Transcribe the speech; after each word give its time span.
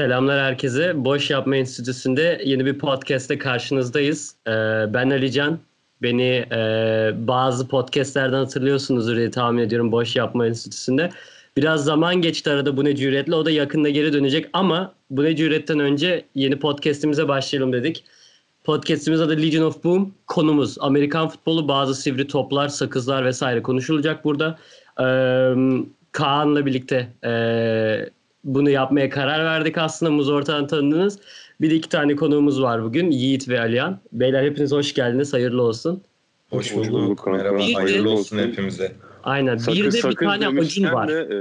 Selamlar 0.00 0.40
herkese. 0.40 1.04
Boş 1.04 1.30
Yapma 1.30 1.56
Enstitüsü'nde 1.56 2.42
yeni 2.44 2.66
bir 2.66 2.78
podcast'te 2.78 3.38
karşınızdayız. 3.38 4.34
Ee, 4.46 4.50
ben 4.94 5.10
Alican. 5.10 5.58
Beni 6.02 6.46
e, 6.52 6.58
bazı 7.14 7.68
podcastlerden 7.68 8.38
hatırlıyorsunuzdur 8.38 9.16
diye 9.16 9.30
tahmin 9.30 9.62
ediyorum 9.62 9.92
Boş 9.92 10.16
Yapma 10.16 10.46
Enstitüsü'nde. 10.46 11.10
Biraz 11.56 11.84
zaman 11.84 12.14
geçti 12.14 12.50
arada 12.50 12.76
bu 12.76 12.84
ne 12.84 12.96
cüretle. 12.96 13.34
O 13.34 13.44
da 13.44 13.50
yakında 13.50 13.88
geri 13.88 14.12
dönecek 14.12 14.48
ama 14.52 14.92
bu 15.10 15.24
ne 15.24 15.36
cüretten 15.36 15.78
önce 15.78 16.24
yeni 16.34 16.58
podcast'imize 16.58 17.28
başlayalım 17.28 17.72
dedik. 17.72 18.04
Podcast'imiz 18.64 19.20
adı 19.20 19.42
Legion 19.42 19.66
of 19.66 19.84
Boom. 19.84 20.14
Konumuz 20.26 20.76
Amerikan 20.80 21.28
futbolu, 21.28 21.68
bazı 21.68 21.94
sivri 21.94 22.26
toplar, 22.26 22.68
sakızlar 22.68 23.24
vesaire 23.24 23.62
konuşulacak 23.62 24.24
burada. 24.24 24.58
Ee, 25.00 25.54
Kaan'la 26.12 26.66
birlikte 26.66 27.08
e, 27.24 27.30
bunu 28.44 28.70
yapmaya 28.70 29.10
karar 29.10 29.44
verdik 29.44 29.78
aslında. 29.78 30.12
Muz 30.12 30.28
ortadan 30.30 30.66
tanıdınız. 30.66 31.18
Bir 31.60 31.70
de 31.70 31.74
iki 31.74 31.88
tane 31.88 32.16
konuğumuz 32.16 32.62
var 32.62 32.84
bugün. 32.84 33.10
Yiğit 33.10 33.48
ve 33.48 33.60
Aliyan. 33.60 33.98
Beyler 34.12 34.44
hepiniz 34.44 34.72
hoş 34.72 34.94
geldiniz. 34.94 35.32
Hayırlı 35.32 35.62
olsun. 35.62 36.02
Hoş 36.50 36.72
Hoş 36.76 36.76
bulduk. 36.88 36.92
bulduk 36.92 37.18
kanka. 37.18 37.38
Merhaba. 37.42 37.58
Bir 37.58 37.68
de- 37.68 37.72
Hayırlı 37.74 38.10
olsun 38.10 38.38
hepimize. 38.38 38.92
Aynen. 39.24 39.56
Sakız, 39.56 39.78
bir 39.78 39.84
de 39.84 39.86
bir 39.86 39.98
sakız 39.98 40.28
tane 40.28 40.46
acun 40.60 40.84
var. 40.84 41.08
De, 41.08 41.12
e, 41.20 41.36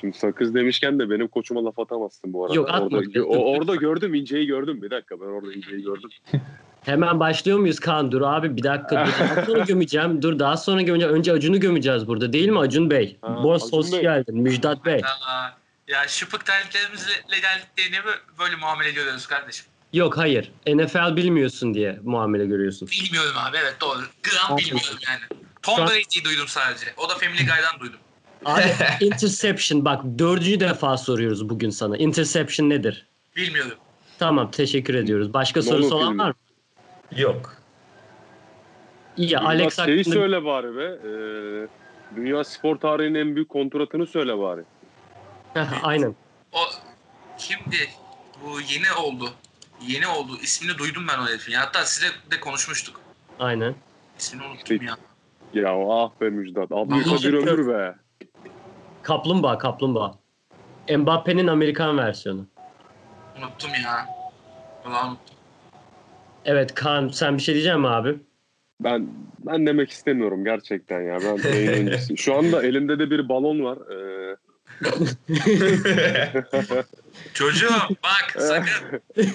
şimdi 0.00 0.18
sakız 0.18 0.54
demişken 0.54 0.98
de 0.98 1.10
benim 1.10 1.28
koçuma 1.28 1.64
laf 1.64 1.78
atamazsın 1.78 2.32
bu 2.32 2.44
arada. 2.44 2.54
Yok, 2.54 2.68
atma. 2.70 2.98
Orada, 2.98 3.24
o, 3.24 3.36
orada 3.36 3.74
gördüm 3.74 4.14
inceyi 4.14 4.46
gördüm. 4.46 4.82
Bir 4.82 4.90
dakika 4.90 5.20
ben 5.20 5.26
orada 5.26 5.52
inceyi 5.52 5.82
gördüm. 5.82 6.10
Hemen 6.82 7.20
başlıyor 7.20 7.58
muyuz 7.58 7.80
Kaan? 7.80 8.12
Dur 8.12 8.22
abi 8.22 8.56
bir 8.56 8.62
dakika. 8.62 9.06
Dur, 9.06 9.12
daha 9.36 9.44
sonra 9.44 9.64
gömeceğim. 9.68 10.22
Dur 10.22 10.38
daha 10.38 10.56
sonra 10.56 10.82
gömeceğim. 10.82 11.14
Önce 11.14 11.32
Acun'u 11.32 11.60
gömeceğiz 11.60 12.06
burada. 12.06 12.32
Değil 12.32 12.48
mi 12.48 12.58
Acun 12.58 12.90
Bey? 12.90 13.16
Ha, 13.22 13.44
Boş 13.44 13.62
Acun 13.62 13.76
hoş 13.76 13.92
Bey. 13.92 14.00
geldin. 14.00 14.38
Müjdat 14.38 14.86
Bey. 14.86 15.00
Aa, 15.04 15.48
ya 15.88 16.08
şıpık 16.08 16.46
terliklerimizle 16.46 17.12
geldiklerine 17.28 17.98
mi 18.00 18.16
böyle 18.38 18.56
muamele 18.56 18.90
görüyoruz 18.90 19.26
kardeşim? 19.26 19.66
Yok 19.92 20.18
hayır. 20.18 20.52
NFL 20.66 21.16
bilmiyorsun 21.16 21.74
diye 21.74 21.98
muamele 22.02 22.46
görüyorsun. 22.46 22.88
Bilmiyorum 22.88 23.32
abi 23.36 23.56
evet 23.62 23.76
doğru. 23.80 23.98
Gram 24.22 24.58
bilmiyorum 24.58 24.98
yani. 25.08 25.20
Şu 25.66 25.72
an- 25.72 25.76
Tom 25.76 25.86
Brady'yi 25.86 26.24
duydum 26.24 26.48
sadece. 26.48 26.86
O 26.96 27.08
da 27.08 27.14
Family 27.14 27.38
Guy'dan 27.38 27.80
duydum. 27.80 27.98
Abi 28.44 28.62
interception 29.04 29.84
bak 29.84 30.02
dördüncü 30.18 30.60
defa 30.60 30.96
soruyoruz 30.96 31.48
bugün 31.48 31.70
sana. 31.70 31.96
Interception 31.96 32.70
nedir? 32.70 33.06
Bilmiyorum. 33.36 33.78
Tamam 34.18 34.50
teşekkür 34.50 34.94
ediyoruz. 34.94 35.34
Başka 35.34 35.60
Nolan 35.60 35.70
sorusu 35.70 35.94
olan 35.94 36.18
var 36.18 36.28
mı? 36.28 36.34
Yok. 37.16 37.56
İyi 39.16 39.28
Biraz 39.30 39.44
Alex 39.44 39.76
şeyi 39.76 39.98
hakkında 39.98 40.14
söyle 40.14 40.44
bari 40.44 40.76
be. 40.76 40.84
e, 40.84 41.12
dünya 42.16 42.44
spor 42.44 42.76
tarihinin 42.76 43.14
en 43.18 43.34
büyük 43.34 43.48
kontratını 43.48 44.06
söyle 44.06 44.38
bari. 44.38 44.60
Aynen. 45.82 46.14
O 46.52 46.58
kimdi? 47.38 47.90
Bu 48.44 48.60
yeni 48.60 48.92
oldu. 48.92 49.30
Yeni 49.86 50.06
oldu. 50.06 50.38
İsmini 50.42 50.78
duydum 50.78 51.06
ben 51.08 51.18
o 51.18 51.26
herifin. 51.28 51.52
Ya, 51.52 51.60
hatta 51.60 51.84
size 51.84 52.06
de 52.30 52.40
konuşmuştuk. 52.40 53.00
Ayın. 53.38 53.76
İsmini 54.18 54.46
unuttum 54.46 54.82
ya. 54.82 54.96
Ya 55.54 55.70
ah 55.90 56.10
be 56.20 56.30
Müjdat. 56.30 56.72
Abdülkadir 56.72 57.10
Teşekkür 57.10 57.46
ömür 57.46 57.68
be. 57.68 57.94
Kaplumbağa 59.02 59.58
kaplumbağa. 59.58 60.14
Mbappe'nin 60.98 61.46
Amerikan 61.46 61.98
versiyonu. 61.98 62.46
Unuttum 63.38 63.70
ya. 63.84 64.06
Ulan 64.86 65.08
unuttum. 65.08 65.36
Evet 66.44 66.74
Kaan 66.74 67.08
sen 67.08 67.36
bir 67.36 67.42
şey 67.42 67.54
diyecek 67.54 67.76
misin 67.76 67.88
abi? 67.88 68.18
Ben 68.80 69.08
ben 69.38 69.66
demek 69.66 69.90
istemiyorum 69.90 70.44
gerçekten 70.44 71.00
ya. 71.02 71.18
Ben 71.20 71.48
yayın 71.50 71.72
öncesi. 71.72 72.16
Şu 72.22 72.34
anda 72.34 72.62
elimde 72.62 72.98
de 72.98 73.10
bir 73.10 73.28
balon 73.28 73.64
var. 73.64 73.76
E, 73.76 74.36
Çocuğum 77.34 77.68
bak 78.02 78.34
sakın. 78.38 79.00
e, 79.16 79.22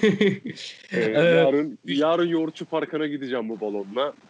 Evet. 0.92 1.16
yarın 1.16 1.78
yarın 1.84 2.26
yoğurtçu 2.28 2.64
parkına 2.66 3.06
gideceğim 3.06 3.48
bu 3.48 3.60
balonla. 3.60 4.12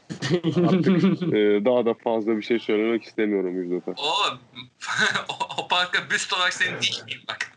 E, 1.33 1.65
daha 1.65 1.87
da 1.87 1.95
fazla 1.95 2.37
bir 2.37 2.43
şey 2.43 2.59
söylemek 2.59 3.03
istemiyorum 3.05 3.55
Müjdat'a. 3.55 3.91
Oğlum 4.03 4.39
o, 5.29 5.33
o 5.63 5.69
parka 5.69 6.11
büst 6.11 6.33
olarak 6.33 6.53
seni 6.53 6.81
dikmeyeyim 6.83 7.25
bak. 7.29 7.53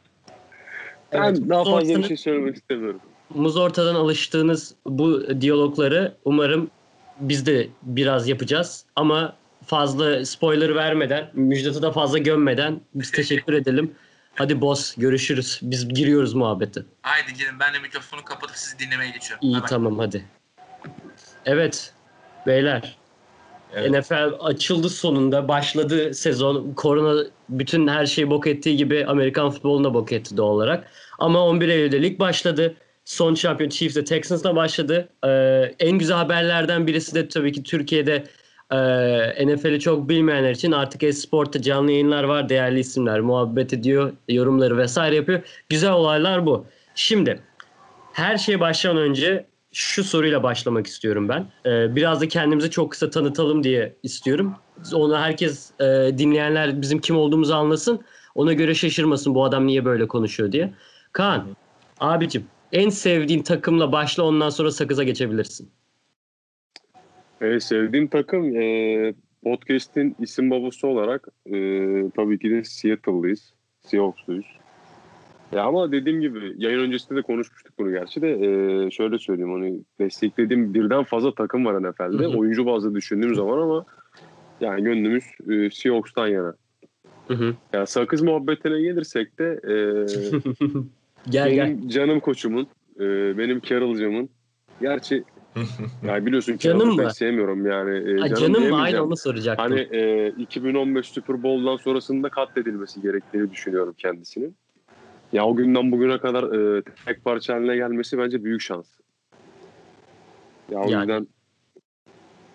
Ben 1.14 1.24
Evet, 1.24 1.38
daha 1.50 1.64
fazla 1.64 1.76
ortanın- 1.78 2.02
bir 2.04 2.08
şey 2.08 2.18
söylemek 2.18 2.56
istemiyorum. 2.56 3.00
Muz 3.36 3.58
ortadan 3.58 3.96
alıştığınız 3.96 4.76
bu 4.86 5.42
diyalogları 5.42 6.16
umarım 6.26 6.70
biz 7.20 7.46
de 7.46 7.68
biraz 7.84 8.28
yapacağız. 8.28 8.86
Ama 8.96 9.36
fazla 9.66 10.26
spoiler 10.26 10.76
vermeden, 10.76 11.30
Müjdat'ı 11.34 11.82
da 11.82 11.92
fazla 11.92 12.18
gömmeden 12.18 12.82
biz 12.96 13.12
teşekkür 13.12 13.54
edelim. 13.54 13.96
Hadi 14.36 14.62
boss 14.62 14.96
görüşürüz. 14.96 15.60
Biz 15.62 15.88
giriyoruz 15.90 16.34
muhabbete. 16.34 16.82
Haydi 17.02 17.34
girin 17.34 17.60
ben 17.60 17.74
de 17.74 17.80
mikrofonu 17.80 18.24
kapatıp 18.24 18.58
sizi 18.58 18.80
dinlemeye 18.80 19.12
geçiyorum. 19.12 19.48
İyi 19.48 19.54
bay. 19.54 19.70
tamam 19.70 20.00
hadi. 20.00 20.26
Evet 21.46 21.94
beyler 22.48 22.98
Evet. 23.76 23.92
NFL 23.92 24.32
açıldı 24.40 24.90
sonunda 24.90 25.48
başladı 25.48 26.14
sezon. 26.14 26.74
Korona 26.74 27.24
bütün 27.50 27.88
her 27.88 28.06
şeyi 28.06 28.30
bok 28.30 28.48
ettiği 28.48 28.78
gibi 28.78 29.06
Amerikan 29.06 29.50
futboluna 29.52 29.94
bok 29.94 30.12
etti 30.12 30.38
doğal 30.38 30.50
olarak. 30.50 30.92
Ama 31.20 31.46
11 31.46 31.70
Eylül'de 31.70 32.02
lig 32.02 32.20
başladı. 32.20 32.76
Son 33.06 33.36
şampiyon 33.36 33.70
Chiefs'le 33.70 34.06
Texans'la 34.06 34.56
başladı. 34.56 35.10
Ee, 35.26 35.76
en 35.80 35.92
güzel 35.92 36.18
haberlerden 36.18 36.88
birisi 36.88 37.16
de 37.16 37.28
tabii 37.28 37.52
ki 37.52 37.64
Türkiye'de 37.64 38.24
e, 38.72 39.48
NFL'i 39.48 39.80
çok 39.80 40.10
bilmeyenler 40.10 40.52
için 40.52 40.72
artık 40.72 41.04
Esport'ta 41.04 41.62
canlı 41.62 41.92
yayınlar 41.92 42.24
var. 42.24 42.50
Değerli 42.50 42.80
isimler 42.80 43.20
muhabbet 43.20 43.74
ediyor, 43.74 44.14
yorumları 44.30 44.78
vesaire 44.78 45.16
yapıyor. 45.16 45.42
Güzel 45.70 45.92
olaylar 45.92 46.46
bu. 46.46 46.66
Şimdi 46.96 47.40
her 48.14 48.38
şeye 48.38 48.60
başlamadan 48.60 49.04
önce 49.04 49.46
şu 49.74 50.04
soruyla 50.04 50.44
başlamak 50.44 50.88
istiyorum 50.88 51.30
ben. 51.30 51.48
Ee, 51.66 51.96
biraz 51.96 52.22
da 52.22 52.28
kendimizi 52.28 52.70
çok 52.70 52.92
kısa 52.92 53.10
tanıtalım 53.10 53.64
diye 53.64 53.96
istiyorum. 54.04 54.56
Onu 54.94 55.18
herkes 55.18 55.72
e, 55.80 55.84
dinleyenler 56.18 56.82
bizim 56.82 57.00
kim 57.00 57.18
olduğumuzu 57.18 57.54
anlasın. 57.54 58.02
Ona 58.36 58.54
göre 58.54 58.76
şaşırmasın 58.76 59.36
bu 59.36 59.46
adam 59.46 59.68
niye 59.68 59.86
böyle 59.86 60.08
konuşuyor 60.08 60.52
diye. 60.52 60.74
Kaan, 61.14 61.48
abicim 62.00 62.46
en 62.72 62.90
sevdiğin 62.90 63.44
takımla 63.44 63.92
başla 63.92 64.24
ondan 64.24 64.50
sonra 64.50 64.72
sakıza 64.72 65.04
geçebilirsin. 65.04 65.72
Ee, 67.42 67.60
sevdiğim 67.60 68.08
takım 68.08 68.56
e, 68.56 69.14
podcast'in 69.44 70.16
isim 70.20 70.52
babası 70.52 70.88
olarak 70.88 71.28
e, 71.46 71.54
tabii 72.16 72.40
ki 72.40 72.52
de 72.52 72.64
Seattle'lıyız. 72.64 73.54
Seahawks'luyuz. 73.82 74.46
Ya 75.52 75.64
ama 75.64 75.92
dediğim 75.92 76.22
gibi 76.22 76.54
yayın 76.58 76.80
öncesinde 76.80 77.20
de 77.20 77.22
konuşmuştuk 77.22 77.74
bunu 77.78 77.92
gerçi 77.92 78.22
de 78.22 78.30
e, 78.32 78.92
şöyle 78.92 79.20
söyleyeyim 79.20 79.52
hani 79.52 79.80
desteklediğim 80.00 80.74
birden 80.74 81.04
fazla 81.04 81.36
takım 81.36 81.66
var 81.66 81.84
NFL'de. 81.84 82.24
Hı 82.24 82.28
hı. 82.28 82.38
Oyuncu 82.38 82.66
bazlı 82.66 82.96
düşündüğüm 82.96 83.36
zaman 83.36 83.58
ama 83.58 83.86
yani 84.62 84.84
gönlümüz 84.84 85.24
e, 85.50 85.70
Seahawks'tan 85.70 86.28
yana. 86.28 86.56
Hı 87.28 87.34
hı. 87.34 87.56
Ya 87.74 87.86
sakız 87.86 88.22
muhabbetine 88.22 88.82
gelirsek 88.82 89.40
de 89.40 89.60
e, 89.64 89.74
gel 91.30 91.54
gel. 91.54 91.68
benim 91.68 91.90
canım 91.90 92.20
koçumun, 92.20 92.68
e, 93.00 93.38
benim 93.38 93.62
Carroll'cımın 93.62 94.30
gerçi 94.82 95.24
ya 96.08 96.26
biliyorsun 96.26 96.58
Canım 96.58 96.80
Carroll'ı 96.80 96.96
mı? 96.96 97.04
pek 97.04 97.12
sevmiyorum 97.12 97.66
yani. 97.66 97.98
E, 98.12 98.20
Ha, 98.22 98.28
canım 98.36 98.54
canım 98.54 98.70
mı? 98.70 98.82
Aynı 98.82 99.04
onu 99.04 99.18
soracaktım. 99.18 99.66
Hani 99.66 99.80
e, 99.92 100.30
2015 100.38 101.08
Super 101.08 101.44
Bowl'dan 101.44 101.78
sonrasında 101.78 102.30
katledilmesi 102.30 103.02
gerektiğini 103.02 103.52
düşünüyorum 103.52 103.96
kendisinin. 103.98 104.56
Ya 105.34 105.46
o 105.46 105.56
günden 105.56 105.92
bugüne 105.92 106.18
kadar 106.18 106.44
e, 106.78 106.84
tek 107.06 107.24
parça 107.24 107.54
haline 107.54 107.76
gelmesi 107.76 108.18
bence 108.18 108.44
büyük 108.44 108.62
şans. 108.62 108.86
Ya 110.72 110.80
o 110.80 110.90
Yani. 110.90 111.00
yüzden 111.02 111.28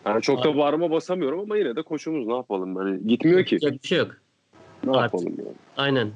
yani 0.06 0.22
çok 0.22 0.44
da 0.44 0.56
bağrıma 0.56 0.90
basamıyorum 0.90 1.40
ama 1.40 1.56
yine 1.56 1.76
de 1.76 1.82
koşumuz 1.82 2.26
ne 2.26 2.34
yapalım 2.34 2.76
hani 2.76 3.06
gitmiyor 3.06 3.44
ki. 3.44 3.54
Yapacak 3.54 3.82
bir 3.82 3.88
şey 3.88 3.98
yok. 3.98 4.10
Ne 4.84 4.90
Artık. 4.90 5.20
yapalım 5.20 5.34
yani. 5.38 5.56
Aynen. 5.76 6.10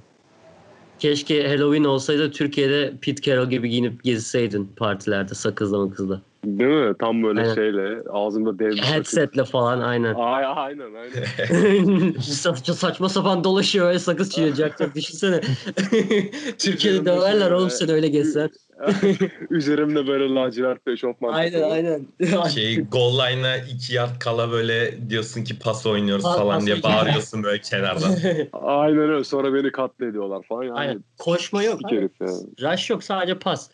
Keşke 0.98 1.48
Halloween 1.48 1.84
olsaydı 1.84 2.30
Türkiye'de 2.30 2.92
Pete 3.02 3.22
Carroll 3.22 3.50
gibi 3.50 3.68
giyinip 3.68 4.04
gezseydin 4.04 4.72
partilerde 4.76 5.34
sakızla 5.34 5.78
makızla. 5.86 6.22
Değil 6.44 6.70
mi? 6.70 6.94
Tam 7.00 7.22
böyle 7.22 7.40
Aynen. 7.40 7.54
şeyle 7.54 8.02
ağzımda 8.10 8.58
dev 8.58 8.70
bir 8.70 8.76
sakız. 8.76 8.92
Headsetle 8.92 9.44
falan 9.44 9.80
aynen. 9.80 10.14
Ay, 10.14 10.44
aynen 10.46 10.90
aynen. 10.94 12.12
saçma, 12.20 12.74
saçma 12.74 13.08
sapan 13.08 13.44
dolaşıyor 13.44 13.88
öyle 13.88 13.98
sakız 13.98 14.30
çiğneyecekler. 14.30 14.94
Düşünsene. 14.94 15.40
Türkiye'de 16.58 17.04
döverler 17.04 17.50
oğlum 17.50 17.70
sen 17.70 17.90
öyle 17.90 18.08
gezsen. 18.08 18.50
Üzerimde 19.50 20.06
böyle 20.06 20.34
lacivert 20.34 20.86
bir 20.86 20.92
eşofman. 20.92 21.32
Aynen 21.32 21.62
aynen. 21.62 22.06
şey 22.48 22.80
goal 22.80 23.18
line'a 23.18 23.56
iki 23.56 23.94
yard 23.94 24.18
kala 24.20 24.50
böyle 24.50 25.10
diyorsun 25.10 25.44
ki 25.44 25.58
pas 25.58 25.86
oynuyoruz 25.86 26.24
Pas- 26.24 26.36
falan 26.36 26.58
pas 26.58 26.66
diye 26.66 26.82
bağırıyorsun 26.82 27.42
böyle 27.42 27.60
kenardan. 27.60 28.16
Aynen 28.52 28.98
öyle. 28.98 29.24
Sonra 29.24 29.54
beni 29.54 29.72
katlediyorlar 29.72 30.42
falan. 30.42 30.62
Yani 30.62 30.78
aynen. 30.78 31.04
Koşma 31.18 31.62
yok. 31.62 31.80
Bir 31.90 31.96
herif 31.96 32.20
ya. 32.20 32.28
Rush 32.72 32.90
yok 32.90 33.04
sadece 33.04 33.38
pas. 33.38 33.70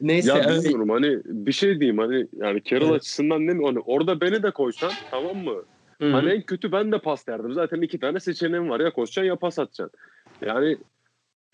Neyse. 0.00 0.28
Ya 0.28 0.48
öyle- 0.48 0.62
bilmiyorum 0.62 0.88
hani 0.88 1.20
bir 1.24 1.52
şey 1.52 1.80
diyeyim 1.80 1.98
hani 1.98 2.26
yani 2.32 2.62
Carroll 2.62 2.90
Evet. 2.90 2.96
açısından 3.00 3.46
ne 3.46 3.52
mi 3.54 3.64
hani 3.66 3.78
orada 3.78 4.20
beni 4.20 4.42
de 4.42 4.50
koysan 4.50 4.92
tamam 5.10 5.36
mı? 5.36 5.64
Hı 6.00 6.06
hı. 6.08 6.12
Hani 6.12 6.30
en 6.30 6.42
kötü 6.42 6.72
ben 6.72 6.92
de 6.92 6.98
pas 6.98 7.26
derdim. 7.26 7.52
Zaten 7.52 7.80
iki 7.80 7.98
tane 7.98 8.20
seçeneğim 8.20 8.70
var 8.70 8.80
ya 8.80 8.92
koşacaksın 8.92 9.28
ya 9.28 9.36
pas 9.36 9.58
atacaksın. 9.58 9.98
Yani 10.46 10.78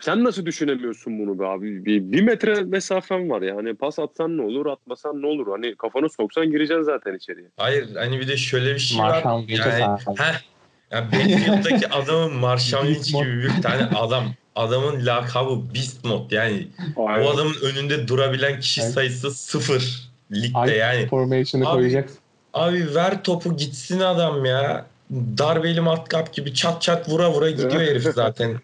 sen 0.00 0.25
nasıl 0.25 0.47
düşünemiyorsun 0.47 1.19
bunu 1.19 1.39
be 1.39 1.47
abi? 1.47 1.85
Bir, 1.85 2.12
bir 2.12 2.23
metre 2.23 2.62
mesafen 2.62 3.31
var 3.31 3.43
yani. 3.43 3.75
Pas 3.75 3.99
atsan 3.99 4.37
ne 4.37 4.43
olur, 4.43 4.67
atmasan 4.67 5.23
ne 5.23 5.27
olur? 5.27 5.47
Hani 5.50 5.75
kafanı 5.77 6.11
soksan 6.11 6.50
gireceksin 6.50 6.83
zaten 6.83 7.15
içeriye. 7.15 7.49
Hayır 7.56 7.95
hani 7.95 8.21
bir 8.21 8.29
de 8.29 8.37
şöyle 8.37 8.75
bir 8.75 8.79
şey 8.79 8.99
var. 8.99 9.09
Marshall 9.09 9.43
Lynch'e 9.43 9.69
Yani, 9.69 9.97
heh, 10.19 10.51
yani 10.93 11.12
Battlefield'daki 11.12 11.89
adamın 11.93 12.35
Marshall 12.35 12.87
Lynch 12.87 13.06
gibi 13.06 13.43
bir 13.43 13.62
tane 13.62 13.83
adam. 13.85 14.25
Adamın 14.56 15.06
lakabı 15.06 15.75
Beast 15.75 16.05
Mode 16.05 16.35
yani. 16.35 16.69
Aynen. 16.97 17.27
O 17.27 17.31
adamın 17.31 17.55
önünde 17.62 18.09
durabilen 18.09 18.61
kişi 18.61 18.83
sayısı 18.83 19.31
sıfır 19.31 20.11
ligde 20.33 20.59
Ay 20.59 20.77
yani. 20.77 21.06
formation'ı 21.06 21.65
koyacaksın. 21.65 22.19
Abi 22.55 22.94
ver 22.94 23.25
topu 23.25 23.56
gitsin 23.56 24.00
adam 24.00 24.44
ya. 24.44 24.87
Darbeli 25.12 25.81
matkap 25.81 26.33
gibi 26.33 26.55
çat 26.55 26.83
çat 26.83 27.09
vura 27.09 27.33
vura 27.33 27.50
gidiyor 27.50 27.81
herif 27.81 28.03
zaten. 28.15 28.61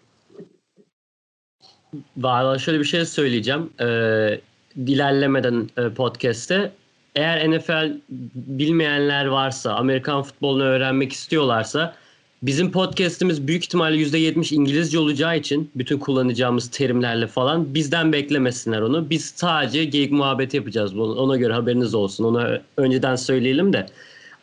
Valla 2.17 2.59
şöyle 2.59 2.79
bir 2.79 2.85
şey 2.85 3.05
söyleyeceğim. 3.05 3.69
Ee, 3.81 4.41
ilerlemeden 4.75 5.69
e, 5.77 5.89
podcast'te 5.89 6.71
eğer 7.15 7.51
NFL 7.51 7.97
bilmeyenler 8.35 9.25
varsa, 9.25 9.73
Amerikan 9.73 10.23
futbolunu 10.23 10.63
öğrenmek 10.63 11.13
istiyorlarsa 11.13 11.95
bizim 12.43 12.71
podcast'imiz 12.71 13.47
büyük 13.47 13.63
ihtimalle 13.63 13.95
%70 13.97 14.55
İngilizce 14.55 14.99
olacağı 14.99 15.37
için 15.37 15.71
bütün 15.75 15.99
kullanacağımız 15.99 16.69
terimlerle 16.69 17.27
falan 17.27 17.73
bizden 17.73 18.13
beklemesinler 18.13 18.81
onu. 18.81 19.09
Biz 19.09 19.33
sadece 19.35 19.85
geyik 19.85 20.11
muhabbeti 20.11 20.57
yapacağız. 20.57 20.97
Ona 20.97 21.35
göre 21.37 21.53
haberiniz 21.53 21.95
olsun. 21.95 22.23
Onu 22.23 22.47
önceden 22.77 23.15
söyleyelim 23.15 23.73
de. 23.73 23.85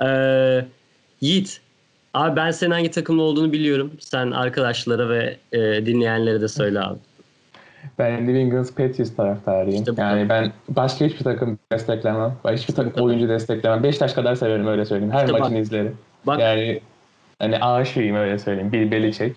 Ee, 0.02 0.64
Yiğit, 1.20 1.60
abi 2.14 2.36
ben 2.36 2.50
senin 2.50 2.70
hangi 2.70 2.90
takımlı 2.90 3.22
olduğunu 3.22 3.52
biliyorum. 3.52 3.90
Sen 4.00 4.30
arkadaşlara 4.30 5.08
ve 5.08 5.36
e, 5.52 5.86
dinleyenlere 5.86 6.40
de 6.40 6.48
söyle 6.48 6.80
abi. 6.80 6.98
Ben 7.98 8.26
New 8.26 8.38
England 8.38 8.66
Patriots 8.66 9.16
taraftarıyım. 9.16 9.78
İşte 9.78 9.92
yani 10.02 10.28
ben 10.28 10.52
başka 10.68 11.04
hiçbir 11.04 11.24
takım 11.24 11.58
desteklemem. 11.72 12.32
Hiçbir 12.52 12.74
takım 12.74 12.92
kadar. 12.92 13.04
oyuncu 13.04 13.28
desteklemem. 13.28 13.82
Beşiktaş 13.82 14.12
kadar 14.12 14.34
severim 14.34 14.66
öyle 14.66 14.84
söyleyeyim. 14.84 15.12
Her 15.12 15.20
İşte 15.20 15.32
bak- 15.32 15.40
maçını 15.40 15.58
izlerim. 15.58 15.96
Bak 16.26 16.40
Yani 16.40 16.80
hani 17.38 17.58
aşığıyım 17.58 18.16
öyle 18.16 18.38
söyleyeyim. 18.38 18.72
Bir 18.72 18.90
Belichick. 18.90 19.34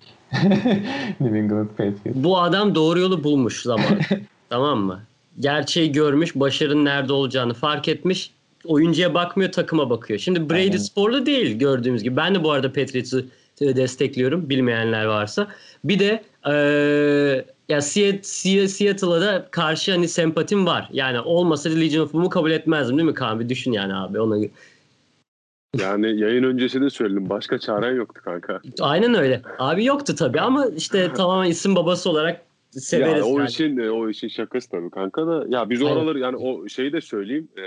New 1.20 1.38
England 1.38 1.68
Patriots. 1.68 2.00
bu 2.14 2.38
adam 2.38 2.74
doğru 2.74 2.98
yolu 3.00 3.24
bulmuş 3.24 3.62
zaman. 3.62 3.98
tamam 4.50 4.78
mı? 4.80 5.00
Gerçeği 5.40 5.92
görmüş, 5.92 6.34
başarının 6.34 6.84
nerede 6.84 7.12
olacağını 7.12 7.54
fark 7.54 7.88
etmiş. 7.88 8.30
Oyuncuya 8.64 9.14
bakmıyor, 9.14 9.52
takıma 9.52 9.90
bakıyor. 9.90 10.18
Şimdi 10.20 10.50
Brady 10.50 10.60
Aynen. 10.60 10.76
sporlu 10.76 11.26
değil 11.26 11.58
gördüğümüz 11.58 12.02
gibi. 12.02 12.16
Ben 12.16 12.34
de 12.34 12.44
bu 12.44 12.50
arada 12.52 12.72
Patriots'ı 12.72 13.26
e, 13.60 13.76
destekliyorum 13.76 14.50
bilmeyenler 14.50 15.04
varsa. 15.04 15.48
Bir 15.84 15.98
de 15.98 16.22
eee 16.46 17.44
ya 17.68 17.78
Seat- 17.80 18.24
Seat- 18.26 18.68
Seattle'a 18.68 19.20
da 19.20 19.48
karşı 19.50 19.92
hani 19.92 20.08
sempatim 20.08 20.66
var. 20.66 20.88
Yani 20.92 21.20
olmasa 21.20 21.68
Legion 21.70 22.04
of 22.04 22.12
Boom'u 22.12 22.28
kabul 22.30 22.50
etmezdim 22.50 22.98
değil 22.98 23.08
mi 23.08 23.14
Kaan? 23.14 23.40
Bir 23.40 23.48
düşün 23.48 23.72
yani 23.72 23.94
abi. 23.94 24.20
Ona 24.20 24.36
Yani 25.78 26.20
yayın 26.20 26.42
öncesi 26.42 26.80
de 26.80 26.90
söyledim. 26.90 27.28
Başka 27.30 27.58
çaren 27.58 27.94
yoktu 27.94 28.20
kanka. 28.24 28.60
Aynen 28.80 29.14
öyle. 29.14 29.42
Abi 29.58 29.84
yoktu 29.84 30.14
tabii 30.14 30.40
ama 30.40 30.66
işte 30.66 31.12
tamamen 31.16 31.50
isim 31.50 31.76
babası 31.76 32.10
olarak 32.10 32.40
severiz. 32.70 33.18
ya, 33.18 33.24
o 33.24 33.38
yani. 33.38 33.48
işin 33.48 33.76
e, 33.76 33.90
o 33.90 34.08
işin 34.08 34.28
şakası 34.28 34.70
tabii 34.70 34.90
kanka 34.90 35.26
da. 35.26 35.44
Ya 35.48 35.70
biz 35.70 35.82
o 35.82 35.86
aralar 35.86 36.16
yani 36.16 36.36
o 36.36 36.68
şeyi 36.68 36.92
de 36.92 37.00
söyleyeyim. 37.00 37.48
E, 37.56 37.62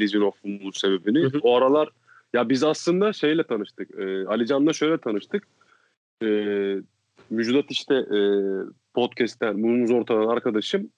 Legion 0.00 0.22
of 0.22 0.44
Boom'un 0.44 0.70
sebebini. 0.70 1.18
Hı 1.18 1.26
hı. 1.26 1.38
O 1.42 1.56
aralar 1.56 1.88
ya 2.34 2.48
biz 2.48 2.64
aslında 2.64 3.12
şeyle 3.12 3.44
tanıştık. 3.44 3.90
E, 3.98 4.26
Ali 4.26 4.46
Can'la 4.46 4.72
şöyle 4.72 4.98
tanıştık. 4.98 5.48
E, 6.22 6.28
Müjdat 7.30 7.70
işte 7.70 7.94
e, 7.94 8.20
podcast'ten 8.94 9.60
Mumuz 9.60 9.90
Ortadan 9.90 10.26
arkadaşım. 10.26 10.90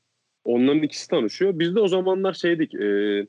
Onların 0.45 0.83
ikisi 0.83 1.09
tanışıyor. 1.09 1.59
Biz 1.59 1.75
de 1.75 1.81
o 1.81 1.89
zamanlar 1.89 2.33
şeydik. 2.33 2.75
E, 2.75 3.27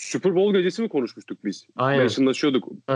Super 0.00 0.34
Bowl 0.34 0.56
gecesi 0.56 0.82
mi 0.82 0.88
konuşmuştuk 0.88 1.44
biz? 1.44 1.66
Aynen. 1.76 2.02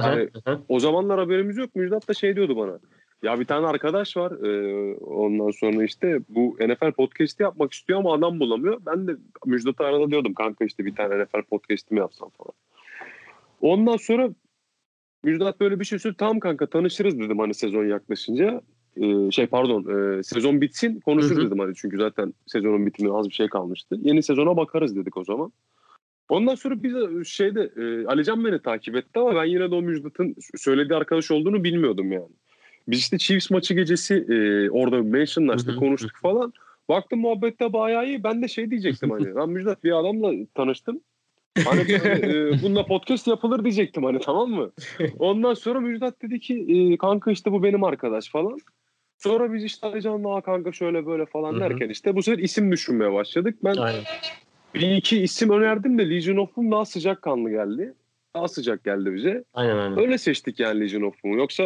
Hani 0.09 0.29
aha. 0.45 0.61
o 0.69 0.81
zamanlar 0.81 1.19
haberimiz 1.19 1.57
yok. 1.57 1.77
Müjdat 1.77 2.09
da 2.09 2.15
şey 2.15 2.37
diyordu 2.37 2.57
bana. 2.57 2.79
Ya 3.23 3.41
bir 3.41 3.45
tane 3.45 3.67
arkadaş 3.67 4.17
var. 4.17 4.33
e, 4.33 4.95
ondan 4.97 5.51
sonra 5.51 5.85
işte 5.85 6.19
bu 6.29 6.57
NFL 6.61 6.93
podcast'i 6.93 7.43
yapmak 7.43 7.73
istiyor 7.73 7.99
ama 7.99 8.15
adam 8.15 8.41
bulamıyor. 8.41 8.81
Ben 8.87 9.07
de 9.07 9.17
Müjdat'ı 9.47 9.85
arada 9.85 10.11
diyordum 10.11 10.35
kanka 10.35 10.65
işte 10.65 10.85
bir 10.85 10.95
tane 10.95 11.25
NFL 11.25 11.43
podcast'i 11.43 11.95
mi 11.95 12.01
yapsam 12.01 12.31
falan. 12.31 12.53
Ondan 13.61 13.97
sonra 13.97 14.31
Müjdat 15.25 15.61
böyle 15.61 15.81
bir 15.81 15.85
şey 15.85 15.99
söyledi. 15.99 16.19
Tamam 16.19 16.41
kanka 16.41 16.67
tanışırız 16.67 17.19
dedim 17.19 17.39
hani 17.39 17.55
sezon 17.55 17.85
yaklaşınca. 17.85 18.63
E, 18.97 19.31
şey 19.31 19.47
pardon 19.47 19.83
e, 20.19 20.23
sezon 20.23 20.61
bitsin 20.61 21.01
konuşuruz 21.01 21.47
dedim 21.47 21.59
hani 21.59 21.75
çünkü 21.75 21.97
zaten 21.97 22.35
sezonun 22.47 22.87
bitimine 22.87 23.13
az 23.13 23.29
bir 23.29 23.35
şey 23.35 23.49
kalmıştı. 23.49 23.97
Yeni 24.03 24.23
sezona 24.23 24.57
bakarız 24.57 24.97
dedik 24.97 25.17
o 25.17 25.25
zaman. 25.25 25.53
Ondan 26.29 26.55
sonra 26.55 26.83
biz 26.83 26.95
de 26.95 27.25
şeyde 27.25 27.71
e, 27.77 28.07
Alican 28.07 28.45
beni 28.45 28.59
takip 28.63 28.97
etti 28.97 29.21
ama 29.21 29.35
ben 29.35 29.45
yine 29.45 29.71
de 29.71 29.75
o 29.75 29.83
Müjdat'ın 29.83 30.37
söylediği 30.57 30.99
arkadaş 30.99 31.31
olduğunu 31.31 31.65
bilmiyordum 31.65 32.13
yani. 32.13 32.29
Biz 32.89 32.99
işte 32.99 33.19
Chiefs 33.19 33.51
maçı 33.51 33.75
gecesi 33.75 34.15
e, 34.15 34.71
orada 34.71 35.03
mentionlaştık, 35.03 35.79
konuştuk 35.79 36.13
falan. 36.23 36.53
Baktım 36.89 37.21
muhabbette 37.21 37.73
bayağı 37.73 38.07
iyi. 38.07 38.25
Ben 38.25 38.43
de 38.43 38.49
şey 38.49 38.71
diyecektim 38.71 39.11
hani. 39.11 39.35
Ben 39.37 39.49
Müjdat 39.49 39.85
bir 39.85 40.01
adamla 40.01 40.33
tanıştım. 40.55 41.01
Hani 41.65 41.93
e, 41.93 42.63
bununla 42.63 42.87
podcast 42.87 43.27
yapılır 43.27 43.65
diyecektim 43.65 44.05
hani 44.05 44.19
tamam 44.21 44.51
mı? 44.51 44.71
Ondan 45.19 45.55
sonra 45.55 45.81
Müjdat 45.81 46.23
dedi 46.23 46.41
ki 46.41 46.67
e, 46.69 46.97
kanka 46.97 47.31
işte 47.31 47.53
bu 47.53 47.63
benim 47.63 47.85
arkadaş 47.85 48.29
falan. 48.29 48.59
Sonra 49.19 49.53
biz 49.53 49.65
işte 49.65 49.87
Alican'la 49.87 50.37
"Aa 50.37 50.41
kanka 50.41 50.73
şöyle 50.73 51.07
böyle 51.07 51.27
falan 51.27 51.61
derken 51.61 51.89
işte 51.89 52.17
bu 52.17 52.23
sefer 52.23 52.39
isim 52.43 52.73
düşünmeye 52.73 53.13
başladık. 53.13 53.59
Ben 53.65 53.77
Aynen. 53.77 54.03
Bir 54.75 54.91
iki 54.97 55.23
isim 55.23 55.51
önerdim 55.51 55.99
de 55.99 56.11
Legion 56.11 56.37
of 56.37 56.57
Boom 56.57 56.71
daha 56.73 56.85
sıcakkanlı 56.85 57.51
geldi. 57.51 57.95
Daha 58.35 58.49
sıcak 58.49 58.85
geldi 58.85 59.15
bize. 59.15 59.45
Aynen 59.55 59.77
aynen. 59.77 59.99
Öyle 59.99 60.19
seçtik 60.19 60.61
yani 60.61 60.81
Legion 60.81 61.03
of 61.03 61.25
Boom'u. 61.25 61.37
Yoksa 61.39 61.63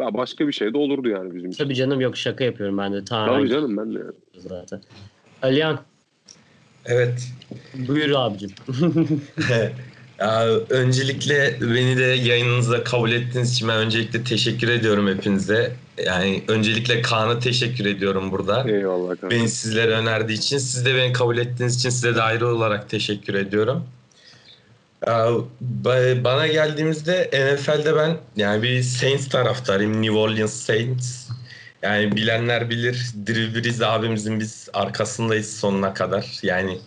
ya 0.00 0.14
başka 0.14 0.46
bir 0.48 0.52
şey 0.52 0.74
de 0.74 0.78
olurdu 0.78 1.08
yani 1.08 1.34
bizim 1.34 1.50
için. 1.50 1.64
Tabii 1.64 1.74
canım 1.74 2.00
yok 2.00 2.16
şaka 2.16 2.44
yapıyorum 2.44 2.78
ben 2.78 2.92
de 2.92 3.04
tamamen 3.04 3.38
Tabii 3.40 3.48
canım 3.48 3.76
ben 3.76 3.94
de. 3.94 3.98
zaten. 4.34 4.80
Alihan 5.42 5.80
Evet. 6.86 7.32
buyur 7.88 8.10
abicim. 8.14 8.50
Ya, 10.22 10.44
öncelikle 10.70 11.56
beni 11.60 11.96
de 11.96 12.02
yayınınıza 12.02 12.84
kabul 12.84 13.12
ettiğiniz 13.12 13.52
için 13.52 13.68
ben 13.68 13.76
öncelikle 13.76 14.24
teşekkür 14.24 14.68
ediyorum 14.68 15.08
hepinize. 15.08 15.72
Yani 16.06 16.42
öncelikle 16.48 17.02
Kaan'a 17.02 17.38
teşekkür 17.38 17.86
ediyorum 17.86 18.30
burada. 18.30 18.70
Eyvallah 18.70 19.08
kanka. 19.08 19.30
Beni 19.30 19.48
sizlere 19.48 19.90
önerdiği 19.90 20.38
için, 20.38 20.58
siz 20.58 20.86
de 20.86 20.94
beni 20.94 21.12
kabul 21.12 21.38
ettiğiniz 21.38 21.76
için 21.76 21.90
size 21.90 22.14
de 22.14 22.22
ayrı 22.22 22.48
olarak 22.48 22.90
teşekkür 22.90 23.34
ediyorum. 23.34 23.84
Bana 26.24 26.46
geldiğimizde 26.46 27.30
NFL'de 27.32 27.96
ben 27.96 28.16
yani 28.36 28.62
bir 28.62 28.82
Saints 28.82 29.28
taraftarıyım. 29.28 30.02
New 30.02 30.16
Orleans 30.18 30.52
Saints. 30.52 31.28
Yani 31.82 32.16
bilenler 32.16 32.70
bilir. 32.70 33.06
Drew 33.26 33.62
Brees 33.62 33.82
abimizin 33.82 34.40
biz 34.40 34.68
arkasındayız 34.72 35.56
sonuna 35.56 35.94
kadar. 35.94 36.26
Yani 36.42 36.78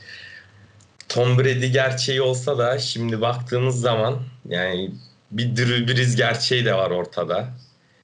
Tom 1.09 1.38
Brady 1.38 1.67
gerçeği 1.67 2.21
olsa 2.21 2.57
da 2.57 2.79
şimdi 2.79 3.21
baktığımız 3.21 3.79
zaman 3.79 4.19
yani 4.50 4.91
bir 5.31 5.57
Drew 5.57 5.88
Brees 5.88 6.15
gerçeği 6.15 6.65
de 6.65 6.74
var 6.74 6.91
ortada. 6.91 7.47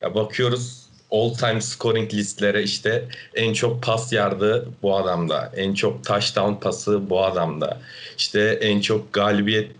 Ya 0.02 0.16
bakıyoruz 0.16 0.82
all 1.12 1.34
time 1.34 1.62
scoring 1.62 2.14
listlere 2.14 2.64
işte 2.64 3.08
en 3.36 3.54
çok 3.54 3.84
pas 3.84 4.14
yardı 4.14 4.70
bu 4.82 4.98
adamda. 4.98 5.52
En 5.56 5.74
çok 5.74 6.06
touchdown 6.06 6.54
pası 6.54 7.10
bu 7.10 7.26
adamda. 7.26 7.82
İşte 8.18 8.60
en 8.62 8.82
çok 8.82 9.14
galibiyet 9.14 9.72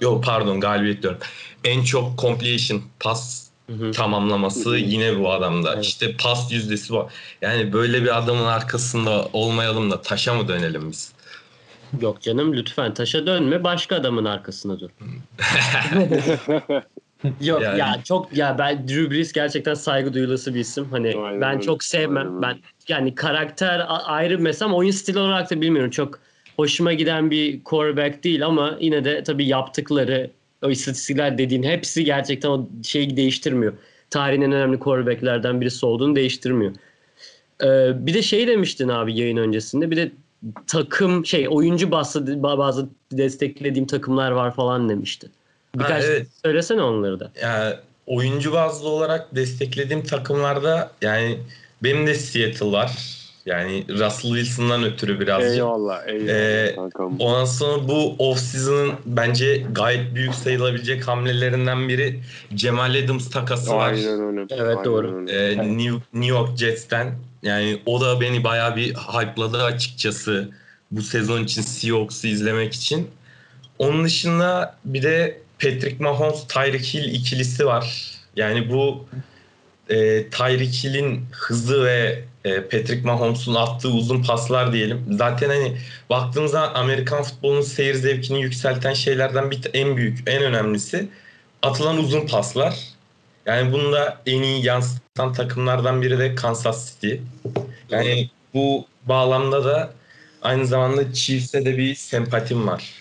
yok 0.00 0.24
pardon 0.24 0.60
galibiyet 0.60 1.02
diyorum. 1.02 1.20
En 1.64 1.84
çok 1.84 2.18
completion 2.18 2.82
pas 3.00 3.50
tamamlaması 3.94 4.76
yine 4.76 5.18
bu 5.18 5.32
adamda. 5.32 5.74
Evet. 5.74 5.84
İşte 5.84 6.16
pas 6.16 6.52
yüzdesi 6.52 6.92
bu. 6.92 7.08
Yani 7.42 7.72
böyle 7.72 8.02
bir 8.02 8.18
adamın 8.18 8.46
arkasında 8.46 9.28
olmayalım 9.32 9.90
da 9.90 10.02
taşa 10.02 10.34
mı 10.34 10.48
dönelim 10.48 10.90
biz? 10.90 11.12
Yok 12.00 12.20
canım 12.20 12.54
lütfen 12.54 12.94
taşa 12.94 13.26
dönme 13.26 13.64
başka 13.64 13.96
adamın 13.96 14.24
arkasına 14.24 14.80
dur. 14.80 14.90
Yok 17.40 17.62
Yani- 17.62 17.78
ya 17.78 18.00
çok 18.04 18.36
ya 18.36 18.58
ben 18.58 18.88
Drew 18.88 19.10
Brees 19.10 19.32
gerçekten 19.32 19.74
saygı 19.74 20.14
duyulası 20.14 20.54
bir 20.54 20.60
isim. 20.60 20.86
Hani 20.90 21.14
Aynen 21.16 21.40
ben 21.40 21.52
öyle. 21.54 21.62
çok 21.62 21.84
sevmem. 21.84 22.26
Aynen. 22.26 22.42
Ben 22.42 22.56
yani 22.88 23.14
karakter 23.14 23.86
ayrı 24.04 24.38
mesela 24.38 24.72
oyun 24.72 24.90
stili 24.90 25.18
olarak 25.18 25.50
da 25.50 25.60
bilmiyorum. 25.60 25.90
Çok 25.90 26.18
hoşuma 26.56 26.92
giden 26.92 27.30
bir 27.30 27.64
quarterback 27.64 28.24
değil 28.24 28.46
ama 28.46 28.76
yine 28.80 29.04
de 29.04 29.22
tabii 29.22 29.46
yaptıkları 29.46 30.30
o 30.62 30.70
istatistikler 30.70 31.38
dediğin 31.38 31.62
hepsi 31.62 32.04
gerçekten 32.04 32.48
o 32.48 32.68
şeyi 32.84 33.16
değiştirmiyor. 33.16 33.72
Tarihin 34.10 34.42
en 34.42 34.52
önemli 34.52 34.78
quarterbacklerden 34.78 35.60
birisi 35.60 35.86
olduğunu 35.86 36.16
değiştirmiyor. 36.16 36.72
Ee, 37.64 38.06
bir 38.06 38.14
de 38.14 38.22
şey 38.22 38.46
demiştin 38.46 38.88
abi 38.88 39.18
yayın 39.18 39.36
öncesinde. 39.36 39.90
Bir 39.90 39.96
de 39.96 40.12
takım 40.66 41.26
şey 41.26 41.48
oyuncu 41.50 41.90
bazı 41.90 42.42
bazı 42.42 42.88
desteklediğim 43.12 43.86
takımlar 43.86 44.30
var 44.30 44.54
falan 44.54 44.88
demişti. 44.88 45.30
Birkaç 45.74 46.04
evet. 46.04 46.26
söylesene 46.44 46.82
onları 46.82 47.20
da. 47.20 47.30
Yani 47.42 47.74
oyuncu 48.06 48.52
bazlı 48.52 48.88
olarak 48.88 49.34
desteklediğim 49.34 50.04
takımlarda 50.04 50.90
yani 51.02 51.38
benim 51.82 52.06
de 52.06 52.14
Seattle 52.14 52.72
var. 52.72 53.19
Yani 53.46 53.84
Russell 53.88 54.30
Wilson'dan 54.34 54.84
ötürü 54.84 55.20
birazcık. 55.20 55.50
Eyvallah 55.50 56.08
eyvallah 56.08 56.34
Ee, 56.34 56.72
kankam. 56.76 57.16
Ondan 57.18 57.44
sonra 57.44 57.88
bu 57.88 58.16
off-season'ın 58.18 58.92
bence 59.06 59.66
gayet 59.72 60.14
büyük 60.14 60.34
sayılabilecek 60.34 61.08
hamlelerinden 61.08 61.88
biri 61.88 62.20
Cemal 62.54 62.94
Adams 63.04 63.30
takası 63.30 63.70
var. 63.74 63.92
Aynen 63.92 64.20
öyle. 64.20 64.40
Evet, 64.50 64.60
Aynen 64.60 64.84
doğru. 64.84 65.16
öyle. 65.16 65.52
Ee, 65.52 65.58
New, 65.78 65.98
New 66.14 66.26
York 66.36 66.58
Jets'ten. 66.58 67.14
Yani 67.42 67.82
o 67.86 68.00
da 68.00 68.20
beni 68.20 68.44
bayağı 68.44 68.76
bir 68.76 68.94
hype'ladı 68.94 69.62
açıkçası 69.62 70.48
bu 70.90 71.02
sezon 71.02 71.44
için 71.44 71.62
Seahawks'u 71.62 72.26
izlemek 72.26 72.72
için. 72.72 73.08
Onun 73.78 74.04
dışında 74.04 74.76
bir 74.84 75.02
de 75.02 75.38
Patrick 75.62 75.96
Mahomes, 76.04 76.46
Tyreek 76.48 76.94
Hill 76.94 77.14
ikilisi 77.14 77.66
var. 77.66 78.14
Yani 78.36 78.70
bu 78.72 79.04
e, 79.88 80.26
Tyreek 80.30 80.84
Hill'in 80.84 81.24
hızı 81.32 81.84
ve 81.84 82.24
e, 82.44 82.62
Patrick 82.62 83.02
Mahomes'un 83.04 83.54
attığı 83.54 83.88
uzun 83.88 84.22
paslar 84.22 84.72
diyelim. 84.72 85.04
Zaten 85.10 85.48
hani 85.48 85.76
baktığımızda 86.10 86.74
Amerikan 86.74 87.22
futbolunun 87.22 87.60
seyir 87.60 87.94
zevkini 87.94 88.42
yükselten 88.42 88.92
şeylerden 88.92 89.50
bir 89.50 89.60
en 89.74 89.96
büyük, 89.96 90.18
en 90.26 90.42
önemlisi 90.42 91.08
atılan 91.62 91.98
uzun 91.98 92.26
paslar. 92.26 92.78
Yani 93.46 93.72
bunu 93.72 93.92
da 93.92 94.20
en 94.26 94.42
iyi 94.42 94.66
yansıtan 94.66 95.32
takımlardan 95.32 96.02
biri 96.02 96.18
de 96.18 96.34
Kansas 96.34 96.94
City. 96.94 97.14
Yani 97.90 98.30
bu 98.54 98.86
bağlamda 99.06 99.64
da 99.64 99.92
aynı 100.42 100.66
zamanda 100.66 101.12
Chiefs'e 101.12 101.64
de 101.64 101.78
bir 101.78 101.94
sempatim 101.94 102.66
var. 102.66 102.94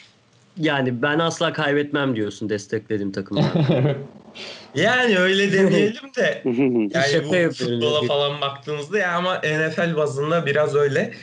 Yani 0.60 1.02
ben 1.02 1.20
asla 1.20 1.54
kaybetmem 1.54 2.16
diyorsun 2.16 2.50
desteklediğim 2.50 3.12
takımlar. 3.12 3.46
Yani 4.76 5.18
öyle 5.18 5.54
demeyelim 5.54 6.14
de 6.16 6.42
yani 6.46 7.12
Şaka 7.12 7.50
bu 7.50 7.54
futbola 7.54 8.08
falan 8.08 8.42
baktığımızda 8.42 9.00
ya 9.00 9.14
ama 9.14 9.36
NFL 9.36 9.96
bazında 9.96 10.46
biraz 10.46 10.76
öyle. 10.76 11.14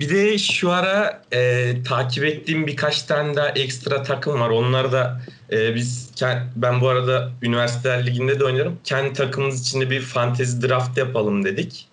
Bir 0.00 0.08
de 0.08 0.38
şu 0.38 0.72
ara 0.72 1.22
e, 1.32 1.72
takip 1.82 2.24
ettiğim 2.24 2.66
birkaç 2.66 3.02
tane 3.02 3.34
daha 3.34 3.48
ekstra 3.48 4.02
takım 4.02 4.40
var. 4.40 4.50
Onları 4.50 4.92
da 4.92 5.20
e, 5.52 5.74
biz 5.74 6.12
ben 6.56 6.80
bu 6.80 6.88
arada 6.88 7.30
üniversiteler 7.42 8.06
liginde 8.06 8.40
de 8.40 8.44
oynuyorum. 8.44 8.78
Kendi 8.84 9.12
takımımız 9.12 9.60
içinde 9.60 9.90
bir 9.90 10.00
fantezi 10.00 10.68
draft 10.68 10.98
yapalım 10.98 11.44
dedik. 11.44 11.88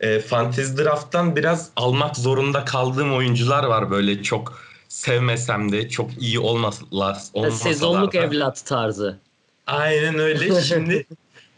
E, 0.00 0.20
fantezi 0.20 0.84
drafttan 0.84 1.36
biraz 1.36 1.70
almak 1.76 2.16
zorunda 2.16 2.64
kaldığım 2.64 3.14
oyuncular 3.14 3.64
var 3.64 3.90
böyle 3.90 4.22
çok 4.22 4.65
sevmesem 4.96 5.72
de 5.72 5.88
çok 5.88 6.22
iyi 6.22 6.38
olmasalar, 6.38 7.18
olmasalar 7.34 7.72
Sezonluk 7.72 8.14
da. 8.14 8.18
evlat 8.18 8.66
tarzı. 8.66 9.18
Aynen 9.66 10.18
öyle. 10.18 10.62
Şimdi 10.62 11.06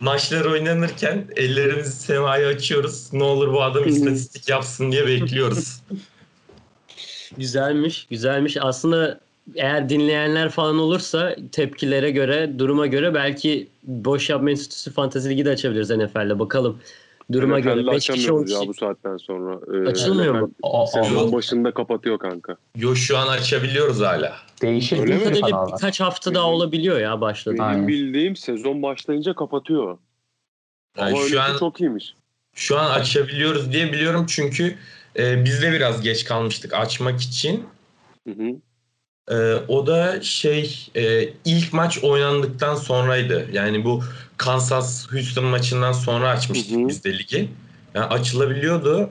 maçlar 0.00 0.44
oynanırken 0.44 1.24
ellerimizi 1.36 1.92
semaya 1.92 2.48
açıyoruz. 2.48 3.12
Ne 3.12 3.22
olur 3.22 3.52
bu 3.52 3.62
adam 3.62 3.88
istatistik 3.88 4.48
yapsın 4.48 4.92
diye 4.92 5.06
bekliyoruz. 5.06 5.82
Güzelmiş, 7.36 8.06
güzelmiş. 8.10 8.56
Aslında 8.60 9.20
eğer 9.54 9.88
dinleyenler 9.88 10.50
falan 10.50 10.78
olursa 10.78 11.36
tepkilere 11.52 12.10
göre, 12.10 12.58
duruma 12.58 12.86
göre 12.86 13.14
belki 13.14 13.68
Boş 13.82 14.30
Yapma 14.30 14.50
Enstitüsü 14.50 14.92
Fantezi 14.92 15.30
Ligi 15.30 15.44
de 15.44 15.50
açabiliriz 15.50 15.90
NFL'de. 15.90 16.38
Bakalım 16.38 16.78
duruma 17.32 17.60
göre. 17.60 17.74
NFL'de 17.82 17.92
5 17.92 18.06
kişi 18.06 18.12
10 18.12 18.16
açamıyoruz 18.16 18.50
kişi. 18.50 18.62
ya 18.62 18.68
bu 18.68 18.74
saatten 18.74 19.16
sonra. 19.16 19.60
Ee, 19.86 19.90
Açılmıyor 19.90 20.34
mu? 20.40 20.50
Sezon 20.94 21.32
başında 21.32 21.74
kapatıyor 21.74 22.18
kanka. 22.18 22.56
Yo 22.76 22.94
şu 22.94 23.18
an 23.18 23.26
açabiliyoruz 23.26 24.00
hala. 24.00 24.36
değişir 24.62 24.98
Öyle 24.98 25.14
mi? 25.16 25.32
birkaç 25.72 26.00
hafta 26.00 26.34
daha 26.34 26.46
olabiliyor 26.46 27.00
ya 27.00 27.20
başladı. 27.20 27.54
Benim 27.58 27.68
Aynen. 27.68 27.88
bildiğim 27.88 28.36
sezon 28.36 28.82
başlayınca 28.82 29.34
kapatıyor. 29.34 29.98
Yani 30.98 31.16
Ama 31.18 31.28
şu 31.28 31.40
an 31.42 31.56
çok 31.58 31.80
iyiymiş. 31.80 32.14
şu 32.54 32.78
an 32.78 32.90
açabiliyoruz 32.90 33.72
diye 33.72 33.92
biliyorum 33.92 34.26
çünkü 34.28 34.74
e, 35.18 35.44
biz 35.44 35.62
de 35.62 35.72
biraz 35.72 36.00
geç 36.02 36.24
kalmıştık 36.24 36.74
açmak 36.74 37.20
için. 37.20 37.64
Hı 38.28 38.34
hı. 38.34 38.48
E, 39.30 39.54
o 39.68 39.86
da 39.86 40.20
şey 40.22 40.86
e, 40.96 41.28
ilk 41.44 41.72
maç 41.72 42.04
oynandıktan 42.04 42.74
sonraydı. 42.74 43.48
Yani 43.52 43.84
bu 43.84 44.02
Kansas 44.36 45.12
Houston 45.12 45.44
maçından 45.44 45.92
sonra 45.92 46.28
açmıştık 46.30 46.78
Hı 46.78 46.82
hı. 46.84 46.88
biz 46.88 47.04
de 47.04 47.18
ligi. 47.18 47.48
Yani 47.94 48.06
açılabiliyordu. 48.06 49.10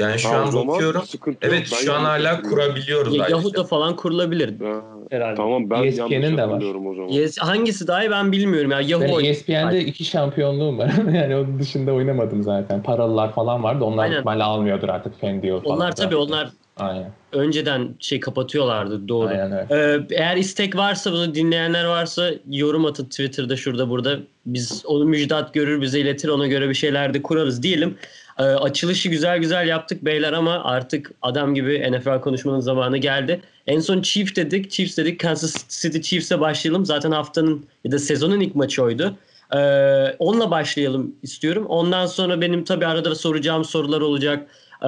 Yani 0.00 0.18
şu 0.18 0.28
o 0.28 0.32
an 0.32 0.46
bakıyorum. 0.68 1.02
yok. 1.26 1.36
Evet 1.42 1.68
Ben 1.72 1.76
şu 1.84 1.94
an 1.94 2.04
hala 2.04 2.42
kurabiliyoruz. 2.42 3.16
Ya- 3.16 3.22
ayrıca. 3.22 3.36
Yahoo'da 3.36 3.64
falan 3.64 3.96
kurulabilir 3.96 4.60
Ha, 4.60 4.82
herhalde. 5.10 5.34
tamam 5.34 5.70
ben 5.70 5.82
ESPN'in 5.82 6.36
de 6.36 6.48
var. 6.48 6.62
o 6.62 6.94
zaman. 6.94 7.08
Yes, 7.08 7.38
hangisi 7.38 7.86
daha 7.86 8.04
iyi 8.04 8.10
ben 8.10 8.32
bilmiyorum 8.32 8.70
ya. 8.70 8.80
Yahoo 8.80 9.18
Ben. 9.18 9.24
ESPN'de 9.24 9.80
iki 9.84 10.04
şampiyonluğum 10.04 10.78
var. 10.78 10.92
yani 11.12 11.36
onun 11.36 11.58
dışında 11.58 11.92
oynamadım 11.92 12.42
zaten. 12.42 12.82
Paralılar 12.82 13.32
falan 13.32 13.62
vardı. 13.62 13.84
Onlar 13.84 14.02
Aynen. 14.04 14.14
ihtimalle 14.14 14.42
almıyordur 14.44 14.88
artık 14.88 15.20
Fendio 15.20 15.62
falan. 15.62 15.76
Onlar 15.76 15.90
da. 15.90 15.94
tabii 15.94 16.16
onlar 16.16 16.50
Aynen. 16.76 17.10
Önceden 17.34 17.94
şey 18.00 18.20
kapatıyorlardı 18.20 19.08
doğru. 19.08 19.28
Aynen 19.28 19.52
öyle. 19.52 19.66
Ee, 19.70 20.06
eğer 20.10 20.36
istek 20.36 20.76
varsa 20.76 21.12
bunu 21.12 21.34
dinleyenler 21.34 21.84
varsa 21.84 22.30
yorum 22.50 22.84
atın 22.84 23.04
Twitter'da 23.04 23.56
şurada 23.56 23.88
burada. 23.88 24.18
Biz 24.46 24.82
onu 24.86 25.04
müjdat 25.04 25.54
görür 25.54 25.80
bize 25.80 26.00
iletir 26.00 26.28
ona 26.28 26.46
göre 26.46 26.68
bir 26.68 26.74
şeyler 26.74 27.14
de 27.14 27.22
kurarız 27.22 27.62
diyelim. 27.62 27.96
Ee, 28.38 28.42
açılışı 28.42 29.08
güzel 29.08 29.38
güzel 29.38 29.68
yaptık 29.68 30.04
beyler 30.04 30.32
ama 30.32 30.64
artık 30.64 31.10
adam 31.22 31.54
gibi 31.54 31.92
NFL 31.92 32.20
konuşmanın 32.20 32.60
zamanı 32.60 32.98
geldi. 32.98 33.40
En 33.66 33.80
son 33.80 34.02
Chiefs 34.02 34.36
dedik. 34.36 34.70
Chiefs 34.70 34.98
dedik. 34.98 35.20
Kansas 35.20 35.82
City 35.82 36.00
Chiefs'e 36.00 36.40
başlayalım. 36.40 36.86
Zaten 36.86 37.10
haftanın 37.10 37.66
ya 37.84 37.92
da 37.92 37.98
sezonun 37.98 38.40
ilk 38.40 38.54
maçı 38.54 38.82
oydu. 38.82 39.16
Ee, 39.54 40.16
onunla 40.18 40.50
başlayalım 40.50 41.14
istiyorum. 41.22 41.66
Ondan 41.66 42.06
sonra 42.06 42.40
benim 42.40 42.64
tabii 42.64 42.86
arada 42.86 43.14
soracağım 43.14 43.64
sorular 43.64 44.00
olacak. 44.00 44.48
Ee, 44.82 44.86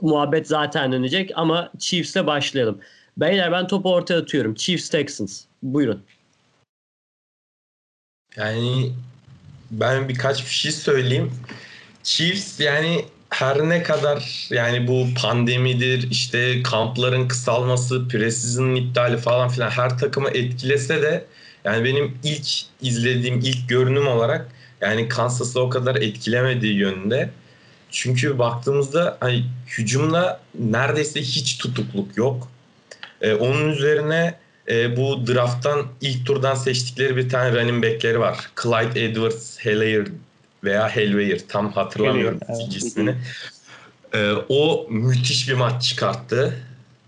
muhabbet 0.00 0.48
zaten 0.48 0.92
dönecek 0.92 1.30
ama 1.34 1.70
Chiefs'le 1.78 2.26
başlayalım. 2.26 2.78
Beyler 3.16 3.52
ben 3.52 3.66
topu 3.66 3.92
ortaya 3.92 4.18
atıyorum. 4.18 4.54
Chiefs 4.54 4.88
Texans. 4.88 5.44
Buyurun. 5.62 6.02
Yani 8.36 8.92
ben 9.70 10.08
birkaç 10.08 10.44
bir 10.44 10.50
şey 10.50 10.72
söyleyeyim. 10.72 11.32
Chiefs 12.02 12.60
yani 12.60 13.04
her 13.30 13.68
ne 13.68 13.82
kadar 13.82 14.48
yani 14.50 14.88
bu 14.88 15.06
pandemidir 15.22 16.10
işte 16.10 16.62
kampların 16.62 17.28
kısalması, 17.28 18.08
preseason'ın 18.08 18.74
iptali 18.74 19.16
falan 19.16 19.48
filan 19.48 19.70
her 19.70 19.98
takımı 19.98 20.28
etkilese 20.28 21.02
de 21.02 21.24
yani 21.64 21.84
benim 21.84 22.18
ilk 22.24 22.46
izlediğim 22.80 23.40
ilk 23.40 23.68
görünüm 23.68 24.06
olarak 24.06 24.48
yani 24.80 25.08
Kansas'ı 25.08 25.60
o 25.60 25.68
kadar 25.68 25.96
etkilemediği 25.96 26.74
yönünde. 26.74 27.30
Çünkü 27.90 28.38
baktığımızda 28.38 29.16
hani 29.20 29.44
hücumda 29.78 30.40
neredeyse 30.58 31.20
hiç 31.20 31.58
tutukluk 31.58 32.16
yok. 32.16 32.48
Ee, 33.20 33.34
onun 33.34 33.68
üzerine 33.68 34.34
e, 34.68 34.96
bu 34.96 35.26
drafttan 35.26 35.86
ilk 36.00 36.26
turdan 36.26 36.54
seçtikleri 36.54 37.16
bir 37.16 37.28
tane 37.28 37.60
running 37.60 37.84
back'leri 37.84 38.20
var. 38.20 38.50
Clyde 38.62 39.04
Edwards 39.04 39.58
Helaire 39.58 40.06
veya 40.64 40.88
Helweyer 40.88 41.40
tam 41.48 41.72
hatırlamıyorum 41.72 42.38
evet. 42.48 42.58
fizik 42.58 42.84
ismini. 42.84 43.14
Ee, 44.14 44.32
o 44.48 44.86
müthiş 44.90 45.48
bir 45.48 45.54
maç 45.54 45.82
çıkarttı. 45.82 46.54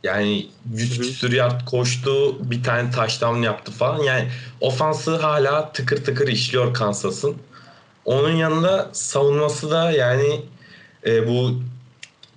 Yani 0.03 0.47
100 0.75 0.91
Hı 0.91 0.95
hı. 0.95 1.01
küsur 1.01 1.33
yard 1.33 1.65
koştu, 1.67 2.37
bir 2.51 2.63
tane 2.63 2.91
touchdown 2.91 3.43
yaptı 3.43 3.73
falan. 3.73 4.03
Yani 4.03 4.29
ofansı 4.61 5.17
hala 5.17 5.73
tıkır 5.73 6.05
tıkır 6.05 6.29
işliyor 6.29 6.75
Kansas'ın. 6.75 7.37
Onun 8.05 8.37
yanında 8.37 8.91
savunması 8.93 9.71
da 9.71 9.91
yani 9.91 10.41
e, 11.07 11.29
bu 11.29 11.63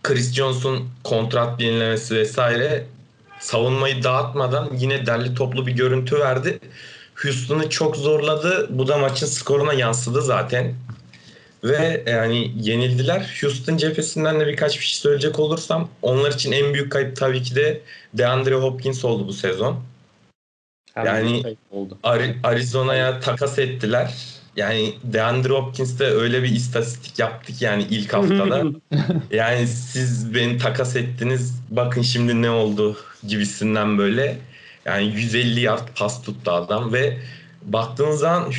Chris 0.03 0.33
Jones'un 0.33 0.89
kontrat 1.03 1.61
yenilemesi 1.61 2.15
vesaire 2.15 2.85
savunmayı 3.39 4.03
dağıtmadan 4.03 4.69
yine 4.77 5.05
derli 5.05 5.35
toplu 5.35 5.67
bir 5.67 5.71
görüntü 5.71 6.19
verdi. 6.19 6.59
Houston'ı 7.15 7.69
çok 7.69 7.95
zorladı. 7.95 8.67
Bu 8.69 8.87
da 8.87 8.97
maçın 8.97 9.27
skoruna 9.27 9.73
yansıdı 9.73 10.21
zaten. 10.21 10.75
Ve 11.63 12.03
yani 12.07 12.51
yenildiler. 12.61 13.37
Houston 13.41 13.77
cephesinden 13.77 14.39
de 14.39 14.47
birkaç 14.47 14.79
bir 14.79 14.85
şey 14.85 14.95
söyleyecek 14.95 15.39
olursam 15.39 15.89
onlar 16.01 16.31
için 16.31 16.51
en 16.51 16.73
büyük 16.73 16.91
kayıp 16.91 17.15
tabii 17.15 17.43
ki 17.43 17.55
de 17.55 17.81
DeAndre 18.13 18.55
Hopkins 18.55 19.05
oldu 19.05 19.27
bu 19.27 19.33
sezon. 19.33 19.79
Yani- 20.95 21.41
Kayıp 21.43 21.57
oldu. 21.71 21.97
Ari- 22.03 22.35
Arizona'ya 22.43 23.19
takas 23.19 23.59
ettiler. 23.59 24.13
Yani 24.55 24.93
DeAndre 25.03 25.53
Hopkins 25.53 25.99
de 25.99 26.05
öyle 26.05 26.43
bir 26.43 26.49
istatistik 26.49 27.19
yaptık 27.19 27.61
yani 27.61 27.83
ilk 27.89 28.13
haftada. 28.13 28.63
yani 29.31 29.67
siz 29.67 30.33
beni 30.33 30.57
takas 30.57 30.95
ettiniz 30.95 31.61
bakın 31.69 32.01
şimdi 32.01 32.41
ne 32.41 32.49
oldu 32.49 32.97
gibisinden 33.27 33.97
böyle. 33.97 34.37
Yani 34.85 35.05
150 35.05 35.59
yard 35.59 35.87
pas 35.95 36.21
tuttu 36.21 36.51
adam 36.51 36.93
ve 36.93 37.17
baktığınız 37.61 38.19
zaman 38.19 38.51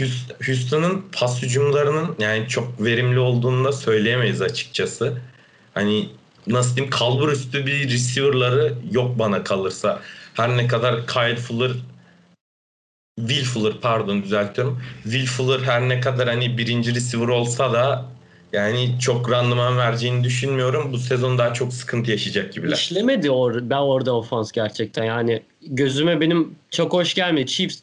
Houston'ın 0.47 1.05
pas 1.13 1.43
hücumlarının 1.43 2.17
yani 2.19 2.49
çok 2.49 2.85
verimli 2.85 3.19
olduğunu 3.19 3.65
da 3.65 3.73
söyleyemeyiz 3.73 4.43
açıkçası. 4.43 5.19
Hani 5.75 6.09
nasıl 6.47 6.77
diyeyim 6.77 6.91
kalbur 6.91 7.33
üstü 7.33 7.67
bir 7.67 7.91
receiver'ları 7.91 8.75
yok 8.93 9.19
bana 9.19 9.45
kalırsa. 9.45 10.01
Her 10.35 10.57
ne 10.57 10.67
kadar 10.67 11.07
Kyle 11.07 11.37
Fuller 11.37 11.73
Will 13.21 13.45
Fuller 13.45 13.73
pardon 13.81 14.23
düzeltiyorum. 14.23 14.83
Will 15.03 15.27
Fuller 15.27 15.61
her 15.61 15.89
ne 15.89 16.01
kadar 16.01 16.29
hani 16.29 16.59
birinci 16.59 16.95
receiver 16.95 17.29
olsa 17.29 17.73
da 17.73 18.05
yani 18.53 18.97
çok 19.01 19.31
randıman 19.31 19.79
vereceğini 19.79 20.25
düşünmüyorum. 20.25 20.93
Bu 20.93 20.99
sezon 20.99 21.39
daha 21.39 21.55
çok 21.55 21.73
sıkıntı 21.73 22.11
yaşayacak 22.11 22.53
gibiler. 22.53 22.77
İşlemedi 22.77 23.31
or 23.31 23.71
ben 23.71 23.77
orada 23.77 24.17
ofans 24.17 24.53
gerçekten. 24.53 25.05
Yani 25.05 25.43
gözüme 25.63 26.21
benim 26.21 26.55
çok 26.71 26.93
hoş 26.93 27.15
gelmedi. 27.15 27.47
Chiefs 27.47 27.79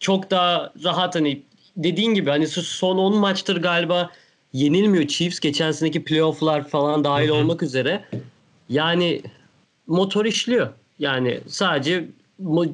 çok 0.00 0.30
daha 0.30 0.72
rahat 0.84 1.14
hani 1.14 1.42
dediğin 1.76 2.14
gibi 2.14 2.30
hani 2.30 2.46
son 2.46 2.98
10 2.98 3.16
maçtır 3.16 3.62
galiba 3.62 4.10
yenilmiyor 4.52 5.06
Chiefs. 5.06 5.40
Geçen 5.40 5.72
seneki 5.72 6.04
playoff'lar 6.04 6.68
falan 6.68 7.04
dahil 7.04 7.28
olmak 7.28 7.62
üzere. 7.62 8.04
Yani 8.68 9.22
motor 9.86 10.24
işliyor. 10.24 10.68
Yani 10.98 11.40
sadece 11.46 12.08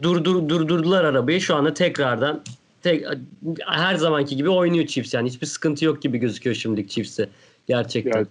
durdur 0.02 0.48
durdurdular 0.48 1.04
arabayı. 1.04 1.40
Şu 1.40 1.54
anda 1.54 1.74
tekrardan 1.74 2.42
tek, 2.82 3.06
her 3.66 3.94
zamanki 3.94 4.36
gibi 4.36 4.48
oynuyor 4.48 4.86
Chiefs. 4.86 5.14
Yani 5.14 5.28
hiçbir 5.28 5.46
sıkıntı 5.46 5.84
yok 5.84 6.02
gibi 6.02 6.18
gözüküyor 6.18 6.56
şimdilik 6.56 6.90
Chiefs'e. 6.90 7.28
Gerçekten. 7.66 8.18
Ya, 8.18 8.26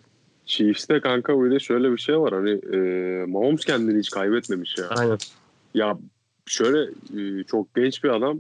Chiefs'te 0.46 1.00
kanka 1.00 1.44
bir 1.44 1.52
de 1.52 1.60
şöyle 1.60 1.92
bir 1.92 1.98
şey 1.98 2.20
var 2.20 2.34
hani 2.34 2.50
e, 2.50 2.78
Mahomes 3.26 3.66
kendini 3.66 4.00
hiç 4.00 4.10
kaybetmemiş 4.10 4.78
ya. 4.78 4.88
Aynen. 4.88 5.18
Ya 5.74 5.98
şöyle 6.46 6.92
e, 7.20 7.44
çok 7.44 7.76
genç 7.76 8.04
bir 8.04 8.10
adam 8.10 8.40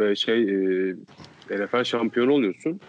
ve 0.00 0.16
şey 0.16 0.42
e, 0.42 0.94
NFL 1.50 1.84
şampiyonu 1.84 2.32
oluyorsun. 2.32 2.80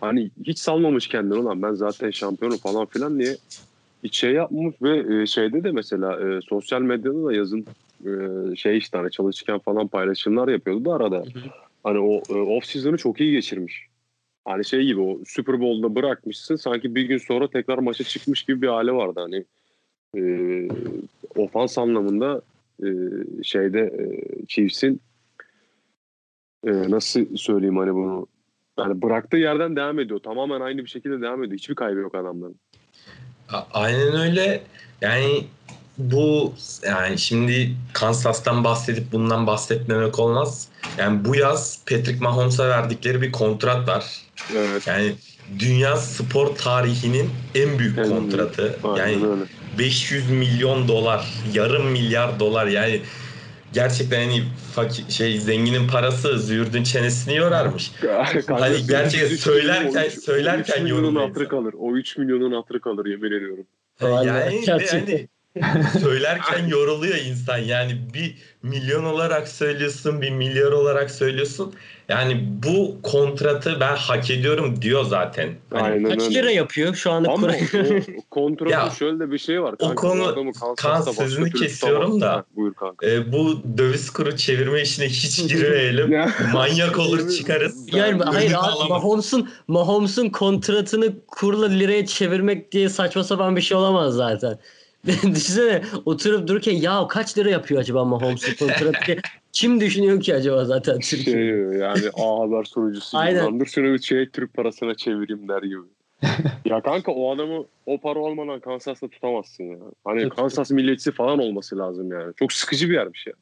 Hani 0.00 0.30
hiç 0.46 0.58
salmamış 0.58 1.08
kendini 1.08 1.34
ulan 1.34 1.62
ben 1.62 1.72
zaten 1.74 2.10
şampiyonum 2.10 2.58
falan 2.58 2.86
filan 2.86 3.18
diye 3.18 3.36
hiç 4.04 4.16
şey 4.16 4.32
yapmamış 4.32 4.74
ve 4.82 5.22
e, 5.22 5.26
şeyde 5.26 5.64
de 5.64 5.70
mesela 5.70 6.20
e, 6.20 6.40
sosyal 6.40 6.80
medyada 6.82 7.24
da 7.24 7.32
yazın 7.32 7.66
e, 8.06 8.10
şey 8.56 8.78
işte 8.78 8.98
hani 8.98 9.10
çalışırken 9.10 9.58
falan 9.58 9.88
paylaşımlar 9.88 10.48
yapıyordu 10.48 10.84
da 10.84 10.94
arada. 10.94 11.24
Hani 11.84 11.98
o 11.98 12.22
e, 12.28 12.32
off 12.32 12.64
season'ı 12.64 12.96
çok 12.96 13.20
iyi 13.20 13.32
geçirmiş. 13.32 13.86
Hani 14.44 14.64
şey 14.64 14.84
gibi 14.84 15.00
o 15.00 15.18
Super 15.26 15.60
Bowl'da 15.60 15.94
bırakmışsın 15.94 16.56
sanki 16.56 16.94
bir 16.94 17.02
gün 17.02 17.18
sonra 17.18 17.48
tekrar 17.48 17.78
maça 17.78 18.04
çıkmış 18.04 18.42
gibi 18.42 18.62
bir 18.62 18.68
hali 18.68 18.92
vardı 18.92 19.20
hani. 19.20 19.44
E, 20.16 20.22
ofans 21.36 21.78
anlamında 21.78 22.42
e, 22.82 22.88
şeyde 23.42 23.80
e, 23.80 24.04
Chiefs'in 24.46 25.00
e, 26.66 26.90
nasıl 26.90 27.36
söyleyeyim 27.36 27.76
hani 27.76 27.94
bunu 27.94 28.26
yani 28.78 29.02
bıraktığı 29.02 29.36
yerden 29.36 29.76
devam 29.76 29.98
ediyor. 29.98 30.20
Tamamen 30.20 30.60
aynı 30.60 30.78
bir 30.78 30.86
şekilde 30.90 31.20
devam 31.22 31.42
ediyor. 31.44 31.58
Hiçbir 31.58 31.74
kaybı 31.74 32.00
yok 32.00 32.14
adamların. 32.14 32.56
Aynen 33.72 34.20
öyle. 34.20 34.62
Yani 35.00 35.44
bu 35.98 36.52
yani 36.86 37.18
şimdi 37.18 37.76
Kansas'tan 37.92 38.64
bahsedip 38.64 39.12
bundan 39.12 39.46
bahsetmemek 39.46 40.18
olmaz. 40.18 40.68
Yani 40.98 41.24
bu 41.24 41.36
yaz 41.36 41.80
Patrick 41.90 42.20
Mahomes'a 42.20 42.68
verdikleri 42.68 43.22
bir 43.22 43.32
kontrat 43.32 43.88
var. 43.88 44.04
Evet. 44.56 44.86
Yani 44.86 45.14
dünya 45.58 45.96
spor 45.96 46.46
tarihinin 46.46 47.30
en 47.54 47.78
büyük 47.78 47.98
En 47.98 48.04
büyük. 48.04 48.16
kontratı. 48.16 48.78
Aynen 48.84 49.08
Yani 49.18 49.26
öyle. 49.26 49.42
500 49.78 50.30
milyon 50.30 50.88
dolar, 50.88 51.32
yarım 51.54 51.86
milyar 51.86 52.40
dolar 52.40 52.66
yani 52.66 53.00
gerçekten 53.72 54.28
hani 54.28 54.42
fakir, 54.74 55.10
şey 55.10 55.38
zenginin 55.38 55.88
parası 55.88 56.38
züğürdün 56.38 56.82
çenesini 56.82 57.36
yorarmış. 57.36 57.92
Kanka, 58.00 58.60
Hani 58.60 58.86
gerçekten 58.86 59.36
söylerken- 59.36 60.08
söylerken 60.20 60.72
o 60.72 60.76
üç 60.76 60.82
milyonun 60.82 61.02
yoruluyor 61.04 61.28
hatırı 61.28 61.48
kalır. 61.48 61.74
O 61.78 61.96
3 61.96 62.16
milyonun 62.18 62.52
hatırı 62.52 62.80
kalır 62.80 63.06
yemin 63.06 63.32
ediyorum. 63.32 63.66
Vallahi 64.00 64.26
yani 64.26 64.62
gerçekten. 64.66 65.00
hani 65.00 65.28
söylerken 66.02 66.66
yoruluyor 66.68 67.16
insan. 67.16 67.58
Yani 67.58 68.00
bir 68.14 68.34
milyon 68.62 69.04
olarak 69.04 69.48
söylüyorsun, 69.48 70.22
bir 70.22 70.30
milyar 70.30 70.72
olarak 70.72 71.10
söylüyorsun. 71.10 71.74
Yani 72.08 72.44
bu 72.62 72.96
kontratı 73.02 73.80
ben 73.80 73.96
hak 73.96 74.30
ediyorum 74.30 74.82
diyor 74.82 75.04
zaten. 75.04 75.48
Hani 75.70 75.82
Aynen 75.82 76.10
Kaç 76.10 76.22
öyle. 76.22 76.34
lira 76.34 76.50
yapıyor 76.50 76.94
şu 76.94 77.10
anda? 77.10 77.30
Ama 77.30 77.46
o 77.46 77.50
kontratın 78.30 78.70
Ya, 78.72 78.90
şöyle 78.98 79.18
de 79.20 79.30
bir 79.30 79.38
şey 79.38 79.62
var. 79.62 79.72
o 79.78 79.86
Kanka, 79.86 79.94
konu- 79.94 80.52
Kansas'ta 80.52 80.74
Kans 80.88 81.06
başka 81.06 81.22
sözünü 81.22 81.50
kesiyorum 81.50 82.20
da. 82.20 82.32
Ha, 82.32 82.44
Buyur 82.56 82.74
kanka. 82.74 83.06
e, 83.06 83.32
bu 83.32 83.62
döviz 83.78 84.10
kuru 84.10 84.36
çevirme 84.36 84.82
işine 84.82 85.06
hiç 85.08 85.48
girmeyelim. 85.48 86.12
Ya. 86.12 86.30
Manyak 86.52 86.98
olur 86.98 87.30
çıkarız. 87.30 87.86
Yani 87.92 88.20
Ben- 88.20 88.26
hayır 88.26 88.50
abi. 88.54 88.88
Mahomes'un 88.88 89.50
Mahomes'un 89.68 90.28
kontratını 90.28 91.12
kurla 91.26 91.66
liraya 91.66 92.06
çevirmek 92.06 92.72
diye 92.72 92.88
saçma 92.88 93.24
sapan 93.24 93.56
bir 93.56 93.60
şey 93.62 93.76
olamaz 93.76 94.14
zaten. 94.14 94.58
Düşünsene 95.06 95.82
oturup 96.04 96.48
dururken 96.48 96.76
ya 96.76 97.06
kaç 97.08 97.38
lira 97.38 97.50
yapıyor 97.50 97.80
acaba 97.80 98.04
Mahomes'un 98.04 98.54
kontratı. 98.66 99.16
Kim 99.52 99.80
düşünüyor 99.80 100.20
ki 100.20 100.34
acaba 100.34 100.64
zaten 100.64 100.98
Türkiye? 100.98 101.36
şey 101.36 101.78
yani 101.78 102.02
A 102.14 102.40
Haber 102.40 102.64
sunucusu 102.64 103.10
gibi. 103.10 103.20
Aynen. 103.20 103.64
Şunu 103.64 103.92
bir 103.94 103.98
şey 103.98 104.28
Türk 104.28 104.54
parasına 104.54 104.94
çevireyim 104.94 105.48
der 105.48 105.62
gibi. 105.62 105.82
ya 106.64 106.80
kanka 106.80 107.12
o 107.12 107.34
adamı 107.34 107.64
o 107.86 108.00
para 108.00 108.18
olmadan 108.18 108.60
Kansas'ta 108.60 109.08
tutamazsın 109.08 109.64
ya. 109.64 109.78
Hani 110.04 110.28
Kansas 110.28 110.70
milliyetçisi 110.70 111.12
falan 111.12 111.38
olması 111.38 111.78
lazım 111.78 112.12
yani. 112.12 112.34
Çok 112.36 112.52
sıkıcı 112.52 112.88
bir 112.88 112.94
yermiş 112.94 113.26
ya. 113.26 113.32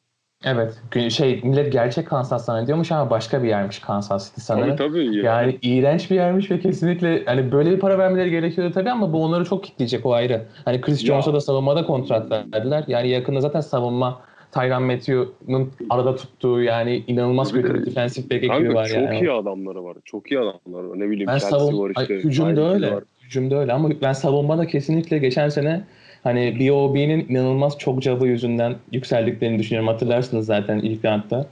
Evet. 0.45 0.81
Şey 1.11 1.41
millet 1.43 1.71
gerçek 1.73 2.07
Kansas 2.07 2.45
zannediyormuş 2.45 2.91
ama 2.91 3.09
başka 3.09 3.43
bir 3.43 3.47
yermiş 3.47 3.79
Kansas 3.79 4.27
City 4.29 4.41
sanırım. 4.41 4.75
Tabii 4.75 4.89
tabii. 4.89 5.17
Ya. 5.17 5.23
Yani 5.23 5.57
iğrenç 5.61 6.11
bir 6.11 6.15
yermiş 6.15 6.51
ve 6.51 6.59
kesinlikle 6.59 7.25
hani 7.25 7.51
böyle 7.51 7.71
bir 7.71 7.79
para 7.79 7.97
vermeleri 7.97 8.29
gerekiyordu 8.31 8.73
tabii 8.73 8.91
ama 8.91 9.13
bu 9.13 9.23
onları 9.23 9.45
çok 9.45 9.63
kitleyecek 9.63 10.05
o 10.05 10.13
ayrı. 10.13 10.45
Hani 10.65 10.81
Chris. 10.81 11.05
Jones'a 11.05 11.33
da 11.33 11.41
savunmada 11.41 11.85
kontrat 11.85 12.31
verdiler. 12.31 12.83
Yani 12.87 13.09
yakında 13.09 13.41
zaten 13.41 13.61
savunma 13.61 14.21
Tyrann 14.51 14.83
Matthew'nun 14.83 15.71
arada 15.89 16.15
tuttuğu 16.15 16.61
yani 16.61 17.03
inanılmaz 17.07 17.53
Bir 17.53 17.61
kötü 17.61 17.73
bir 17.73 17.85
defensive 17.85 18.25
back 18.25 18.43
ekibi 18.43 18.73
var 18.73 18.85
çok 18.85 18.97
yani. 18.97 19.19
iyi 19.19 19.31
adamları 19.31 19.83
var. 19.83 19.97
Çok 20.05 20.31
iyi 20.31 20.39
adamları 20.39 20.89
var. 20.89 20.99
Ne 20.99 21.09
bileyim 21.09 21.27
Ben 21.27 21.37
Chelsea 21.37 21.59
savun 21.59 21.79
var 21.79 21.89
işte. 21.99 22.13
Ay, 22.13 22.23
hücumda 22.23 22.73
öyle. 22.73 22.91
var. 22.91 23.03
Hücumda 23.21 23.55
öyle 23.55 23.73
ama 23.73 23.89
ben 24.01 24.13
savunmada 24.13 24.67
kesinlikle 24.67 25.17
geçen 25.17 25.49
sene 25.49 25.83
hani 26.23 26.59
B.O.B'nin 26.59 27.29
inanılmaz 27.29 27.77
çok 27.77 28.01
cabı 28.01 28.27
yüzünden 28.27 28.75
yükseldiklerini 28.91 29.59
düşünüyorum. 29.59 29.87
Hatırlarsınız 29.87 30.45
zaten 30.45 30.79
ilk 30.79 31.05
roundda. 31.05 31.45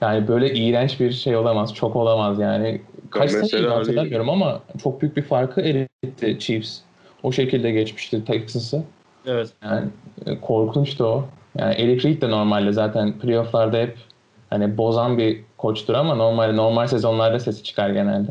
Yani 0.00 0.28
böyle 0.28 0.54
iğrenç 0.54 1.00
bir 1.00 1.12
şey 1.12 1.36
olamaz. 1.36 1.74
Çok 1.74 1.96
olamaz 1.96 2.38
yani. 2.38 2.80
Kaç 3.10 3.34
hani- 3.34 3.66
hatırlamıyorum 3.66 4.30
ama 4.30 4.60
çok 4.82 5.02
büyük 5.02 5.16
bir 5.16 5.22
farkı 5.22 5.60
eritti 5.60 6.38
Chiefs. 6.38 6.78
O 7.22 7.32
şekilde 7.32 7.70
geçmişti 7.70 8.24
Texas'ı. 8.24 8.82
Evet. 9.26 9.48
Yani 9.62 9.88
e, 10.26 10.40
korkunçtu 10.40 11.04
o. 11.04 11.28
Yani 11.58 11.74
Eric 11.74 12.08
Reid 12.08 12.22
de 12.22 12.30
normalde 12.30 12.72
zaten 12.72 13.12
playofflarda 13.18 13.78
hep 13.78 13.96
hani 14.50 14.76
bozan 14.78 15.18
bir 15.18 15.40
koçtur 15.58 15.94
ama 15.94 16.14
normal 16.14 16.52
normal 16.52 16.86
sezonlarda 16.86 17.38
sesi 17.38 17.62
çıkar 17.62 17.90
genelde. 17.90 18.30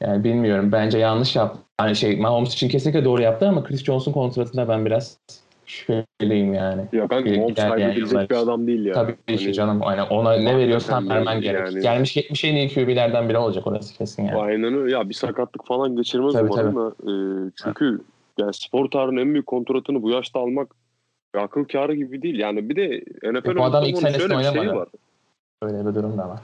Yani 0.00 0.24
bilmiyorum. 0.24 0.72
Bence 0.72 0.98
yanlış 0.98 1.36
yaptı. 1.36 1.65
Hani 1.78 1.96
şey 1.96 2.16
Mahomes 2.16 2.52
için 2.54 2.68
kesinlikle 2.68 3.04
doğru 3.04 3.22
yaptı 3.22 3.48
ama 3.48 3.64
Chris 3.64 3.84
Jones'un 3.84 4.12
kontratında 4.12 4.68
ben 4.68 4.86
biraz 4.86 5.18
şüpheliyim 5.66 6.54
yani. 6.54 6.82
Ya 6.92 7.08
kanka 7.08 7.24
Bir- 7.24 7.36
Mahomes 7.38 7.54
kaybedilecek 7.56 7.98
yıllar 8.12 8.28
bir 8.30 8.34
adam 8.34 8.66
değil 8.66 8.84
ya. 8.84 8.94
Tabii 8.94 9.12
ki 9.16 9.36
Hani- 9.44 9.52
canım. 9.52 9.80
Aynen. 9.82 10.06
Ona 10.06 10.32
ne 10.36 10.56
veriyorsan 10.56 11.08
vermen 11.08 11.32
yani. 11.32 11.42
gerek. 11.42 11.82
Gelmiş 11.82 12.16
70 12.16 12.44
en 12.44 12.54
iyi 12.56 12.74
QB'lerden 12.74 13.28
biri 13.28 13.38
olacak 13.38 13.66
orası 13.66 13.94
kesin 13.98 14.24
yani. 14.24 14.36
Aynen 14.38 14.74
öyle. 14.74 14.92
Ya 14.92 15.08
bir 15.08 15.14
sakatlık 15.14 15.66
falan 15.66 15.96
geçirmez 15.96 16.32
Tabii, 16.32 16.50
umarım 16.52 16.76
da. 16.76 16.88
e, 16.88 17.12
çünkü 17.64 18.00
yani 18.38 18.54
spor 18.54 18.90
tarihinin 18.90 19.20
en 19.20 19.32
büyük 19.32 19.46
kontratını 19.46 20.02
bu 20.02 20.10
yaşta 20.10 20.40
almak 20.40 20.68
akıl 21.38 21.64
kârı 21.64 21.94
gibi 21.94 22.22
değil. 22.22 22.38
Yani 22.38 22.68
bir 22.68 22.76
de 22.76 23.04
NFL 23.32 23.56
Bu 23.56 23.64
adam 23.64 23.84
ilk 23.84 23.98
senesinde 23.98 24.18
şöyle 24.22 24.38
bir 24.38 24.42
şeyi 24.44 24.58
oynamadı. 24.60 24.76
var. 24.80 24.88
Öyle 25.62 25.86
bir 25.86 25.94
durum 25.94 26.18
da 26.18 26.28
var. 26.28 26.40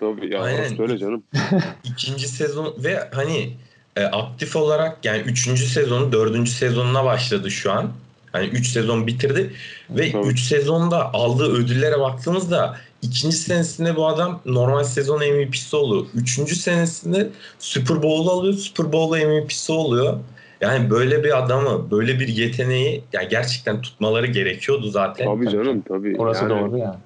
Tabii 0.00 0.34
ya 0.34 0.42
Aynen. 0.42 0.80
öyle 0.82 0.98
canım. 0.98 1.22
ikinci 1.84 2.28
sezon 2.28 2.74
ve 2.84 2.98
hani 3.12 3.50
e, 3.98 4.04
aktif 4.04 4.56
olarak 4.56 5.04
yani 5.04 5.20
üçüncü 5.20 5.66
sezonu 5.66 6.12
dördüncü 6.12 6.50
sezonuna 6.50 7.04
başladı 7.04 7.50
şu 7.50 7.72
an. 7.72 7.90
Hani 8.32 8.46
3 8.46 8.68
sezon 8.68 9.06
bitirdi 9.06 9.52
ve 9.90 10.12
Tabii. 10.12 10.26
3 10.26 10.40
sezonda 10.40 11.14
aldığı 11.14 11.52
ödüllere 11.52 12.00
baktığımızda 12.00 12.76
ikinci 13.02 13.36
senesinde 13.36 13.96
bu 13.96 14.06
adam 14.06 14.40
normal 14.46 14.84
sezon 14.84 15.18
MVP'si 15.18 15.76
oluyor. 15.76 16.06
Üçüncü 16.14 16.56
senesinde 16.56 17.28
Super 17.58 18.02
Bowl 18.02 18.28
alıyor. 18.28 18.54
Super 18.54 18.92
Bowl 18.92 19.26
MVP'si 19.26 19.72
oluyor. 19.72 20.18
Yani 20.60 20.90
böyle 20.90 21.24
bir 21.24 21.38
adamı, 21.44 21.90
böyle 21.90 22.20
bir 22.20 22.28
yeteneği 22.28 23.04
yani 23.12 23.28
gerçekten 23.28 23.82
tutmaları 23.82 24.26
gerekiyordu 24.26 24.90
zaten. 24.90 25.24
Tabii 25.24 25.50
canım 25.50 25.82
tabii. 25.88 26.16
Orası 26.18 26.44
yani, 26.44 26.50
doğru 26.50 26.78
yani. 26.78 26.96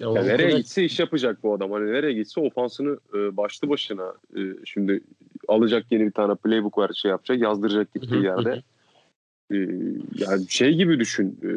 Ya, 0.00 0.08
Ya 0.08 0.22
nereye 0.22 0.56
gitse 0.56 0.84
iş 0.84 1.00
yapacak 1.00 1.42
bu 1.42 1.54
adam. 1.54 1.72
Hani 1.72 1.92
nereye 1.92 2.12
gitse 2.12 2.40
ofansını 2.40 2.98
e, 3.14 3.36
başlı 3.36 3.68
başına 3.68 4.14
e, 4.36 4.40
şimdi 4.64 5.00
alacak 5.48 5.92
yeni 5.92 6.06
bir 6.06 6.10
tane 6.10 6.34
playbook 6.34 6.78
var 6.78 6.90
şey 6.94 7.10
yapacak 7.10 7.38
yazdıracak 7.38 7.94
gittiği 7.94 8.24
yerde. 8.24 8.62
E, 9.50 9.56
yani 10.18 10.48
şey 10.48 10.74
gibi 10.74 11.00
düşün. 11.00 11.40
E, 11.42 11.50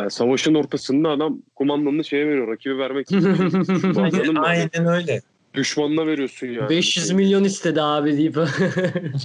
yani 0.00 0.10
savaşın 0.10 0.54
ortasında 0.54 1.10
adam 1.10 1.38
kumandanını 1.54 2.04
şeye 2.04 2.26
veriyor. 2.26 2.48
Rakibi 2.48 2.78
vermek 2.78 3.06
için. 3.12 4.34
Aynen 4.34 4.86
öyle. 4.86 5.20
Düşmanına 5.54 6.06
veriyorsun 6.06 6.46
yani. 6.46 6.68
500 6.68 7.10
milyon 7.10 7.44
istedi 7.44 7.82
abi 7.82 8.16
deyip. 8.16 8.36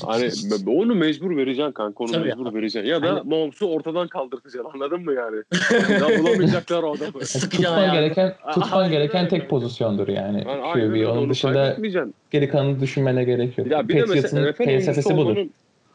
Hani 0.05 0.29
onu 0.67 0.95
mecbur 0.95 1.37
vereceksin 1.37 1.71
kanka 1.71 2.03
onu 2.03 2.11
Tabii. 2.11 2.27
mecbur 2.27 2.53
vereceksin. 2.53 2.89
Ya 2.89 3.03
da 3.03 3.09
Aynen. 3.09 3.27
Mahomes'u 3.27 3.65
ortadan 3.65 4.07
kaldırtacaksın 4.07 4.71
anladın 4.73 5.05
mı 5.05 5.13
yani? 5.13 5.43
ya 6.01 6.19
bulamayacaklar 6.19 6.83
o 6.83 6.91
adamı. 6.91 7.11
Sıkacaksın 7.25 7.57
Tutman 7.57 7.93
gereken 7.93 8.33
tutman 8.53 8.71
Aynen 8.71 8.91
gereken 8.91 9.27
tek 9.27 9.49
pozisyondur 9.49 10.07
yani 10.07 10.43
Yani 10.47 10.73
QB. 10.73 11.09
Onun 11.09 11.17
onu 11.17 11.29
dışında 11.29 11.77
geri 12.31 12.49
kalanını 12.49 12.79
düşünmene 12.79 13.23
gerek 13.23 13.57
yok. 13.57 13.71
Ya 13.71 13.87
bir 13.87 13.95
de 13.95 14.05
mesela 14.05 14.51
NFL 14.51 14.63
felsefesi 14.63 15.17
budur. 15.17 15.37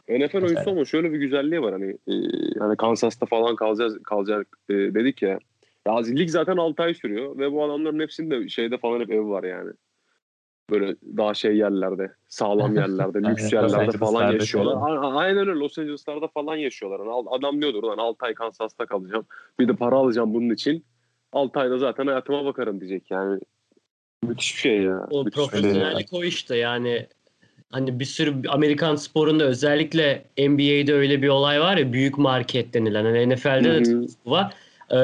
NFL 0.09 0.43
oyuncusu 0.43 0.69
olmanın 0.69 0.83
şöyle 0.83 1.13
bir 1.13 1.17
güzelliği 1.17 1.61
var 1.61 1.73
hani 1.73 1.97
e, 2.07 2.13
hani 2.59 2.77
Kansas'ta 2.77 3.25
falan 3.25 3.55
kalacağız 3.55 3.97
kalacak 4.03 4.47
e, 4.69 4.73
dedik 4.73 5.21
ya. 5.21 5.39
Ya 5.87 5.97
lig 5.97 6.29
zaten 6.29 6.57
6 6.57 6.83
ay 6.83 6.93
sürüyor 6.93 7.37
ve 7.37 7.51
bu 7.51 7.63
adamların 7.63 7.99
hepsinde 7.99 8.49
şeyde 8.49 8.77
falan 8.77 8.99
hep 8.99 9.11
ev 9.11 9.29
var 9.29 9.43
yani. 9.43 9.71
Böyle 10.69 10.95
daha 11.17 11.33
şey 11.33 11.57
yerlerde, 11.57 12.11
sağlam 12.27 12.75
yerlerde, 12.75 13.17
lüks 13.19 13.53
yerlerde 13.53 13.97
falan 13.97 14.31
yaşıyorlar. 14.31 14.75
A- 14.75 15.17
Aynen 15.17 15.37
öyle 15.37 15.51
Los 15.51 15.77
Angeles'larda 15.77 16.27
falan 16.27 16.55
yaşıyorlar. 16.55 16.99
Yani 16.99 17.11
al- 17.11 17.37
adam 17.39 17.61
diyordur 17.61 17.83
lan 17.83 17.97
6 17.97 18.25
ay 18.25 18.33
Kansas'ta 18.33 18.85
kalacağım. 18.85 19.25
Bir 19.59 19.67
de 19.67 19.75
para 19.75 19.95
alacağım 19.95 20.33
bunun 20.33 20.49
için. 20.49 20.85
6 21.33 21.59
ayda 21.59 21.77
zaten 21.77 22.07
hayatıma 22.07 22.45
bakarım 22.45 22.79
diyecek 22.79 23.11
yani. 23.11 23.39
Müthiş 24.23 24.55
bir 24.55 24.59
şey 24.59 24.81
ya. 24.81 25.07
O 25.11 25.23
Müthiş 25.23 25.35
şey. 25.35 25.45
profesyonellik 25.45 26.13
o 26.13 26.23
işte 26.23 26.57
yani 26.57 27.07
hani 27.71 27.99
bir 27.99 28.05
sürü 28.05 28.47
Amerikan 28.49 28.95
sporunda 28.95 29.43
özellikle 29.43 30.25
NBA'de 30.37 30.93
öyle 30.93 31.21
bir 31.21 31.27
olay 31.27 31.61
var 31.61 31.77
ya 31.77 31.93
büyük 31.93 32.17
market 32.17 32.73
denilen 32.73 33.05
hani 33.05 33.29
NFL'de 33.29 33.85
de 33.85 34.07
var. 34.25 34.53
Ee, 34.91 34.95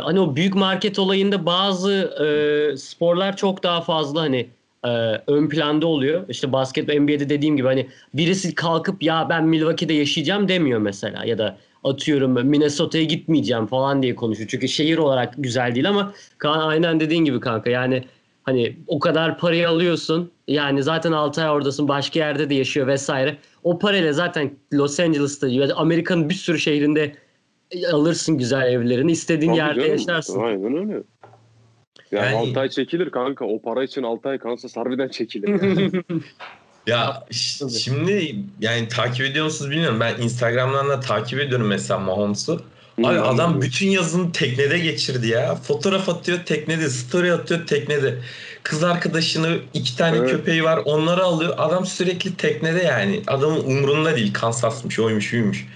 hani 0.00 0.20
o 0.20 0.36
büyük 0.36 0.54
market 0.54 0.98
olayında 0.98 1.46
bazı 1.46 1.92
e, 1.92 2.76
sporlar 2.76 3.36
çok 3.36 3.62
daha 3.62 3.80
fazla 3.80 4.20
hani 4.20 4.48
e, 4.84 4.88
ön 5.26 5.48
planda 5.48 5.86
oluyor. 5.86 6.24
İşte 6.28 6.52
basket 6.52 6.88
ve 6.88 7.00
NBA'de 7.00 7.28
dediğim 7.28 7.56
gibi 7.56 7.66
hani 7.66 7.86
birisi 8.14 8.54
kalkıp 8.54 9.02
ya 9.02 9.26
ben 9.28 9.44
Milwaukee'de 9.46 9.92
yaşayacağım 9.92 10.48
demiyor 10.48 10.80
mesela 10.80 11.24
ya 11.24 11.38
da 11.38 11.58
atıyorum 11.84 12.46
Minnesota'ya 12.46 13.04
gitmeyeceğim 13.04 13.66
falan 13.66 14.02
diye 14.02 14.14
konuşuyor. 14.14 14.48
Çünkü 14.48 14.68
şehir 14.68 14.98
olarak 14.98 15.34
güzel 15.38 15.74
değil 15.74 15.88
ama 15.88 16.12
Kaan 16.38 16.68
aynen 16.68 17.00
dediğin 17.00 17.24
gibi 17.24 17.40
kanka 17.40 17.70
yani 17.70 18.04
hani 18.42 18.76
o 18.86 18.98
kadar 18.98 19.38
parayı 19.38 19.68
alıyorsun 19.68 20.30
yani 20.48 20.82
zaten 20.82 21.12
6 21.12 21.42
ay 21.42 21.50
oradasın 21.50 21.88
başka 21.88 22.18
yerde 22.18 22.50
de 22.50 22.54
yaşıyor 22.54 22.86
vesaire. 22.86 23.36
O 23.64 23.78
parayla 23.78 24.12
zaten 24.12 24.50
Los 24.72 25.00
Angeles'ta 25.00 25.48
Amerika'nın 25.76 26.28
bir 26.28 26.34
sürü 26.34 26.58
şehrinde 26.58 27.12
alırsın 27.92 28.38
güzel 28.38 28.72
evlerini 28.72 29.12
istediğin 29.12 29.50
Tabii 29.50 29.58
yerde 29.58 29.80
canım, 29.80 29.92
yaşarsın. 29.92 30.40
Aynen 30.40 30.76
öyle. 30.76 31.02
Yani, 32.12 32.26
Yani- 32.26 32.48
6 32.50 32.60
ay 32.60 32.68
çekilir 32.68 33.10
kanka. 33.10 33.44
O 33.44 33.62
para 33.62 33.84
için 33.84 34.02
6 34.02 34.28
ay 34.28 34.38
Kansas 34.38 34.76
harbiden 34.76 35.08
çekilir. 35.08 35.48
Yani. 35.48 36.02
Ya 36.86 37.24
şimdi 37.82 38.36
yani 38.60 38.88
takip 38.88 39.26
ediyor 39.26 39.44
musunuz 39.44 39.70
bilmiyorum. 39.70 40.00
Ben 40.00 40.22
Instagram'dan 40.22 40.88
da 40.88 41.00
takip 41.00 41.40
ediyorum 41.40 41.66
mesela 41.66 42.00
Mahomes'u. 42.00 42.62
Abi 43.04 43.20
adam 43.20 43.62
bütün 43.62 43.88
yazını 43.88 44.32
teknede 44.32 44.78
geçirdi 44.78 45.28
ya. 45.28 45.54
Fotoğraf 45.54 46.08
atıyor 46.08 46.38
teknede, 46.46 46.88
story 46.90 47.32
atıyor 47.32 47.66
teknede. 47.66 48.18
Kız 48.62 48.84
arkadaşını 48.84 49.58
iki 49.74 49.96
tane 49.96 50.16
Evet. 50.16 50.30
köpeği 50.30 50.64
var 50.64 50.80
onları 50.84 51.24
alıyor. 51.24 51.54
Adam 51.58 51.86
sürekli 51.86 52.36
teknede 52.36 52.82
yani. 52.82 53.22
Adamın 53.26 53.64
umrunda 53.64 54.16
değil. 54.16 54.32
Kansas'mış, 54.32 54.98
oymuş, 54.98 55.32
buymuş. 55.32 55.66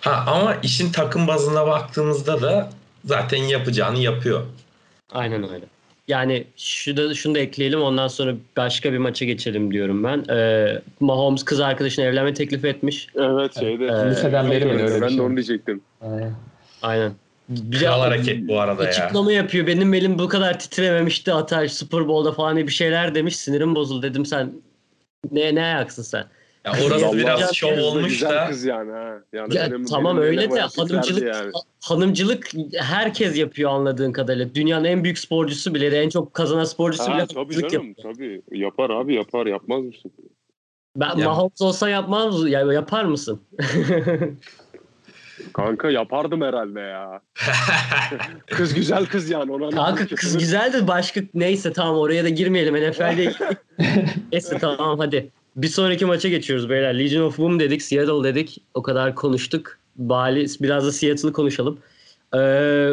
Ha 0.00 0.24
ama 0.26 0.54
işin 0.62 0.92
takım 0.92 1.28
bazına 1.28 1.66
baktığımızda 1.66 2.42
da 2.42 2.70
zaten 3.04 3.42
yapacağını 3.42 3.98
yapıyor. 3.98 4.42
Aynen 5.12 5.52
öyle. 5.52 5.64
Yani 6.08 6.44
şu 6.56 6.96
da, 6.96 7.14
şunu 7.14 7.34
da 7.34 7.38
ekleyelim 7.38 7.82
ondan 7.82 8.08
sonra 8.08 8.34
başka 8.56 8.92
bir 8.92 8.98
maça 8.98 9.24
geçelim 9.24 9.72
diyorum 9.72 10.04
ben. 10.04 10.24
Ee, 10.34 10.80
Mahomes 11.00 11.42
kız 11.44 11.60
arkadaşına 11.60 12.04
evlenme 12.04 12.34
teklif 12.34 12.64
etmiş. 12.64 13.06
evet 13.16 13.58
şeyde. 13.60 13.84
Ee, 13.84 14.10
Liseden 14.10 14.50
beri 14.50 14.64
mi 14.64 14.72
öyle 14.72 14.96
bir 14.96 15.00
ben 15.02 15.08
şey? 15.08 15.18
de 15.18 15.22
onu 15.22 15.36
diyecektim. 15.36 15.80
Aynen. 16.00 16.34
Aynen. 16.82 17.12
Bir 17.48 17.78
Kral 17.78 18.00
hareket 18.00 18.48
bu 18.48 18.60
arada 18.60 18.82
ya. 18.82 18.88
açıklama 18.88 19.32
yapıyor. 19.32 19.66
Benim 19.66 19.94
elim 19.94 20.18
bu 20.18 20.28
kadar 20.28 20.58
titrememişti 20.58 21.32
Atay 21.32 21.68
Super 21.68 22.08
Bowl'da 22.08 22.32
falan 22.32 22.56
bir 22.56 22.68
şeyler 22.72 23.14
demiş. 23.14 23.36
Sinirim 23.36 23.74
bozuldu 23.74 24.02
dedim 24.02 24.26
sen 24.26 24.52
ne 25.32 25.54
ne 25.54 25.62
ayaksın 25.64 26.02
sen? 26.02 26.24
Ya 26.64 26.72
orası 26.86 27.06
Allah 27.06 27.16
biraz 27.16 27.42
Allah. 27.42 27.52
şov 27.52 27.78
olmuş 27.80 28.08
güzel 28.12 28.30
da. 28.30 28.46
kız 28.46 28.64
yani 28.64 28.92
ha. 28.92 29.14
Yani 29.32 29.56
Ya 29.56 29.70
benim- 29.70 29.84
tamam 29.84 30.16
benim 30.16 30.28
öyle 30.28 30.50
de 30.50 30.60
hanımcılık 30.60 31.22
yani. 31.34 31.52
hanımcılık 31.80 32.50
herkes 32.78 33.36
yapıyor 33.38 33.70
anladığın 33.70 34.12
kadarıyla. 34.12 34.54
Dünyanın 34.54 34.84
en 34.84 35.04
büyük 35.04 35.18
sporcusu 35.18 35.74
bile 35.74 36.02
en 36.02 36.08
çok 36.08 36.34
kazanan 36.34 36.64
sporcusu 36.64 37.04
Ha, 37.04 37.14
bile 37.16 37.26
tabii 37.26 37.34
hanımcılık 37.34 37.70
canım 37.70 37.88
yapıyor. 37.88 38.14
tabii. 38.14 38.42
Yapar 38.52 38.90
abi 38.90 39.14
yapar 39.14 39.46
yapmaz 39.46 39.82
mısın? 39.84 40.12
Ben 40.96 41.16
Ya- 41.16 41.28
Mahomes 41.28 41.60
olsa 41.62 41.88
yapmaz 41.88 42.42
mı? 42.42 42.50
Ya, 42.50 42.60
yapar 42.72 43.04
mısın? 43.04 43.40
Kanka 45.52 45.90
yapardım 45.90 46.40
herhalde 46.42 46.80
ya. 46.80 47.20
Kız 48.46 48.74
güzel 48.74 49.06
kız 49.06 49.30
yani. 49.30 49.52
Ona 49.52 49.70
Kanka 49.70 50.06
kız 50.06 50.38
güzel 50.38 50.72
de 50.72 50.88
başka 50.88 51.20
neyse 51.34 51.72
tamam 51.72 51.96
oraya 51.96 52.24
da 52.24 52.28
girmeyelim 52.28 52.74
NFL'de. 52.90 53.32
neyse 54.32 54.58
tamam 54.58 54.98
hadi. 54.98 55.30
Bir 55.60 55.68
sonraki 55.68 56.06
maça 56.06 56.28
geçiyoruz 56.28 56.70
beyler. 56.70 56.98
Legion 56.98 57.22
of 57.22 57.38
Boom 57.38 57.60
dedik, 57.60 57.82
Seattle 57.82 58.24
dedik. 58.24 58.62
O 58.74 58.82
kadar 58.82 59.14
konuştuk. 59.14 59.78
Bali 59.96 60.46
biraz 60.60 60.86
da 60.86 60.92
Seattle'ı 60.92 61.32
konuşalım. 61.32 61.78
Ee, 62.34 62.92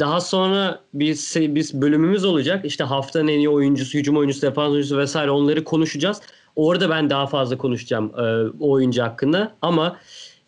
daha 0.00 0.20
sonra 0.20 0.80
bir, 0.94 1.14
se- 1.14 1.54
bir 1.54 1.70
bölümümüz 1.74 2.24
olacak. 2.24 2.64
İşte 2.64 2.84
haftanın 2.84 3.28
en 3.28 3.38
iyi 3.38 3.48
oyuncusu, 3.48 3.98
hücum 3.98 4.16
oyuncusu, 4.16 4.42
defans 4.42 4.70
oyuncusu 4.70 4.98
vesaire 4.98 5.30
onları 5.30 5.64
konuşacağız. 5.64 6.20
Orada 6.56 6.90
ben 6.90 7.10
daha 7.10 7.26
fazla 7.26 7.58
konuşacağım 7.58 8.12
e, 8.18 8.22
o 8.60 8.70
oyuncu 8.70 9.02
hakkında. 9.02 9.54
Ama 9.62 9.96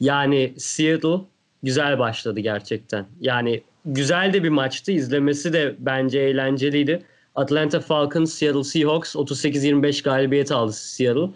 yani 0.00 0.54
Seattle 0.58 1.20
güzel 1.62 1.98
başladı 1.98 2.40
gerçekten. 2.40 3.06
Yani 3.20 3.62
güzel 3.84 4.32
de 4.32 4.44
bir 4.44 4.48
maçtı. 4.48 4.92
İzlemesi 4.92 5.52
de 5.52 5.76
bence 5.78 6.18
eğlenceliydi. 6.18 7.02
Atlanta 7.34 7.80
Falcons, 7.80 8.34
Seattle 8.34 8.64
Seahawks 8.64 9.16
38-25 9.16 10.02
galibiyet 10.04 10.52
aldı 10.52 10.72
Seattle. 10.72 11.28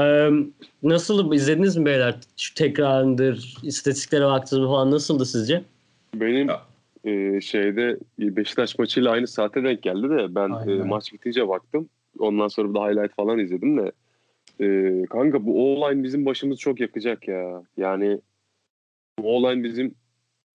Ee, 0.00 0.30
nasıl 0.82 1.32
izlediniz 1.32 1.76
mi 1.76 1.84
beyler? 1.86 2.14
Şu 2.36 2.54
tekrarındır, 2.54 3.56
istatistiklere 3.62 4.24
baktınız 4.26 4.62
mı 4.62 4.68
falan 4.68 4.90
nasıldı 4.90 5.26
sizce? 5.26 5.62
Benim 6.14 6.48
Ya. 6.48 6.62
e, 7.04 7.40
şeyde 7.40 7.98
Beşiktaş 8.18 8.78
maçıyla 8.78 9.10
aynı 9.10 9.26
saate 9.26 9.64
denk 9.64 9.82
geldi 9.82 10.10
de 10.10 10.34
ben 10.34 10.50
Aynen. 10.50 10.80
e, 10.80 10.82
maç 10.82 11.12
bitince 11.12 11.48
baktım. 11.48 11.88
Ondan 12.18 12.48
sonra 12.48 12.68
bir 12.68 12.74
de 12.74 12.78
highlight 12.78 13.14
falan 13.16 13.38
izledim 13.38 13.78
de. 13.78 13.92
E, 14.60 15.06
kanka 15.06 15.46
bu 15.46 15.74
online 15.74 16.02
bizim 16.02 16.26
başımız 16.26 16.58
çok 16.58 16.80
yakacak 16.80 17.28
ya. 17.28 17.62
Yani 17.76 18.20
bu 19.18 19.36
online 19.36 19.64
bizim 19.64 19.94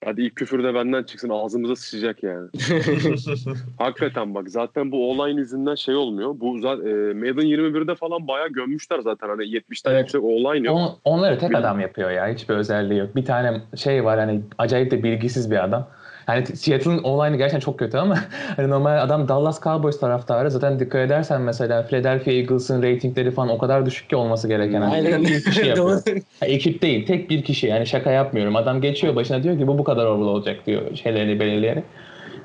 hadi 0.05 0.21
ilk 0.21 0.35
küfür 0.35 0.63
de 0.63 0.73
benden 0.73 1.03
çıksın 1.03 1.29
ağzımıza 1.29 1.75
sıçacak 1.75 2.23
yani. 2.23 2.49
Hakikaten 3.77 4.35
bak 4.35 4.49
zaten 4.49 4.91
bu 4.91 5.09
online 5.11 5.39
yüzünden 5.41 5.75
şey 5.75 5.95
olmuyor. 5.95 6.35
Bu 6.39 6.59
zaten 6.59 6.85
e, 6.85 7.13
Madden 7.13 7.45
21'de 7.45 7.95
falan 7.95 8.27
bayağı 8.27 8.49
gömmüşler 8.49 8.99
zaten 8.99 9.29
hani 9.29 9.43
70'ten 9.43 9.91
Evet. 9.91 10.01
yüksek 10.01 10.23
online 10.23 10.67
yok. 10.67 10.75
On, 10.77 10.97
onları 11.05 11.39
tek 11.39 11.49
Bil- 11.49 11.57
adam 11.57 11.79
yapıyor 11.79 12.11
ya. 12.11 12.27
Hiçbir 12.27 12.53
özelliği 12.55 12.99
yok. 12.99 13.15
Bir 13.15 13.25
tane 13.25 13.61
şey 13.75 14.05
var 14.05 14.19
hani 14.19 14.41
acayip 14.57 14.91
de 14.91 15.03
bilgisiz 15.03 15.51
bir 15.51 15.63
adam. 15.63 15.87
Yani 16.27 16.45
Seattle'ın 16.45 16.97
online'ı 16.97 17.37
gerçekten 17.37 17.59
çok 17.59 17.79
kötü 17.79 17.97
ama 17.97 18.17
hani 18.55 18.69
normal 18.69 19.03
adam 19.03 19.27
Dallas 19.27 19.63
Cowboys 19.63 19.99
taraftarı. 19.99 20.51
Zaten 20.51 20.79
dikkat 20.79 21.01
edersen 21.01 21.41
mesela 21.41 21.83
Philadelphia 21.87 22.31
Eagles'ın 22.31 22.81
reytingleri 22.81 23.31
falan 23.31 23.49
o 23.49 23.57
kadar 23.57 23.85
düşük 23.85 24.09
ki 24.09 24.15
olması 24.15 24.47
gereken. 24.47 24.81
Hani 24.81 24.93
Aynen. 24.93 25.23
bir 25.23 25.43
kişi 25.45 25.65
yapıyor. 25.65 26.03
Doğru. 26.05 26.15
Ha, 26.39 26.45
ekip 26.45 26.81
değil, 26.81 27.05
tek 27.05 27.29
bir 27.29 27.43
kişi. 27.43 27.67
Yani 27.67 27.87
şaka 27.87 28.11
yapmıyorum. 28.11 28.55
Adam 28.55 28.81
geçiyor 28.81 29.15
başına 29.15 29.43
diyor 29.43 29.57
ki 29.57 29.67
bu 29.67 29.77
bu 29.77 29.83
kadar 29.83 30.05
overall 30.05 30.27
olacak 30.27 30.65
diyor 30.65 30.81
şeylerini 30.95 31.39
belirleyerek. 31.39 31.83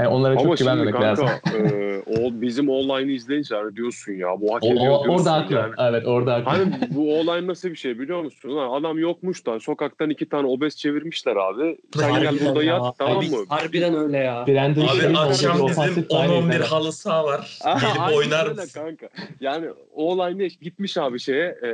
Yani 0.02 0.14
onlara 0.14 0.32
Ama 0.32 0.42
çok 0.42 0.58
güvenmemek 0.58 0.94
lazım. 0.94 1.26
kanka 1.26 1.58
e, 1.58 2.02
o, 2.06 2.40
bizim 2.40 2.68
online'ı 2.68 3.12
izleyince 3.12 3.54
hani 3.54 3.76
diyorsun 3.76 4.12
ya 4.12 4.28
bu 4.40 4.54
hak 4.54 4.64
ediyor 4.64 4.92
o- 4.92 5.12
orada 5.12 5.32
haklı. 5.32 5.54
yani. 5.54 5.72
Evet 5.78 6.06
orada 6.06 6.34
haklı. 6.34 6.44
Hani 6.50 6.72
bu 6.90 7.18
online 7.20 7.46
nasıl 7.46 7.68
bir 7.70 7.76
şey 7.76 7.98
biliyor 7.98 8.22
musun? 8.22 8.56
Lan 8.56 8.80
adam 8.80 8.98
yokmuş 8.98 9.46
da 9.46 9.60
sokaktan 9.60 10.10
iki 10.10 10.28
tane 10.28 10.46
obez 10.46 10.76
çevirmişler 10.76 11.36
abi. 11.36 11.78
Sen 11.96 12.20
gel 12.20 12.34
burada 12.46 12.62
ya. 12.64 12.74
yat 12.74 12.98
tamam 12.98 13.18
Abi, 13.18 13.28
mı? 13.30 13.36
Harbiden 13.48 13.94
öyle 13.96 14.18
ya. 14.18 14.44
Brandon 14.48 14.82
Abi 14.82 15.18
akşam 15.18 15.52
bizim 15.52 15.64
ofansif 15.64 16.06
sahneyi 16.10 16.42
10-11 16.42 16.52
yarat- 16.54 16.66
halı 16.70 16.92
saha 16.92 17.24
var. 17.24 17.58
Gelip 17.64 18.16
oynar 18.16 18.46
mısın? 18.46 18.80
kanka. 18.80 19.08
Yani 19.40 19.66
o 19.94 20.12
online 20.12 20.46
gitmiş 20.46 20.96
abi 20.98 21.18
şeye 21.20 21.44
e, 21.46 21.70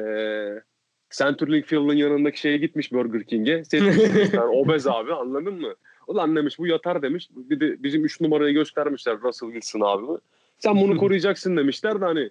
Centerlink 1.11 1.67
Field'ın 1.67 1.97
yanındaki 1.97 2.41
şeye 2.41 2.57
gitmiş 2.57 2.93
Burger 2.93 3.25
King'e. 3.25 3.64
Seçmiş 3.64 3.97
bir 3.99 4.31
tane 4.31 4.45
obez 4.51 4.87
abi 4.87 5.12
anladın 5.14 5.55
mı? 5.61 5.75
Ulan 6.09 6.37
demiş 6.37 6.59
bu 6.59 6.66
yatar 6.66 7.03
demiş. 7.03 7.29
Bir 7.37 7.61
de 7.61 7.83
bizim 7.83 8.05
3 8.05 8.21
numarayı 8.21 8.55
göstermişler 8.55 9.21
Russell 9.23 9.53
Wilson 9.53 9.81
abimi. 9.81 10.18
Sen 10.59 10.81
bunu 10.81 10.97
koruyacaksın 10.97 11.57
demişler 11.57 12.01
de 12.01 12.05
hani 12.05 12.31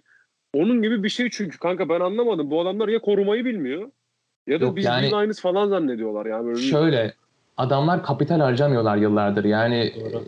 onun 0.54 0.82
gibi 0.82 1.04
bir 1.04 1.10
şey 1.10 1.30
çünkü 1.30 1.60
kanka 1.60 1.90
ben 1.90 2.00
anlamadım. 2.00 2.52
Bu 2.52 2.62
adamlar 2.62 2.88
ya 2.88 3.00
korumayı 3.00 3.46
bilmiyor 3.46 3.92
ya 4.48 4.62
da 4.62 4.66
Yok 4.66 4.76
biz 4.76 4.86
yani- 4.86 5.16
aynısı 5.16 5.42
falan 5.42 5.68
zannediyorlar 5.70 6.26
yani. 6.26 6.46
Böyle 6.46 6.58
bir- 6.58 6.62
Şöyle 6.62 7.14
adamlar 7.58 8.04
kapital 8.04 8.40
harcamıyorlar 8.40 8.98
yıllardır. 8.98 9.44
Yani 9.46 9.94
Doğru. 10.00 10.24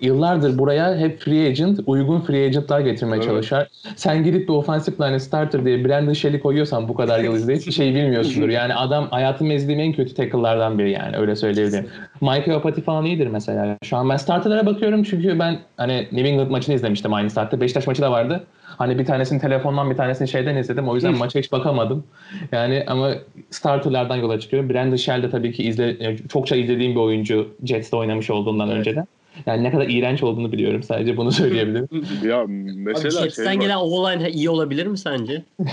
Yıllardır 0.00 0.58
buraya 0.58 0.96
hep 0.96 1.20
free 1.20 1.46
agent, 1.48 1.80
uygun 1.86 2.20
free 2.20 2.44
agentlar 2.46 2.80
getirmeye 2.80 3.16
Evet. 3.16 3.24
çalışır. 3.28 3.68
Sen 3.96 4.24
gidip 4.24 4.48
bir 4.48 4.52
offensive 4.54 5.08
line 5.08 5.18
starter 5.18 5.64
diye 5.64 5.84
Brandon 5.84 6.12
Shelley 6.12 6.40
koyuyorsan 6.40 6.88
bu 6.88 6.94
kadar 6.94 7.20
yıl 7.20 7.34
izleyip 7.36 7.66
bir 7.66 7.72
şey 7.72 7.94
bilmiyorsundur. 7.94 8.48
Yani 8.48 8.74
adam 8.74 9.08
hayatımda 9.10 9.52
izlediğim 9.52 9.80
en 9.80 9.92
kötü 9.92 10.14
tackle'lardan 10.14 10.78
biri 10.78 10.90
yani 10.90 11.16
öyle 11.16 11.36
söyleyebilirim. 11.36 11.86
Michael 12.20 12.54
Apati 12.56 12.82
falan 12.82 13.04
iyidir 13.04 13.26
mesela. 13.26 13.76
Şu 13.84 13.96
an 13.96 14.08
ben 14.08 14.16
starterlara 14.16 14.66
bakıyorum 14.66 15.02
çünkü 15.02 15.38
ben 15.38 15.58
hani 15.76 16.08
New 16.12 16.28
England 16.28 16.50
maçını 16.50 16.74
izlemiştim 16.74 17.14
aynı 17.14 17.30
saatte. 17.30 17.60
Beşiktaş 17.60 17.86
maçı 17.86 18.02
da 18.02 18.10
vardı. 18.12 18.44
Hani 18.62 18.98
bir 18.98 19.04
tanesini 19.04 19.40
telefondan 19.40 19.90
bir 19.90 19.96
tanesini 19.96 20.28
şeyden 20.28 20.56
izledim. 20.56 20.88
O 20.88 20.94
yüzden 20.94 21.18
maça 21.18 21.38
hiç 21.38 21.52
bakamadım. 21.52 22.04
Yani 22.52 22.84
ama 22.86 23.10
starterlardan 23.50 24.16
yola 24.16 24.40
çıkıyorum. 24.40 24.70
Brandon 24.70 24.96
Shell 24.96 25.22
de 25.22 25.30
tabii 25.30 25.52
ki 25.52 25.62
izle, 25.62 26.16
çokça 26.28 26.56
izlediğim 26.56 26.94
bir 26.94 27.00
oyuncu. 27.00 27.48
Jets'te 27.64 27.96
oynamış 27.96 28.30
olduğundan 28.30 28.68
Evet. 28.68 28.78
önceden. 28.78 29.06
Yani 29.46 29.64
ne 29.64 29.70
kadar 29.70 29.88
iğrenç 29.88 30.22
olduğunu 30.22 30.52
biliyorum. 30.52 30.82
Sadece 30.82 31.16
bunu 31.16 31.32
söyleyebilirim. 31.32 31.88
Ya 32.24 32.38
Abi 32.40 32.52
mesela 32.74 33.10
şey 33.10 33.22
Jets'ten 33.22 33.46
var. 33.46 33.62
gelen 33.62 33.76
O-line 33.76 34.30
iyi 34.30 34.50
olabilir 34.50 34.86
mi 34.86 34.98
sence? 34.98 35.42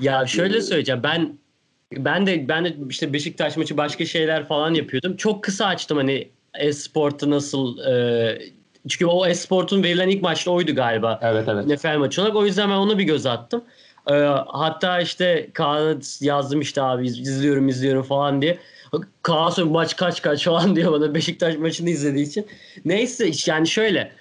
ya 0.00 0.26
şöyle 0.26 0.60
söyleyeceğim. 0.62 1.00
Ben 1.02 1.38
ben 1.92 2.26
de 2.26 2.48
ben 2.48 2.64
de 2.64 2.74
işte 2.90 3.12
Beşiktaş 3.12 3.56
maçı 3.56 3.76
başka 3.76 4.04
şeyler 4.06 4.44
falan 4.44 4.74
yapıyordum. 4.74 5.16
Çok 5.16 5.44
kısa 5.44 5.66
açtım 5.66 5.96
hani 5.96 6.28
Esport'u 6.58 7.30
nasıl 7.30 7.78
e, 7.78 8.38
çünkü 8.88 9.06
o 9.06 9.26
Esport'un 9.26 9.82
verilen 9.82 10.08
ilk 10.08 10.22
maçta 10.22 10.50
oydu 10.50 10.74
galiba. 10.74 11.18
evet 11.22 11.48
evet. 11.48 11.66
NFL 11.66 11.98
maçı 11.98 12.22
olarak. 12.22 12.36
O 12.36 12.46
yüzden 12.46 12.70
ben 12.70 12.74
ona 12.76 12.98
bir 12.98 13.04
göz 13.04 13.26
attım. 13.26 13.64
Ee, 14.10 14.14
hatta 14.46 15.00
işte 15.00 15.48
Kaan'a 15.52 15.94
yazdım 16.20 16.60
işte 16.60 16.82
abi 16.82 17.06
iz- 17.06 17.18
izliyorum 17.20 17.68
izliyorum 17.68 18.02
falan 18.02 18.42
diye. 18.42 18.58
Sonra 19.26 19.64
maç 19.64 19.96
kaç 19.96 20.22
kaç 20.22 20.44
falan 20.44 20.76
diyor 20.76 20.92
bana 20.92 21.14
Beşiktaş 21.14 21.56
maçını 21.56 21.90
izlediği 21.90 22.26
için. 22.26 22.46
Neyse 22.84 23.30
yani 23.46 23.68
şöyle 23.68 24.12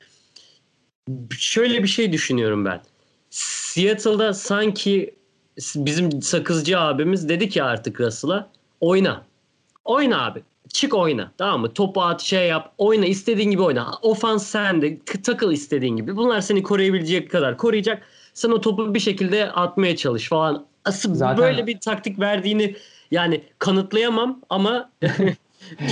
şöyle 1.38 1.84
bir 1.84 1.88
şey 1.88 2.12
düşünüyorum 2.12 2.66
ben. 2.66 2.82
Seattle'da 3.30 4.34
sanki 4.34 5.16
bizim 5.76 6.22
sakızcı 6.22 6.80
abimiz 6.80 7.30
dedi 7.30 7.50
ki 7.50 7.64
artık 7.64 8.02
Russell'a 8.02 8.50
oyna. 8.82 9.24
Oyna 9.86 10.26
abi. 10.26 10.44
Çık 10.74 10.94
oyna. 10.94 11.32
Tamam 11.38 11.62
mı? 11.62 11.74
Topu 11.74 12.02
at 12.02 12.22
şey 12.22 12.48
yap. 12.48 12.74
Oyna 12.78 13.06
istediğin 13.06 13.52
gibi 13.52 13.62
oyna. 13.62 13.92
Ofans 14.02 14.48
sende. 14.48 15.00
Takıl 15.24 15.52
istediğin 15.52 15.96
gibi. 15.96 16.16
Bunlar 16.16 16.42
seni 16.42 16.64
koruyabilecek 16.64 17.32
kadar 17.32 17.58
koruyacak. 17.58 18.04
Sen 18.34 18.50
o 18.50 18.62
topu 18.62 18.94
bir 18.94 19.00
şekilde 19.00 19.52
atmaya 19.52 19.96
çalış 19.96 20.30
falan. 20.30 20.66
Asıl 20.86 21.16
Zaten- 21.16 21.38
böyle 21.38 21.68
bir 21.68 21.80
taktik 21.80 22.20
verdiğini 22.20 22.76
yani 23.12 23.42
kanıtlayamam 23.60 24.40
ama 24.50 24.90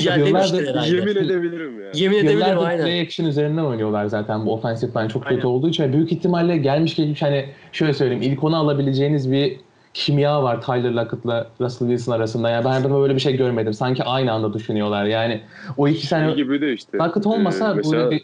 yani 0.06 0.28
Yıllardır. 0.28 0.94
Yemin 0.94 1.16
edebilirim 1.16 1.82
ya. 1.82 1.92
Yemin 1.94 2.18
edebilirim 2.18 2.40
Yıllardır 2.40 2.66
aynen. 2.66 2.86
play 2.86 3.02
action 3.02 3.28
üzerinden 3.28 3.64
oynuyorlar 3.64 4.06
zaten 4.06 4.46
bu 4.46 4.54
offensive 4.54 4.92
line 5.00 5.10
çok 5.10 5.24
kötü 5.24 5.36
Aynen. 5.36 5.48
olduğu 5.48 5.70
için. 5.70 5.94
Büyük 5.94 6.12
ihtimalle 6.12 6.58
gelmiş 6.58 6.96
geçmiş 6.96 7.22
hani 7.22 7.46
şöyle 7.72 7.94
söyleyeyim 7.94 8.24
ilk 8.24 8.44
onu 8.44 8.56
alabileceğiniz 8.56 9.32
bir 9.32 9.60
kimya 9.94 10.44
var 10.44 10.62
Tyler 10.62 10.92
Lockett'la 10.92 11.48
Russell 11.62 11.88
Wilson 11.88 12.14
arasında. 12.14 12.50
Yani 12.50 12.66
ben 12.66 12.70
hayatımda 12.70 13.00
böyle 13.02 13.16
bir 13.16 13.20
şey 13.20 13.38
görmedim. 13.38 13.74
Sanki 13.74 14.04
aynı 14.04 14.32
anda 14.32 14.54
düşünüyorlar. 14.54 15.06
Yani 15.06 15.42
o 15.78 15.88
iki 15.88 16.08
Şey 16.08 16.10
tane 16.20 16.34
gibi 16.34 16.62
de 16.62 16.74
işte. 16.74 16.98
Lockett 16.98 17.26
olmasa 17.26 17.72
e, 17.72 17.76
mesela, 17.76 18.04
böyle 18.04 18.12
bir 18.12 18.24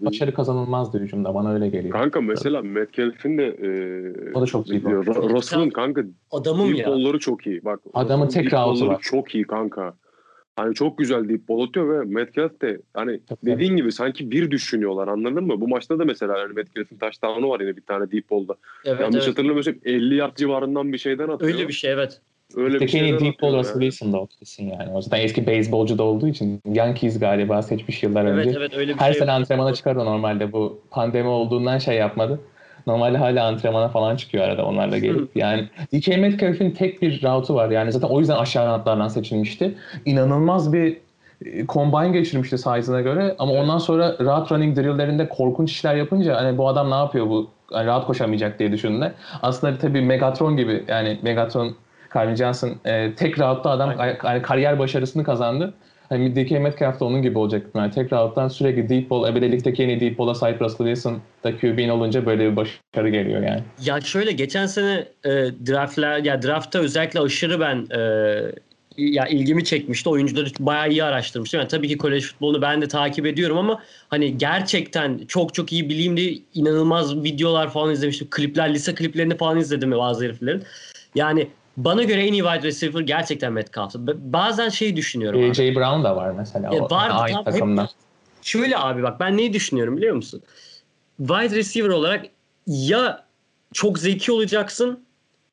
başarı 0.00 0.34
kazanılmazdı 0.34 0.98
hücumda. 0.98 1.34
Bana 1.34 1.52
öyle 1.52 1.68
geliyor. 1.68 1.92
Kanka 1.92 2.20
mesela 2.20 2.62
Metcalf'in 2.62 3.38
de 3.38 3.46
e, 3.46 4.32
O 4.34 4.40
da 4.40 4.46
çok 4.46 4.70
iyi. 4.70 4.82
Russell'ın 4.84 5.70
kanka 5.70 6.02
Adamım 6.30 6.68
deep 6.68 6.78
ya. 6.78 6.86
ball'ları 6.86 7.18
çok 7.18 7.46
iyi. 7.46 7.64
Bak 7.64 7.80
Adamın 7.94 8.28
tek 8.28 8.52
ball'ları 8.52 8.88
var. 8.88 9.00
Çok 9.02 9.34
iyi 9.34 9.44
kanka. 9.44 9.94
Hani 10.56 10.74
çok 10.74 10.98
güzel 10.98 11.28
deep 11.28 11.48
ball 11.48 11.68
atıyor 11.68 12.00
ve 12.00 12.04
Metcalf 12.04 12.60
de 12.60 12.80
hani 12.94 13.20
Tabii, 13.26 13.38
dediğin 13.42 13.76
gibi 13.76 13.92
sanki 13.92 14.30
bir 14.30 14.50
düşünüyorlar 14.50 15.08
anladın 15.08 15.44
mı? 15.44 15.60
Bu 15.60 15.68
maçta 15.68 15.98
da 15.98 16.04
mesela 16.04 16.34
hani 16.38 16.52
Metcalf'in 16.52 16.98
touchdown'u 16.98 17.48
var 17.48 17.60
yine 17.60 17.76
bir 17.76 17.82
tane 17.82 18.10
deep 18.12 18.30
ball'da. 18.30 18.54
Evet, 18.84 19.00
Yanlış 19.00 19.16
evet. 19.16 19.28
hatırlamıyorsam 19.28 19.74
50 19.84 20.14
yard 20.14 20.36
civarından 20.36 20.92
bir 20.92 20.98
şeyden 20.98 21.28
atıyor. 21.28 21.52
Öyle 21.52 21.68
bir 21.68 21.72
şey 21.72 21.92
evet. 21.92 22.20
Öyle 22.56 22.80
bir 22.80 22.94
en 22.94 23.04
iyi 23.04 23.20
deep 23.20 23.42
ball 23.42 23.48
atıyor 23.48 23.58
Russell 23.64 23.82
ya. 23.82 23.90
Wilson'da 23.90 24.20
o 24.20 24.26
kesin 24.26 24.70
yani. 24.70 24.92
O 24.94 25.02
zaten 25.02 25.20
eski 25.20 25.46
beyzbolcu 25.46 25.98
da 25.98 26.02
olduğu 26.02 26.28
için 26.28 26.60
Yankees 26.72 27.18
galiba 27.18 27.62
seçmiş 27.62 28.02
yıllar 28.02 28.24
önce. 28.24 28.42
Evet 28.50 28.56
evet 28.58 28.74
öyle 28.74 28.94
bir 28.94 29.00
Her 29.00 29.12
şey. 29.12 29.20
sene 29.20 29.32
antrenmana 29.32 29.74
çıkar 29.74 29.96
da 29.96 30.04
normalde 30.04 30.52
bu 30.52 30.80
pandemi 30.90 31.28
olduğundan 31.28 31.78
şey 31.78 31.96
yapmadı. 31.96 32.40
Normalde 32.86 33.18
hala 33.18 33.46
antrenmana 33.46 33.88
falan 33.88 34.16
çıkıyor 34.16 34.44
arada 34.44 34.64
onlarla 34.64 34.98
gelip. 34.98 35.28
Yani 35.36 35.68
DK 35.92 36.08
Metcalf'in 36.08 36.70
tek 36.70 37.02
bir 37.02 37.22
route'u 37.22 37.56
var. 37.56 37.70
Yani 37.70 37.92
zaten 37.92 38.08
o 38.08 38.18
yüzden 38.20 38.36
aşağı 38.36 38.64
kanatlardan 38.66 39.08
seçilmişti. 39.08 39.74
İnanılmaz 40.04 40.72
bir 40.72 40.96
e, 41.44 41.66
combine 41.66 42.08
geçirmişti 42.08 42.58
size'ına 42.58 43.00
göre 43.00 43.34
ama 43.38 43.52
ondan 43.52 43.78
sonra 43.78 44.16
rahat 44.20 44.52
running 44.52 44.76
drill'lerinde 44.76 45.28
korkunç 45.28 45.70
işler 45.72 45.94
yapınca 45.94 46.36
hani 46.36 46.58
bu 46.58 46.68
adam 46.68 46.90
ne 46.90 46.94
yapıyor 46.94 47.26
bu 47.26 47.50
hani 47.72 47.86
rahat 47.86 48.06
koşamayacak 48.06 48.58
diye 48.58 48.72
düşündüler. 48.72 49.12
Aslında 49.42 49.78
tabii 49.78 50.00
Megatron 50.00 50.56
gibi 50.56 50.84
yani 50.88 51.18
Megatron 51.22 51.74
Calvin 52.14 52.34
Johnson 52.34 52.76
e, 52.84 53.14
tek 53.14 53.38
route'da 53.38 53.70
adam 53.70 53.94
yani 54.24 54.42
kariyer 54.42 54.78
başarısını 54.78 55.24
kazandı. 55.24 55.74
Hani 56.08 56.36
DK 56.36 56.50
Metcalf 56.50 57.00
da 57.00 57.04
onun 57.04 57.22
gibi 57.22 57.38
olacak. 57.38 57.66
Yani 57.74 57.90
tek 57.90 58.12
route'dan 58.12 58.48
sürekli 58.48 58.88
deep 58.88 59.10
ball, 59.10 59.28
ebedelikteki 59.28 59.82
en 59.82 59.88
iyi 59.88 60.00
deep 60.00 60.18
ball'a 60.18 60.34
sahip 60.34 60.62
Russell 60.62 60.86
Wilson 60.86 61.18
da 61.44 61.56
QB'in 61.56 61.88
olunca 61.88 62.26
böyle 62.26 62.50
bir 62.50 62.56
başarı 62.56 63.08
geliyor 63.08 63.42
yani. 63.42 63.62
Ya 63.84 64.00
şöyle 64.00 64.32
geçen 64.32 64.66
sene 64.66 65.06
e, 65.24 65.30
draftlar 65.66 66.18
ya 66.18 66.42
draftta 66.42 66.78
özellikle 66.78 67.20
aşırı 67.20 67.60
ben 67.60 67.86
e, 67.98 68.00
ya 68.96 69.26
ilgimi 69.26 69.64
çekmişti. 69.64 70.08
Oyuncuları 70.08 70.48
bayağı 70.60 70.90
iyi 70.90 71.04
araştırmıştım. 71.04 71.60
Yani 71.60 71.68
tabii 71.68 71.88
ki 71.88 71.98
kolej 71.98 72.24
futbolunu 72.24 72.62
ben 72.62 72.82
de 72.82 72.88
takip 72.88 73.26
ediyorum 73.26 73.58
ama 73.58 73.82
hani 74.08 74.38
gerçekten 74.38 75.20
çok 75.28 75.54
çok 75.54 75.72
iyi 75.72 75.88
bileyim 75.88 76.16
diye 76.16 76.34
inanılmaz 76.54 77.24
videolar 77.24 77.70
falan 77.70 77.92
izlemiştim. 77.92 78.28
Klipler, 78.30 78.74
lise 78.74 78.94
kliplerini 78.94 79.36
falan 79.36 79.58
izledim 79.58 79.92
bazı 79.92 80.24
heriflerin. 80.24 80.62
Yani 81.14 81.48
bana 81.76 82.02
göre 82.02 82.26
en 82.26 82.32
iyi 82.32 82.42
wide 82.42 82.62
receiver 82.62 83.00
gerçekten 83.00 83.52
Metcalf'tı. 83.52 84.32
Bazen 84.32 84.68
şey 84.68 84.96
düşünüyorum. 84.96 85.50
AJ 85.50 85.58
Brown 85.58 86.04
da 86.04 86.16
var 86.16 86.30
mesela. 86.30 86.74
Ya 86.74 86.82
var, 86.82 87.10
aynı 87.12 87.34
tam- 87.34 87.44
takımda. 87.44 87.82
hep- 87.82 87.90
Şöyle 88.42 88.78
abi 88.78 89.02
bak 89.02 89.20
ben 89.20 89.36
neyi 89.36 89.52
düşünüyorum 89.52 89.96
biliyor 89.96 90.14
musun? 90.16 90.42
Wide 91.18 91.56
receiver 91.56 91.88
olarak 91.88 92.26
ya 92.66 93.24
çok 93.72 93.98
zeki 93.98 94.32
olacaksın 94.32 95.04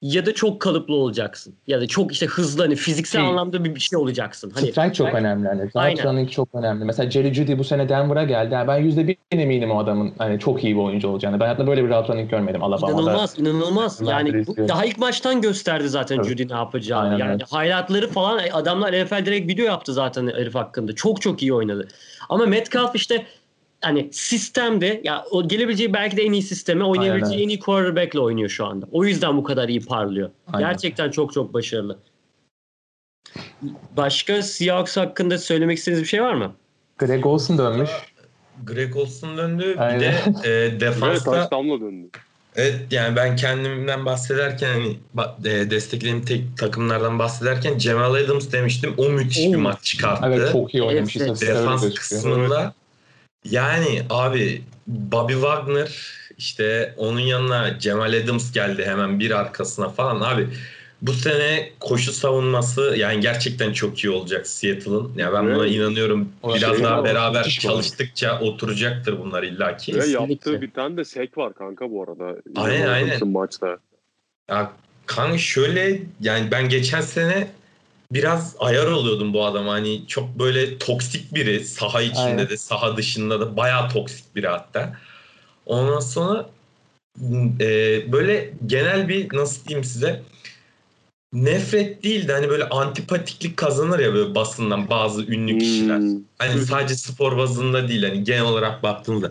ya 0.02 0.26
da 0.26 0.34
çok 0.34 0.62
kalıplı 0.62 0.96
olacaksın. 0.96 1.54
Ya 1.68 1.82
da 1.82 1.88
çok 1.88 2.12
işte 2.12 2.26
hızlı 2.26 2.64
hani 2.64 2.76
fiziksel 2.76 3.22
Şey- 3.22 3.30
anlamda 3.30 3.64
bir 3.64 3.76
bir 3.76 3.80
şey 3.80 4.00
olacaksın. 4.00 4.52
Hani 4.56 4.72
Strike 4.72 4.94
çok 4.94 5.08
ben- 5.08 5.16
önemli. 5.16 5.48
Hani. 5.48 5.70
Aynen. 5.76 6.04
running 6.04 6.32
çok 6.32 6.56
önemli. 6.56 6.86
Mesela 6.86 7.12
Jerry 7.12 7.34
Judy 7.34 7.58
bu 7.58 7.64
sene 7.64 7.90
Denver'a 7.90 8.24
geldi. 8.24 8.54
Yani 8.54 8.68
ben 8.68 8.78
yüzde 8.78 9.08
bir 9.08 9.18
eminim 9.32 9.72
o 9.72 9.80
adamın 9.80 10.14
hani 10.18 10.40
çok 10.40 10.64
iyi 10.64 10.76
bir 10.76 10.82
oyuncu 10.82 11.08
olacağını. 11.08 11.40
Ben 11.40 11.46
hayatımda 11.46 11.70
böyle 11.70 11.84
bir 11.84 11.90
route 11.90 12.14
running 12.14 12.32
görmedim 12.32 12.64
Alabama'da. 12.64 13.02
İnanılmaz, 13.02 13.40
inanılmaz. 13.40 14.02
Yani 14.02 14.48
bu, 14.48 14.68
daha 14.68 14.86
ilk 14.86 14.98
maçtan 14.98 15.42
gösterdi 15.42 15.90
zaten 15.90 16.18
Tabii. 16.18 16.28
Judy 16.28 16.48
ne 16.50 16.56
yapacağını. 16.58 17.10
Aynen 17.10 17.18
yani 17.18 17.32
öyle. 17.34 17.44
highlightları 17.46 18.10
falan 18.10 18.40
adamlar 18.54 18.94
NFL 18.94 19.26
direkt 19.26 19.48
video 19.52 19.66
yaptı 19.66 19.94
zaten 19.94 20.28
herif 20.28 20.56
hakkında. 20.56 20.96
Çok 20.96 21.22
çok 21.22 21.42
iyi 21.42 21.54
oynadı. 21.54 21.88
Ama 22.30 22.46
Metcalf 22.46 22.96
işte 22.96 23.26
hani 23.82 24.10
sistemde 24.12 25.02
ya 25.04 25.26
o 25.32 25.48
gelebileceği 25.48 25.94
belki 25.94 26.18
de 26.18 26.24
en 26.24 26.32
iyi 26.32 26.42
sisteme 26.42 26.84
oynayabileceği 26.84 27.34
Aynen. 27.34 27.44
en 27.44 27.50
iyi 27.50 27.60
quarterback'le 27.60 28.16
oynuyor 28.16 28.50
şu 28.50 28.66
anda. 28.66 28.86
O 28.92 29.06
yüzden 29.06 29.38
bu 29.38 29.44
kadar 29.44 29.70
iyi 29.70 29.86
parlıyor. 29.86 30.30
Aynen. 30.54 30.70
Gerçekten 30.70 31.12
çok 31.12 31.34
çok 31.34 31.54
başarılı. 31.54 32.00
Başka 33.98 34.42
Seahawks 34.42 34.98
hakkında 34.98 35.38
söylemek 35.38 35.78
istediğiniz 35.78 36.04
bir 36.04 36.08
şey 36.08 36.22
var 36.22 36.34
mı? 36.34 36.54
Greg 36.98 37.26
Olson 37.26 37.58
dönmüş. 37.58 37.90
Greg 38.66 38.96
Olson 38.96 39.38
döndü. 39.38 39.74
Bir 39.74 39.78
Aynen. 39.78 40.02
de 40.02 40.16
e, 40.44 40.80
defansta 40.80 41.32
touchdown'la 41.32 41.80
döndü. 41.82 42.08
Evet 42.56 42.76
yani 42.92 43.16
ben 43.16 43.36
kendimden 43.36 44.06
bahsederken 44.06 44.68
hani 44.68 44.98
e, 45.46 45.70
desteklediğim 45.70 46.26
tek 46.26 46.58
takımlardan 46.58 47.20
bahsederken 47.20 47.78
Cemal 47.78 48.14
Adams 48.14 48.52
demiştim. 48.52 48.94
O 48.98 49.10
müthiş 49.10 49.48
bir 49.48 49.56
Oo. 49.56 49.60
maç 49.60 49.84
çıkarttı. 49.84 50.26
Evet 50.28 50.52
çok 50.52 50.74
iyi 50.74 50.84
oynamış. 50.84 51.18
Evet, 51.18 51.42
Defans 51.42 51.94
kısmında 51.94 52.74
yani 53.46 54.04
abi 54.10 54.62
Bobby 54.88 55.34
Wagner 55.34 56.20
işte 56.38 56.94
onun 56.98 57.20
yanına 57.20 57.80
Cemal 57.80 58.14
Adams 58.14 58.52
geldi 58.52 58.86
hemen 58.86 59.20
bir 59.20 59.32
arkasına 59.32 59.90
falan 59.90 60.22
abi 60.22 60.48
bu 61.02 61.14
sene 61.14 61.70
koşu 61.80 62.12
savunması 62.14 62.96
yani 62.98 63.20
gerçekten 63.20 63.74
çok 63.74 64.04
iyi 64.04 64.10
olacak 64.10 64.48
Seattle'ın. 64.48 65.12
Ya 65.16 65.34
ben 65.34 65.46
buna 65.46 65.66
Evet. 65.66 65.76
inanıyorum. 65.76 66.30
O 66.44 66.56
Biraz 66.56 66.76
şey 66.76 66.84
daha 66.84 66.98
var, 66.98 67.04
beraber 67.04 67.44
çalıştıkça 67.44 68.40
oturacaktır 68.40 69.20
bunlar 69.20 69.44
illaki. 69.44 69.96
Ve 69.96 70.06
yaptığı 70.06 70.62
bir 70.62 70.72
tane 70.72 70.98
de 70.98 71.06
sek 71.06 71.38
var 71.38 71.54
kanka 71.54 71.92
bu 71.92 72.04
arada. 72.04 72.36
Aynen, 72.56 72.88
aynen. 72.88 73.28
Maçta. 73.28 73.78
Ya 74.50 74.72
kanka 75.06 75.38
şöyle 75.38 76.02
yani 76.22 76.52
ben 76.52 76.70
geçen 76.70 77.02
sene 77.02 77.48
biraz 78.12 78.56
ayar 78.60 78.88
oluyordum 78.88 79.34
bu 79.34 79.46
adam 79.46 79.68
hani 79.68 80.08
çok 80.08 80.40
böyle 80.40 80.78
toksik 80.78 81.36
biri 81.36 81.66
saha 81.66 82.02
içinde 82.02 82.22
Aynen. 82.22 82.50
de 82.50 82.58
saha 82.58 82.98
dışında 82.98 83.40
da 83.40 83.58
bayağı 83.58 83.90
toksik 83.90 84.36
biri 84.36 84.48
hatta. 84.48 84.98
Ondan 85.66 86.00
sonra 86.00 86.50
e, 87.60 87.68
böyle 88.12 88.54
genel 88.66 89.08
bir 89.08 89.38
nasıl 89.38 89.66
diyeyim 89.66 89.84
size 89.84 90.24
nefret 91.34 92.04
değil 92.04 92.28
de 92.28 92.34
hani 92.34 92.50
böyle 92.50 92.70
antipatiklik 92.70 93.58
kazanır 93.58 94.00
ya 94.00 94.14
böyle 94.14 94.36
basından 94.36 94.90
bazı 94.90 95.24
ünlü 95.24 95.58
kişiler. 95.58 95.98
Hmm. 95.98 96.20
Hani 96.38 96.62
sadece 96.62 96.96
spor 96.96 97.38
bazında 97.38 97.88
değil 97.88 98.04
hani 98.04 98.24
genel 98.24 98.44
olarak 98.44 98.84
baktığınızda. 98.84 99.30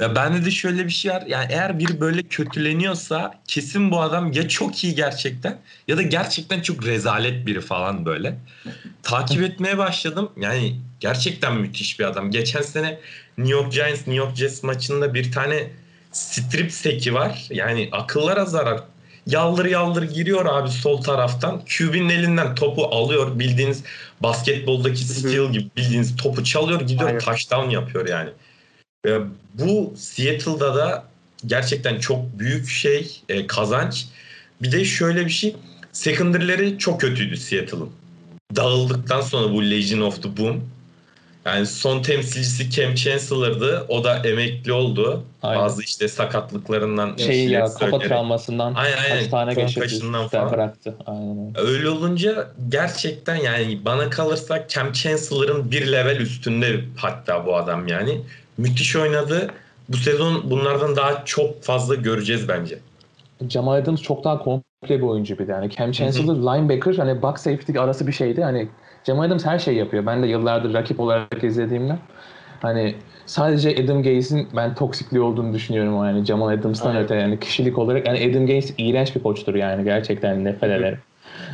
Ya 0.00 0.14
bende 0.14 0.44
de 0.44 0.50
şöyle 0.50 0.84
bir 0.84 0.90
şey 0.90 1.10
var. 1.10 1.24
Yani 1.26 1.46
eğer 1.50 1.78
biri 1.78 2.00
böyle 2.00 2.22
kötüleniyorsa 2.22 3.40
kesin 3.46 3.90
bu 3.90 4.00
adam 4.00 4.32
ya 4.32 4.48
çok 4.48 4.84
iyi 4.84 4.94
gerçekten 4.94 5.58
ya 5.88 5.96
da 5.96 6.02
gerçekten 6.02 6.60
çok 6.60 6.86
rezalet 6.86 7.46
biri 7.46 7.60
falan 7.60 8.06
böyle. 8.06 8.36
Takip 9.02 9.42
etmeye 9.42 9.78
başladım. 9.78 10.30
Yani 10.36 10.76
gerçekten 11.00 11.56
müthiş 11.56 11.98
bir 11.98 12.04
adam. 12.04 12.30
Geçen 12.30 12.62
sene 12.62 12.98
New 13.38 13.52
York 13.52 13.72
Giants 13.72 13.98
New 13.98 14.14
York 14.14 14.36
Jets 14.36 14.62
maçında 14.62 15.14
bir 15.14 15.32
tane 15.32 15.70
strip 16.12 16.72
seki 16.72 17.14
var. 17.14 17.46
Yani 17.50 17.88
akıllara 17.92 18.44
zarar. 18.44 18.80
Yaldır 19.26 19.64
yaldır 19.64 20.02
giriyor 20.02 20.46
abi 20.46 20.70
sol 20.70 21.02
taraftan. 21.02 21.60
QB'nin 21.60 22.08
elinden 22.08 22.54
topu 22.54 22.84
alıyor. 22.84 23.38
Bildiğiniz 23.38 23.82
basketboldaki 24.20 25.04
steal 25.04 25.52
gibi 25.52 25.68
bildiğiniz 25.76 26.16
topu 26.16 26.44
çalıyor 26.44 26.80
gidiyor 26.80 27.08
Aynen. 27.08 27.20
touchdown 27.20 27.70
yapıyor 27.70 28.08
yani. 28.08 28.30
Ve 29.06 29.20
bu 29.54 29.94
Seattle'da 29.96 30.74
da 30.74 31.04
gerçekten 31.46 31.98
çok 31.98 32.38
büyük 32.38 32.68
şey 32.68 33.22
e, 33.28 33.46
kazanç. 33.46 34.06
Bir 34.62 34.72
de 34.72 34.84
şöyle 34.84 35.24
bir 35.26 35.30
şey. 35.30 35.56
Secondary'leri 35.92 36.78
çok 36.78 37.00
kötüydü 37.00 37.36
Seattle'ın. 37.36 37.90
Dağıldıktan 38.56 39.20
sonra 39.20 39.52
bu 39.52 39.70
Legion 39.70 40.00
of 40.00 40.22
the 40.22 40.36
Boom. 40.36 40.70
Yani 41.44 41.66
son 41.66 42.02
temsilcisi 42.02 42.70
Cam 42.70 42.94
Chancellor'dı. 42.94 43.84
O 43.88 44.04
da 44.04 44.18
emekli 44.18 44.72
oldu. 44.72 45.24
Aynen. 45.42 45.62
Bazı 45.62 45.82
işte 45.82 46.08
sakatlıklarından. 46.08 47.16
Şey 47.16 47.48
ya 47.48 47.60
kafa 47.60 47.78
söyleyerek. 47.78 48.08
travmasından 48.08 48.74
Aynen, 48.74 48.96
aynen. 48.96 49.18
kaç 49.18 49.28
tane 49.28 49.54
geçirdi. 49.54 50.00
Falan. 50.30 50.52
bıraktı. 50.52 50.94
Aynen 51.06 51.52
öyle. 51.56 51.88
Olunca 51.88 52.50
gerçekten 52.68 53.36
yani 53.36 53.84
bana 53.84 54.10
kalırsa 54.10 54.68
Cam 54.68 54.92
Chancellor'ın 54.92 55.70
bir 55.70 55.92
level 55.92 56.16
üstünde 56.16 56.80
hatta 56.96 57.46
bu 57.46 57.56
adam 57.56 57.88
yani. 57.88 58.20
Müthiş 58.58 58.96
oynadı. 58.96 59.50
Bu 59.88 59.96
sezon 59.96 60.50
bunlardan 60.50 60.96
daha 60.96 61.24
çok 61.24 61.62
fazla 61.62 61.94
göreceğiz 61.94 62.48
bence. 62.48 62.78
Jamal 63.48 63.74
Adams 63.74 64.02
çok 64.02 64.24
daha 64.24 64.38
komple 64.38 64.62
bir 64.88 65.02
oyuncu 65.02 65.38
bir 65.38 65.48
de. 65.48 65.52
Yani 65.52 65.70
Cam 65.70 65.92
Chancellor 65.92 66.36
linebacker 66.36 66.94
hani 66.94 67.22
box 67.22 67.40
safety 67.40 67.78
arası 67.78 68.06
bir 68.06 68.12
şeydi. 68.12 68.42
Hani 68.42 68.68
Jamal 69.04 69.22
Adams 69.22 69.46
her 69.46 69.58
şey 69.58 69.74
yapıyor. 69.74 70.06
Ben 70.06 70.22
de 70.22 70.26
yıllardır 70.26 70.74
rakip 70.74 71.00
olarak 71.00 71.44
izlediğimden 71.44 71.98
hani 72.62 72.94
sadece 73.26 73.84
Adam 73.84 74.02
Gaze'in 74.02 74.48
ben 74.56 74.74
toksikliği 74.74 75.22
olduğunu 75.22 75.54
düşünüyorum 75.54 75.98
o 75.98 76.04
yani 76.04 76.24
Jamal 76.24 76.48
Adams'tan 76.48 76.90
Aynen. 76.90 77.02
öte 77.02 77.14
yani 77.14 77.40
kişilik 77.40 77.78
olarak 77.78 78.06
yani 78.06 78.30
Adam 78.30 78.46
Gaze 78.46 78.74
iğrenç 78.78 79.16
bir 79.16 79.22
koçtur 79.22 79.54
yani 79.54 79.84
gerçekten 79.84 80.44
nefret 80.44 80.70
ederim. 80.70 80.98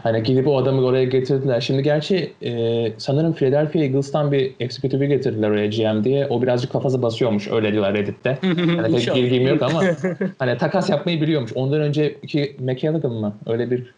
Hani 0.03 0.23
gidip 0.23 0.49
o 0.49 0.59
adamı 0.59 0.85
oraya 0.85 1.05
getirdiler. 1.05 1.61
Şimdi 1.61 1.83
gerçi 1.83 2.33
e, 2.43 2.93
sanırım 2.99 3.33
Philadelphia 3.33 3.79
Eagles'tan 3.79 4.33
bir 4.33 4.53
executive'i 4.61 5.09
getirdiler 5.09 5.51
oraya 5.51 5.67
GM 5.67 6.05
diye. 6.05 6.27
O 6.27 6.43
birazcık 6.43 6.73
kafası 6.73 7.03
basıyormuş 7.03 7.49
öyle 7.49 7.73
diyorlar 7.73 7.95
Reddit'te. 7.95 8.39
Hani 8.43 8.97
pek 8.97 9.15
bilgim 9.15 9.47
yok 9.47 9.63
ama 9.63 9.83
hani 10.39 10.59
takas 10.59 10.91
yapmayı 10.91 11.21
biliyormuş. 11.21 11.53
Ondan 11.55 11.81
önceki 11.81 12.57
McCallaghan 12.59 13.13
mı? 13.13 13.35
Öyle 13.47 13.71
bir 13.71 13.95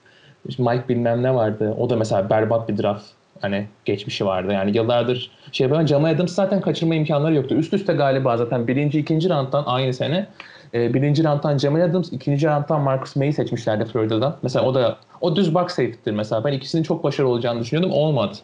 Mike 0.58 0.88
bilmem 0.88 1.22
ne 1.22 1.34
vardı. 1.34 1.74
O 1.78 1.90
da 1.90 1.96
mesela 1.96 2.30
berbat 2.30 2.68
bir 2.68 2.78
draft 2.78 3.04
hani 3.40 3.66
geçmişi 3.84 4.26
vardı. 4.26 4.52
Yani 4.52 4.76
yıllardır 4.76 5.30
şey 5.52 5.66
yapan 5.66 5.86
Jamal 5.86 6.10
Adams 6.10 6.34
zaten 6.34 6.60
kaçırma 6.60 6.94
imkanları 6.94 7.34
yoktu. 7.34 7.54
Üst 7.54 7.74
üste 7.74 7.92
galiba 7.92 8.36
zaten 8.36 8.68
birinci, 8.68 8.98
ikinci 8.98 9.28
rounddan 9.28 9.64
aynı 9.66 9.94
sene 9.94 10.26
e, 10.74 10.94
birinci 10.94 11.24
rounddan 11.24 11.58
Jamal 11.58 11.80
Adams, 11.80 12.12
ikinci 12.12 12.46
rounddan 12.46 12.80
Marcus 12.80 13.16
May'i 13.16 13.32
seçmişlerdi 13.32 13.84
Florida'dan. 13.84 14.36
Mesela 14.42 14.64
o 14.64 14.74
da 14.74 14.96
o 15.20 15.36
düz 15.36 15.54
box 15.54 15.68
safety'dir 15.68 16.12
mesela. 16.12 16.44
Ben 16.44 16.52
ikisinin 16.52 16.82
çok 16.82 17.04
başarılı 17.04 17.30
olacağını 17.30 17.60
düşünüyordum. 17.60 17.92
Olmadı. 17.92 18.36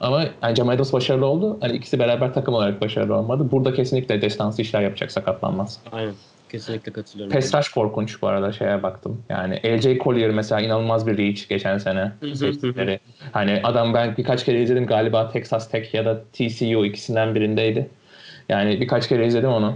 Ama 0.00 0.24
yani 0.42 0.56
Jamal 0.56 0.72
Adams 0.72 0.92
başarılı 0.92 1.26
oldu. 1.26 1.58
Hani 1.60 1.76
ikisi 1.76 1.98
beraber 1.98 2.34
takım 2.34 2.54
olarak 2.54 2.80
başarılı 2.80 3.14
olmadı. 3.14 3.48
Burada 3.50 3.74
kesinlikle 3.74 4.22
destansı 4.22 4.62
işler 4.62 4.82
yapacak 4.82 5.12
sakatlanmaz. 5.12 5.80
Aynen. 5.92 6.14
Kesinlikle 6.50 6.92
katılıyorum. 6.92 7.36
Rush 7.36 7.68
korkunç 7.68 8.22
bu 8.22 8.26
arada 8.26 8.52
şeye 8.52 8.82
baktım. 8.82 9.22
Yani 9.28 9.60
LJ 9.64 9.98
Collier 9.98 10.30
mesela 10.30 10.60
inanılmaz 10.60 11.06
bir 11.06 11.18
reach 11.18 11.48
geçen 11.48 11.78
sene. 11.78 12.12
Hani 13.32 13.60
adam 13.64 13.94
ben 13.94 14.16
birkaç 14.16 14.44
kere 14.44 14.62
izledim 14.62 14.86
galiba 14.86 15.30
Texas 15.30 15.70
Tech 15.70 15.94
ya 15.94 16.04
da 16.04 16.20
TCU 16.32 16.84
ikisinden 16.86 17.34
birindeydi. 17.34 17.88
Yani 18.48 18.80
birkaç 18.80 19.08
kere 19.08 19.26
izledim 19.26 19.50
onu. 19.50 19.74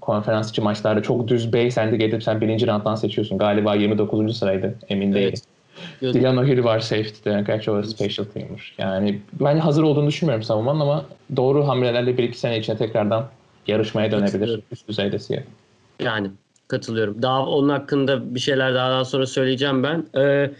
Konferans 0.00 0.50
içi 0.50 0.60
maçlarda 0.60 1.02
çok 1.02 1.28
düz 1.28 1.52
base 1.52 1.80
end'e 1.80 1.96
gelip 1.96 2.22
sen 2.22 2.40
birinci 2.40 2.66
rounddan 2.66 2.94
seçiyorsun. 2.94 3.38
Galiba 3.38 3.74
29. 3.74 4.36
sıraydı 4.38 4.74
emin 4.88 5.14
değilim. 5.14 5.34
Evet. 6.02 6.14
Dylan 6.14 6.36
O'Hill 6.36 6.64
var 6.64 6.80
safety'de. 6.80 7.44
Gerçi 7.46 7.70
o 7.70 7.82
special 7.82 8.24
team'miş. 8.24 8.74
Yani 8.78 9.20
ben 9.40 9.58
hazır 9.58 9.82
olduğunu 9.82 10.06
düşünmüyorum 10.06 10.42
savunmanın 10.42 10.80
ama 10.80 11.04
doğru 11.36 11.68
hamlelerle 11.68 12.18
bir 12.18 12.22
iki 12.22 12.38
sene 12.38 12.58
içinde 12.58 12.76
tekrardan 12.76 13.28
yarışmaya 13.66 14.10
dönebilir. 14.12 14.60
Üst 14.72 14.88
düzeyde 14.88 15.18
siyah. 15.18 15.42
Yani 16.00 16.30
katılıyorum. 16.68 17.22
Daha 17.22 17.46
onun 17.46 17.68
hakkında 17.68 18.34
bir 18.34 18.40
şeyler 18.40 18.74
daha, 18.74 18.90
daha 18.90 19.04
sonra 19.04 19.26
söyleyeceğim 19.26 19.82
ben. 19.82 20.06
Ee, 20.16 20.50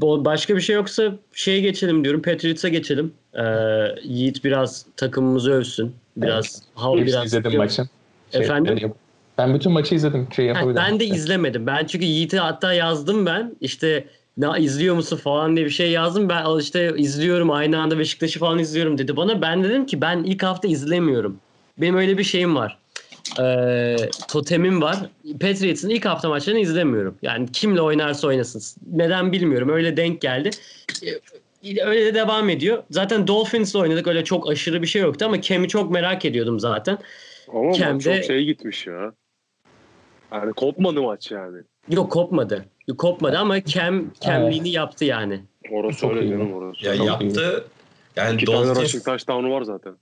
başka 0.00 0.56
bir 0.56 0.60
şey 0.60 0.76
yoksa 0.76 1.12
şeye 1.34 1.60
geçelim 1.60 2.04
diyorum. 2.04 2.22
Patriots'a 2.22 2.68
geçelim. 2.68 3.12
Ee, 3.34 3.42
Yiğit 4.02 4.44
biraz 4.44 4.86
takımımızı 4.96 5.52
övsün. 5.52 5.94
Biraz 6.16 6.62
hav 6.74 6.92
Hepsini 6.98 7.06
biraz. 7.06 7.26
izledim 7.26 7.56
maçın. 7.56 7.88
Efendim? 8.32 8.92
Ben 9.38 9.54
bütün 9.54 9.72
maçı 9.72 9.94
izledim. 9.94 10.28
Şey 10.36 10.48
Ha, 10.48 10.76
ben 10.76 11.00
de 11.00 11.04
izlemedim. 11.04 11.66
Ben 11.66 11.86
çünkü 11.86 12.04
Yiğit'e 12.04 12.38
hatta 12.38 12.72
yazdım 12.72 13.26
ben. 13.26 13.56
İşte 13.60 14.04
ne 14.36 14.46
izliyor 14.58 14.94
musun 14.94 15.16
falan 15.16 15.56
diye 15.56 15.66
bir 15.66 15.70
şey 15.70 15.90
yazdım. 15.90 16.28
Ben 16.28 16.42
al 16.42 16.60
işte 16.60 16.94
izliyorum 16.96 17.50
aynı 17.50 17.80
anda 17.80 17.98
Beşiktaş'ı 17.98 18.38
falan 18.38 18.58
izliyorum 18.58 18.98
dedi 18.98 19.16
bana. 19.16 19.42
Ben 19.42 19.64
dedim 19.64 19.86
ki 19.86 20.00
ben 20.00 20.22
ilk 20.22 20.42
hafta 20.42 20.68
izlemiyorum. 20.68 21.36
Benim 21.78 21.96
öyle 21.96 22.18
bir 22.18 22.24
şeyim 22.24 22.56
var. 22.56 22.78
Ee, 23.40 23.96
totemim 24.28 24.82
var. 24.82 24.96
Patriots'ın 25.40 25.88
ilk 25.88 26.04
hafta 26.04 26.28
maçlarını 26.28 26.60
izlemiyorum. 26.60 27.14
Yani 27.22 27.52
kimle 27.52 27.80
oynarsa 27.80 28.28
oynasın. 28.28 28.82
Neden 28.92 29.32
bilmiyorum. 29.32 29.68
Öyle 29.68 29.96
denk 29.96 30.20
geldi. 30.20 30.50
Ee, 31.04 31.10
Öyle 31.84 32.04
de 32.06 32.14
devam 32.14 32.48
ediyor. 32.48 32.82
Zaten 32.90 33.26
Dolphins'la 33.26 33.80
oynadık. 33.80 34.06
Öyle 34.06 34.24
çok 34.24 34.50
aşırı 34.50 34.82
bir 34.82 34.86
şey 34.86 35.02
yoktu 35.02 35.24
ama 35.24 35.40
Cam'i 35.40 35.68
çok 35.68 35.90
merak 35.90 36.24
ediyordum 36.24 36.60
zaten. 36.60 36.98
Ama 37.48 37.62
maç 37.62 37.78
Kem'de- 37.78 38.16
çok 38.16 38.24
şey 38.24 38.44
gitmiş 38.44 38.86
ya. 38.86 39.12
Yani 40.32 40.52
kopmadı 40.52 41.02
maç 41.02 41.30
yani. 41.30 41.58
Yok 41.88 42.12
kopmadı. 42.12 42.64
Yok, 42.88 42.98
kopmadı 42.98 43.38
ama 43.38 43.64
Cam 43.64 44.04
Cam'liğini 44.20 44.68
yaptı 44.70 45.04
yani. 45.04 45.40
Orası 45.70 46.00
Çok 46.00 46.10
öyle 46.10 46.24
iyi. 46.24 46.30
canım 46.30 46.52
orası. 46.52 46.86
Ya 46.86 46.96
Çok 46.96 47.06
yaptı. 47.06 47.64
Yani 48.16 48.34
İki 48.34 48.44
tane 48.46 48.58
Dolphins, 48.58 48.84
rushing 48.84 49.04
touchdown'u 49.04 49.50
var 49.50 49.62
zaten. 49.62 49.94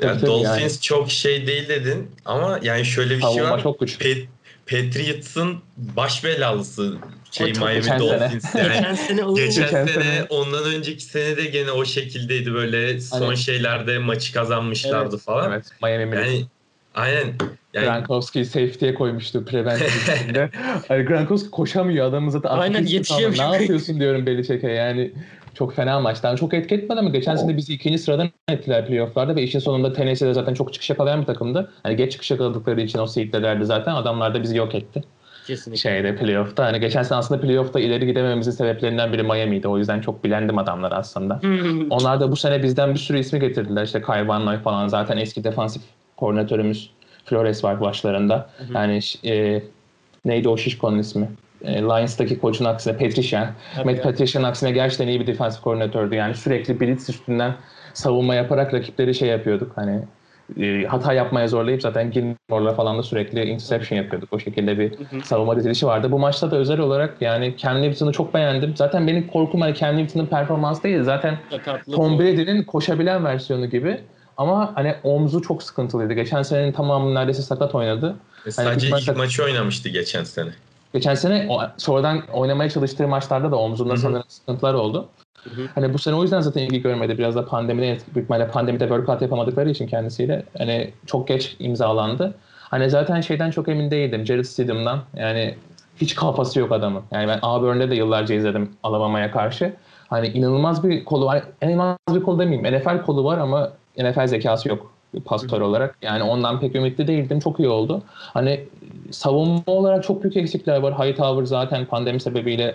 Yani 0.00 0.16
Tabii 0.20 0.26
Dolphins 0.26 0.60
yani. 0.72 0.80
çok 0.80 1.10
şey 1.10 1.46
değil 1.46 1.68
dedin 1.68 2.10
ama 2.24 2.58
yani 2.62 2.84
şöyle 2.84 3.16
bir 3.16 3.20
şey 3.22 3.30
Savunma 3.30 3.50
var. 3.50 3.62
çok 3.62 3.80
güçlü. 3.80 4.04
Pat- 4.04 4.26
Patriots'ın 4.66 5.56
baş 5.76 6.24
belalısı 6.24 6.94
şey 7.30 7.52
Miami 7.52 7.74
Geçen 7.74 7.98
sene. 7.98 8.20
Dolphins 8.20 8.54
yani. 8.54 8.68
Geçen 8.68 8.94
sene 8.94 9.20
Geçen 9.36 9.46
Geçen 9.64 9.86
sene, 9.86 10.04
sene- 10.04 10.26
ondan 10.30 10.64
önceki 10.64 11.04
sene 11.04 11.36
de 11.36 11.44
gene 11.44 11.70
o 11.70 11.84
şekildeydi 11.84 12.54
böyle 12.54 13.00
son 13.00 13.20
Hani- 13.26 13.36
şeylerde 13.36 13.98
maçı 13.98 14.32
kazanmışlardı 14.32 15.14
Evet, 15.14 15.24
falan. 15.24 15.52
Evet. 15.52 15.64
Miami. 15.82 16.16
Yani 16.16 16.44
aynen. 16.94 17.34
Yani 17.74 17.86
Gronkowski'yi 17.86 18.44
safety'ye 18.44 18.94
koymuştu 18.94 19.44
preventive 19.44 20.50
hani 20.88 21.02
Gronkowski 21.04 21.50
koşamıyor 21.50 22.06
adamı 22.06 22.30
zaten. 22.30 22.48
Aynen, 22.48 23.02
falan. 23.02 23.32
Ne 23.32 23.42
yapıyorsun 23.42 24.00
diyorum 24.00 24.26
Belichick'e 24.26 24.68
yani. 24.70 25.12
Çok 25.54 25.74
fena 25.74 26.00
maçtan. 26.00 26.36
Çok 26.36 26.54
etki 26.54 26.74
etmedi 26.74 27.00
ama 27.00 27.10
geçen 27.10 27.36
sene 27.36 27.56
bizi 27.56 27.74
ikinci 27.74 27.98
sıradan 27.98 28.30
ettiler 28.48 28.86
playofflarda 28.86 29.36
ve 29.36 29.42
işin 29.42 29.58
sonunda 29.58 29.92
Tennessee'de 29.92 30.34
zaten 30.34 30.54
çok 30.54 30.72
çıkış 30.72 30.90
yakalayan 30.90 31.20
bir 31.20 31.26
takımdı. 31.26 31.70
Hani 31.82 31.96
geç 31.96 32.12
çıkış 32.12 32.30
yakaladıkları 32.30 32.80
için 32.80 32.98
o 32.98 33.06
seedlerdi 33.06 33.64
zaten. 33.64 33.94
Adamlar 33.94 34.34
da 34.34 34.42
bizi 34.42 34.56
yok 34.56 34.74
etti. 34.74 35.04
kesinlikle. 35.46 35.80
Şeyde 35.80 36.16
playoff'ta. 36.16 36.64
Hani 36.64 36.80
geçen 36.80 37.02
sene 37.02 37.18
aslında 37.18 37.40
playoff'ta 37.40 37.80
ileri 37.80 38.06
gidemememizin 38.06 38.50
sebeplerinden 38.50 39.12
biri 39.12 39.22
Miami'ydi. 39.22 39.68
O 39.68 39.78
yüzden 39.78 40.00
çok 40.00 40.24
bilendim 40.24 40.58
adamlar 40.58 40.92
aslında. 40.92 41.40
Onlar 41.90 42.20
da 42.20 42.30
bu 42.30 42.36
sene 42.36 42.62
bizden 42.62 42.94
bir 42.94 42.98
sürü 42.98 43.18
ismi 43.18 43.40
getirdiler. 43.40 43.84
İşte 43.84 44.02
Kyle 44.02 44.28
Van 44.28 44.46
Noy 44.46 44.58
falan 44.58 44.88
zaten 44.88 45.16
eski 45.16 45.44
defansif 45.44 45.82
koordinatörümüz 46.16 46.90
Flores 47.24 47.64
var 47.64 47.80
başlarında. 47.80 48.50
Yani 48.74 49.00
e, 49.26 49.62
neydi 50.24 50.48
o 50.48 50.56
şişkonun 50.56 50.98
ismi? 50.98 51.28
E, 51.64 51.82
Lions'taki 51.82 52.38
koçun 52.38 52.64
aksine 52.64 52.96
Patricia. 52.96 53.50
Tabii 53.74 53.84
Matt 53.86 53.96
ya. 53.96 54.02
Patricia'nın 54.02 54.46
aksine 54.46 54.70
gerçekten 54.70 55.08
iyi 55.08 55.20
bir 55.20 55.26
defansif 55.26 55.62
koordinatördü. 55.62 56.14
Yani 56.14 56.34
sürekli 56.34 56.80
blitz 56.80 57.10
üstünden 57.10 57.54
savunma 57.94 58.34
yaparak 58.34 58.74
rakipleri 58.74 59.14
şey 59.14 59.28
yapıyorduk. 59.28 59.72
Hani 59.76 60.00
e, 60.60 60.84
hata 60.86 61.12
yapmaya 61.12 61.48
zorlayıp 61.48 61.82
zaten 61.82 62.10
Gilmore'la 62.10 62.74
falan 62.74 62.98
da 62.98 63.02
sürekli 63.02 63.44
interception 63.44 63.98
yapıyorduk. 63.98 64.32
O 64.32 64.38
şekilde 64.38 64.78
bir 64.78 64.92
savunma 65.24 65.56
dizilişi 65.56 65.86
vardı. 65.86 66.12
Bu 66.12 66.18
maçta 66.18 66.50
da 66.50 66.56
özel 66.56 66.78
olarak 66.78 67.16
yani 67.22 67.54
Cam 67.58 67.82
Newton'u 67.82 68.12
çok 68.12 68.34
beğendim. 68.34 68.76
Zaten 68.76 69.06
benim 69.06 69.26
korkum 69.26 69.60
hani 69.60 69.74
Cam 69.74 69.96
Newton'un 69.96 70.26
performansı 70.26 70.82
değil. 70.82 71.02
Zaten 71.02 71.38
Sakatlık 71.50 71.96
Tom. 71.96 72.18
Brady'nin 72.18 72.62
koşabilen 72.62 73.24
versiyonu 73.24 73.66
gibi. 73.66 74.00
Ama 74.36 74.72
hani 74.74 74.94
omzu 75.02 75.42
çok 75.42 75.62
sıkıntılıydı. 75.62 76.12
Geçen 76.12 76.42
senenin 76.42 76.72
tamamını 76.72 77.14
neredeyse 77.14 77.42
sakat 77.42 77.74
oynadı. 77.74 78.16
sadece 78.50 78.74
ilk 78.76 78.84
ilk 78.84 78.90
maçta- 78.92 79.14
maçı 79.18 79.44
oynamıştı 79.44 79.88
geçen 79.88 80.24
sene. 80.24 80.50
Geçen 80.94 81.14
sene 81.14 81.46
o, 81.50 81.60
sonradan 81.76 82.22
oynamaya 82.32 82.70
çalıştığı 82.70 83.08
maçlarda 83.08 83.50
da 83.50 83.56
omzunda 83.56 83.92
Hı 83.92 83.96
hı. 83.96 84.00
sanırım 84.00 84.24
sıkıntılar 84.28 84.74
oldu. 84.74 85.08
Hı 85.44 85.50
hı. 85.50 85.66
Hani 85.74 85.94
bu 85.94 85.98
sene 85.98 86.14
o 86.14 86.22
yüzden 86.22 86.40
zaten 86.40 86.62
ilgi 86.62 86.82
görmedi. 86.82 87.18
Biraz 87.18 87.36
da 87.36 87.46
pandemiden 87.46 87.98
büyük 88.14 88.24
ihtimalle 88.24 88.48
pandemide 88.48 88.84
workout 88.84 89.22
yapamadıkları 89.22 89.70
için 89.70 89.86
kendisiyle 89.86 90.42
hani 90.58 90.90
çok 91.06 91.28
geç 91.28 91.56
imzalandı. 91.58 92.34
Hani 92.58 92.90
zaten 92.90 93.20
şeyden 93.20 93.50
çok 93.50 93.68
emin 93.68 93.90
değildim. 93.90 94.26
Jared 94.26 94.44
Stidham'dan. 94.44 95.00
Yani 95.16 95.54
hiç 95.96 96.14
kafası 96.14 96.60
yok 96.60 96.72
adamın. 96.72 97.02
Yani 97.12 97.28
ben 97.28 97.38
Auburn'de 97.42 97.90
de 97.90 97.94
yıllarca 97.94 98.34
izledim 98.34 98.70
Alabama'ya 98.82 99.30
karşı. 99.30 99.72
Hani 100.08 100.26
inanılmaz 100.26 100.84
bir 100.84 101.04
kolu 101.04 101.26
var. 101.26 101.42
İnanılmaz 101.62 101.96
bir 102.14 102.22
kolu 102.22 102.38
demeyeyim. 102.38 102.78
NFL 102.78 103.02
kolu 103.02 103.24
var 103.24 103.38
ama 103.38 103.70
NFL 103.98 104.26
zekası 104.26 104.68
yok 104.68 104.94
pastör 105.20 105.60
olarak. 105.60 105.96
Yani 106.02 106.22
ondan 106.22 106.60
pek 106.60 106.74
ümitli 106.74 107.06
değildim. 107.06 107.40
Çok 107.40 107.60
iyi 107.60 107.68
oldu. 107.68 108.02
Hani 108.08 108.64
savunma 109.10 109.62
olarak 109.66 110.04
çok 110.04 110.22
büyük 110.22 110.36
eksikler 110.36 110.78
var. 110.78 110.94
Hightower 110.98 111.44
zaten 111.44 111.86
pandemi 111.86 112.20
sebebiyle 112.20 112.74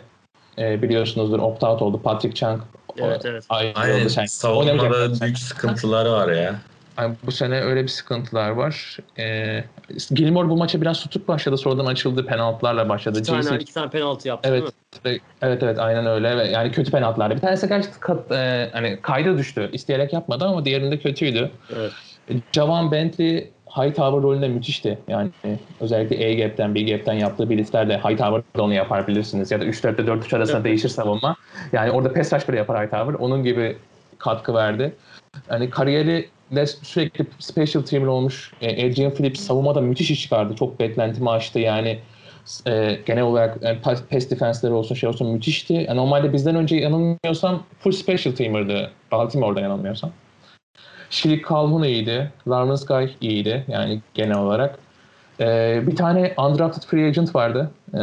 e, 0.58 0.82
biliyorsunuzdur 0.82 1.40
opt-out 1.40 1.84
oldu. 1.84 2.02
Patrick 2.02 2.36
Chung 2.36 2.62
Evet, 2.98 3.26
evet. 3.26 3.46
Aynen 3.50 4.08
Sen- 4.08 4.26
savunmada 4.26 5.22
büyük 5.22 5.40
sıkıntıları 5.40 6.12
var 6.12 6.28
ya. 6.28 6.56
Yani 7.00 7.16
bu 7.26 7.32
sene 7.32 7.62
öyle 7.62 7.84
bir 7.84 7.88
sıkıntılar 7.88 8.50
var. 8.50 8.98
Ee, 9.20 9.64
Gilmore 10.12 10.50
bu 10.50 10.58
maça 10.58 10.82
biraz 10.82 11.00
tutuk 11.00 11.28
başladı. 11.28 11.58
Sonradan 11.58 11.86
açıldı. 11.86 12.26
Penaltılarla 12.26 12.90
başladı. 12.90 13.20
İki 13.20 13.28
tane, 13.28 13.44
JC 13.44 13.56
iki 13.56 13.74
tane 13.74 13.90
penaltı 13.90 14.28
yaptı 14.28 14.50
Evet. 14.50 14.64
değil 15.06 15.16
mi? 15.16 15.22
Evet 15.42 15.64
evet 15.64 15.80
aynen 15.80 16.06
öyle 16.06 16.38
ve 16.38 16.48
yani 16.48 16.72
kötü 16.72 16.92
penaltılardı. 16.92 17.36
Bir 17.36 17.42
tanesi 17.42 17.68
gerçekten 17.68 18.00
kat, 18.00 18.32
e, 18.32 18.70
hani 18.74 19.00
kayda 19.02 19.38
düştü. 19.38 19.70
İsteyerek 19.74 20.14
yapmadı 20.14 20.46
ama 20.46 20.66
diğerinde 20.66 21.00
kötüydü. 21.00 21.52
Evet. 21.76 21.92
Javan 22.52 22.92
Bentley 22.92 23.50
Hightower 23.70 24.22
rolünde 24.24 24.48
müthişti. 24.48 25.00
Yani 25.08 25.30
özellikle 25.80 26.28
A-Gap'ten, 26.28 26.76
B-Gap'ten 26.76 27.14
yaptığı 27.14 27.50
blitzlerle 27.50 27.98
Hightower'da 27.98 28.64
onu 28.64 28.74
yapar 28.74 29.08
bilirsiniz. 29.08 29.52
Ya 29.52 29.62
da 29.62 29.66
3-4'te 29.66 30.04
4-3 30.04 30.36
arasında 30.36 30.58
Evet. 30.58 30.66
değişir 30.66 30.90
savunma. 30.90 31.36
Yani 31.74 31.92
orada 31.92 32.14
pass 32.14 32.34
rush 32.34 32.50
bile 32.50 32.58
yapar 32.58 32.86
Hightower. 32.86 33.14
Onun 33.14 33.44
gibi 33.44 33.78
katkı 34.18 34.54
verdi. 34.54 34.94
Yani 35.52 35.70
kariyeri 35.70 36.30
de 36.52 36.66
sürekli 36.66 37.26
special 37.40 37.84
teamer 37.84 38.08
olmuş. 38.08 38.52
E, 38.62 38.90
Adrian 38.90 39.12
Phillips 39.14 39.40
savunmada 39.40 39.82
müthiş 39.82 40.12
iş 40.12 40.22
çıkardı. 40.22 40.56
Çok 40.56 40.80
beklentimi 40.80 41.30
aştı. 41.30 41.60
Yani 41.60 42.00
e, 42.68 43.00
genel 43.06 43.24
olarak 43.24 43.58
e, 43.64 43.80
pass, 43.80 44.04
pass 44.12 44.30
defense'leri 44.30 44.74
olsun 44.74 44.96
şey 44.96 45.10
olsun 45.10 45.28
müthişti. 45.28 45.76
E, 45.76 45.96
normalde 45.96 46.34
bizden 46.34 46.56
önce 46.56 46.76
yanılmıyorsam 46.76 47.64
full 47.80 47.92
special 47.92 48.36
teamer'dı. 48.36 48.92
Baltimore'da 49.12 49.60
yanılmıyorsam. 49.60 50.12
Shilick 51.10 51.50
Calhoun 51.50 51.84
iyiydi. 51.84 52.32
Lawrence 52.48 52.86
Guy 52.88 53.30
iyiydi 53.30 53.66
yani 53.68 54.02
genel 54.14 54.38
olarak. 54.38 54.80
E, 55.40 55.80
bir 55.88 55.96
tane 55.96 56.34
undrafted 56.38 56.84
free 56.84 57.08
agent 57.08 57.36
vardı. 57.36 57.72
E, 57.94 58.00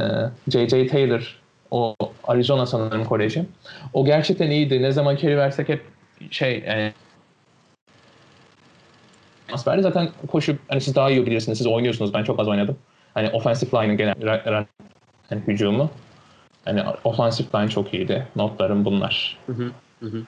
J.J. 0.49 0.87
Taylor. 0.87 1.41
O 1.71 1.97
Arizona 2.25 2.67
sanırım 2.67 3.05
koleji. 3.05 3.45
O 3.93 4.05
gerçekten 4.05 4.51
iyiydi. 4.51 4.83
Ne 4.83 4.93
zaman 4.93 5.17
carry 5.17 5.37
versek 5.37 5.69
hep 5.69 5.83
şey 6.31 6.55
e, 6.57 6.93
pas 9.49 9.67
verdi. 9.67 9.83
Zaten 9.83 10.09
koşu 10.29 10.57
hani 10.69 10.81
siz 10.81 10.95
daha 10.95 11.11
iyi 11.11 11.27
bilirsiniz. 11.27 11.59
Siz 11.59 11.67
oynuyorsunuz. 11.67 12.15
Ben 12.15 12.25
çok 12.25 12.41
az 12.41 12.49
oynadım. 12.49 12.79
Hani 13.15 13.29
offensive 13.29 13.83
line'ın 13.83 13.97
genel 13.97 14.67
hani 15.29 15.41
hücumu. 15.47 15.91
Hani 16.65 16.83
offensive 17.05 17.49
line 17.55 17.69
çok 17.69 17.95
iyiydi. 17.95 18.27
Notlarım 18.37 18.85
bunlar. 18.85 19.39
Hı 19.47 19.53
hı, 19.53 19.71
hı 20.01 20.23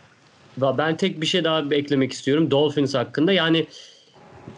Ben 0.61 0.97
tek 0.97 1.21
bir 1.21 1.27
şey 1.27 1.45
daha 1.45 1.63
eklemek 1.71 2.13
istiyorum 2.13 2.51
Dolphins 2.51 2.95
hakkında. 2.95 3.33
Yani 3.33 3.67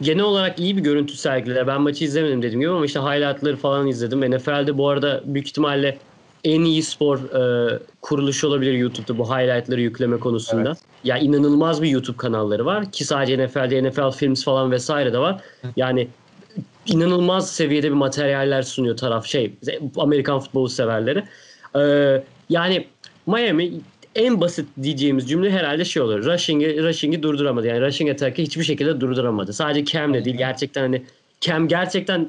genel 0.01 0.24
olarak 0.24 0.59
iyi 0.59 0.76
bir 0.76 0.82
görüntü 0.82 1.16
sergiler. 1.16 1.66
Ben 1.66 1.80
maçı 1.80 2.05
izlemedim 2.05 2.42
dediğim 2.42 2.61
gibi 2.61 2.70
ama 2.70 2.86
işte 2.86 3.01
highlightları 3.01 3.57
falan 3.57 3.86
izledim. 3.86 4.30
NFL'de 4.30 4.78
bu 4.78 4.88
arada 4.88 5.22
büyük 5.24 5.48
ihtimalle 5.48 5.98
en 6.44 6.61
iyi 6.61 6.82
spor 6.82 7.18
e, 7.18 7.78
kuruluşu 8.03 8.48
olabilir 8.48 8.72
YouTube'da 8.72 9.18
bu 9.18 9.30
highlightları 9.30 9.80
yükleme 9.80 10.16
konusunda. 10.16 10.68
Evet. 10.68 10.78
Ya 11.05 11.18
inanılmaz 11.18 11.82
bir 11.82 11.88
YouTube 11.88 12.16
kanalları 12.16 12.66
var 12.66 12.92
ki 12.92 13.05
sadece 13.05 13.46
NFL'de 13.46 13.88
NFL 13.88 14.11
Films 14.11 14.44
falan 14.44 14.70
vesaire 14.70 15.12
de 15.12 15.18
var. 15.18 15.40
Yani 15.76 16.09
inanılmaz 16.86 17.51
seviyede 17.51 17.86
bir 17.86 17.94
materyaller 17.94 18.62
sunuyor 18.62 18.96
taraf 18.96 19.26
şey 19.26 19.55
Amerikan 19.96 20.40
futbolu 20.40 20.68
severleri. 20.68 21.24
Ee, 21.76 22.22
yani 22.48 22.86
Miami 23.26 23.72
en 24.14 24.40
basit 24.40 24.68
diyeceğimiz 24.82 25.28
cümle 25.28 25.50
herhalde 25.50 25.84
şey 25.84 26.02
olur. 26.02 26.24
Rushing'i 26.24 26.82
rushing'i 26.82 27.22
durduramadı. 27.22 27.66
Yani 27.66 27.80
rushing 27.80 28.11
attack'ı 28.11 28.42
hiçbir 28.42 28.64
şekilde 28.64 29.00
durduramadı. 29.00 29.52
Sadece 29.52 29.84
Cam'le 29.84 30.24
değil 30.24 30.36
gerçekten 30.36 30.82
hani 30.82 31.02
Cam 31.40 31.68
gerçekten 31.68 32.28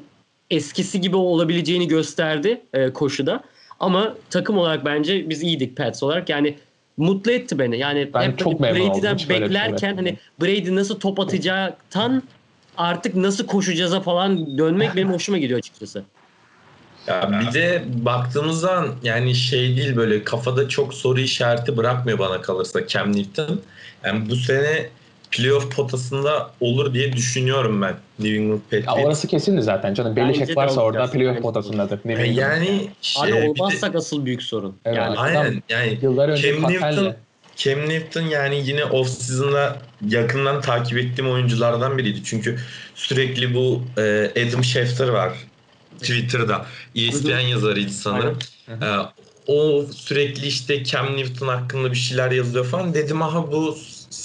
eskisi 0.50 1.00
gibi 1.00 1.16
olabileceğini 1.16 1.88
gösterdi 1.88 2.60
e, 2.74 2.90
koşuda. 2.92 3.42
Ama 3.80 4.14
takım 4.30 4.58
olarak 4.58 4.84
bence 4.84 5.30
biz 5.30 5.42
iyiydik 5.42 5.76
Pats 5.76 6.02
olarak. 6.02 6.28
Yani 6.28 6.56
mutlu 6.96 7.32
etti 7.32 7.58
beni. 7.58 7.78
Yani 7.78 8.10
Ben 8.14 8.22
hep 8.22 8.38
çok 8.38 8.52
hani 8.52 8.60
memnun 8.60 8.80
oldum. 8.80 9.02
Brady'den 9.02 9.16
şey 9.16 9.28
beklerken 9.40 9.96
hani. 9.96 10.16
Brady 10.42 10.74
nasıl 10.74 11.00
top 11.00 11.20
atacaktan 11.20 12.22
artık 12.76 13.14
nasıl 13.14 13.46
koşacağıza 13.46 14.00
falan 14.00 14.58
dönmek 14.58 14.96
benim 14.96 15.12
hoşuma 15.12 15.38
gidiyor 15.38 15.58
açıkçası. 15.58 16.04
Ya 17.06 17.40
bir 17.40 17.54
de 17.54 17.82
baktığımız 17.86 18.60
zaman 18.60 18.88
yani 19.02 19.34
şey 19.34 19.76
değil 19.76 19.96
böyle 19.96 20.24
kafada 20.24 20.68
çok 20.68 20.94
soru 20.94 21.20
işareti 21.20 21.76
bırakmıyor 21.76 22.18
bana 22.18 22.40
kalırsa 22.40 22.86
Cam 22.86 23.16
Newton. 23.16 23.60
Yani 24.04 24.30
bu 24.30 24.36
sene 24.36 24.86
playoff 25.30 25.76
potasında 25.76 26.50
olur 26.60 26.94
diye 26.94 27.12
düşünüyorum 27.12 27.82
ben 27.82 27.94
New 28.18 28.36
England 28.36 28.60
Ya 28.72 28.80
Patriots. 28.80 29.06
orası 29.06 29.28
kesindi 29.28 29.62
zaten 29.62 29.94
canım. 29.94 30.16
Belichick 30.16 30.56
varsa 30.56 30.80
orada 30.80 31.06
playoff 31.10 31.42
potasındadır. 31.42 32.00
Ne 32.04 32.12
Yani, 32.12 32.22
bileyim. 32.22 32.38
yani 32.40 32.88
şey, 33.00 33.22
Abi 33.22 33.32
bir 33.32 33.36
de- 33.42 33.48
olmazsak 33.48 33.94
asıl 33.94 34.24
büyük 34.24 34.42
sorun. 34.42 34.76
Evet. 34.84 34.96
Yani 34.96 35.18
aynen 35.18 35.62
yani 35.68 35.98
Yıllar 36.02 36.28
önce 36.28 36.52
Cam 36.52 36.72
Newton, 36.72 37.14
Cam 37.56 37.88
Newton 37.88 38.22
yani 38.22 38.62
yine 38.68 38.84
off 38.84 39.08
season'da 39.08 39.76
yakından 40.08 40.60
takip 40.60 40.98
ettiğim 40.98 41.30
oyunculardan 41.30 41.98
biriydi. 41.98 42.24
Çünkü 42.24 42.58
sürekli 42.94 43.54
bu 43.54 43.82
e, 43.98 44.30
Adam 44.48 44.64
Schefter 44.64 45.08
var 45.08 45.32
Twitter'da. 46.02 46.66
ESPN 46.94 47.38
yazarıydı 47.38 47.90
sanırım. 47.92 48.38
E, 48.68 48.86
o 49.46 49.84
sürekli 49.94 50.46
işte 50.46 50.84
Cam 50.84 51.16
Newton 51.16 51.48
hakkında 51.48 51.90
bir 51.90 51.96
şeyler 51.96 52.30
yazıyor 52.30 52.64
falan. 52.64 52.94
Dedim 52.94 53.22
aha 53.22 53.52
bu 53.52 53.76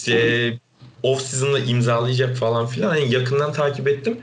e, 0.10 0.54
off 1.04 1.22
season'da 1.22 1.60
imzalayacak 1.60 2.38
falan 2.38 2.68
filan. 2.68 2.96
Yani 2.96 3.14
yakından 3.14 3.54
takip 3.54 3.88
ettim. 3.88 4.18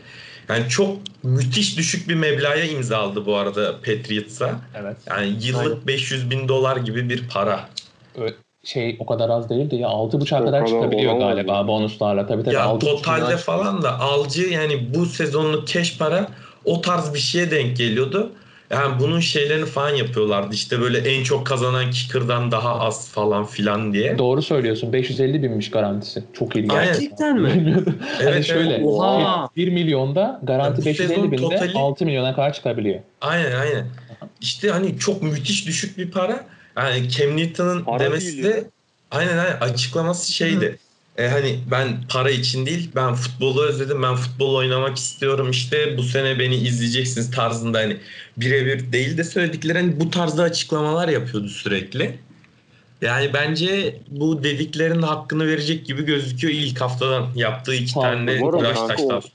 Yani 0.48 0.68
çok 0.68 0.96
müthiş 1.22 1.78
düşük 1.78 2.08
bir 2.08 2.14
meblağa 2.14 2.56
imzaladı 2.56 3.26
bu 3.26 3.36
arada 3.36 3.72
Patriots'a. 3.72 4.60
evet. 4.74 4.96
Yani 5.06 5.36
yıllık 5.40 5.86
500 5.86 6.30
bin 6.30 6.48
dolar 6.48 6.76
gibi 6.76 7.08
bir 7.08 7.28
para. 7.28 7.68
Şey 8.64 8.96
o 8.98 9.06
kadar 9.06 9.28
az 9.28 9.50
değildi 9.50 9.76
ya. 9.76 9.88
6.5'a 9.88 10.40
O 10.40 10.44
kadar 10.44 10.44
kadar 10.44 10.66
çıkabiliyor 10.66 11.18
galiba 11.18 11.66
bonuslarla. 11.66 12.26
Tabii 12.26 12.42
tabii. 12.42 12.54
Ya 12.54 12.64
6.5 12.64 12.80
totalde 12.80 13.36
falan 13.36 13.82
da 13.82 14.00
alcı 14.00 14.42
yani 14.42 14.94
bu 14.94 15.06
sezonluk 15.06 15.68
cash 15.68 15.98
para 15.98 16.28
o 16.64 16.80
tarz 16.80 17.14
bir 17.14 17.18
şeye 17.18 17.50
denk 17.50 17.76
geliyordu. 17.76 18.32
Yani 18.70 19.00
bunun 19.00 19.20
şeylerini 19.20 19.66
falan 19.66 19.90
yapıyorlardı. 19.94 20.54
İşte 20.54 20.80
böyle 20.80 20.98
en 20.98 21.24
çok 21.24 21.46
kazanan 21.46 21.90
kicker'dan 21.90 22.50
daha 22.50 22.80
az 22.80 23.08
falan 23.08 23.46
filan 23.46 23.92
diye. 23.92 24.18
Doğru 24.18 24.42
söylüyorsun. 24.42 24.92
550 24.92 25.42
binmiş 25.42 25.70
garantisi. 25.70 26.24
Çok 26.32 26.56
ilginç. 26.56 26.72
Aynen. 26.72 26.86
gerçekten 26.86 27.40
mi? 27.40 27.48
Bilmiyordum. 27.54 27.94
hani 28.18 28.28
Evet, 28.28 28.44
şöyle. 28.44 28.74
evet. 28.74 28.84
Oha. 28.86 29.48
1 29.56 29.68
milyonda 29.68 30.40
garanti 30.42 30.80
Ya 30.80 30.82
bu 30.82 30.84
550 30.86 31.08
sezon 31.08 31.32
binde 31.32 31.42
totali- 31.42 31.78
6 31.78 32.04
milyona 32.06 32.34
kadar 32.34 32.52
çıkabiliyor. 32.52 33.00
Aynen 33.20 33.52
aynen. 33.60 33.86
İşte 34.40 34.70
hani 34.70 34.98
çok 34.98 35.22
müthiş 35.22 35.66
düşük 35.66 35.98
bir 35.98 36.10
para. 36.10 36.46
Yani 36.76 37.10
Cam 37.10 37.36
Newton'ın 37.36 37.86
demesi 37.98 38.42
de 38.42 38.64
aynen 39.10 39.38
aynen 39.38 39.56
açıklaması 39.60 40.32
şeydi. 40.32 40.78
E 41.18 41.28
hani 41.28 41.58
ben 41.70 41.88
para 42.12 42.30
için 42.30 42.66
değil 42.66 42.90
ben 42.96 43.14
futbolu 43.14 43.62
özledim 43.62 44.02
ben 44.02 44.14
futbol 44.14 44.54
oynamak 44.54 44.96
istiyorum 44.96 45.50
işte 45.50 45.96
bu 45.98 46.02
sene 46.02 46.38
beni 46.38 46.54
izleyeceksiniz 46.54 47.30
tarzında 47.30 47.78
hani 47.78 47.96
birebir 48.36 48.92
değil 48.92 49.18
de 49.18 49.24
söyledikleri 49.24 49.78
hani 49.78 50.00
bu 50.00 50.10
tarzda 50.10 50.42
açıklamalar 50.42 51.08
yapıyordu 51.08 51.48
sürekli. 51.48 52.18
Yani 53.02 53.30
bence 53.34 53.96
bu 54.10 54.44
dediklerinin 54.44 55.02
hakkını 55.02 55.46
verecek 55.46 55.86
gibi 55.86 56.04
gözüküyor 56.04 56.54
ilk 56.54 56.80
haftadan 56.80 57.26
yaptığı 57.34 57.74
iki 57.74 57.94
Tamam, 57.94 58.26
tane 58.26 58.38
touchdown. 58.38 59.28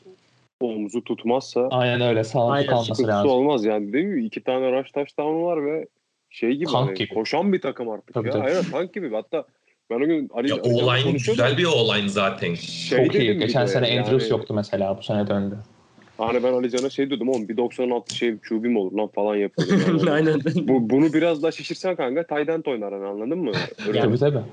o 0.61 0.67
omuzu 0.67 1.03
tutmazsa 1.03 1.67
Aynen 1.71 2.01
öyle. 2.01 2.23
Sağlıklı 2.23 2.67
kalması 2.67 3.07
lazım. 3.07 3.31
olmaz 3.31 3.65
yani 3.65 3.93
değil 3.93 4.05
mi? 4.05 4.25
İki 4.25 4.43
tane 4.43 4.79
rush 4.79 4.91
touchdown'u 4.91 5.45
var 5.45 5.65
ve 5.65 5.87
şey 6.29 6.51
gibi, 6.53 6.65
Tank 6.65 6.87
hani 6.87 6.97
gibi. 6.97 7.13
koşan 7.13 7.53
bir 7.53 7.61
takım 7.61 7.89
artık 7.89 8.13
Tabii, 8.13 8.27
ya. 8.27 8.33
tabii. 8.33 8.43
Aynen 8.43 8.63
tank 8.63 8.93
gibi. 8.93 9.13
Hatta 9.13 9.45
ben 9.89 9.95
o 9.95 10.05
gün 10.05 10.29
Ali, 10.33 10.49
Ya 10.49 10.55
Ali 10.55 10.63
Can'la 10.63 10.85
o 10.85 10.95
line 10.95 11.03
konuşuyordum. 11.03 11.45
güzel 11.45 11.57
bir 11.57 11.65
o 11.65 11.93
line 11.95 12.09
zaten. 12.09 12.53
Şey 12.55 13.05
Çok 13.05 13.15
iyi. 13.15 13.37
Geçen 13.37 13.65
sene 13.65 13.89
yani, 13.89 14.01
Andrews 14.01 14.31
yoktu 14.31 14.53
mesela. 14.53 14.97
Bu 14.97 15.03
sene 15.03 15.27
döndü. 15.27 15.57
Hani 16.17 16.43
ben 16.43 16.53
Ali 16.53 16.69
Can'a 16.71 16.89
şey 16.89 17.09
dedim 17.09 17.29
oğlum 17.29 17.47
bir 17.49 17.57
96 17.57 18.15
şeyim 18.15 18.39
QB'm 18.49 18.77
olur 18.77 18.91
lan 18.91 19.07
falan 19.07 19.35
yapıyordum. 19.35 19.97
Yani. 19.97 20.11
Aynen. 20.11 20.41
Bu, 20.55 20.89
bunu 20.89 21.13
biraz 21.13 21.43
daha 21.43 21.51
şişirsen 21.51 21.95
kanka 21.95 22.39
end 22.39 22.65
oynar 22.65 22.93
hani 22.93 23.05
anladın 23.05 23.37
mı? 23.37 23.51
Öyle 23.87 23.97
Yani- 23.97 24.07
Tabii 24.07 24.19
tabii. 24.19 24.43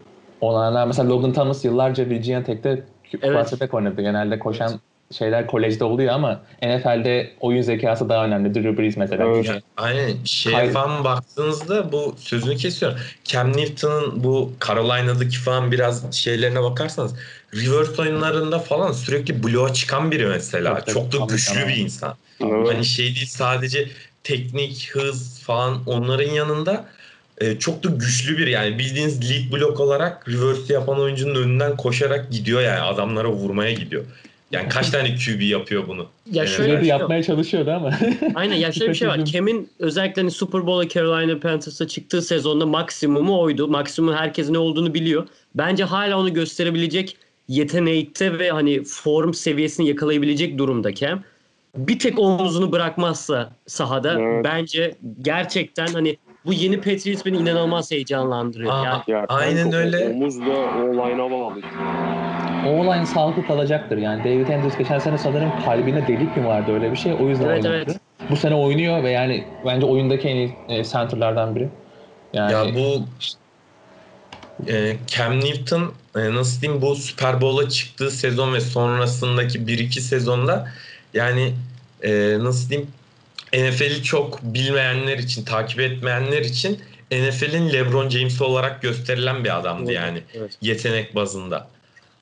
Olanlar 0.41 0.87
mesela 0.87 1.09
Logan 1.09 1.33
Thomas 1.33 1.65
yıllarca 1.65 2.09
Virginia 2.09 2.43
Tech'te 2.45 2.85
Evet. 3.23 3.33
quarterback 3.33 3.75
oynadı. 3.75 4.03
Genelde 4.03 4.39
koşan 4.39 4.73
şeyler 5.13 5.47
kolejde 5.47 5.85
oluyor 5.85 6.15
ama 6.15 6.41
NFL'de 6.63 7.33
oyun 7.41 7.63
zekası 7.63 8.09
daha 8.09 8.25
önemli. 8.25 8.55
Drew 8.55 8.79
Brees 8.79 8.97
mesela. 8.97 9.25
Evet. 9.27 9.47
Ya, 9.47 9.61
aynen 9.77 10.25
şeye 10.25 10.57
Hayır. 10.57 10.73
falan 10.73 11.05
baktığınızda 11.05 11.93
bu 11.93 12.15
sözünü 12.19 12.57
kesiyorum. 12.57 12.99
Cam 13.25 13.57
Newton'ın 13.57 14.25
bu 14.25 14.53
Carolina'daki 14.67 15.39
falan 15.39 15.73
biraz 15.73 16.15
şeylerine 16.15 16.63
bakarsanız 16.63 17.15
reverse 17.55 18.03
oyunlarında 18.03 18.59
falan 18.59 18.93
sürekli 18.93 19.43
bloğa 19.43 19.73
çıkan 19.73 20.11
biri 20.11 20.27
mesela. 20.27 20.79
Tabii. 20.79 20.95
Çok 20.95 21.13
da 21.13 21.35
güçlü 21.35 21.55
tamam. 21.55 21.69
bir 21.69 21.77
insan. 21.77 22.15
Evet. 22.41 22.69
Hani 22.69 22.85
şey 22.85 23.07
değil 23.07 23.27
sadece 23.27 23.89
teknik, 24.25 24.91
hız 24.93 25.41
falan 25.41 25.83
onların 25.87 26.31
yanında 26.31 26.85
e, 27.39 27.59
çok 27.59 27.85
da 27.85 27.89
güçlü 27.89 28.39
bir 28.39 28.47
yani 28.47 28.79
bildiğiniz 28.79 29.31
lead 29.31 29.53
block 29.53 29.81
olarak 29.81 30.29
reverse 30.29 30.73
yapan 30.73 31.01
oyuncunun 31.01 31.35
önünden 31.35 31.77
koşarak 31.77 32.31
gidiyor 32.31 32.61
yani 32.61 32.81
adamlara 32.81 33.29
vurmaya 33.29 33.73
gidiyor. 33.73 34.05
Yani 34.53 34.69
kaç 34.69 34.91
tane 34.91 35.15
QB 35.15 35.43
yapıyor 35.43 35.89
bunu? 35.89 36.07
Ya 36.33 36.47
şöyle 36.47 36.73
bir 36.73 36.81
şey 36.81 36.89
yok. 36.89 37.01
yapmaya 37.01 37.23
çalışıyordu 37.23 37.71
ama. 37.71 37.91
Aynen 38.35 38.55
ya 38.55 38.73
şöyle 38.73 38.91
bir 38.91 38.97
şey 38.97 39.09
var. 39.09 39.25
Cam'in 39.25 39.69
özellikle 39.79 40.23
hani 40.23 40.31
Super 40.31 40.67
Bowl'a 40.67 40.89
Carolina 40.89 41.39
Panthers'a 41.41 41.89
çıktığı 41.89 42.23
sezonda 42.23 42.67
maksimumu 42.67 43.41
oydu. 43.41 43.69
Maksimum 43.69 44.15
herkes 44.15 44.51
ne 44.51 44.59
olduğunu 44.59 44.95
biliyor. 44.95 45.27
Bence 45.55 45.85
hala 45.85 46.19
onu 46.19 46.35
gösterebilecek 46.35 47.17
yetenekte 47.49 48.39
ve 48.39 48.51
hani 48.51 48.85
form 48.85 49.35
seviyesini 49.35 49.89
yakalayabilecek 49.89 50.59
durumda 50.59 50.95
Cam. 50.95 51.23
Bir 51.77 51.99
tek 51.99 52.19
omuzunu 52.19 52.73
bırakmazsa 52.73 53.53
sahada 53.67 54.21
Evet. 54.21 54.45
bence 54.45 54.95
gerçekten 55.23 55.87
hani 55.87 56.17
bu 56.45 56.53
yeni 56.53 56.77
Patriots 56.77 57.27
beni 57.27 57.37
inanılmaz 57.37 57.91
heyecanlandırıyor. 57.91 58.73
Aa, 58.73 58.85
Yani 58.85 59.03
Ya 59.07 59.27
Aynen 59.29 59.73
öyle. 59.73 60.09
Omuz 60.09 60.41
da 60.41 60.51
o 60.51 60.93
line'a 60.93 61.31
bağlı. 61.31 61.61
O 62.69 62.81
olay 62.85 63.07
sağlıklı 63.07 63.47
kalacaktır. 63.47 63.97
Yani 63.99 64.25
David 64.25 64.49
Andrews 64.49 64.79
geçen 64.79 64.99
sene 64.99 65.19
sanırım 65.19 65.53
kalbine 65.65 66.07
delik 66.07 66.37
mi 66.37 66.47
vardı 66.47 66.73
öyle 66.73 66.93
bir 66.93 66.97
şey. 66.97 67.13
O 67.13 67.29
yüzden 67.29 67.49
Evet, 67.49 67.65
oynadı. 67.65 67.85
evet. 67.87 68.01
Bu 68.31 68.37
sene 68.37 68.55
oynuyor 68.55 69.03
ve 69.05 69.11
yani 69.11 69.45
bence 69.67 69.87
oyundaki 69.87 70.29
en 70.29 70.37
iyi 70.37 70.57
e, 70.69 70.85
centerlardan 70.85 71.57
biri. 71.57 71.69
Yani 72.33 72.53
Ya 72.53 72.75
bu 72.75 73.03
e, 74.69 74.97
Cam 75.07 75.41
Newton 75.41 75.93
e, 76.17 76.35
nasıl 76.35 76.61
diyeyim 76.63 76.83
bu 76.83 76.97
Super 76.97 77.41
Bowl'a 77.41 77.69
çıktığı 77.69 78.11
sezon 78.11 78.55
ve 78.55 78.61
sonrasındaki 78.61 79.59
1-2 79.59 80.01
sezonda 80.01 80.69
yani 81.15 81.53
e, 82.03 82.37
nasıl 82.41 82.71
diyeyim 82.71 82.91
NFL'i 83.55 84.03
çok 84.03 84.43
bilmeyenler 84.43 85.19
için, 85.19 85.45
takip 85.45 85.81
etmeyenler 85.81 86.41
için 86.43 86.81
NFL'in 87.13 87.73
LeBron 87.73 88.09
James 88.09 88.43
olarak 88.43 88.83
gösterilen 88.83 89.45
bir 89.45 89.59
adamdı 89.59 89.93
yani 89.93 90.19
Evet. 90.35 90.59
yetenek 90.63 91.15
bazında. 91.15 91.67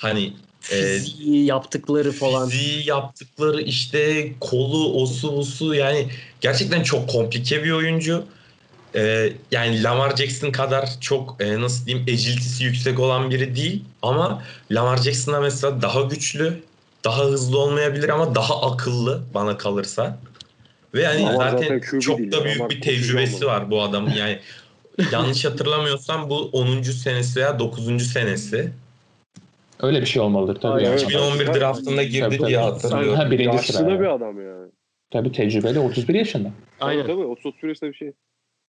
Hani 0.05 0.33
e, 0.73 0.99
Fiziği 0.99 1.45
yaptıkları 1.45 2.13
falan. 2.13 2.49
Fiziği 2.49 2.89
yaptıkları 2.89 3.63
işte 3.63 4.33
kolu, 4.41 4.93
osu, 4.93 5.37
busu 5.37 5.75
yani 5.75 6.09
gerçekten 6.41 6.83
çok 6.83 7.09
komplike 7.09 7.65
bir 7.65 7.71
oyuncu. 7.71 8.25
Ee, 8.97 9.33
yani 9.51 9.83
Lamar 9.83 10.17
Jackson 10.17 10.51
kadar 10.51 11.01
çok 11.01 11.37
e, 11.41 11.61
nasıl 11.61 11.87
diyeyim 11.87 12.07
agility'si 12.09 12.65
yüksek 12.65 13.01
olan 13.01 13.31
biri 13.31 13.57
değil 13.57 13.85
ama 14.03 14.43
Lamar 14.71 14.97
Jackson'a 14.97 15.41
mesela 15.41 15.83
daha 15.83 16.01
güçlü, 16.01 16.63
daha 17.05 17.25
hızlı 17.25 17.59
olmayabilir 17.59 18.09
ama 18.09 18.35
daha 18.35 18.63
akıllı 18.63 19.23
bana 19.35 19.57
kalırsa. 19.57 20.19
Ve 20.95 21.03
yani 21.03 21.23
Lamar 21.23 21.51
zaten, 21.51 21.81
zaten 21.81 22.01
çok 22.01 22.19
da 22.19 22.45
büyük 22.45 22.59
Lamar 22.59 22.71
bir 22.71 22.81
tecrübesi 22.81 23.47
var 23.47 23.71
bu 23.71 23.83
adamın. 23.83 24.11
Yani 24.11 24.39
yanlış 25.13 25.45
hatırlamıyorsam 25.45 26.31
bu 26.31 26.49
10. 26.53 26.83
senesi 26.83 27.41
veya 27.41 27.59
9. 27.59 28.07
senesi. 28.13 28.73
Öyle 29.85 30.01
bir 30.01 30.07
şey 30.07 30.23
olmalıdır 30.23 30.61
tabii. 30.61 30.73
Aynen. 30.75 30.91
yani. 30.91 31.01
2011 31.03 31.47
draftında 31.47 32.03
girdi 32.03 32.21
Tabii, 32.21 32.37
tabii. 32.39 32.49
diye 32.49 32.59
hatırlıyorum. 32.59 33.15
Ha, 33.15 33.31
birinci 33.31 33.57
Yaşlı 33.57 33.75
sıra. 33.75 33.91
yani. 33.91 34.01
bir 34.01 34.07
adam 34.07 34.41
yani. 34.41 34.71
Tabii 35.11 35.33
tecrübeli 35.33 35.79
31 35.79 36.15
yaşında. 36.15 36.49
Aynen. 36.81 37.07
Tabii 37.07 37.25
30 37.25 37.55
süresinde 37.55 37.91
bir 37.91 37.97
şey. 37.97 38.13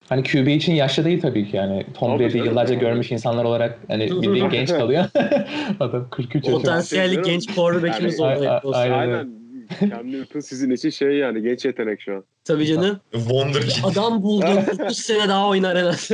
Hani 0.08 0.22
QB 0.22 0.48
için 0.48 0.72
yaşlı 0.74 1.04
değil 1.04 1.20
tabii 1.20 1.50
ki 1.50 1.56
yani. 1.56 1.86
Tom 1.98 2.10
Tabii 2.18 2.24
Brady 2.28 2.38
yıllarca 2.38 2.74
görmüş 2.74 3.12
insanlar 3.12 3.44
olarak 3.44 3.78
hani 3.88 4.10
bildiğin 4.10 4.48
genç 4.48 4.68
kalıyor. 4.68 5.04
Adam 5.80 6.10
43 6.10 6.34
yaşında. 6.34 6.56
Potansiyelli 6.56 7.22
genç 7.22 7.54
quarterback'imiz 7.54 8.18
Yani- 8.18 8.38
oldu. 8.48 8.72
Aynen. 8.74 9.43
Cam 9.90 10.12
Newton 10.12 10.40
sizin 10.40 10.70
için 10.70 10.90
şey 10.90 11.08
yani 11.16 11.42
genç 11.42 11.64
yetenek 11.64 12.00
şu 12.00 12.14
an. 12.14 12.24
Tabii 12.44 12.66
canım. 12.66 13.00
Wonderkid. 13.12 13.84
Adam 13.84 14.22
buldum. 14.22 14.58
30 14.84 14.98
sene 14.98 15.28
daha 15.28 15.48
oynar 15.48 15.76
en 15.76 15.84
az. 15.84 16.10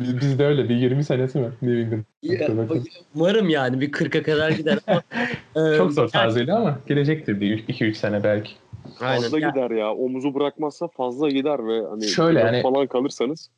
Biz, 0.00 0.20
bizde 0.20 0.46
öyle 0.46 0.68
bir 0.68 0.74
20 0.76 1.04
senesi 1.04 1.38
mi? 1.38 1.48
New 1.62 1.80
England. 1.80 2.02
Ya. 2.22 2.48
Umarım 3.14 3.48
yani 3.48 3.80
bir 3.80 3.92
40'a 3.92 4.22
kadar 4.22 4.50
gider 4.50 4.78
ama. 4.86 5.02
Çok 5.76 5.92
zor 5.92 6.02
yani- 6.02 6.10
tarzıyla 6.10 6.56
ama 6.56 6.78
gelecektir 6.86 7.40
bir 7.40 7.66
2-3 7.66 7.94
sene 7.94 8.24
belki. 8.24 8.50
Aynen. 9.00 9.22
Fazla 9.22 9.38
gider 9.38 9.70
ya. 9.70 9.94
Omuzu 9.94 10.34
bırakmazsa 10.34 10.88
fazla 10.88 11.28
gider 11.28 11.66
ve 11.66 11.86
hani 11.90 12.04
Şöyle 12.08 12.42
hani- 12.42 12.62
falan 12.62 12.86
kalırsanız 12.86 13.50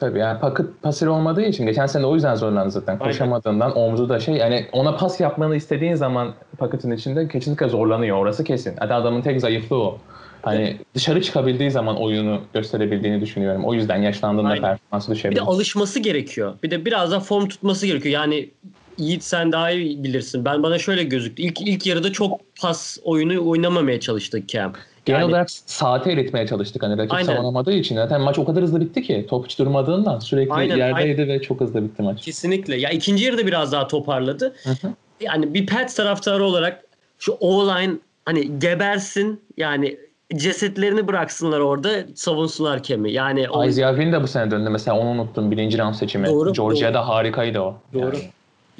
Tabii 0.00 0.18
yani 0.18 0.40
paket 0.40 0.66
pasir 0.82 1.06
olmadığı 1.06 1.42
için 1.42 1.66
geçen 1.66 1.86
sene 1.86 2.06
o 2.06 2.14
yüzden 2.14 2.34
zorlandı 2.34 2.70
zaten. 2.70 2.92
Aynen. 2.92 3.04
Koşamadığından 3.04 3.76
omzu 3.78 4.08
da 4.08 4.20
şey 4.20 4.34
yani 4.34 4.66
ona 4.72 4.96
pas 4.96 5.20
yapmanı 5.20 5.56
istediğin 5.56 5.94
zaman 5.94 6.34
paketin 6.58 6.90
içinde 6.90 7.28
kesinlikle 7.28 7.68
zorlanıyor 7.68 8.16
orası 8.16 8.44
kesin. 8.44 8.76
Hatta 8.78 8.94
adamın 8.94 9.22
tek 9.22 9.40
zayıflığı 9.40 9.82
o. 9.82 9.98
Hani 10.42 10.76
dışarı 10.94 11.22
çıkabildiği 11.22 11.70
zaman 11.70 11.96
oyunu 11.96 12.40
gösterebildiğini 12.54 13.20
düşünüyorum. 13.20 13.64
O 13.64 13.74
yüzden 13.74 13.96
yaşlandığında 14.02 14.48
Aynen. 14.48 14.62
performansı 14.62 15.10
Bir 15.10 15.16
düşebilir. 15.16 15.40
de 15.40 15.44
alışması 15.44 15.98
gerekiyor. 16.00 16.54
Bir 16.62 16.70
de 16.70 16.84
biraz 16.84 17.12
da 17.12 17.20
form 17.20 17.48
tutması 17.48 17.86
gerekiyor. 17.86 18.14
Yani 18.14 18.50
Yiğit 18.98 19.24
sen 19.24 19.52
daha 19.52 19.70
iyi 19.70 20.04
bilirsin. 20.04 20.44
Ben 20.44 20.62
bana 20.62 20.78
şöyle 20.78 21.02
gözüktü. 21.04 21.42
İlk 21.42 21.60
ilk 21.60 21.86
yarıda 21.86 22.12
çok 22.12 22.40
pas 22.60 22.98
oyunu 23.04 23.48
oynamamaya 23.50 24.00
çalıştık 24.00 24.48
Cam. 24.48 24.72
Genel 25.10 25.20
Yani- 25.20 25.30
olarak 25.30 25.50
saate 25.50 26.12
eritmeye 26.12 26.46
çalıştık. 26.46 26.82
Hani 26.82 26.98
rakip 26.98 27.14
Aynen. 27.14 27.26
savunamadığı 27.26 27.72
için. 27.72 27.94
Zaten 27.96 28.20
maç 28.20 28.38
o 28.38 28.44
kadar 28.44 28.62
hızlı 28.62 28.80
bitti 28.80 29.02
ki. 29.02 29.26
Top 29.30 29.46
hiç 29.46 29.58
durmadığından 29.58 30.18
sürekli 30.18 30.52
Aynen, 30.52 30.76
yerdeydi 30.76 31.28
ve 31.28 31.42
çok 31.42 31.60
hızlı 31.60 31.82
bitti 31.84 32.02
maç. 32.02 32.22
Kesinlikle. 32.22 32.76
Ya 32.76 32.90
ikinci 32.90 33.24
yarıda 33.24 33.46
biraz 33.46 33.72
daha 33.72 33.86
toparladı. 33.86 34.54
Hı 34.64 34.70
hı. 34.70 34.92
Yani 35.20 35.54
bir 35.54 35.66
Pats 35.66 35.94
taraftarı 35.94 36.44
olarak 36.44 36.84
şu 37.18 37.36
O-line 37.40 37.92
hani 38.24 38.58
gebersin 38.58 39.40
yani 39.56 39.96
cesetlerini 40.36 41.08
bıraksınlar 41.08 41.60
orada 41.60 41.90
savunsunlar 42.14 42.82
Cam'i. 42.82 43.12
Yani 43.12 43.50
o, 43.50 43.64
Isaiah 43.64 43.90
Wynn 43.90 44.12
de 44.12 44.22
bu 44.22 44.26
sene 44.26 44.50
döndü. 44.50 44.70
Mesela 44.70 44.98
onu 44.98 45.08
unuttum. 45.08 45.50
Birinci 45.50 45.78
round 45.78 45.94
seçimi. 45.94 46.26
Doğru, 46.26 46.52
Georgia'da 46.52 47.08
harikaydı 47.08 47.60
o. 47.60 47.74
Doğru. 47.92 48.04
Yani. 48.16 48.30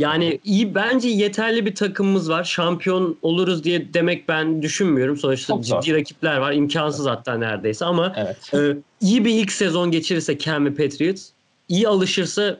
Yani 0.01 0.40
iyi 0.44 0.74
bence 0.74 1.09
yeterli 1.09 1.66
bir 1.66 1.74
takımımız 1.74 2.30
var. 2.30 2.44
Şampiyon 2.44 3.16
oluruz 3.22 3.64
diye 3.64 3.94
demek 3.94 4.28
ben 4.28 4.62
düşünmüyorum. 4.62 5.16
Sonuçta 5.16 5.55
Çok 5.55 5.66
zor. 5.66 5.82
ciddi 5.82 5.94
rakipler 5.96 6.36
var. 6.36 6.53
İmkansız 6.53 7.07
hatta 7.07 7.34
neredeyse 7.38 7.84
ama 7.84 8.12
Evet. 8.16 8.55
e, 8.55 8.76
iyi 9.01 9.24
bir 9.24 9.30
ilk 9.34 9.53
sezon 9.53 9.90
geçirirse 9.90 10.38
Cam 10.38 10.64
ve 10.66 10.74
Patriots 10.74 11.28
iyi 11.68 11.88
alışırsa 11.88 12.59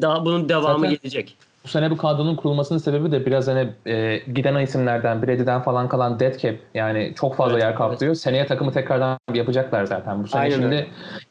daha 0.00 0.24
bunun 0.24 0.48
devamı 0.48 0.78
Zaten- 0.84 0.98
gelecek. 1.02 1.36
Bu 1.64 1.68
sene 1.68 1.90
bu 1.90 1.96
kadronun 1.96 2.36
kurulmasının 2.36 2.78
sebebi 2.78 3.12
de 3.12 3.26
biraz 3.26 3.48
hani 3.48 3.68
e, 3.86 4.16
giden 4.34 4.60
isimlerden, 4.60 5.22
Brady'den 5.22 5.62
falan 5.62 5.88
kalan 5.88 6.20
dead 6.20 6.38
cap 6.38 6.54
yani 6.74 7.12
çok 7.16 7.36
fazla 7.36 7.52
Evet, 7.52 7.62
yer 7.62 7.74
kaplıyor. 7.74 8.14
Seneye 8.14 8.46
takımı 8.46 8.72
tekrardan 8.72 9.18
yapacaklar 9.34 9.84
zaten. 9.84 10.22
Bu 10.22 10.28
sene 10.28 10.42
Aynen 10.42 10.54
şimdi 10.54 10.66
öyle. 10.66 10.86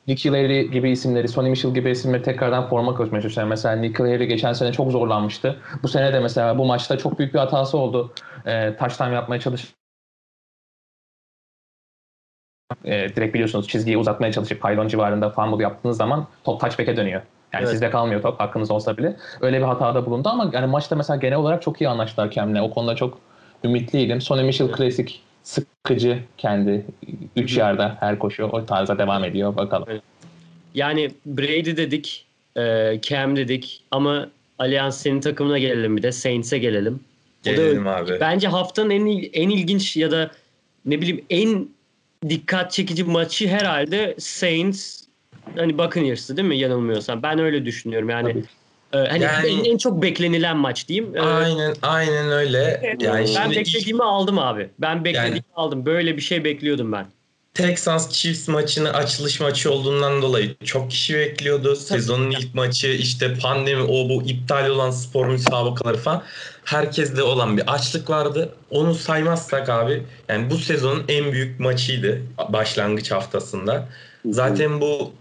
Nick 0.08 0.30
gibi 0.72 0.92
isimleri, 0.92 1.28
Sonny 1.28 1.50
Michel 1.50 1.74
gibi 1.74 1.90
isimleri 1.90 2.24
tekrardan 2.24 2.70
forma 2.70 2.96
koşmaya 2.96 3.22
çalışıyor. 3.22 3.48
Mesela 3.48 3.76
Nick 3.76 4.04
Larry 4.04 4.28
geçen 4.28 4.54
sene 4.54 4.72
çok 4.72 4.92
zorlanmıştı. 4.92 5.56
Bu 5.84 5.88
sene 5.88 6.14
de 6.14 6.20
mesela 6.20 6.58
bu 6.58 6.66
maçta 6.66 6.98
çok 6.98 7.20
büyük 7.20 7.34
bir 7.34 7.40
hatası 7.40 7.78
oldu. 7.78 8.14
E, 8.46 8.76
touchdown 8.76 9.12
yapmaya 9.12 9.40
çalış 9.40 9.74
e, 12.86 13.16
direkt 13.16 13.34
biliyorsunuz 13.34 13.68
çizgiyi 13.68 13.98
uzatmaya 13.98 14.32
çalışıp 14.32 14.62
pylon 14.62 14.88
civarında 14.88 15.30
fumble 15.30 15.64
yaptığınız 15.64 15.98
zaman 15.98 16.28
top 16.44 16.62
touchback'e 16.62 16.98
dönüyor. 16.98 17.22
Yani 17.54 17.62
Evet. 17.62 17.72
sizde 17.72 17.90
kalmıyor 17.90 18.22
top 18.22 18.40
hakkınız 18.40 18.72
olsa 18.72 18.98
bile. 18.98 19.16
Öyle 19.42 19.58
bir 19.58 19.64
hatada 19.64 20.06
bulundu 20.06 20.30
ama 20.30 20.52
yani 20.54 20.66
maçta 20.68 20.96
mesela 20.96 21.18
genel 21.18 21.38
olarak 21.38 21.62
çok 21.62 21.82
iyi 21.82 21.90
anlaştılar 21.90 22.32
Cam'le. 22.32 22.56
O 22.62 22.70
konuda 22.70 22.96
çok 22.96 23.18
ümitliydim. 23.64 24.22
Sonny 24.22 24.44
Michel 24.44 24.66
Evet. 24.66 24.76
klasik 24.78 25.22
sıkıcı 25.44 26.20
kendi 26.38 26.86
3 27.36 27.58
yarda 27.58 27.98
her 28.00 28.20
koşu 28.20 28.44
o 28.44 28.66
tarza 28.66 28.98
devam 28.98 29.24
ediyor 29.24 29.56
bakalım. 29.56 29.88
Yani 30.76 31.12
Brady 31.26 31.78
dedik, 31.78 32.26
e, 32.58 33.00
Cam 33.02 33.36
dedik 33.36 33.84
ama 33.92 34.28
Allianz 34.60 34.98
senin 35.02 35.22
takımına 35.22 35.60
gelelim 35.60 35.98
bir 35.98 36.04
de 36.04 36.12
Saints'e 36.12 36.58
gelelim. 36.58 37.00
O 37.44 37.46
da 37.46 37.52
Gelelim 37.52 37.88
abi. 37.88 38.18
Bence 38.20 38.48
haftanın 38.48 38.90
en 38.90 39.06
en 39.34 39.50
ilginç 39.50 39.98
ya 39.98 40.12
da 40.12 40.32
ne 40.86 41.02
bileyim 41.02 41.26
en 41.30 41.68
dikkat 42.30 42.72
çekici 42.72 43.04
maçı 43.04 43.48
herhalde 43.48 44.16
Saints 44.20 45.01
hani 45.58 45.78
Buccaneers'ı 45.78 46.38
değil 46.38 46.48
mi 46.48 46.58
yanılmıyorsam. 46.58 47.24
Ben 47.24 47.40
öyle 47.40 47.66
düşünüyorum. 47.66 48.10
Yani 48.10 48.34
Tabii. 48.92 49.04
e, 49.06 49.10
hani 49.10 49.24
Yani- 49.24 49.48
en, 49.50 49.64
en 49.64 49.78
çok 49.78 50.02
beklenilen 50.02 50.58
maç 50.58 50.88
diyeyim. 50.88 51.16
E, 51.16 51.20
Aynen 51.22 51.76
aynen 51.82 52.32
öyle. 52.32 52.80
evet, 52.84 53.02
Yani 53.02 53.20
ben 53.20 53.26
şimdi 53.26 53.56
beklediğimi 53.56 54.04
aldım 54.04 54.40
abi. 54.40 54.70
Ben 54.80 55.06
beklediğimi 55.06 55.30
Yani- 55.36 55.44
aldım. 55.56 55.86
Böyle 55.86 56.18
bir 56.18 56.22
şey 56.22 56.44
bekliyordum 56.44 56.92
ben. 56.92 57.06
Texans 57.54 58.12
Chiefs 58.12 58.48
maçını 58.48 58.94
açılış 58.94 59.40
maçı 59.40 59.72
olduğundan 59.72 60.22
dolayı 60.22 60.56
çok 60.64 60.92
kişi 60.92 61.16
bekliyordu. 61.16 61.76
Sezonun 61.76 62.32
ilk 62.32 62.56
maçı 62.56 62.88
işte 62.88 63.34
pandemi 63.42 63.82
o 63.84 64.10
bu 64.10 64.24
iptal 64.24 64.70
olan 64.70 64.92
spor 64.92 65.26
müsabakaları 65.28 65.98
falan. 65.98 66.24
Herkeste 66.66 67.24
olan 67.24 67.58
bir 67.58 67.74
açlık 67.74 68.10
vardı. 68.10 68.54
Onu 68.70 68.96
saymazsak 68.96 69.70
abi 69.70 70.04
yani 70.30 70.50
bu 70.50 70.58
sezonun 70.58 71.04
en 71.08 71.32
büyük 71.32 71.60
maçıydı 71.60 72.22
başlangıç 72.50 73.12
haftasında. 73.12 73.88
Zaten 74.26 74.82
bu 74.82 75.12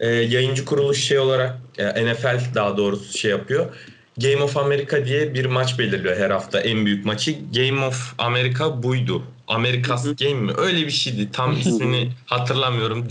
e, 0.00 0.06
yayıncı 0.08 0.64
kuruluş 0.64 1.04
şey 1.04 1.18
olarak 1.18 1.58
e, 1.78 2.04
NFL 2.04 2.54
daha 2.54 2.76
doğrusu 2.76 3.18
şey 3.18 3.30
yapıyor. 3.30 3.74
Game 4.18 4.42
of 4.42 4.56
America 4.56 5.06
diye 5.06 5.34
bir 5.34 5.44
maç 5.44 5.78
belirliyor 5.78 6.16
her 6.16 6.30
hafta 6.30 6.60
en 6.60 6.86
büyük 6.86 7.04
maçı. 7.04 7.36
Game 7.54 7.86
of 7.86 8.14
America 8.18 8.82
buydu. 8.82 9.22
Hı. 10.04 10.14
Game 10.14 10.40
mi? 10.40 10.52
Öyle 10.56 10.86
bir 10.86 10.90
şeydi. 10.90 11.30
Tam 11.32 11.52
ismini 11.60 12.12
hatırlamıyorum. 12.26 13.08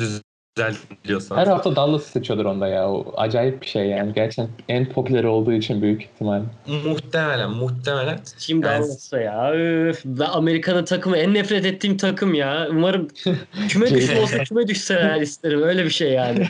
Düzeltiyorsan. 0.57 1.37
Her 1.37 1.47
hafta 1.47 1.75
Dallas 1.75 2.03
sıçıyordur 2.03 2.45
onda 2.45 2.67
ya. 2.67 2.89
O 2.89 3.13
acayip 3.17 3.61
bir 3.61 3.67
şey 3.67 3.85
yani. 3.85 4.13
Gerçekten 4.13 4.49
en 4.69 4.89
popüler 4.89 5.23
olduğu 5.23 5.53
için 5.53 5.81
büyük 5.81 6.01
ihtimal. 6.01 6.41
Muhtemelen, 6.85 7.51
muhtemelen. 7.51 8.19
Şimdi 8.37 8.67
Yani- 8.67 8.83
Dallas'a 8.83 9.19
ya. 9.19 9.51
Öf, 9.51 10.01
ben 10.05 10.25
Amerika'nın 10.25 10.85
takımı 10.85 11.17
en 11.17 11.33
nefret 11.33 11.65
ettiğim 11.65 11.97
takım 11.97 12.33
ya. 12.33 12.67
Umarım 12.69 13.07
küme 13.69 13.89
düşse 13.93 14.21
olsa 14.21 14.43
küme 14.43 14.67
düşseler 14.67 15.21
isterim. 15.21 15.63
Öyle 15.63 15.85
bir 15.85 15.89
şey 15.89 16.11
yani. 16.11 16.47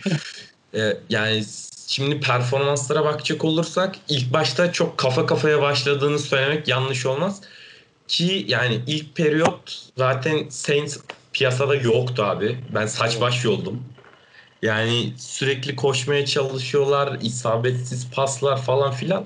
Ee, 0.76 0.98
yani 1.10 1.44
şimdi 1.88 2.20
performanslara 2.20 3.06
bakacak 3.06 3.46
olursak 3.46 3.96
ilk 4.10 4.34
başta 4.34 4.72
çok 4.72 4.98
kafa 4.98 5.26
kafaya 5.26 5.62
başladığını 5.62 6.20
söylemek 6.20 6.68
yanlış 6.68 7.06
olmaz. 7.06 7.42
Ki 8.08 8.46
yani 8.48 8.80
ilk 8.88 9.16
periyot 9.16 9.82
zaten 9.98 10.50
Saints 10.50 10.98
piyasada 11.34 11.76
yoktu 11.76 12.24
abi. 12.24 12.58
Ben 12.76 12.86
saç 12.86 13.22
baş 13.22 13.46
yoldum. 13.46 13.84
Yani 14.66 15.14
sürekli 15.18 15.76
koşmaya 15.76 16.26
çalışıyorlar. 16.26 17.18
isabetsiz 17.22 18.12
paslar 18.12 18.62
falan 18.62 18.92
filan. 18.92 19.26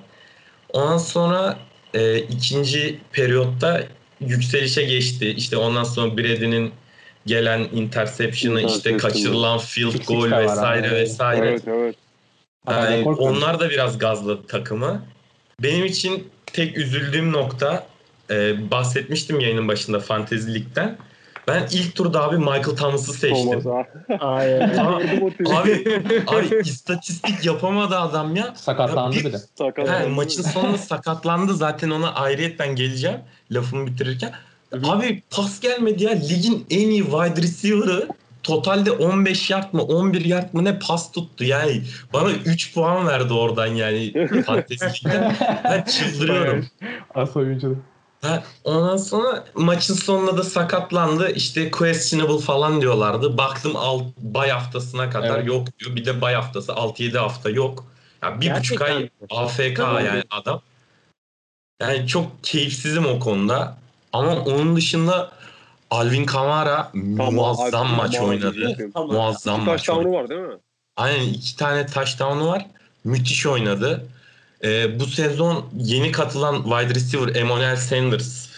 Ondan 0.70 0.98
sonra 0.98 1.60
e, 1.94 2.18
ikinci 2.20 3.00
periyotta 3.12 3.84
yükselişe 4.22 4.84
geçti. 4.84 5.34
İşte 5.38 5.58
ondan 5.58 5.84
sonra 5.84 6.18
Brady'nin 6.18 6.72
gelen 7.26 7.60
interception'ı, 7.74 8.62
işte 8.62 8.98
kaçırılan 8.98 9.60
field 9.60 10.06
goal 10.08 10.32
vesaire 10.32 10.92
vesaire. 10.92 11.48
Evet 11.48 11.64
evet. 11.68 11.96
Yani 12.68 13.06
onlar 13.06 13.60
da 13.60 13.70
biraz 13.70 13.98
gazladı 13.98 14.48
takımı. 14.48 15.06
Benim 15.64 15.86
için 15.86 16.28
tek 16.46 16.78
üzüldüğüm 16.78 17.32
nokta 17.32 17.88
e, 18.30 18.72
bahsetmiştim 18.72 19.40
yayının 19.40 19.68
başında 19.68 20.00
Fantasy 20.00 20.54
Lig'den. 20.54 20.98
Ben 21.50 21.68
ilk 21.72 21.96
turda 21.96 22.24
abi 22.24 22.38
Michael 22.38 22.64
Thomas'ı 22.64 23.14
seçtim. 23.14 23.62
Aynen. 24.20 24.70
Tweet'i. 25.00 25.54
Abi, 25.56 26.02
abi 26.28 26.62
istatistik 26.62 27.46
yapamadı 27.46 27.98
adam 28.00 28.36
ya. 28.36 28.54
Sakatlandı 28.56 29.16
Ya 29.16 29.22
bir- 29.22 29.28
bir 29.28 29.34
de. 29.34 29.38
Sakatlandı. 29.58 29.92
He, 30.06 30.08
maçın 30.08 30.44
sonunda 30.44 30.78
sakatlandı 30.78 31.54
zaten 31.54 31.90
ona 31.90 32.14
ayrıyetten 32.14 32.76
geleceğim 32.76 33.18
lafımı 33.52 33.88
bitirirken. 33.88 34.32
Abi 34.84 35.24
pas 35.30 35.60
gelmedi 35.60 36.04
ya 36.04 36.12
ligin 36.12 36.66
en 36.70 36.90
iyi 36.90 37.04
wide 37.04 37.42
receiver'ı 37.42 38.08
totalde 38.44 38.92
15 38.92 39.50
yard 39.50 39.74
mı 39.74 39.84
11 39.84 40.26
yard 40.26 40.54
mı 40.54 40.64
ne 40.66 40.80
pas 40.80 41.12
tuttu 41.12 41.44
yani 41.44 41.82
bana 42.14 42.32
3 42.32 42.74
puan 42.74 43.08
verdi 43.08 43.34
oradan 43.34 43.68
yani 43.68 44.28
fantezilikten 44.46 45.36
ben 45.64 45.82
çıldırıyorum. 45.84 46.68
As 47.16 47.36
oyuncu. 47.36 47.78
Ha, 48.22 48.44
ondan 48.64 48.98
sonra 48.98 49.44
maçın 49.56 49.94
sonunda 49.94 50.38
da 50.38 50.44
sakatlandı. 50.44 51.32
İşte 51.32 51.72
questionable 51.72 52.40
falan 52.40 52.82
diyorlardı. 52.82 53.38
Baktım 53.38 53.76
alt, 53.76 54.04
bay 54.18 54.50
haftasına 54.50 55.10
kadar 55.10 55.38
Evet. 55.38 55.48
yok 55.48 55.68
diyor. 55.80 55.96
Bir 55.96 56.06
de 56.06 56.22
bay 56.22 56.34
haftası 56.34 56.72
6-7 56.72 57.18
hafta 57.18 57.50
yok. 57.50 57.86
Ya 58.24 58.42
bir 58.42 58.56
buçuk 58.56 58.80
Gerçekten 58.80 58.96
ay 58.96 59.04
mi? 59.04 59.10
AFK 59.32 59.76
Tamam. 59.78 60.06
yani 60.06 60.24
adam. 60.32 60.62
Yani 61.82 62.08
çok 62.08 62.44
keyifsizim 62.44 63.06
o 63.06 63.20
konuda. 63.20 63.78
Ama 64.14 64.32
onun 64.36 64.76
dışında 64.76 65.32
Alvin 65.92 66.26
Kamara 66.26 66.92
muazzam 66.94 67.86
Alvin 67.88 67.96
maç 67.98 68.16
Kamara 68.16 68.30
oynadı. 68.30 68.92
Tamam. 68.94 69.12
Muazzam 69.16 69.62
İki 69.62 69.70
maç 69.70 69.90
oynadı. 69.90 70.12
var 70.14 70.30
değil 70.30 70.42
mi? 70.42 70.58
Aynen 70.98 71.24
iki 71.24 71.56
tane 71.58 71.86
touchdown'u 71.86 72.48
var. 72.48 72.66
Müthiş 73.04 73.46
oynadı. 73.46 74.06
Ee, 74.64 75.00
bu 75.00 75.06
sezon 75.06 75.66
yeni 75.78 76.12
katılan 76.12 76.64
wide 76.64 76.96
receiver 76.96 77.36
Emmanuel 77.36 77.76
Sanders 77.76 78.50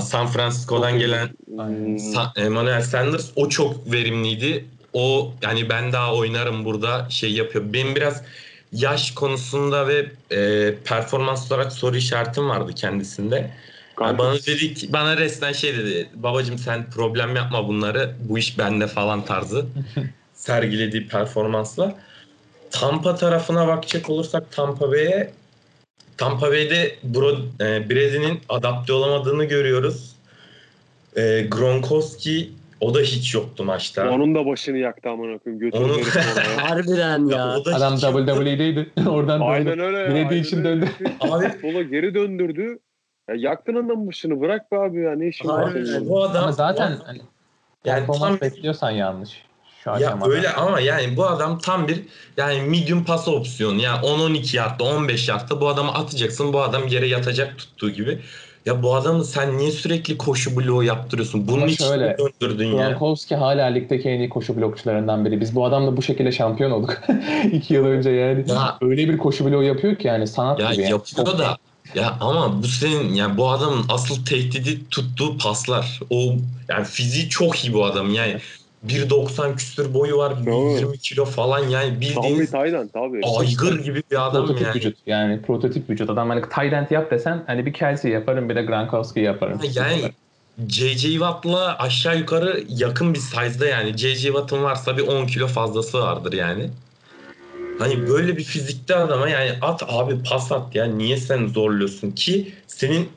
San 0.00 0.26
Francisco'dan 0.26 0.98
gelen 0.98 1.28
Emmanuel 2.36 2.82
Sanders 2.82 3.30
o 3.36 3.48
çok 3.48 3.92
verimliydi. 3.92 4.64
O 4.92 5.32
yani 5.42 5.68
ben 5.68 5.92
daha 5.92 6.14
oynarım 6.14 6.64
burada 6.64 7.06
şey 7.10 7.32
yapıyor. 7.32 7.72
Benim 7.72 7.96
biraz 7.96 8.22
yaş 8.72 9.10
konusunda 9.10 9.88
ve 9.88 10.06
e, 10.30 10.74
performans 10.84 11.52
olarak 11.52 11.72
soru 11.72 11.96
işaretim 11.96 12.48
vardı 12.48 12.72
kendisinde. 12.74 13.50
Kanka, 13.96 14.18
bana 14.18 14.34
dedi 14.34 14.74
ki, 14.74 14.92
bana 14.92 15.16
resmen 15.16 15.52
şey 15.52 15.76
dedi. 15.76 16.08
Babacım 16.14 16.58
sen 16.58 16.90
problem 16.90 17.36
yapma 17.36 17.68
bunları. 17.68 18.14
Bu 18.20 18.38
iş 18.38 18.58
bende 18.58 18.86
falan 18.86 19.24
tarzı. 19.24 19.66
sergilediği 20.34 21.08
performansla. 21.08 21.94
Tampa 22.70 23.14
tarafına 23.14 23.68
bakacak 23.68 24.10
olursak 24.10 24.52
Tampa 24.52 24.90
Bay'e 24.90 25.30
Tampa 26.16 26.50
Bay'de 26.50 26.96
Bro, 27.02 27.30
e, 27.60 27.90
Brady'nin 27.90 28.40
adapte 28.48 28.92
olamadığını 28.92 29.44
görüyoruz. 29.44 30.16
E, 31.16 31.42
Gronkowski 31.50 32.50
o 32.80 32.94
da 32.94 33.00
hiç 33.00 33.34
yoktu 33.34 33.64
maçta. 33.64 34.10
Onun 34.10 34.34
da 34.34 34.46
başını 34.46 34.78
yaktı 34.78 35.08
amına 35.10 35.38
koyayım. 35.38 35.60
Götürdü 35.60 35.84
Onu- 35.84 35.92
herif 35.94 36.16
oraya. 36.16 36.62
Harbiden 36.70 37.26
Ya 37.28 37.36
ya. 37.38 37.64
da 37.64 37.74
Adam. 37.76 37.96
WWE'deydi. 37.96 38.90
Oradan 39.08 39.40
Aynen 39.40 39.66
döndü. 39.66 39.82
öyle. 39.82 39.96
Brady 40.10 40.18
aynen 40.18 40.42
için 40.42 40.64
döndü. 40.64 40.88
Abi 41.20 41.52
Sola 41.62 41.82
geri 41.82 42.14
döndürdü. 42.14 42.78
Ya 43.30 43.34
yaktın 43.38 43.74
adamın 43.74 44.06
başını 44.08 44.40
bırak 44.40 44.72
be 44.72 44.76
abi 44.78 45.00
ya 45.00 45.12
ne 45.16 45.28
işin 45.28 45.48
var 45.48 45.74
bu 46.00 46.22
adam 46.22 46.42
Ama 46.42 46.52
zaten 46.52 46.92
o- 46.92 47.06
hani 47.06 47.20
yani 47.84 48.06
tam 48.18 48.40
bekliyorsan 48.40 48.90
yanlış. 48.90 49.42
Şu 49.96 50.02
ya 50.02 50.18
öyle 50.26 50.52
ama 50.52 50.80
yani 50.80 51.16
bu 51.16 51.26
adam 51.26 51.58
tam 51.58 51.88
bir 51.88 52.00
yani 52.36 52.60
medium 52.60 53.04
pas 53.04 53.28
opsiyonu. 53.28 53.80
Yani 53.82 54.06
10-12 54.06 54.56
yardta 54.56 54.84
15 54.84 55.28
yardta 55.28 55.60
bu 55.60 55.68
adamı 55.68 55.94
atacaksın. 55.94 56.52
Bu 56.52 56.62
adam 56.62 56.86
yere 56.88 57.06
yatacak 57.08 57.58
tuttuğu 57.58 57.90
gibi. 57.90 58.18
Ya 58.66 58.82
bu 58.82 58.96
adamı 58.96 59.24
sen 59.24 59.58
niye 59.58 59.70
sürekli 59.70 60.18
koşu 60.18 60.56
bloğu 60.56 60.82
yaptırıyorsun? 60.84 61.48
Bunun 61.48 61.66
için 61.66 61.84
şöyle, 61.84 62.16
döndürdün 62.18 62.66
ya. 62.66 62.88
Gronkowski 62.88 63.36
hala 63.36 63.66
ligdeki 63.66 64.08
en 64.08 64.18
iyi 64.18 64.28
koşu 64.28 64.56
blokçularından 64.56 65.24
biri. 65.24 65.40
Biz 65.40 65.54
bu 65.54 65.64
adamla 65.64 65.96
bu 65.96 66.02
şekilde 66.02 66.32
şampiyon 66.32 66.70
olduk. 66.70 67.00
İki 67.52 67.74
yıl 67.74 67.84
önce 67.84 68.10
yani. 68.10 68.44
Ya- 68.48 68.78
Öyle 68.80 69.08
bir 69.08 69.18
koşu 69.18 69.46
bloğu 69.46 69.62
yapıyor 69.62 69.96
ki 69.96 70.06
yani 70.08 70.26
sanat 70.26 70.60
Ya 70.60 70.72
gibi. 70.72 70.82
Yani. 70.82 70.90
yapıyor 70.90 71.26
Çok- 71.26 71.38
da 71.38 71.56
ya 71.94 72.16
ama 72.20 72.62
bu 72.62 72.66
senin 72.66 73.14
yani 73.14 73.36
bu 73.36 73.50
adamın 73.50 73.84
asıl 73.88 74.24
tehdidi 74.24 74.88
tuttuğu 74.88 75.38
paslar. 75.38 76.00
O 76.10 76.34
yani 76.68 76.84
fiziği 76.84 77.28
çok 77.28 77.64
iyi 77.64 77.74
bu 77.74 77.84
adam. 77.84 78.14
Yani 78.14 78.36
1.90 78.86 79.56
küsür 79.56 79.94
boyu 79.94 80.18
var. 80.18 80.46
Doğru. 80.46 80.70
120 80.70 80.98
kilo 80.98 81.24
falan 81.24 81.68
yani 81.68 82.00
bildiğiniz 82.00 82.50
Tayland 82.50 82.90
tabii. 82.90 83.20
aygır 83.38 83.84
gibi 83.84 84.02
bir 84.10 84.26
adam 84.26 84.46
prototip 84.46 84.66
yani. 84.66 84.74
vücut. 84.74 84.96
Yani 85.06 85.42
prototip 85.42 85.90
vücut. 85.90 86.10
Adam 86.10 86.30
hani 86.30 86.74
end 86.74 86.90
yap 86.90 87.10
desen 87.10 87.44
hani 87.46 87.66
bir 87.66 87.72
Kelsey 87.72 88.12
yaparım 88.12 88.48
bir 88.48 88.56
de 88.56 88.62
Gronkowski 88.62 89.20
yaparım. 89.20 89.60
Yani 89.74 90.12
J.J. 90.68 91.08
Watt'la 91.10 91.78
aşağı 91.78 92.18
yukarı 92.18 92.64
yakın 92.68 93.14
bir 93.14 93.18
size'da 93.18 93.66
yani. 93.66 93.98
J.J. 93.98 94.28
Watt'ın 94.28 94.62
varsa 94.62 94.96
bir 94.96 95.06
10 95.06 95.26
kilo 95.26 95.46
fazlası 95.46 95.98
vardır 95.98 96.32
yani. 96.32 96.70
Hani 97.78 98.08
böyle 98.08 98.36
bir 98.36 98.44
fizikte 98.44 98.94
adama 98.94 99.28
yani 99.28 99.52
at 99.62 99.82
abi 99.88 100.22
pas 100.22 100.52
at 100.52 100.74
ya 100.74 100.84
niye 100.84 101.16
sen 101.16 101.46
zorluyorsun 101.46 102.10
ki 102.10 102.52
senin 102.66 103.08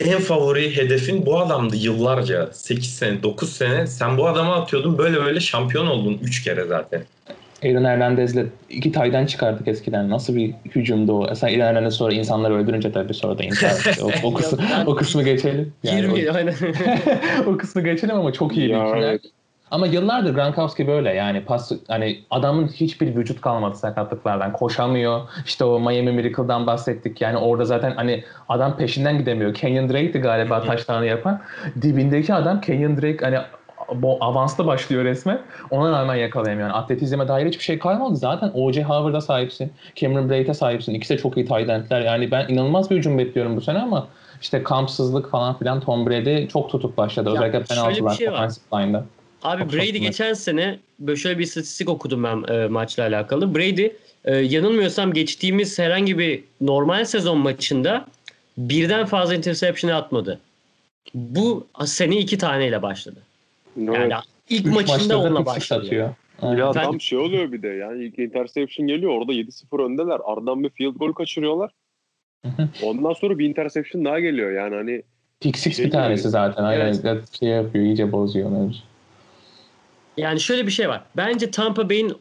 en 0.00 0.18
favori 0.18 0.76
hedefin 0.76 1.26
bu 1.26 1.38
adamdı 1.38 1.76
yıllarca 1.76 2.48
8 2.52 2.94
sene 2.94 3.22
9 3.22 3.52
sene 3.52 3.86
sen 3.86 4.18
bu 4.18 4.28
adama 4.28 4.54
atıyordun 4.54 4.98
böyle 4.98 5.24
böyle 5.24 5.40
şampiyon 5.40 5.86
oldun 5.86 6.18
3 6.22 6.44
kere 6.44 6.64
zaten. 6.64 7.02
Aaron 7.64 7.84
Hernandez'le 7.84 8.46
iki 8.70 8.92
tayden 8.92 9.26
çıkardık 9.26 9.68
eskiden. 9.68 10.10
Nasıl 10.10 10.36
bir 10.36 10.54
hücumdu 10.74 11.12
o? 11.12 11.34
Sen 11.34 11.48
Aaron 11.48 11.60
Hernandez 11.60 11.94
sonra 11.94 12.14
insanları 12.14 12.54
öldürünce 12.54 12.92
tabii 12.92 13.14
sonra 13.14 13.38
da 13.38 13.42
intihar. 13.42 13.98
O, 14.02 14.28
o, 14.28 14.34
kısmı, 14.34 14.58
o 14.86 14.94
kısmı 14.94 15.22
geçelim. 15.22 15.72
Yani 15.82 16.00
20 16.00 16.30
aynen. 16.30 16.54
o, 17.46 17.50
o 17.50 17.56
kısmı 17.56 17.82
geçelim 17.82 18.16
ama 18.16 18.32
çok 18.32 18.56
iyi 18.56 18.68
bir 18.68 18.74
Ya, 18.74 18.92
evet. 18.96 19.22
Ama 19.70 19.86
yıllardır 19.86 20.34
Gronkowski 20.34 20.86
böyle 20.86 21.14
yani 21.14 21.44
pas 21.44 21.72
hani 21.88 22.20
adamın 22.30 22.68
hiçbir 22.68 23.16
vücut 23.16 23.40
kalmadı 23.40 23.76
sakatlıklardan. 23.76 24.52
Koşamıyor. 24.52 25.20
İşte 25.46 25.64
o 25.64 25.80
Miami 25.80 26.12
Miracle'dan 26.12 26.66
bahsettik. 26.66 27.20
Yani 27.20 27.36
orada 27.36 27.64
zaten 27.64 27.92
hani 27.96 28.24
adam 28.48 28.76
peşinden 28.76 29.18
gidemiyor. 29.18 29.54
Kenyon 29.54 29.88
Drake'di 29.88 30.18
galiba 30.18 30.62
taşlarını 30.62 31.06
yapan. 31.06 31.40
Dibindeki 31.82 32.34
adam 32.34 32.60
Kenyon 32.60 32.96
Drake 32.96 33.24
hani 33.24 33.38
bu 33.94 34.18
avanslı 34.20 34.66
başlıyor 34.66 35.04
resmen. 35.04 35.40
Ona 35.70 35.92
rağmen 35.92 36.14
yakalayamıyor. 36.14 36.68
Yani 36.68 36.76
atletizme 36.76 37.28
dair 37.28 37.46
hiçbir 37.46 37.64
şey 37.64 37.78
kalmadı. 37.78 38.16
Zaten 38.16 38.50
O.J. 38.54 38.82
Howard'a 38.82 39.20
sahipsin. 39.20 39.72
Cameron 39.94 40.30
Brate'e 40.30 40.54
sahipsin. 40.54 40.94
İkisi 40.94 41.14
de 41.14 41.18
çok 41.18 41.36
iyi 41.36 41.46
tight 41.46 41.70
endler. 41.70 42.00
Yani 42.00 42.30
ben 42.30 42.48
inanılmaz 42.48 42.90
bir 42.90 42.96
hücum 42.96 43.18
bekliyorum 43.18 43.56
bu 43.56 43.60
sene 43.60 43.78
ama 43.78 44.06
işte 44.40 44.62
kampsızlık 44.62 45.30
falan 45.30 45.58
filan 45.58 45.80
Tom 45.80 46.06
Brady 46.06 46.46
çok 46.46 46.70
tutuk 46.70 46.96
başladı. 46.96 47.30
Özellikle 47.30 47.60
bir 47.60 47.66
penaltılar 47.66 48.14
şey 48.14 48.32
var. 48.32 48.50
line'da. 48.74 49.04
Abi 49.42 49.62
Çok 49.62 49.72
Brady 49.72 49.98
geçen 49.98 50.32
sene 50.32 50.78
böyle 50.98 51.16
şöyle 51.16 51.38
bir 51.38 51.44
istatistik 51.44 51.88
okudum 51.88 52.24
ben 52.24 52.54
e, 52.54 52.66
maçla 52.66 53.02
alakalı. 53.02 53.54
Brady 53.54 53.88
e, 54.24 54.36
yanılmıyorsam 54.36 55.12
geçtiğimiz 55.12 55.78
herhangi 55.78 56.18
bir 56.18 56.44
normal 56.60 57.04
sezon 57.04 57.38
maçında 57.38 58.06
birden 58.58 59.06
fazla 59.06 59.34
interception 59.34 59.90
atmadı. 59.90 60.40
Bu 61.14 61.66
sene 61.84 62.16
iki 62.16 62.38
taneyle 62.38 62.82
başladı. 62.82 63.18
Evet. 63.78 64.10
Yani 64.10 64.22
ilk 64.50 64.66
Üç 64.66 64.74
maçında 64.74 65.18
onunla 65.20 65.46
başladı. 65.46 65.84
atıyor. 65.86 66.08
Ya 66.42 66.72
Ben- 66.74 66.84
tam 66.84 67.00
şey 67.00 67.18
oluyor 67.18 67.52
bir 67.52 67.62
de 67.62 67.68
yani 67.68 68.04
ilk 68.04 68.18
interception 68.18 68.86
geliyor 68.86 69.12
orada 69.12 69.32
7-0 69.32 69.84
öndeler. 69.84 70.20
Ardından 70.24 70.64
bir 70.64 70.70
field 70.70 70.94
goal 70.96 71.12
kaçırıyorlar. 71.12 71.70
Ondan 72.82 73.12
sonra 73.12 73.38
bir 73.38 73.48
interception 73.48 74.04
daha 74.04 74.20
geliyor 74.20 74.50
yani 74.52 74.74
hani 74.74 75.02
Pick 75.40 75.58
six 75.58 75.76
Şey 75.76 75.86
bir 75.86 75.90
tanesi 75.90 76.22
gibi. 76.22 76.30
zaten. 76.30 76.64
Aynen 76.64 76.96
Evet. 77.04 77.22
şey 77.40 77.48
yapıyor, 77.48 77.84
iyice 77.84 78.12
bozuyor 78.12 78.50
mevzu. 78.50 78.78
Yani 80.20 80.40
şöyle 80.40 80.66
bir 80.66 80.72
şey 80.72 80.88
var. 80.88 81.02
Bence 81.16 81.50
Tampa 81.50 81.90
Bay'in 81.90 82.12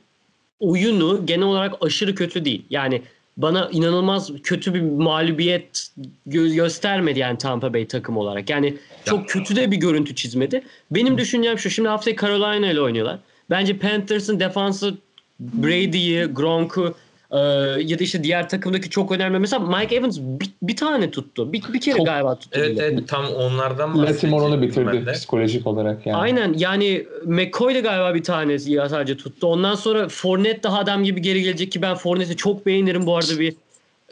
oyunu 0.60 1.26
genel 1.26 1.46
olarak 1.46 1.76
aşırı 1.82 2.16
kötü 2.16 2.46
değil. 2.46 2.66
Yani 2.70 3.02
bana 3.38 3.70
inanılmaz 3.72 4.32
kötü 4.44 4.74
bir 4.74 4.82
mağlubiyet 4.82 5.90
gö- 6.28 6.56
göstermedi 6.56 7.20
yani 7.20 7.38
Tampa 7.38 7.74
Bay 7.74 7.88
takım 7.88 8.18
olarak. 8.18 8.50
Yani 8.50 8.78
çok 9.06 9.30
kötü 9.30 9.56
de 9.56 9.72
bir 9.72 9.78
görüntü 9.78 10.16
çizmedi. 10.16 10.64
Benim 10.92 11.18
düşüncem 11.18 11.60
şu. 11.60 11.70
Şimdi 11.70 11.90
haftaya 11.90 12.16
Carolina 12.16 12.72
ile 12.72 12.82
oynuyorlar. 12.82 13.20
Bence 13.50 13.78
Panthers'ın 13.78 14.40
defansı 14.40 14.98
Brady'yi, 15.40 16.26
Gronk'u 16.26 16.96
e, 17.32 17.38
ya 17.84 18.00
da 18.00 18.04
işte 18.04 18.24
diğer 18.24 18.50
takımdaki 18.50 18.90
çok 18.90 19.12
önemli. 19.12 19.40
Mesela 19.40 19.78
Mike 19.78 19.96
Evans 19.96 20.20
bir, 20.20 20.50
bir 20.62 20.76
tane 20.76 21.12
tuttu. 21.12 21.54
Bir, 21.54 21.64
bir 21.74 21.82
kere 21.82 21.98
Çok- 21.98 22.06
galiba 22.06 22.36
tuttu. 22.36 22.60
Evet 22.60 22.72
bile. 22.72 22.84
evet 22.84 23.08
tam 23.08 23.26
onlardan 23.26 24.04
Latimore 24.04 24.46
onu 24.46 24.62
bitirdi 24.62 25.12
psikolojik 25.12 25.68
olarak 25.68 26.06
yani. 26.06 26.18
Aynen 26.18 26.54
yani 26.58 27.08
McCoy 27.26 27.76
da 27.76 27.80
galiba 27.80 28.14
bir 28.14 28.24
tanesi 28.24 28.72
ya 28.72 28.90
sadece 28.90 29.18
tuttu. 29.18 29.48
Ondan 29.48 29.76
sonra 29.76 30.08
Fournette 30.08 30.64
daha 30.64 30.80
adam 30.80 31.04
gibi 31.04 31.22
geri 31.22 31.44
gelecek 31.44 31.72
ki 31.72 31.82
ben 31.82 31.96
Fournette'i 31.96 32.38
çok 32.38 32.66
beğenirim 32.66 33.06
bu 33.06 33.18
arada 33.18 33.40
bir 33.40 33.56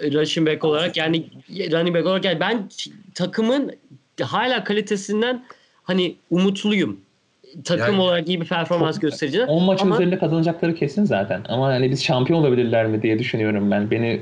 running 0.01 0.47
back 0.49 0.65
olarak. 0.65 0.97
Yani 0.97 1.23
running 1.49 1.95
back 1.95 2.05
olarak 2.05 2.25
yani 2.25 2.39
ben 2.39 2.69
takımın 3.15 3.71
hala 4.21 4.63
kalitesinden 4.63 5.45
hani 5.83 6.15
umutluyum. 6.29 6.97
Takım 7.65 7.93
Yani- 7.93 8.01
olarak 8.01 8.27
iyi 8.27 8.41
bir 8.41 8.47
performans 8.47 8.95
Çok- 8.95 9.01
göstereceğine. 9.01 9.47
10 9.51 9.63
maç 9.63 9.81
Ama- 9.81 9.95
üzerinde 9.95 10.19
kazanacakları 10.19 10.75
kesin 10.75 11.05
zaten. 11.05 11.41
Ama 11.49 11.67
hani 11.67 11.91
biz 11.91 12.03
şampiyon 12.03 12.39
olabilirler 12.39 12.85
mi 12.85 13.01
diye 13.01 13.19
düşünüyorum 13.19 13.71
ben. 13.71 13.91
Beni 13.91 14.21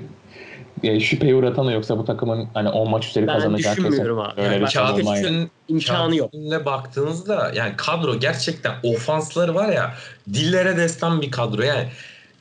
e, 0.84 1.00
şüpheye 1.00 1.36
uğratan 1.36 1.64
yoksa 1.64 1.98
bu 1.98 2.06
takımın 2.06 2.48
hani 2.54 2.70
10 2.70 2.90
maç 2.90 3.08
üzeri 3.08 3.28
Ben 3.28 3.34
kazanacağı 3.34 3.76
kesin. 3.76 3.88
düşünmüyorum 3.90 4.20
abi. 4.20 4.42
Öyle 4.42 4.48
Yani 4.54 4.56
bir 4.56 4.62
ben- 4.66 4.72
Kağıt 4.72 5.00
üstün- 5.00 5.50
İmkanı 5.68 5.98
kağıt 6.10 6.16
yok. 6.16 6.66
baktığınızda 6.66 7.52
yani 7.56 7.74
kadro 7.78 8.20
gerçekten 8.20 8.74
ofansları 8.84 9.56
var 9.56 9.70
ya 9.74 9.94
dillere 10.34 10.78
destan 10.78 11.22
bir 11.22 11.32
kadro. 11.32 11.62
Yani 11.62 11.84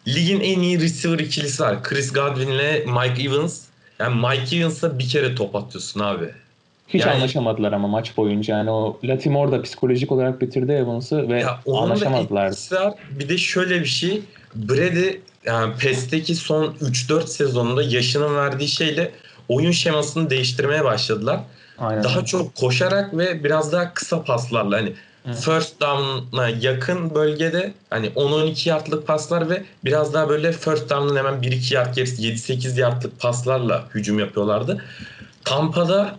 ligin 0.08 0.40
en 0.40 0.60
iyi 0.60 0.80
receiver 0.80 1.18
ikilisi 1.18 1.62
var. 1.62 1.82
Chris 1.82 2.12
Godwin 2.12 2.48
ile 2.48 2.84
Mike 2.86 3.22
Evans. 3.22 3.64
Yani 3.98 4.14
Mike 4.26 4.56
Evans'a 4.56 4.98
bir 4.98 5.08
kere 5.08 5.34
top 5.34 5.54
atıyorsun 5.56 6.00
abi. 6.00 6.24
Hiç 6.88 7.00
Yani- 7.00 7.12
anlaşamadılar 7.12 7.72
ama 7.72 7.88
maç 7.88 8.16
boyunca. 8.16 8.56
Yani 8.58 8.70
o 8.70 8.98
Latimore 9.04 9.52
da 9.52 9.62
psikolojik 9.62 10.12
olarak 10.12 10.40
bitirdi 10.40 10.72
Evans'ı 10.72 11.28
ve 11.28 11.40
Ya 11.40 11.60
anlaşamadılar. 11.66 12.46
var. 12.72 12.92
Bir 13.10 13.28
de 13.28 13.38
şöyle 13.38 13.80
bir 13.80 13.86
şey. 13.86 14.22
Brady 14.54 15.10
yani 15.46 15.74
PES'teki 15.76 16.34
son 16.34 16.74
3-4 16.80 17.28
sezonunda 17.28 17.82
yaşının 17.82 18.36
verdiği 18.36 18.68
şeyle 18.68 19.10
oyun 19.48 19.70
şemasını 19.70 20.30
değiştirmeye 20.30 20.84
başladılar. 20.84 21.40
Aynen. 21.78 22.04
Daha 22.04 22.24
çok 22.24 22.54
koşarak 22.54 23.18
ve 23.18 23.44
biraz 23.44 23.72
daha 23.72 23.94
kısa 23.94 24.22
paslarla 24.24 24.76
hani 24.76 24.92
Hı. 25.26 25.32
first 25.32 25.80
down'a 25.80 26.48
yakın 26.48 27.14
bölgede 27.14 27.72
hani 27.90 28.06
10-12 28.06 28.68
yardlık 28.68 29.06
paslar 29.06 29.50
ve 29.50 29.62
biraz 29.84 30.14
daha 30.14 30.28
böyle 30.28 30.52
first 30.52 30.90
down'ın 30.90 31.16
hemen 31.16 31.34
1-2 31.42 31.74
yard 31.74 31.94
gerisi 31.94 32.22
7-8 32.22 32.80
yardlık 32.80 33.20
paslarla 33.20 33.84
hücum 33.94 34.18
yapıyorlardı. 34.18 34.84
Tampa'da 35.44 36.16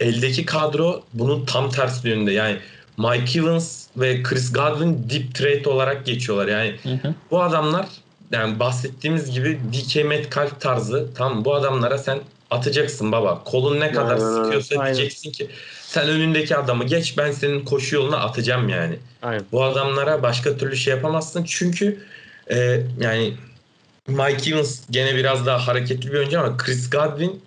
eldeki 0.00 0.46
kadro 0.46 1.02
bunun 1.14 1.44
tam 1.44 1.70
tersi 1.70 2.08
yönünde. 2.08 2.32
Yani 2.32 2.58
Mike 2.98 3.38
Evans 3.38 3.86
ve 3.96 4.22
Chris 4.22 4.52
Godwin 4.52 5.06
deep 5.10 5.34
threat 5.34 5.66
olarak 5.66 6.06
geçiyorlar. 6.06 6.48
Yani 6.48 6.76
Hı 6.82 7.08
hı. 7.08 7.14
bu 7.30 7.42
adamlar 7.42 7.86
yani 8.32 8.58
bahsettiğimiz 8.58 9.30
gibi 9.30 9.58
DK 9.72 10.04
Metcalf 10.04 10.60
tarzı 10.60 11.08
tam 11.14 11.44
bu 11.44 11.54
adamlara 11.54 11.98
sen 11.98 12.18
atacaksın 12.50 13.12
baba. 13.12 13.44
Kolun 13.44 13.80
ne 13.80 13.92
kadar 13.92 14.16
Aynen 14.16 14.42
sıkıyorsa 14.42 14.80
Aynen. 14.80 14.96
diyeceksin 14.96 15.32
ki 15.32 15.48
sen 15.82 16.08
önündeki 16.08 16.56
adamı 16.56 16.84
geç 16.84 17.18
ben 17.18 17.32
senin 17.32 17.64
koşu 17.64 17.96
yoluna 17.96 18.16
atacağım 18.16 18.68
yani. 18.68 18.98
Aynen. 19.22 19.44
Bu 19.52 19.64
adamlara 19.64 20.22
başka 20.22 20.56
türlü 20.56 20.76
şey 20.76 20.94
yapamazsın 20.94 21.44
çünkü 21.44 21.98
e, 22.50 22.82
yani 23.00 23.34
Mike 24.08 24.50
Evans 24.50 24.80
gene 24.90 25.16
biraz 25.16 25.46
daha 25.46 25.66
hareketli 25.66 26.12
bir 26.12 26.18
oyuncu 26.18 26.40
ama 26.40 26.56
Chris 26.56 26.90
Godwin 26.90 27.42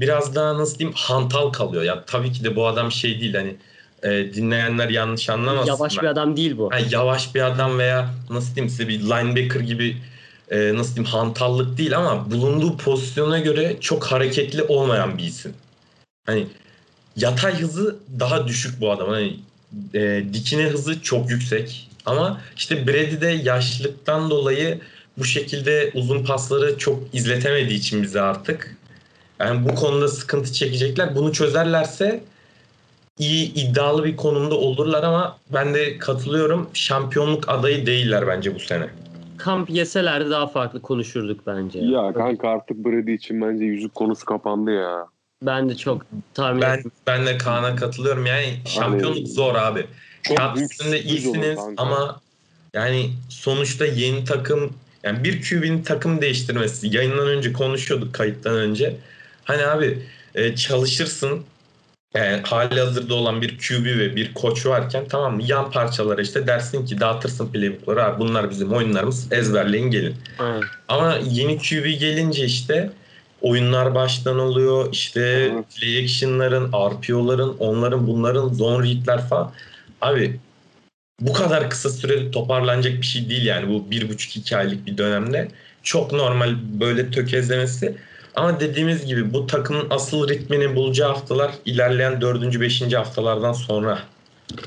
biraz 0.00 0.34
daha 0.34 0.58
nasıl 0.58 0.78
diyeyim 0.78 0.96
hantal 0.96 1.50
kalıyor. 1.50 1.82
Ya 1.82 2.04
tabii 2.04 2.32
ki 2.32 2.44
de 2.44 2.56
bu 2.56 2.66
adam 2.66 2.92
şey 2.92 3.20
değil 3.20 3.34
hani 3.34 3.56
e, 4.02 4.34
dinleyenler 4.34 4.88
yanlış 4.88 5.30
anlamasınlar. 5.30 5.66
Yavaş 5.66 5.98
bir 5.98 6.06
adam 6.06 6.36
değil 6.36 6.58
bu. 6.58 6.70
Yani 6.72 6.86
yavaş 6.90 7.34
bir 7.34 7.40
adam 7.40 7.78
veya 7.78 8.10
nasıl 8.30 8.54
diyeyim 8.54 8.70
size 8.70 8.88
bir 8.88 9.00
linebacker 9.00 9.60
gibi 9.60 9.96
e, 10.50 10.74
nasıl 10.74 10.94
diyeyim 10.94 11.12
hantallık 11.12 11.78
değil 11.78 11.96
ama 11.96 12.30
bulunduğu 12.30 12.76
pozisyona 12.76 13.38
göre 13.38 13.76
çok 13.80 14.04
hareketli 14.04 14.62
olmayan 14.62 15.18
bir 15.18 15.24
isim. 15.24 15.54
Hani 16.26 16.46
yatay 17.16 17.60
hızı 17.60 17.96
daha 18.20 18.48
düşük 18.48 18.80
bu 18.80 18.90
adam. 18.90 19.08
Hani 19.08 19.36
e, 19.94 20.24
dikine 20.32 20.64
hızı 20.64 21.02
çok 21.02 21.30
yüksek. 21.30 21.88
Ama 22.06 22.40
işte 22.56 22.86
Brady 22.86 23.20
de 23.20 23.26
yaşlılıktan 23.26 24.30
dolayı 24.30 24.80
bu 25.18 25.24
şekilde 25.24 25.90
uzun 25.94 26.24
pasları 26.24 26.78
çok 26.78 27.14
izletemediği 27.14 27.78
için 27.78 28.02
bize 28.02 28.20
artık. 28.20 28.76
Yani 29.40 29.68
bu 29.68 29.74
konuda 29.74 30.08
sıkıntı 30.08 30.52
çekecekler. 30.52 31.16
Bunu 31.16 31.32
çözerlerse 31.32 32.20
iyi 33.18 33.54
iddialı 33.54 34.04
bir 34.04 34.16
konumda 34.16 34.54
olurlar 34.54 35.02
ama 35.02 35.38
ben 35.54 35.74
de 35.74 35.98
katılıyorum. 35.98 36.70
Şampiyonluk 36.74 37.48
adayı 37.48 37.86
değiller 37.86 38.26
bence 38.26 38.54
bu 38.54 38.58
sene. 38.60 38.86
Kamp 39.38 39.70
yeselerdi 39.70 40.30
daha 40.30 40.46
farklı 40.46 40.82
konuşurduk 40.82 41.46
bence. 41.46 41.78
ya 41.78 42.12
kanka 42.12 42.48
artık 42.48 42.84
Brady 42.84 43.14
için 43.14 43.42
bence 43.42 43.64
yüzük 43.64 43.94
konusu 43.94 44.24
kapandı 44.24 44.70
ya. 44.70 45.06
Ben 45.42 45.68
de 45.68 45.76
çok 45.76 46.06
tahmin 46.34 46.62
Ben 46.62 46.78
ettim. 46.78 46.92
ben 47.06 47.26
de 47.26 47.38
Kaan'a 47.38 47.76
katılıyorum. 47.76 48.26
Yani 48.26 48.46
şampiyonluk 48.66 49.28
zor 49.28 49.54
abi. 49.54 49.86
Çok 50.22 50.36
Kağıt 50.36 50.56
üstünde 50.56 51.02
iyisiniz 51.02 51.58
ama 51.76 52.20
yani 52.74 53.10
sonuçta 53.28 53.86
yeni 53.86 54.24
takım 54.24 54.72
yani 55.02 55.24
bir 55.24 55.42
QB'nin 55.42 55.82
takım 55.82 56.20
değiştirmesi 56.20 56.96
yayından 56.96 57.26
önce 57.26 57.52
konuşuyorduk 57.52 58.14
kayıttan 58.14 58.54
önce. 58.54 58.96
Hani 59.48 59.66
abi 59.66 59.98
e, 60.34 60.56
çalışırsın 60.56 61.44
yani 62.14 62.42
hali 62.44 62.80
hazırda 62.80 63.14
olan 63.14 63.42
bir 63.42 63.58
QB 63.58 63.84
ve 63.84 64.16
bir 64.16 64.34
koç 64.34 64.66
varken 64.66 65.04
tamam 65.08 65.36
mı 65.36 65.42
yan 65.46 65.70
parçalara 65.70 66.22
işte 66.22 66.46
dersin 66.46 66.86
ki 66.86 67.00
dağıtırsın 67.00 67.52
playbookları 67.52 68.04
abi 68.04 68.20
bunlar 68.20 68.50
bizim 68.50 68.72
oyunlarımız 68.72 69.32
ezberleyin 69.32 69.90
gelin. 69.90 70.16
Aynen. 70.38 70.62
Ama 70.88 71.18
yeni 71.30 71.58
QB 71.58 71.84
gelince 71.84 72.44
işte 72.44 72.90
oyunlar 73.42 73.94
baştan 73.94 74.38
oluyor. 74.38 74.88
İşte 74.92 75.20
Evet. 75.20 75.64
play 75.76 76.04
action'ların, 76.04 76.68
RPO'ların, 76.68 77.56
onların 77.58 78.06
bunların 78.06 78.48
zone 78.48 78.88
read'ler 78.88 79.28
falan. 79.28 79.52
Abi 80.00 80.40
bu 81.20 81.32
kadar 81.32 81.70
kısa 81.70 81.90
sürede 81.90 82.30
toparlanacak 82.30 82.92
bir 82.92 83.06
şey 83.06 83.30
değil 83.30 83.44
yani 83.44 83.68
bu 83.68 83.90
bir 83.90 84.08
buçuk 84.08 84.36
iki 84.36 84.56
aylık 84.56 84.86
bir 84.86 84.98
dönemde. 84.98 85.48
Çok 85.82 86.12
normal 86.12 86.54
böyle 86.80 87.10
tökezlemesi. 87.10 87.96
Ama 88.38 88.60
dediğimiz 88.60 89.06
gibi 89.06 89.32
bu 89.32 89.46
takımın 89.46 89.86
asıl 89.90 90.28
ritmini 90.28 90.76
bulacağı 90.76 91.08
haftalar 91.08 91.50
ilerleyen 91.64 92.20
dördüncü, 92.20 92.60
beşinci 92.60 92.96
haftalardan 92.96 93.52
sonra 93.52 93.98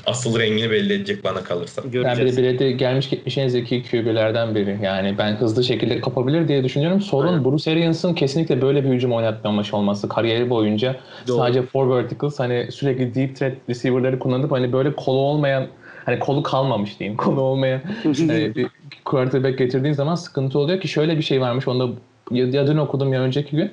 asıl 0.06 0.38
rengini 0.38 0.70
belli 0.70 0.92
edecek 0.92 1.24
bana 1.24 1.44
kalırsa. 1.44 1.82
Ben 1.84 1.90
Göreceğiz. 1.90 2.36
bir 2.36 2.42
Brady 2.42 2.70
gelmiş 2.70 3.08
gitmiş 3.08 3.38
en 3.38 3.48
zeki 3.48 3.82
QB'lerden 3.90 4.54
biri. 4.54 4.78
Yani 4.82 5.14
ben 5.18 5.32
hızlı 5.36 5.64
şekilde 5.64 6.00
kapabilir 6.00 6.48
diye 6.48 6.64
düşünüyorum. 6.64 7.00
Sorun 7.00 7.28
Aynen. 7.28 7.44
Bruce 7.44 7.70
Arians'ın 7.72 8.14
kesinlikle 8.14 8.62
böyle 8.62 8.84
bir 8.84 8.88
hücum 8.88 9.12
oynatmamış 9.12 9.74
olması. 9.74 10.08
Kariyeri 10.08 10.50
boyunca 10.50 10.96
Doğru. 11.28 11.36
sadece 11.36 11.62
four 11.62 11.96
verticals 11.96 12.38
hani 12.38 12.72
sürekli 12.72 13.14
deep 13.14 13.36
threat 13.36 13.52
receiver'ları 13.68 14.18
kullanıp 14.18 14.52
hani 14.52 14.72
böyle 14.72 14.92
kolu 14.92 15.18
olmayan 15.18 15.66
hani 16.04 16.18
kolu 16.18 16.42
kalmamış 16.42 16.98
diyeyim. 16.98 17.16
Kolu 17.22 17.40
olmayan 17.40 17.80
hani 18.04 18.54
bir 18.56 18.66
quarterback 19.04 19.58
getirdiğin 19.58 19.94
zaman 19.94 20.14
sıkıntı 20.14 20.58
oluyor 20.58 20.80
ki 20.80 20.88
şöyle 20.88 21.16
bir 21.18 21.22
şey 21.22 21.40
varmış 21.40 21.68
onda 21.68 21.88
ya, 22.30 22.46
ya 22.46 22.66
dün 22.66 22.76
okudum 22.76 23.12
ya 23.12 23.22
önceki 23.22 23.56
gün. 23.56 23.70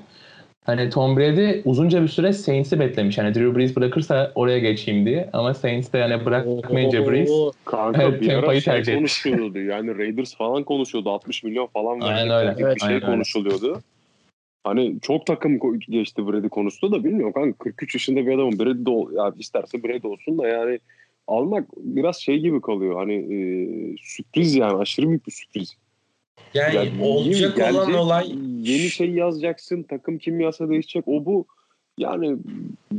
Hani 0.65 0.89
Tom 0.89 1.17
Brady 1.17 1.61
uzunca 1.65 2.03
bir 2.03 2.07
süre 2.07 2.33
Saints'i 2.33 2.79
beklemiş. 2.79 3.17
Hani 3.17 3.35
Drew 3.35 3.55
Brees 3.55 3.75
bırakırsa 3.75 4.31
oraya 4.35 4.59
geçeyim 4.59 5.05
diye. 5.05 5.29
Ama 5.33 5.53
Saints 5.53 5.93
de 5.93 5.97
yani 5.97 6.25
bırakmayınca 6.25 7.07
Brees 7.07 7.31
Kanka 7.65 8.03
Evet, 8.03 8.21
bir 8.21 8.33
ara 8.33 8.51
şey 8.51 8.61
tercih 8.61 8.95
konuşuluyordu. 8.95 9.59
Yani 9.59 9.97
Raiders 9.97 10.35
falan 10.35 10.63
konuşuyordu. 10.63 11.09
60 11.09 11.43
milyon 11.43 11.67
falan 11.67 11.99
Aynen 12.01 12.29
verecekler 12.29 12.41
öyle. 12.41 12.51
gibi 12.51 12.63
Evet, 12.63 12.75
bir 12.75 12.79
şey 12.79 12.89
aynen 12.89 13.03
öyle. 13.03 13.15
konuşuluyordu. 13.15 13.81
Hani 14.63 14.95
çok 15.01 15.25
takım 15.25 15.79
geçti 15.79 16.27
Brady 16.27 16.49
konusunda 16.49 16.99
da 16.99 17.03
bilmiyorum 17.03 17.33
kanka 17.33 17.57
43 17.57 17.95
yaşında 17.95 18.25
bir 18.25 18.31
adamın 18.31 18.59
Brady 18.59 18.85
de 18.85 18.89
ol, 18.89 19.11
yani 19.11 19.33
isterse 19.39 19.83
Brady 19.83 20.07
olsun 20.07 20.37
da 20.37 20.47
yani 20.47 20.79
almak 21.27 21.65
biraz 21.77 22.17
şey 22.17 22.39
gibi 22.39 22.61
kalıyor. 22.61 22.95
Hani 22.95 23.13
e, 23.13 23.37
sürpriz 24.01 24.55
yani 24.55 24.77
aşırı 24.77 25.07
büyük 25.07 25.27
bir 25.27 25.31
sürpriz. 25.31 25.75
Yani 26.53 26.75
Yani 26.75 27.03
olacak 27.03 27.57
yeni 27.57 27.69
olan 27.71 27.85
gelecek, 27.85 28.01
olay 28.01 28.27
yeni 28.61 28.89
şey 28.89 29.09
yazacaksın, 29.09 29.83
takım 29.83 30.17
kimyası 30.17 30.69
değişecek. 30.69 31.03
O 31.07 31.25
bu 31.25 31.45
yani 31.97 32.37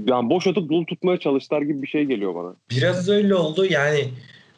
yani 0.06 0.30
boş 0.30 0.46
atıp 0.46 0.70
dolu 0.70 0.86
tutmaya 0.86 1.18
çalıştılar 1.18 1.62
gibi 1.62 1.82
bir 1.82 1.86
şey 1.86 2.04
geliyor 2.04 2.34
bana. 2.34 2.54
biraz 2.70 3.08
öyle 3.08 3.34
oldu. 3.34 3.66
Yani 3.66 4.08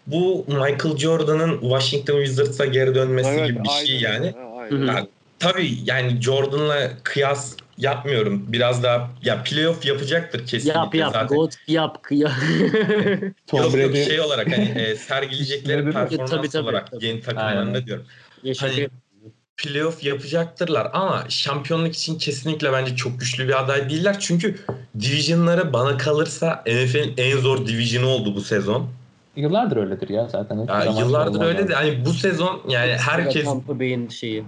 bu 0.06 0.44
Michael 0.48 0.96
Jordan'ın 0.96 1.60
Washington 1.60 2.24
Wizards'a 2.24 2.66
geri 2.66 2.94
dönmesi 2.94 3.44
gibi 3.46 3.64
bir 3.64 3.86
şey 3.86 4.06
aynen 4.06 4.12
yani. 4.12 4.26
öyle. 4.26 4.36
Ha, 4.38 4.56
aynen. 4.56 4.86
Ya, 4.86 5.06
tabii 5.38 5.70
yani 5.86 6.22
Jordan'la 6.22 6.90
kıyas 7.02 7.56
yapmıyorum. 7.78 8.44
Biraz 8.48 8.82
daha 8.82 9.10
ya 9.22 9.42
playoff 9.42 9.86
yapacaktır 9.86 10.46
kesinlikle 10.46 10.78
yap 10.78 10.94
yap. 10.94 11.12
zaten. 11.12 11.36
God 11.36 11.52
yap. 11.66 11.98
yap. 12.10 12.32
Yok 13.52 13.76
yok 13.76 13.96
şey 13.96 14.20
olarak 14.20 14.52
hani 14.52 14.64
e, 14.64 14.96
sergileyecekleri 14.96 15.84
performans 15.84 16.30
tabii, 16.30 16.48
tabii, 16.48 16.62
olarak 16.62 16.90
tabii. 16.90 17.06
yeni 17.06 17.20
takımlarında 17.20 17.86
diyorum. 17.86 18.06
Yaşadı. 18.42 18.70
Hani- 18.70 18.88
Playoff 19.56 20.04
yapacaktırlar 20.04 20.90
ama 20.92 21.24
şampiyonluk 21.28 21.94
için 21.94 22.18
kesinlikle 22.18 22.72
bence 22.72 22.96
çok 22.96 23.20
güçlü 23.20 23.48
bir 23.48 23.60
aday 23.60 23.90
değiller. 23.90 24.16
Çünkü 24.20 24.56
division'ları 25.00 25.72
bana 25.72 25.96
kalırsa 25.96 26.62
NFL'in 26.66 27.14
en 27.16 27.38
zor 27.38 27.66
division'ı 27.66 28.06
oldu 28.08 28.34
bu 28.34 28.40
sezon. 28.40 28.88
yıllardır 29.36 29.76
öyledir 29.76 30.08
ya 30.08 30.28
zaten. 30.28 30.62
Hiç 30.62 30.68
Ya 30.68 30.84
yıllardır 30.84 31.40
öyle 31.44 31.68
de 31.68 31.74
hani 31.74 32.04
bu 32.04 32.12
sezon 32.12 32.62
yani 32.68 32.92
herkes 32.92 33.44
Tampa 33.44 33.78
Bay'in 33.78 34.08
şeyi. 34.08 34.44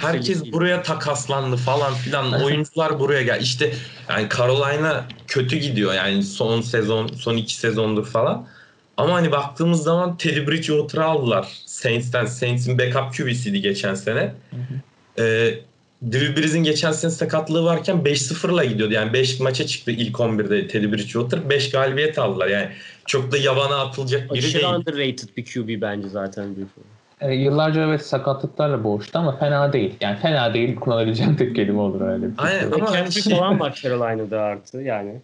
herkes 0.00 0.28
yükselişi. 0.28 0.52
buraya 0.52 0.82
takaslandı 0.82 1.56
falan 1.56 1.94
filan. 1.94 2.32
Oyuncular 2.32 3.00
buraya 3.00 3.22
gel. 3.22 3.40
İşte 3.42 3.72
yani 4.08 4.28
Carolina 4.38 5.04
kötü 5.26 5.56
gidiyor 5.56 5.94
yani 5.94 6.22
son 6.22 6.60
sezon, 6.60 7.06
son 7.06 7.36
iki 7.36 7.54
sezondur 7.54 8.06
falan. 8.06 8.46
Ama 8.96 9.14
hani 9.14 9.32
baktığımız 9.32 9.82
zaman 9.82 10.16
Teddy 10.16 10.46
Bridgewater'ı 10.46 11.04
aldılar 11.04 11.48
Saints'ten. 11.78 12.26
Saints'in 12.26 12.78
backup 12.78 13.16
QB'siydi 13.16 13.60
geçen 13.60 13.94
sene. 13.94 14.32
Ee, 15.18 15.54
Drew 16.12 16.36
Brees'in 16.36 16.62
geçen 16.62 16.92
sene 16.92 17.10
sakatlığı 17.10 17.64
varken 17.64 17.96
5-0'la 17.96 18.64
gidiyordu. 18.64 18.94
Yani 18.94 19.12
5 19.12 19.40
maça 19.40 19.66
çıktı 19.66 19.90
ilk 19.90 20.16
11'de 20.16 20.68
Teddy 20.68 20.92
Bridgewater. 20.92 21.50
5 21.50 21.70
galibiyet 21.70 22.18
aldılar. 22.18 22.46
Yani 22.46 22.68
çok 23.06 23.32
da 23.32 23.36
yabana 23.36 23.80
atılacak 23.80 24.34
biri 24.34 24.38
Aşırı 24.38 24.62
değil. 24.62 24.74
underrated 24.74 25.28
bir 25.36 25.44
QB 25.44 25.82
bence 25.82 26.08
zaten. 26.08 26.56
E, 27.20 27.34
yıllarca 27.34 27.86
evet 27.86 28.06
sakatlıklarla 28.06 28.84
boğuştu 28.84 29.18
ama 29.18 29.38
fena 29.38 29.72
değil. 29.72 29.94
Yani 30.00 30.18
fena 30.18 30.54
değil 30.54 30.76
kullanabileceğim 30.76 31.36
tek 31.36 31.56
kelime 31.56 31.80
olur 31.80 32.00
öyle 32.00 32.22
bir 32.22 32.36
şey. 32.36 32.46
Aynen 32.46 32.72
ama 32.72 32.90
hani 32.90 32.96
McCaffrey 32.96 33.22
şey, 33.22 33.36
falan 33.36 33.60
var 33.60 33.78
Carolina'da 33.82 34.40
artı 34.40 34.78
yani. 34.78 35.20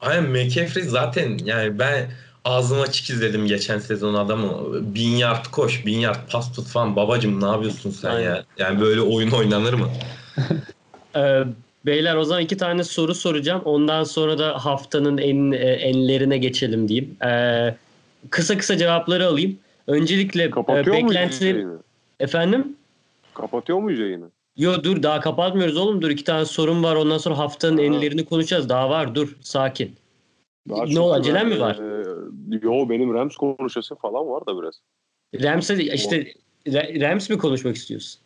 Aynen 0.00 0.24
McCaffrey 0.24 0.82
zaten 0.82 1.38
yani 1.44 1.78
ben 1.78 2.06
ağzım 2.44 2.80
açık 2.80 3.10
izledim 3.10 3.46
geçen 3.46 3.78
sezon 3.78 4.14
adamı. 4.14 4.54
Bin 4.94 5.16
yard 5.16 5.46
koş, 5.46 5.86
bin 5.86 5.98
yard 5.98 6.30
pas 6.32 6.52
tut 6.52 6.66
falan. 6.66 6.96
Babacım 6.96 7.42
ne 7.42 7.46
yapıyorsun 7.46 7.90
sen 7.90 8.10
Aynen. 8.10 8.24
ya? 8.24 8.44
Yani 8.58 8.80
böyle 8.80 9.00
oyun 9.00 9.30
oynanır 9.30 9.74
mı? 9.74 9.88
Ee, 11.16 11.42
beyler 11.86 12.16
o 12.16 12.24
zaman 12.24 12.42
iki 12.42 12.56
tane 12.56 12.84
soru 12.84 13.14
soracağım. 13.14 13.62
Ondan 13.64 14.04
sonra 14.04 14.38
da 14.38 14.64
haftanın 14.64 15.18
en 15.18 15.52
e, 15.52 15.56
enlerine 15.56 16.38
geçelim 16.38 16.88
diyeyim. 16.88 17.16
Ee, 17.24 17.74
kısa 18.30 18.58
kısa 18.58 18.76
cevapları 18.78 19.26
alayım. 19.26 19.58
Öncelikle 19.86 20.42
e, 20.42 20.50
Kapatıyor 20.50 20.96
beklentileri... 20.96 21.66
Efendim? 22.20 22.76
Kapatıyor 23.34 23.78
muyuz 23.78 24.00
yayını? 24.00 24.24
Yo 24.56 24.82
dur 24.84 25.02
daha 25.02 25.20
kapatmıyoruz 25.20 25.76
oğlum. 25.76 26.02
Dur 26.02 26.10
iki 26.10 26.24
tane 26.24 26.44
sorun 26.44 26.82
var. 26.82 26.96
Ondan 26.96 27.18
sonra 27.18 27.38
haftanın 27.38 27.78
Ha. 27.78 27.82
enlerini 27.82 28.24
konuşacağız. 28.24 28.68
Daha 28.68 28.90
var 28.90 29.14
dur 29.14 29.36
sakin. 29.40 29.94
Daha 30.68 30.84
Ne 30.84 31.00
o, 31.00 31.12
acelen 31.12 31.50
ben, 31.50 31.56
mi 31.56 31.60
var? 31.60 31.74
e, 32.52 32.60
yo 32.62 32.88
benim 32.88 33.14
Rams 33.14 33.36
konuşası 33.36 33.94
falan 33.94 34.28
var 34.28 34.46
da 34.46 34.62
biraz. 34.62 34.74
Rams'e 35.42 35.84
işte 35.84 36.32
Ra- 36.66 37.00
Rams 37.00 37.30
mi 37.30 37.38
konuşmak 37.38 37.76
istiyorsun? 37.76 38.20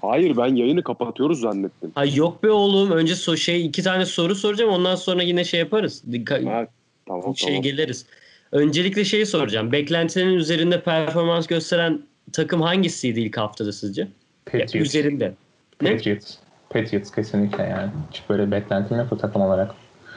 Hayır 0.00 0.36
ben 0.36 0.54
yayını 0.56 0.82
kapatıyoruz 0.82 1.40
zannettim. 1.40 1.92
Ha 1.94 2.04
yok 2.04 2.42
be 2.42 2.50
oğlum. 2.50 2.90
Önce 2.90 3.14
so 3.14 3.36
şey 3.36 3.66
iki 3.66 3.82
tane 3.82 4.06
soru 4.06 4.34
soracağım. 4.34 4.70
Ondan 4.72 4.94
sonra 4.94 5.22
yine 5.22 5.44
şey 5.44 5.60
yaparız. 5.60 6.02
Dikkat- 6.12 6.44
Ha, 6.44 6.66
tamam 7.06 7.36
şey 7.36 7.48
tamam. 7.48 7.62
geliriz. 7.62 8.06
Öncelikle 8.52 9.04
şeyi 9.04 9.26
soracağım. 9.26 9.72
Beklentilerin 9.72 10.34
üzerinde 10.34 10.80
performans 10.80 11.46
gösteren 11.46 12.02
takım 12.32 12.60
hangisiydi 12.62 13.20
ilk 13.20 13.36
haftada 13.36 13.72
sizce? 13.72 14.02
Ya, 14.02 14.08
Patriots. 14.44 14.74
üzerinde. 14.88 15.34
Ne? 15.82 15.96
Patriots. 15.96 16.34
Patriots 16.70 17.10
kesinlikle 17.12 17.62
yani. 17.62 17.90
Hiç 18.12 18.22
böyle 18.28 18.50
beklentim 18.50 18.96
yok 18.96 19.06
o 19.12 19.16
takım 19.16 19.42
olarak. 19.42 19.74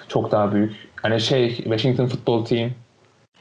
Çok 0.07 0.31
daha 0.31 0.53
büyük. 0.53 0.71
Hani 0.95 1.21
şey 1.21 1.55
Washington 1.55 2.07
Football 2.07 2.45
Team 2.45 2.71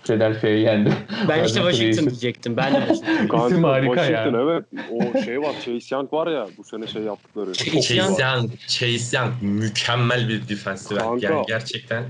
Philadelphia'yı 0.05 0.61
yendi. 0.61 0.93
Ben 1.29 1.45
işte 1.45 1.61
Washington 1.61 2.07
diyecektim. 2.07 2.57
Ben 2.57 2.75
de 2.75 2.87
Washington. 2.87 3.47
İsim 3.47 3.65
harika 3.65 3.95
Washington, 3.95 4.39
ya. 4.39 4.43
evet. 4.43 4.65
O 4.91 5.23
şey 5.23 5.43
var 5.43 5.53
Chase 5.65 5.95
Young 5.95 6.13
var 6.13 6.27
ya 6.27 6.47
bu 6.59 6.65
sene 6.65 6.87
şey 6.87 7.03
yaptıkları. 7.03 7.53
Chase 7.53 7.95
Young, 7.95 8.51
Chase 8.67 9.17
Young 9.17 9.33
mükemmel 9.43 10.29
bir 10.29 10.49
defensive 10.49 11.01
end. 11.01 11.23
Yani 11.23 11.45
gerçekten 11.49 12.05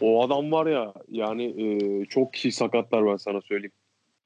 O 0.00 0.24
adam 0.26 0.52
var 0.52 0.66
ya 0.66 0.92
yani 1.10 1.44
e, 1.44 2.04
çok 2.04 2.32
kişi 2.32 2.52
sakatlar 2.52 3.06
ben 3.06 3.16
sana 3.16 3.40
söyleyeyim. 3.40 3.72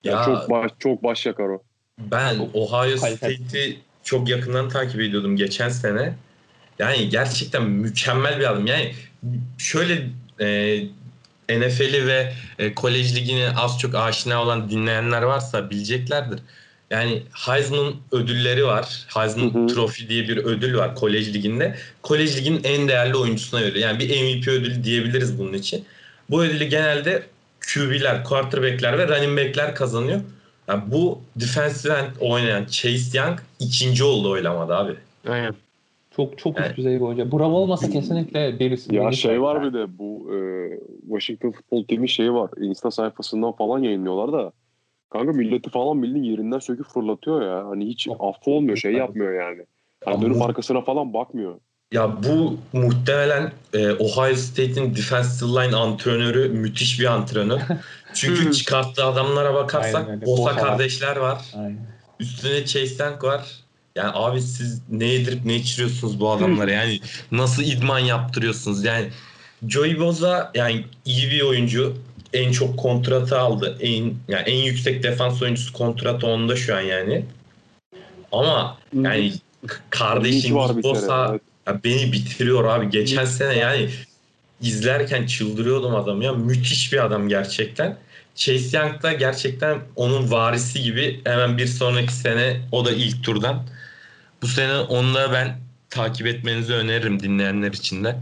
Ya, 0.04 0.12
Ya- 0.12 0.24
çok 0.24 0.50
baş 0.50 0.70
çok 0.78 1.04
baş 1.04 1.26
yakar 1.26 1.44
o. 1.44 1.62
Ben 1.98 2.38
Ohio 2.54 2.96
Kaliteli. 3.00 3.34
State'i 3.36 3.76
çok 4.02 4.28
yakından 4.28 4.68
takip 4.68 5.00
ediyordum 5.00 5.36
geçen 5.36 5.68
sene. 5.68 6.14
Yani 6.78 7.08
gerçekten 7.08 7.62
mükemmel 7.62 8.38
bir 8.40 8.50
adam. 8.50 8.66
Yani 8.66 8.92
şöyle 9.58 10.08
e, 10.40 10.78
NFL'i 11.48 12.06
ve 12.06 12.32
e, 12.58 12.74
kolej 12.74 13.16
ligini 13.16 13.50
az 13.56 13.78
çok 13.78 13.94
aşina 13.94 14.42
olan 14.42 14.70
dinleyenler 14.70 15.22
varsa 15.22 15.70
bileceklerdir. 15.70 16.38
Yani 16.90 17.22
Heisman 17.32 17.94
ödülleri 18.12 18.66
var. 18.66 19.06
Heisman 19.16 19.54
Hı 19.54 19.58
hı. 19.58 19.66
Trophy 19.66 20.08
diye 20.08 20.28
bir 20.28 20.36
ödül 20.36 20.76
var 20.76 20.94
kolej 20.94 21.34
liginde. 21.34 21.76
Kolej 22.02 22.36
liginin 22.36 22.64
en 22.64 22.88
değerli 22.88 23.16
oyuncusuna 23.16 23.60
veriyor. 23.60 23.88
Yani 23.88 23.98
bir 23.98 24.08
MVP 24.08 24.48
ödülü 24.48 24.84
diyebiliriz 24.84 25.38
bunun 25.38 25.52
için. 25.52 25.84
Bu 26.30 26.44
ödülü 26.44 26.64
genelde 26.64 27.22
QB'ler, 27.74 28.24
quarterback'ler 28.24 28.98
ve 28.98 29.08
running 29.08 29.38
back'ler 29.38 29.74
kazanıyor. 29.74 30.20
Yani 30.68 30.82
bu 30.86 31.22
defensive 31.36 31.94
end 31.94 32.10
oynayan 32.20 32.64
Chase 32.64 33.18
Young 33.18 33.38
ikinci 33.60 34.04
oldu 34.04 34.30
oylamada 34.30 34.78
abi. 34.78 34.94
Aynen. 35.28 35.54
Çok 36.16 36.38
çok 36.38 36.58
Evet. 36.58 36.68
üst 36.68 36.76
düzey 36.78 36.96
bir 36.96 37.00
oyuncu. 37.00 37.32
Bravo 37.32 37.54
olmasa 37.56 37.90
kesinlikle 37.90 38.58
birisi. 38.60 38.94
Ya 38.94 39.02
birisi 39.06 39.20
şey 39.20 39.42
var 39.42 39.62
bir 39.64 39.72
de 39.78 39.98
bu 39.98 40.30
e, 40.34 40.38
Washington 41.08 41.50
Football 41.50 41.84
Team'in 41.84 42.06
şeyi 42.06 42.32
var. 42.32 42.50
Insta 42.60 42.90
sayfasından 42.90 43.52
falan 43.52 43.78
yayınlıyorlar 43.78 44.32
da. 44.32 44.52
Kanka 45.10 45.32
milleti 45.32 45.70
falan 45.70 46.02
bildiğin 46.02 46.24
yerinden 46.24 46.58
söküp 46.58 46.86
fırlatıyor 46.86 47.42
ya. 47.42 47.68
Hani 47.68 47.86
hiç 47.86 48.04
Çok- 48.04 48.24
affı 48.24 48.50
olmuyor 48.50 48.76
şey 48.76 48.92
yapmıyor 48.92 49.32
yani. 49.32 49.62
Hani 50.04 50.22
dönüp 50.22 50.42
arkasına 50.42 50.80
falan 50.80 51.14
bakmıyor. 51.14 51.54
Ya 51.92 52.10
bu 52.22 52.56
muhtemelen 52.78 53.52
e, 53.74 53.92
Ohio 53.92 54.34
State'in 54.34 54.94
defensive 54.94 55.48
line 55.50 55.76
antrenörü 55.76 56.48
müthiş 56.48 57.00
bir 57.00 57.04
antrenör. 57.04 57.60
Çünkü 58.14 58.46
Hı. 58.46 58.52
çıkarttığı 58.52 59.04
adamlara 59.04 59.54
bakarsak. 59.54 60.22
Bosa 60.22 60.42
Bosa 60.42 60.56
kardeşler 60.56 61.16
var. 61.16 61.42
Aynen. 61.56 61.78
Üstüne 62.20 62.64
Chase 62.64 63.04
Young 63.04 63.24
var. 63.24 63.61
Yani 63.97 64.11
abi 64.14 64.43
siz 64.43 64.80
ne 64.90 65.05
yedirip 65.05 65.45
ne 65.45 65.55
içiriyorsunuz 65.55 66.20
bu 66.20 66.30
adamlara? 66.30 66.70
Yani 66.70 67.01
nasıl 67.32 67.62
idman 67.62 67.99
yaptırıyorsunuz? 67.99 68.84
Yani 68.84 69.09
Joey 69.68 70.01
Bosa 70.01 70.51
yani 70.55 70.84
iyi 71.05 71.30
bir 71.30 71.40
oyuncu. 71.40 71.97
En 72.32 72.53
çok 72.53 72.78
kontratı 72.78 73.38
aldı. 73.38 73.78
En 73.80 74.14
yani 74.28 74.43
en 74.47 74.57
yüksek 74.57 75.03
defans 75.03 75.43
oyuncusu 75.43 75.72
kontratı 75.72 76.26
onda 76.26 76.57
şu 76.57 76.76
an 76.76 76.80
yani. 76.80 77.24
Ama 78.32 78.78
yani 78.95 79.32
k- 79.66 79.76
kardeşim 79.90 80.38
İyi 80.38 80.43
ki 80.43 80.55
var 80.55 80.76
bir 80.76 80.82
kere, 80.82 80.93
Bosa 80.95 81.28
evet. 81.30 81.40
ya 81.66 81.84
beni 81.84 82.12
bitiriyor 82.12 82.64
abi. 82.64 82.90
Geçen 82.90 83.24
sene 83.24 83.59
yani 83.59 83.88
izlerken 84.61 85.26
çıldırıyordum 85.26 85.95
adamı 85.95 86.24
ya. 86.24 86.32
Müthiş 86.32 86.93
bir 86.93 87.05
adam 87.05 87.28
gerçekten. 87.28 87.97
Chase 88.34 88.78
Young 88.78 89.03
da 89.03 89.12
gerçekten 89.12 89.78
onun 89.97 90.30
varisi 90.30 90.82
gibi 90.82 91.20
hemen 91.24 91.59
bir 91.59 91.66
sonraki 91.66 92.12
sene 92.14 92.61
o 92.72 92.84
da 92.84 92.93
ilk 92.93 93.24
turdan. 93.24 93.66
Bu 94.43 94.47
sene 94.47 94.80
onu 94.80 95.14
da 95.14 95.32
ben 95.32 95.49
takip 95.90 96.26
etmenizi 96.26 96.74
öneririm 96.74 97.20
dinleyenler 97.20 97.72
için 97.72 98.05
de. 98.05 98.16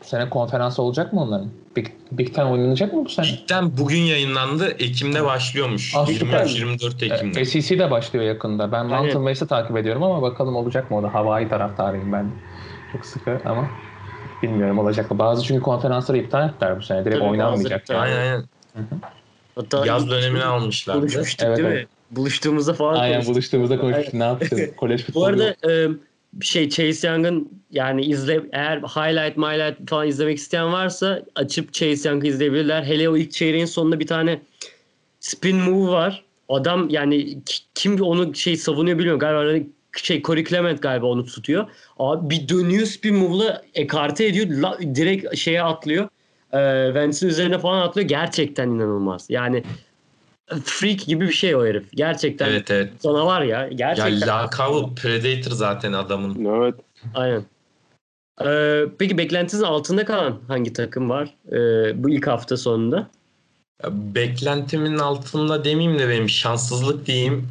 Bu 0.00 0.04
sene 0.04 0.30
konferans 0.30 0.78
olacak 0.78 1.12
mı 1.12 1.22
onların? 1.22 1.50
Big, 1.76 1.86
Big 2.12 2.34
Ten 2.34 2.44
oynanacak 2.44 2.92
mı 2.92 3.04
bu 3.04 3.08
sene? 3.08 3.26
Ligden 3.26 3.78
bugün 3.78 3.98
yayınlandı. 3.98 4.68
Ekim'de 4.68 5.24
başlıyormuş. 5.24 5.94
Ah, 5.96 6.06
süper. 6.06 6.46
23-24 6.46 7.04
Ekim'de. 7.04 7.40
E, 7.40 7.44
SEC 7.44 7.78
de 7.78 7.90
başlıyor 7.90 8.24
yakında. 8.24 8.72
Ben 8.72 8.86
Mountain. 8.86 9.20
West'i 9.20 9.46
takip 9.46 9.76
ediyorum 9.76 10.02
ama 10.02 10.22
bakalım 10.22 10.56
olacak 10.56 10.90
mı 10.90 10.96
o 10.96 11.02
da. 11.02 11.14
Hawaii 11.14 11.48
taraftarıyım 11.48 12.12
ben. 12.12 12.30
Çok 12.92 13.06
sıkı 13.06 13.40
ama 13.44 13.70
bilmiyorum 14.42 14.78
olacak 14.78 15.10
mı. 15.10 15.18
Bazı 15.18 15.44
çünkü 15.44 15.62
konferansları 15.62 16.18
iptal 16.18 16.48
ettiler 16.48 16.78
bu 16.78 16.82
sene. 16.82 17.04
Direkt 17.04 17.18
Tabii, 17.18 17.30
oynanmayacak. 17.30 17.90
Yani. 17.90 18.00
Aynen 18.00 18.16
aynen. 18.16 18.44
Hatta 19.54 19.86
Yaz 19.86 20.10
dönemini 20.10 20.44
almışlardı. 20.44 21.00
buluşmuştuk 21.00 21.46
Evet, 21.48 21.58
değil 21.58 21.68
evet. 21.68 21.88
mi? 21.88 21.97
Buluştuğumuzda 22.10 22.74
falan 22.74 22.94
Aynen 22.94 23.12
konuştuk. 23.14 23.34
buluştuğumuzda 23.34 23.78
konuştuk. 23.80 24.14
Ne 24.14 24.24
yapacağız? 24.24 24.62
Kolej 24.76 25.00
Bu 25.02 25.06
futbolu 25.06 25.24
arada 25.24 25.46
yok. 25.46 25.56
e, 25.70 25.88
şey 26.40 26.68
Chase 26.68 27.08
Young'ın 27.08 27.48
yani 27.70 28.02
izle 28.04 28.40
eğer 28.52 28.78
highlight 28.78 29.36
highlight 29.36 29.90
falan 29.90 30.08
izlemek 30.08 30.38
isteyen 30.38 30.72
varsa 30.72 31.22
açıp 31.34 31.72
Chase 31.72 32.08
Young'ı 32.08 32.26
izleyebilirler. 32.26 32.82
Hele 32.84 33.08
o 33.08 33.16
ilk 33.16 33.32
çeyreğin 33.32 33.64
sonunda 33.66 34.00
bir 34.00 34.06
tane 34.06 34.40
spin 35.20 35.56
move 35.56 35.90
var. 35.92 36.24
Adam 36.48 36.88
yani 36.90 37.44
ki- 37.44 37.62
kim 37.74 38.02
onu 38.02 38.34
şey 38.34 38.56
savunuyor 38.56 38.98
bilmiyorum. 38.98 39.20
Galiba 39.20 39.64
şey 39.96 40.22
Corey 40.22 40.44
Clement 40.44 40.82
galiba 40.82 41.06
onu 41.06 41.24
tutuyor. 41.24 41.66
Abi 41.98 42.30
bir 42.30 42.48
dönüyor 42.48 42.86
spin 42.86 43.16
move'la 43.16 43.62
ekarte 43.74 44.26
ediyor. 44.26 44.46
La, 44.48 44.78
direkt 44.94 45.36
şeye 45.36 45.62
atlıyor. 45.62 46.08
Ee, 46.52 46.94
Vance'in 46.94 47.30
üzerine 47.30 47.58
falan 47.58 47.80
atlıyor. 47.82 48.08
Gerçekten 48.08 48.68
inanılmaz. 48.68 49.26
Yani 49.30 49.62
freak 50.64 51.00
gibi 51.06 51.28
bir 51.28 51.32
şey 51.32 51.56
o 51.56 51.66
herif. 51.66 51.92
Gerçekten 51.92 52.48
Evet 52.48 52.70
evet. 52.70 53.02
canavar 53.02 53.42
ya. 53.42 53.60
Ya 53.60 53.68
Gerçekten. 53.68 54.20
lakabı 54.20 54.94
Predator 54.94 55.50
zaten 55.50 55.92
adamın. 55.92 56.44
Evet. 56.44 56.74
Aynen. 57.14 57.44
Ee, 58.44 58.84
peki 58.98 59.18
beklentinizin 59.18 59.64
altında 59.64 60.04
kalan 60.04 60.38
hangi 60.48 60.72
takım 60.72 61.10
var 61.10 61.34
ee, 61.52 62.04
bu 62.04 62.10
ilk 62.10 62.26
hafta 62.26 62.56
sonunda? 62.56 63.10
Ya 63.82 63.90
Beklentimin 63.92 64.98
altında 64.98 65.64
demeyeyim 65.64 65.98
de 65.98 66.08
benim 66.08 66.28
şanssızlık 66.28 67.06
diyeyim. 67.06 67.48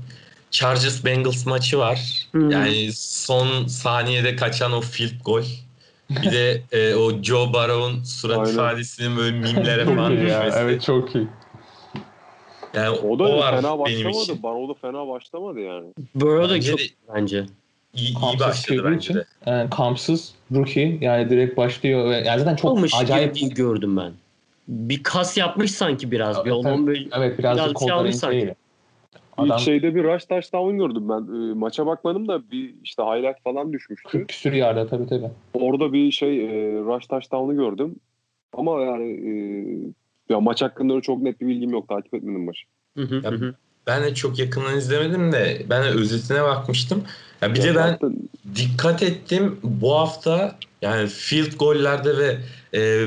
Chargers 0.52 1.06
Bengals 1.06 1.46
maçı 1.46 1.78
var. 1.78 2.28
Hı. 2.32 2.50
Yani 2.52 2.90
son 2.94 3.68
saniyede 3.68 4.36
kaçan 4.36 4.72
o 4.72 4.82
field 4.82 5.24
goal. 5.26 5.44
Bir 6.10 6.32
de 6.32 6.62
e, 6.72 6.96
o 6.96 7.24
Joe 7.24 7.54
Barrow'un 7.54 8.04
surat 8.04 8.38
Aynen. 8.38 8.52
ifadesinin 8.52 9.18
böyle 9.18 9.38
mimlere 9.38 9.86
falan 9.86 10.12
ya. 10.12 10.22
düşmesi. 10.22 10.58
Evet 10.60 10.82
çok 10.82 11.16
iyi. 11.16 11.28
Yani 12.78 12.98
O 13.00 13.20
da 13.20 13.24
o 13.24 13.38
var 13.38 13.52
fena 13.56 13.64
benim 13.72 13.80
başlamadı. 13.80 14.18
için. 14.24 14.44
Barrow 14.44 14.70
da 14.74 14.74
fena 14.88 15.08
başlamadı 15.08 15.60
yani. 15.60 15.88
Burrow 16.16 16.50
da 16.50 16.54
Bence 16.56 16.70
çok 16.72 16.80
de- 16.80 16.84
bence. 17.16 17.46
İyi, 17.94 18.10
iyi 18.10 18.40
başladı 18.40 18.82
bence 18.86 18.98
için. 18.98 19.14
de. 19.16 19.26
Yani 19.46 19.70
kampsız 19.70 20.36
rookie 20.56 20.98
yani 21.02 21.30
direkt 21.30 21.58
başlıyor. 21.58 22.10
ve 22.10 22.16
Yani 22.18 22.40
zaten 22.40 22.56
çok 22.56 22.72
Olmuş 22.72 22.92
acayip. 22.96 23.36
gibi 23.36 23.54
gördüm 23.54 23.98
ben. 23.98 24.12
Bir 24.68 25.04
kas 25.04 25.38
yapmış 25.38 25.72
sanki 25.72 26.12
biraz. 26.12 26.46
Bir 26.46 26.52
Evet, 26.52 26.66
onun 26.66 26.88
böyle 26.88 27.08
Evet 27.18 27.40
birazcık 27.40 27.66
Biraz 27.70 27.80
şey 27.82 27.92
almış 27.92 28.16
sanki. 28.16 28.56
Adam 29.38 29.58
İlk 29.58 29.60
şeyde 29.66 29.96
bir 29.96 30.04
rush 30.04 30.26
touchdown 30.26 30.78
gördüm 30.78 31.10
ben. 31.10 31.22
Ee, 31.52 31.54
maça 31.54 31.86
bakmadım 31.86 32.28
da 32.28 32.52
bir 32.52 32.74
işte 32.84 33.04
highlight 33.04 33.44
falan 33.44 33.74
düşmüştü. 33.74 34.10
40 34.10 34.30
küsür 34.30 34.54
yarda 34.54 34.88
tabii 34.88 35.08
tabii. 35.08 35.30
Orada 35.54 35.94
bir 35.94 36.12
şey 36.12 36.46
e, 36.46 36.74
rush 36.74 37.08
touchdown'ı 37.08 37.54
gördüm. 37.56 37.96
Ama 38.54 38.82
yani 38.82 39.12
e, 39.12 39.32
ya 40.30 40.40
maç 40.40 40.62
hakkında 40.62 41.02
çok 41.02 41.22
net 41.22 41.42
bir 41.42 41.48
bilgim 41.48 41.70
yok. 41.70 41.90
Takip 41.90 42.14
etmedim 42.14 42.46
maçı. 42.46 42.62
Hı 42.98 43.04
hı, 43.04 43.16
Ya 43.16 43.32
hı 43.32 43.36
hı. 43.36 43.56
Ben 43.88 44.04
de 44.04 44.16
çok 44.16 44.40
yakından 44.40 44.78
izlemedim 44.78 45.32
de 45.32 45.66
ben 45.70 45.84
de 45.84 45.88
özetine 45.88 46.44
bakmıştım. 46.44 47.04
Ya 47.42 47.54
bir 47.54 47.60
Ya 47.60 47.64
de 47.66 47.76
ben 47.76 47.88
zaten 47.92 48.16
dikkat 48.56 49.04
ettim 49.04 49.60
bu 49.64 49.96
hafta 50.00 50.56
yani 50.82 51.08
field 51.08 51.58
gollerde 51.60 52.18
ve 52.18 52.38
e, 52.74 53.06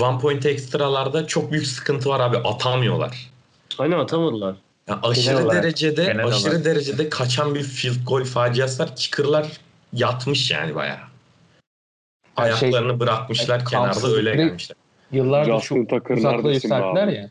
one 0.00 0.18
point 0.20 0.46
ekstralarda 0.46 1.26
çok 1.26 1.52
büyük 1.52 1.66
sıkıntı 1.66 2.08
var 2.08 2.20
abi 2.20 2.36
atamıyorlar. 2.36 3.30
Aynen 3.78 3.98
atamadılar. 3.98 4.56
Yani 4.88 5.00
aşırı 5.02 5.38
olarak, 5.44 5.62
derecede 5.62 6.04
genel 6.04 6.26
aşırı 6.26 6.50
olarak. 6.50 6.64
derecede 6.64 7.08
kaçan 7.08 7.54
bir 7.54 7.62
field 7.62 8.04
goal 8.06 8.24
faciası 8.24 8.82
var. 8.82 8.96
Kicker'lar 8.96 9.60
yatmış 9.92 10.50
yani 10.50 10.74
bayağı. 10.74 10.96
Şey- 10.96 12.44
Ayaklarını 12.44 13.00
bırakmışlar 13.00 13.58
Yani 13.58 13.68
kenarda 13.68 14.08
öyle 14.08 14.32
direkt- 14.32 14.46
gelmişler. 14.48 14.76
Yıllardır 15.12 15.52
Justin 15.52 15.86
çok 15.86 16.08
be 16.44 16.52
yükselttiler 16.52 17.08
ya. 17.08 17.30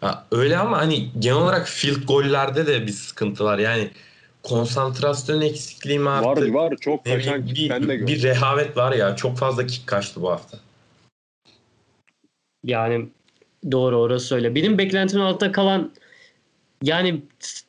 Ha, 0.00 0.26
öyle 0.32 0.58
ama 0.58 0.78
hani 0.78 1.08
genel 1.18 1.36
olarak 1.36 1.68
field 1.68 2.06
gollerde 2.06 2.66
de 2.66 2.86
bir 2.86 2.92
sıkıntı 2.92 3.44
var. 3.44 3.58
Yani 3.58 3.90
konsantrasyon 4.42 5.40
eksikliği 5.40 5.98
mi 5.98 6.08
arttı? 6.08 6.54
var 6.54 6.70
var 6.70 6.76
çok 6.80 7.06
Ne 7.06 7.14
kaçan 7.14 7.34
bileyim, 7.34 7.54
kick 7.54 7.70
ben 7.70 7.82
de 7.82 7.88
bir, 7.88 7.94
gördüm. 7.94 8.06
bir 8.06 8.22
rehavet 8.22 8.76
var 8.76 8.92
ya. 8.92 9.16
Çok 9.16 9.36
fazla 9.36 9.66
kick 9.66 9.86
kaçtı 9.86 10.22
bu 10.22 10.30
hafta. 10.30 10.58
Yani 12.64 13.08
doğru 13.70 13.96
orası 13.96 14.34
öyle. 14.34 14.54
Benim 14.54 14.78
beklentimin 14.78 15.22
altında 15.22 15.52
kalan 15.52 15.92
yani 16.82 17.22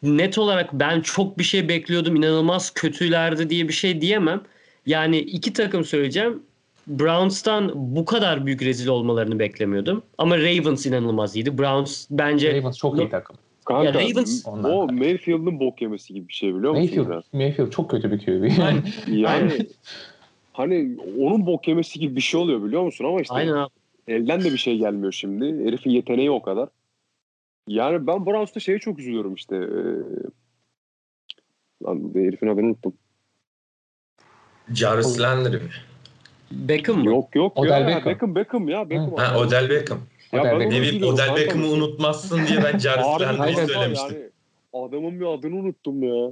net 0.03 0.37
olarak 0.37 0.73
ben 0.73 1.01
çok 1.01 1.39
bir 1.39 1.43
şey 1.43 1.69
bekliyordum. 1.69 2.15
inanılmaz 2.15 2.73
kötülerdi 2.73 3.49
diye 3.49 3.67
bir 3.67 3.73
şey 3.73 4.01
diyemem. 4.01 4.41
Yani 4.85 5.17
iki 5.17 5.53
takım 5.53 5.85
söyleyeceğim. 5.85 6.43
Browns'tan 6.89 7.71
bu 7.75 8.05
kadar 8.05 8.45
büyük 8.45 8.61
rezil 8.61 8.87
olmalarını 8.87 9.39
beklemiyordum. 9.39 10.03
Ama 10.17 10.37
Ravens 10.37 10.85
inanılmaz 10.85 11.35
iyiydi. 11.35 11.57
Browns 11.57 12.07
bence 12.11 12.53
Ravens 12.53 12.77
çok 12.77 12.97
iyi 12.97 13.09
takım. 13.09 13.35
Kanka 13.65 13.83
Ya 13.83 13.91
Ravens- 13.91 14.49
o 14.69 14.87
Mayfield'ın 14.91 15.59
bok 15.59 15.81
yemesi 15.81 16.13
gibi 16.13 16.27
bir 16.27 16.33
şey 16.33 16.55
biliyor 16.55 16.71
musun? 16.71 16.85
Mayfield, 16.85 17.09
biraz? 17.09 17.23
Mayfield 17.33 17.69
çok 17.69 17.91
kötü 17.91 18.11
bir 18.11 18.19
QB. 18.19 18.51
Yani 19.07 19.67
hani 20.53 20.97
onun 21.19 21.45
bok 21.45 21.67
yemesi 21.67 21.99
gibi 21.99 22.15
bir 22.15 22.21
şey 22.21 22.39
oluyor 22.39 22.63
biliyor 22.63 22.83
musun? 22.83 23.05
Ama 23.05 23.21
işte 23.21 23.33
aynen 23.33 23.67
elden 24.07 24.41
de 24.41 24.53
bir 24.53 24.57
şey 24.57 24.77
gelmiyor 24.77 25.11
şimdi. 25.11 25.65
Herifin 25.65 25.89
yeteneği 25.89 26.31
o 26.31 26.41
kadar. 26.41 26.69
Yani 27.67 28.07
ben 28.07 28.25
Browns'ta 28.25 28.59
şeye 28.59 28.79
çok 28.79 28.99
üzülüyorum 28.99 29.33
işte. 29.33 29.55
Ee, 29.55 29.81
lan 31.85 32.11
herifin 32.15 32.47
adını 32.47 32.65
unuttum. 32.65 32.93
Jarvis 34.73 35.19
Landry 35.19 35.55
mi? 35.57 35.69
Beckham 36.51 36.99
mı? 36.99 37.05
Yok 37.05 37.35
yok 37.35 37.57
Odell 37.59 37.81
ya. 37.81 37.87
Beckham. 37.87 38.05
Beckham 38.05 38.35
Beckham 38.35 38.69
ya. 38.69 38.89
Beckham. 38.89 39.15
Ha, 39.15 39.31
abi. 39.33 39.37
Odell 39.37 39.69
Beckham. 39.69 39.99
Ya 40.33 40.41
Odell 40.41 40.59
Beckham. 40.59 40.61
onu 40.61 40.65
Ne 40.65 40.67
bileyim 40.67 40.83
üzülüyorum 40.83 41.15
Odell. 41.15 41.35
Beckham'ı 41.35 41.67
unutmazsın 41.67 42.39
diye 42.47 42.59
ben 42.63 42.77
Jarvis 42.77 43.05
Landry'i 43.05 43.55
kanka 43.55 43.67
söylemiştim. 43.67 44.17
Yani, 44.73 44.85
adamın 44.85 45.19
bir 45.19 45.25
adını 45.25 45.55
unuttum 45.55 46.03
ya. 46.03 46.31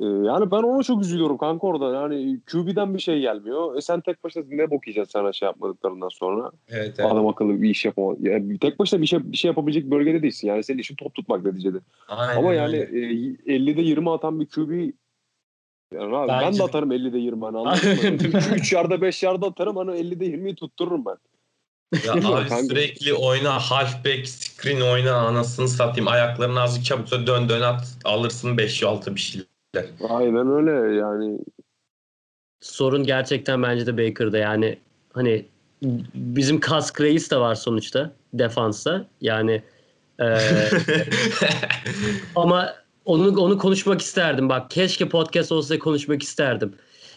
Ee, 0.00 0.04
yani 0.04 0.50
ben 0.50 0.62
ona 0.62 0.82
çok 0.82 1.02
üzülüyorum 1.02 1.38
kanka 1.38 1.66
orada. 1.66 1.94
Yani 1.94 2.40
QB'den 2.52 2.94
bir 2.94 2.98
şey 2.98 3.20
gelmiyor. 3.20 3.76
E 3.76 3.80
sen 3.80 4.00
tek 4.00 4.24
başına 4.24 4.44
ne 4.48 4.70
bok 4.70 4.86
yiyeceksin 4.86 5.10
sana 5.12 5.32
şey 5.32 5.46
yapmadıklarından 5.46 6.08
sonra. 6.08 6.50
Evet, 6.68 6.94
evet. 6.98 7.12
Adam 7.12 7.26
akıllı 7.26 7.62
bir 7.62 7.70
iş 7.70 7.84
yapamaz. 7.84 8.16
Yani 8.20 8.58
tek 8.58 8.78
başına 8.78 9.02
bir 9.02 9.06
şey 9.06 9.32
bir 9.32 9.36
şey 9.36 9.48
yapabilecek 9.48 9.90
bölgede 9.90 10.22
değilsin. 10.22 10.48
Yani 10.48 10.64
senin 10.64 10.78
işin 10.78 10.94
top 10.94 11.14
tutmak 11.14 11.44
neticede. 11.44 11.78
Aynen 12.08 12.36
Ama 12.36 12.54
yani 12.54 12.76
öyle. 12.76 13.06
e, 13.46 13.56
50'de 13.58 13.82
20 13.82 14.10
atan 14.10 14.40
bir 14.40 14.46
QB 14.46 14.90
yani 15.92 16.16
abi 16.16 16.28
ben 16.28 16.40
Bence 16.40 16.58
de 16.58 16.62
de. 16.62 16.66
atarım 16.66 16.92
50'de 16.92 17.18
20 17.18 17.44
hani 17.44 17.58
anladın 17.58 17.88
mı? 17.90 18.54
3 18.56 18.72
yarda 18.72 19.00
5 19.00 19.22
yarda 19.22 19.46
atarım 19.46 19.76
hani 19.76 19.90
50'de 19.90 20.24
20'yi 20.26 20.54
tuttururum 20.54 21.04
ben. 21.06 21.16
Ya 22.06 22.12
abi 22.12 22.20
kanka. 22.48 22.56
sürekli 22.56 23.14
oyna 23.14 23.58
halfback 23.58 24.28
screen 24.28 24.80
oyna 24.80 25.14
anasını 25.14 25.68
satayım 25.68 26.08
ayaklarını 26.08 26.60
azıcık 26.60 26.84
çabuksa 26.84 27.26
dön 27.26 27.48
dön 27.48 27.60
at 27.62 27.96
alırsın 28.04 28.56
5-6 28.56 29.14
bir 29.14 29.20
şeyler. 29.20 29.90
Aynen 30.08 30.50
öyle 30.50 30.96
yani. 30.96 31.38
Sorun 32.60 33.04
gerçekten 33.04 33.62
bence 33.62 33.86
de 33.86 33.98
Baker'da. 33.98 34.38
Yani 34.38 34.78
hani 35.12 35.46
bizim 36.14 36.60
Kask 36.60 37.00
Reis 37.00 37.30
de 37.30 37.36
var 37.36 37.54
sonuçta 37.54 38.12
defansta. 38.34 39.06
Yani 39.20 39.62
eee, 40.20 40.70
ama 42.36 42.74
onu 43.06 43.40
onu 43.40 43.58
konuşmak 43.58 44.00
isterdim. 44.00 44.48
Bak 44.48 44.70
keşke 44.70 45.08
podcast 45.08 45.52
olsa 45.52 45.78
konuşmak 45.78 46.22
isterdim. 46.22 46.74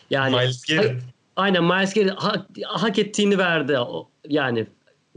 Yani 0.09 0.35
Miles 0.35 0.65
Garrett. 0.65 1.01
aynen 1.35 1.63
Miles 1.63 1.93
Garrett 1.93 2.13
hak, 2.15 2.45
hak 2.65 2.99
ettiğini 2.99 3.37
verdi. 3.37 3.77
Yani 4.27 4.67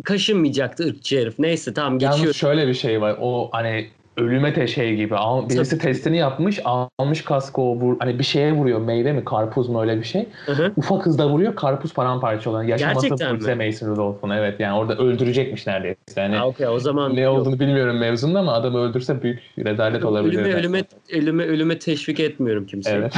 kaşınmayacaktı 0.05 0.85
ırkçı 0.85 1.20
herif. 1.20 1.39
Neyse 1.39 1.75
tamam 1.75 1.99
Yalnız 2.01 2.16
geçiyor. 2.16 2.35
şöyle 2.35 2.68
bir 2.68 2.75
şey 2.75 3.01
var. 3.01 3.16
O 3.20 3.49
hani 3.53 3.91
ölüme 4.16 4.52
te 4.52 4.66
şey 4.66 4.96
gibi. 4.96 5.16
Al, 5.16 5.48
birisi 5.48 5.78
testini 5.78 6.16
yapmış, 6.16 6.60
almış 6.98 7.22
kaskı 7.24 7.62
o 7.62 7.76
vur, 7.76 7.96
hani 8.00 8.18
bir 8.18 8.24
şeye 8.24 8.52
vuruyor. 8.52 8.80
Meyve 8.80 9.12
mi, 9.12 9.24
karpuz 9.24 9.68
mu 9.68 9.80
öyle 9.80 9.98
bir 9.98 10.04
şey. 10.04 10.28
Hı 10.46 10.52
hı. 10.52 10.72
Ufak 10.76 11.06
hızda 11.06 11.28
vuruyor, 11.28 11.56
karpuz 11.56 11.94
paramparça 11.94 12.50
olan. 12.50 12.62
Yaşaması 12.62 13.08
Gerçekten 13.08 13.34
mucize? 13.34 13.54
Mason 13.54 13.88
Rudolph'un. 13.88 14.30
Evet 14.30 14.60
yani 14.60 14.78
orada 14.78 14.96
öldürecekmiş 14.96 15.66
neredeyse. 15.66 15.96
Yani 16.16 16.36
Ha, 16.36 16.48
okey, 16.48 16.68
o 16.68 16.78
zaman 16.78 17.16
ne 17.16 17.20
yok. 17.20 17.38
olduğunu 17.38 17.60
bilmiyorum 17.60 17.98
mevzunda 17.98 18.38
ama 18.38 18.52
adamı 18.52 18.78
öldürse 18.78 19.22
büyük 19.22 19.40
rezalet 19.58 20.04
olabilir. 20.04 20.38
Ölüme, 20.38 20.54
ölüme, 20.54 20.82
ölüme, 21.12 21.44
ölüme 21.44 21.78
teşvik 21.78 22.20
etmiyorum 22.20 22.66
kimseyi. 22.66 22.96
Evet. 22.96 23.14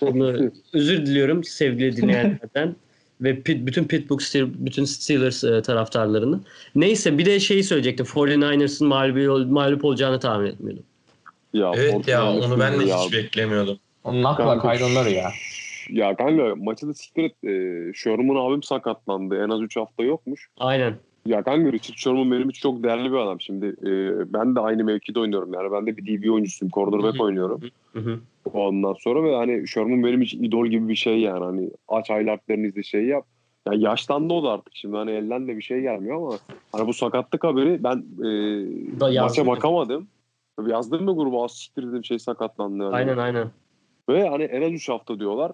Bunu 0.00 0.50
özür 0.72 1.06
diliyorum 1.06 1.44
sevgili 1.44 1.96
dinleyenlerden 1.96 2.76
ve 3.22 3.40
pit, 3.40 3.66
bütün 3.66 3.84
Pittsburgh 3.84 4.48
bütün 4.58 4.84
Steelers 4.84 5.44
e, 5.44 5.62
taraftarlarını. 5.62 6.40
Neyse 6.74 7.18
bir 7.18 7.26
de 7.26 7.40
şeyi 7.40 7.64
söyleyecektim. 7.64 8.06
49ers'ın 8.06 8.86
mağlup, 8.86 9.50
mağlup 9.50 9.84
olacağını 9.84 10.20
tahmin 10.20 10.46
etmiyordum. 10.46 10.84
Ya, 11.52 11.72
Evet 11.74 12.08
ya 12.08 12.32
onu 12.32 12.60
ben 12.60 12.80
de 12.80 12.84
ya. 12.84 12.98
hiç 12.98 13.12
beklemiyordum. 13.12 13.78
Onun 14.04 14.22
nakla 14.22 14.58
kaydonları 14.58 15.10
ya. 15.10 15.30
Ya 15.90 16.16
kanka 16.16 16.54
maçı 16.56 16.88
da 16.88 16.94
siktir 16.94 17.24
et. 17.24 17.44
Ee, 17.44 17.92
Sherman 17.94 18.50
abim 18.50 18.62
sakatlandı. 18.62 19.44
En 19.44 19.48
az 19.48 19.60
3 19.60 19.76
hafta 19.76 20.02
yokmuş. 20.02 20.48
Aynen. 20.58 20.94
Ya 21.26 21.42
kanka 21.42 21.72
Richard 21.72 21.96
Sherman 21.96 22.30
benim 22.30 22.50
için 22.50 22.60
çok 22.60 22.82
değerli 22.82 23.12
bir 23.12 23.16
adam. 23.16 23.40
Şimdi 23.40 23.66
e, 23.66 23.92
ben 24.32 24.56
de 24.56 24.60
aynı 24.60 24.84
mevkide 24.84 25.20
oynuyorum. 25.20 25.54
Yani 25.54 25.72
ben 25.72 25.86
de 25.86 25.96
bir 25.96 26.06
DB 26.06 26.32
oyuncusuyum. 26.32 26.70
Cornerback 26.70 27.20
oynuyorum. 27.20 27.60
Hı 27.92 27.98
hı. 27.98 28.20
Ondan 28.52 28.92
sonra 28.92 29.24
ve 29.24 29.36
hani 29.36 29.68
Sherman 29.68 30.04
benim 30.04 30.22
için 30.22 30.42
idol 30.42 30.66
gibi 30.66 30.88
bir 30.88 30.96
şey 30.96 31.20
yani. 31.20 31.44
Hani 31.44 31.70
aç 31.88 32.10
highlightlarını 32.10 32.66
izle 32.66 32.82
şey 32.82 33.04
yap. 33.04 33.26
Ya 33.66 33.72
yaşlandı 33.76 34.34
o 34.34 34.44
da 34.44 34.50
artık 34.50 34.76
şimdi 34.76 34.96
hani 34.96 35.10
elden 35.10 35.48
de 35.48 35.56
bir 35.56 35.62
şey 35.62 35.80
gelmiyor 35.80 36.16
ama 36.16 36.38
hani 36.72 36.86
bu 36.86 36.92
sakatlık 36.92 37.44
haberi 37.44 37.84
ben 37.84 38.04
e, 38.24 39.20
maça 39.20 39.46
bakamadım. 39.46 40.08
Tabii 40.56 40.70
yazdım 40.70 41.04
mı 41.04 41.16
gruba 41.16 41.44
az 41.44 41.52
siktir 41.52 41.88
dedim 41.88 42.04
şey 42.04 42.18
sakatlandı. 42.18 42.82
Yani. 42.82 42.94
Aynen 42.94 43.16
aynen. 43.16 43.50
Ve 44.08 44.28
hani 44.28 44.42
en 44.42 44.62
az 44.62 44.72
3 44.72 44.88
hafta 44.88 45.18
diyorlar. 45.18 45.52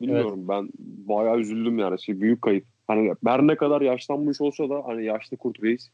Bilmiyorum 0.00 0.48
ben 0.48 0.68
bayağı 0.78 1.38
üzüldüm 1.38 1.78
yani. 1.78 2.02
Şey, 2.02 2.20
büyük 2.20 2.42
kayıp. 2.42 2.64
Hani 2.86 3.14
her 3.26 3.46
ne 3.46 3.56
kadar 3.56 3.80
yaşlanmış 3.80 4.40
olsa 4.40 4.70
da 4.70 4.82
hani 4.86 5.04
yaşlı 5.04 5.36
Kurt 5.36 5.62
Reis 5.62 5.90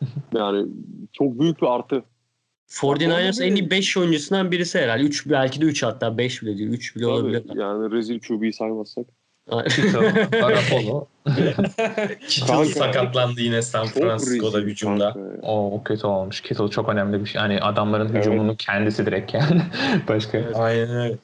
yani 0.34 0.66
çok 1.12 1.40
büyük 1.40 1.62
bir 1.62 1.66
artı. 1.66 2.04
49ers 2.68 3.44
en 3.44 3.54
iyi 3.54 3.70
5 3.70 3.96
oyuncusundan 3.96 4.52
birisi 4.52 4.78
herhalde. 4.78 5.02
3 5.02 5.28
belki 5.28 5.60
de 5.60 5.64
3 5.64 5.82
hatta 5.82 6.18
5 6.18 6.42
bile 6.42 6.58
değil. 6.58 6.70
3 6.70 6.96
bile 6.96 7.06
olabilir. 7.06 7.42
Tabii, 7.48 7.60
yani 7.60 7.92
rezil 7.92 8.20
QB'yi 8.20 8.52
saymazsak. 8.52 9.06
Garoppolo. 10.30 11.06
Kittle 12.28 12.64
sakatlandı 12.64 13.40
yine 13.40 13.62
San 13.62 13.86
Francisco'da 13.86 14.58
hücumda. 14.58 15.16
O 15.42 15.82
kötü 15.84 16.06
olmuş. 16.06 16.40
Kittle 16.40 16.68
çok 16.68 16.88
önemli 16.88 17.20
bir 17.20 17.26
şey. 17.26 17.40
Yani 17.40 17.60
adamların 17.60 18.08
Evet. 18.08 18.26
hücumunun 18.26 18.54
kendisi 18.54 19.06
direkt 19.06 19.34
yani. 19.34 19.62
Başka. 20.08 20.38
Evet. 20.38 20.56
Aynen 20.56 20.90
öyle. 20.90 21.16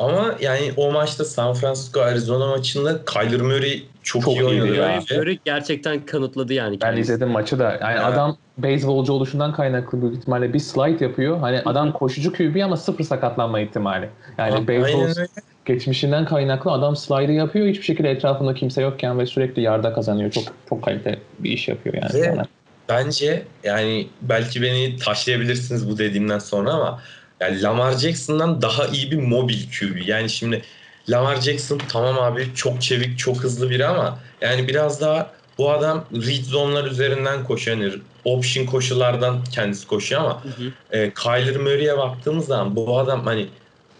Ama 0.00 0.34
yani 0.40 0.72
o 0.76 0.92
maçta 0.92 1.24
San 1.24 1.54
Francisco 1.54 2.00
Arizona 2.00 2.46
maçında 2.46 3.04
Kyler 3.04 3.40
Murray 3.40 3.82
çok, 4.02 4.22
Çok 4.22 4.34
iyi 4.34 4.44
oynadı 4.44 4.76
bence. 4.78 5.18
Murray 5.18 5.38
gerçekten 5.44 6.06
kanıtladı 6.06 6.54
yani. 6.54 6.72
Ben 6.72 6.78
kendisi. 6.78 7.00
izledim 7.00 7.28
maçı 7.28 7.58
da. 7.58 7.78
Yani 7.80 7.92
Evet. 7.92 8.04
adam 8.04 8.36
beyzbolcu 8.58 9.12
oluşundan 9.12 9.52
kaynaklı 9.52 10.02
büyük 10.02 10.16
ihtimalle 10.16 10.52
bir 10.52 10.58
slide 10.58 11.04
yapıyor. 11.04 11.38
Hani 11.38 11.60
adam 11.64 11.92
koşucu 11.92 12.32
QB 12.32 12.64
ama 12.64 12.76
sıfır 12.76 13.04
sakatlanma 13.04 13.60
ihtimali. 13.60 14.08
Yani 14.38 14.52
Aynen 14.52 14.68
beyzbol 14.68 15.24
geçmişinden 15.64 16.24
kaynaklı 16.24 16.70
adam 16.70 16.96
slide'ı 16.96 17.32
yapıyor. 17.32 17.66
Hiçbir 17.66 17.84
şekilde 17.84 18.10
etrafında 18.10 18.54
kimse 18.54 18.82
yokken 18.82 19.18
ve 19.18 19.26
sürekli 19.26 19.62
yarda 19.62 19.92
kazanıyor. 19.92 20.30
Çok 20.30 20.44
çok 20.68 20.82
kalite 20.82 21.18
bir 21.38 21.50
iş 21.50 21.68
yapıyor 21.68 21.94
yani. 21.94 22.14
Ve-. 22.14 22.42
Bence 22.88 23.42
yani 23.64 24.06
belki 24.22 24.62
beni 24.62 24.96
taşlayabilirsiniz 24.96 25.90
bu 25.90 25.98
dediğimden 25.98 26.38
sonra 26.38 26.70
ama 26.72 27.00
yani 27.40 27.62
Lamar 27.62 27.92
Jackson'dan 27.92 28.62
daha 28.62 28.86
iyi 28.86 29.10
bir 29.10 29.16
mobil 29.16 29.58
QB. 29.70 30.08
Yani 30.08 30.30
şimdi 30.30 30.62
Lamar 31.08 31.40
Jackson 31.40 31.80
tamam 31.88 32.18
abi 32.18 32.48
çok 32.54 32.82
çevik, 32.82 33.18
çok 33.18 33.36
hızlı 33.36 33.70
biri 33.70 33.86
ama 33.86 34.18
yani 34.40 34.68
biraz 34.68 35.00
daha 35.00 35.32
bu 35.58 35.70
adam 35.72 36.04
read 36.12 36.44
zone'lar 36.44 36.84
üzerinden 36.84 37.44
koşuyor. 37.44 37.76
Yani 37.76 37.94
option 38.24 38.66
koşulardan 38.66 39.44
kendisi 39.44 39.86
koşuyor 39.86 40.20
ama 40.20 40.44
Hı 40.44 40.48
hı. 40.48 40.72
e, 40.90 41.14
Kyler 41.14 41.56
Murray'e 41.56 41.98
baktığımız 41.98 42.46
zaman 42.46 42.76
bu 42.76 42.98
adam 42.98 43.24
hani 43.24 43.48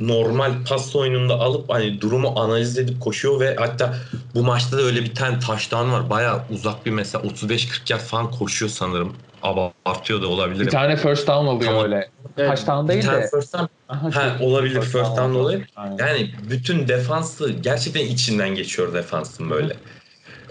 normal 0.00 0.52
pas 0.68 0.96
oyununda 0.96 1.34
alıp 1.34 1.70
hani 1.70 2.00
durumu 2.00 2.40
analiz 2.40 2.78
edip 2.78 3.00
koşuyor 3.00 3.40
ve 3.40 3.56
hatta 3.58 3.94
bu 4.34 4.42
maçta 4.42 4.78
da 4.78 4.82
öyle 4.82 5.02
bir 5.02 5.14
tane 5.14 5.38
taştan 5.38 5.92
var. 5.92 6.10
Bayağı 6.10 6.42
uzak 6.50 6.86
bir 6.86 6.90
mesela 6.90 7.24
35-40 7.24 7.92
yard 7.92 8.00
falan 8.00 8.30
koşuyor 8.30 8.70
sanırım. 8.70 9.16
Abartıyor 9.42 10.22
da 10.22 10.26
olabilir. 10.28 10.66
Bir 10.66 10.70
tane 10.70 10.96
first 10.96 11.26
down 11.28 11.46
oluyor 11.46 11.70
Tamam. 11.70 11.84
öyle. 11.84 12.10
Evet. 12.38 12.48
Touchdown 12.56 12.88
Bir 12.88 12.92
değil 12.92 13.04
tane 13.04 13.22
de. 13.22 13.28
first 13.34 13.54
down- 13.54 13.68
Aha, 13.88 14.10
Ha, 14.14 14.36
olabilir 14.40 14.80
first 14.80 15.16
down 15.16 15.34
dolayı. 15.34 15.66
Aynen. 15.76 15.96
Yani 15.98 16.30
bütün 16.50 16.88
defansı 16.88 17.50
gerçekten 17.52 18.06
içinden 18.06 18.54
geçiyor 18.54 18.94
defansın 18.94 19.50
böyle. 19.50 19.76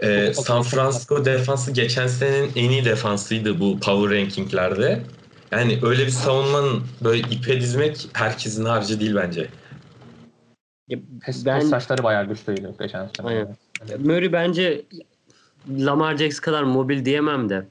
Ee, 0.03 0.33
San 0.33 0.63
Francisco 0.63 1.25
defansı 1.25 1.71
geçen 1.71 2.07
senenin 2.07 2.51
en 2.55 2.69
iyi 2.69 2.85
defansıydı 2.85 3.59
bu 3.59 3.79
power 3.79 4.19
rankinglerde. 4.19 5.01
Yani 5.51 5.79
öyle 5.83 6.05
bir 6.05 6.11
savunmanın 6.11 6.83
böyle 7.03 7.19
ipe 7.19 7.61
dizmek 7.61 8.07
herkesin 8.13 8.65
harcı 8.65 8.99
değil 8.99 9.15
bence. 9.15 9.47
Ya, 10.87 10.99
Pes, 11.25 11.45
ben 11.45 11.59
pes 11.59 11.69
saçları 11.69 12.03
bayağı 12.03 12.25
güçlüydü 12.25 12.73
geçen 12.79 13.09
sene. 13.17 13.27
Aynen. 13.27 13.55
Murray 13.99 14.33
bence 14.33 14.81
Lamar 15.69 16.17
Jackson 16.17 16.41
kadar 16.41 16.63
mobil 16.63 17.05
diyemem 17.05 17.49
de. 17.49 17.65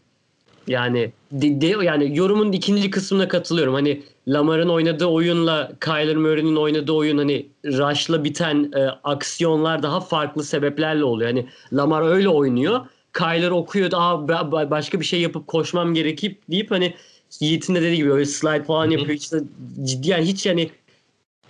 Yani 0.68 1.12
de, 1.32 1.60
de- 1.60 1.84
yani 1.84 2.16
yorumun 2.16 2.52
ikinci 2.52 2.90
kısmına 2.90 3.28
katılıyorum. 3.28 3.74
Hani 3.74 4.02
Lamar'ın 4.28 4.68
oynadığı 4.68 5.06
oyunla 5.06 5.72
Kyler 5.80 6.16
Murray'nin 6.16 6.56
oynadığı 6.56 6.92
oyun 6.92 7.18
hani 7.18 7.46
rush'la 7.64 8.24
biten 8.24 8.72
e, 8.76 8.80
aksiyonlar 9.04 9.82
daha 9.82 10.00
farklı 10.00 10.44
sebeplerle 10.44 11.04
oluyor. 11.04 11.30
Hani 11.30 11.46
Lamar 11.72 12.02
öyle 12.02 12.28
oynuyor. 12.28 12.80
Kyler 13.12 13.50
okuyor 13.50 13.90
"Aa, 13.92 14.14
ba- 14.14 14.50
ba- 14.50 14.70
başka 14.70 15.00
bir 15.00 15.04
şey 15.04 15.20
yapıp 15.20 15.46
koşmam 15.46 15.94
gerekip 15.94 16.42
deyip 16.50 16.70
hani 16.70 16.94
Yiğit'in 17.40 17.74
de 17.74 17.82
dediği 17.82 17.96
gibi 17.96 18.12
öyle 18.12 18.24
slide 18.24 18.64
falan 18.64 18.84
Hı 18.84 18.88
hı. 18.88 18.92
yapıyor. 18.92 19.14
Hiç 19.18 19.32
de 19.32 19.40
ciddi 19.84 20.10
yani 20.10 20.24
hiç 20.24 20.46
yani 20.46 20.70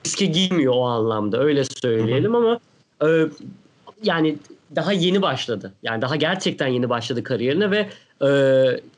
riske 0.07 0.27
girmiyor 0.27 0.73
o 0.77 0.83
anlamda 0.87 1.39
öyle 1.41 1.65
söyleyelim 1.65 2.35
ama 2.35 2.61
e, 3.05 3.09
yani 4.03 4.37
daha 4.77 4.93
yeni 4.93 5.23
başladı. 5.23 5.73
Yani 5.83 6.03
daha 6.03 6.17
gerçekten 6.17 6.67
yeni 6.67 6.89
başladı 6.89 7.23
kariyerine 7.23 7.71
ve 7.71 7.89
e, 8.27 8.31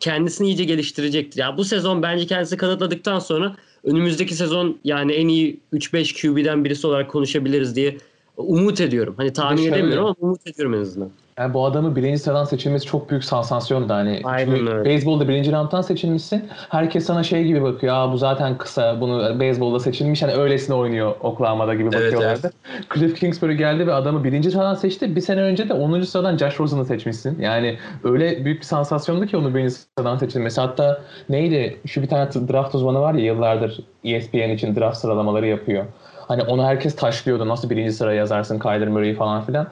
kendisini 0.01 0.47
iyice 0.47 0.65
geliştirecektir. 0.65 1.41
Yani 1.41 1.57
bu 1.57 1.65
sezon 1.65 2.03
bence 2.03 2.27
kendisi 2.27 2.57
kanıtladıktan 2.57 3.19
sonra 3.19 3.57
önümüzdeki 3.85 4.35
sezon 4.35 4.79
yani 4.85 5.13
en 5.13 5.29
iyi 5.29 5.61
3-5 5.73 6.23
QB'den 6.23 6.65
birisi 6.65 6.87
olarak 6.87 7.11
konuşabiliriz 7.11 7.77
diye 7.77 7.97
umut 8.37 8.81
ediyorum. 8.81 9.15
Hani 9.17 9.33
tahmin 9.33 9.73
edemiyorum 9.73 10.05
ama 10.05 10.15
umut 10.21 10.47
ediyorum 10.47 10.75
en 10.75 10.81
azından. 10.81 11.11
Yani 11.41 11.55
bu 11.55 11.65
adamın 11.67 11.97
birinci 11.97 12.19
sıradan 12.19 12.45
seçilmesi 12.45 12.87
çok 12.87 13.11
büyük 13.11 13.25
sansasyondu. 13.25 13.93
Hani 13.93 14.21
Aynen 14.25 14.69
öyle. 14.69 14.85
beyzbolda 14.85 15.29
birinci 15.29 15.53
rounddan 15.53 15.83
seçilmişsin. 15.83 16.49
Herkes 16.69 17.05
sana 17.07 17.23
şey 17.23 17.45
gibi 17.45 17.63
bakıyor. 17.63 17.95
Aa 17.95 18.13
bu 18.13 18.17
zaten 18.19 18.59
kısa. 18.59 19.01
Bunu 19.01 19.41
beyzbolda 19.41 19.81
seçilmiş. 19.81 20.23
Hani 20.23 20.33
öylesine 20.33 20.77
oynuyor 20.77 21.15
Oklahoma'da 21.21 21.75
gibi 21.75 21.89
Evet, 21.93 21.95
bakıyorlardı. 21.95 22.53
Cliff 22.95 23.21
Kingsbury 23.21 23.57
geldi 23.57 23.87
ve 23.87 23.95
adamı 23.95 24.25
birinci 24.25 24.51
sıradan 24.51 24.75
seçti. 24.75 25.17
Bir 25.17 25.21
sene 25.21 25.41
önce 25.41 25.69
de 25.69 25.73
10. 25.75 26.01
sıradan 26.07 26.37
Josh 26.37 26.61
Rosen'ı 26.61 26.85
seçmişsin. 26.85 27.41
Yani 27.41 27.79
öyle 28.05 28.45
büyük 28.45 28.61
bir 28.61 28.67
sansasyondu 28.67 29.27
ki 29.27 29.37
onu 29.37 29.55
birinci 29.55 29.75
sıradan 29.75 30.17
seçilmesi. 30.17 30.61
Hatta 30.61 31.01
neydi? 31.29 31.77
Şu 31.87 32.03
bir 32.03 32.09
tane 32.09 32.29
draft 32.33 32.75
uzmanı 32.75 33.01
var 33.01 33.15
ya 33.15 33.25
yıllardır 33.25 33.81
ESPN 34.05 34.51
için 34.51 34.77
draft 34.77 34.97
sıralamaları 34.97 35.47
yapıyor. 35.47 35.85
Hani 36.29 36.43
onu 36.43 36.65
herkes 36.65 36.97
taşlıyordu. 36.97 37.49
Nasıl 37.49 37.71
birinci 37.71 37.93
sıraya 37.93 38.17
yazarsın 38.17 38.59
Kyler 38.59 38.89
Murray'i 38.89 39.15
falan 39.15 39.43
filan. 39.43 39.67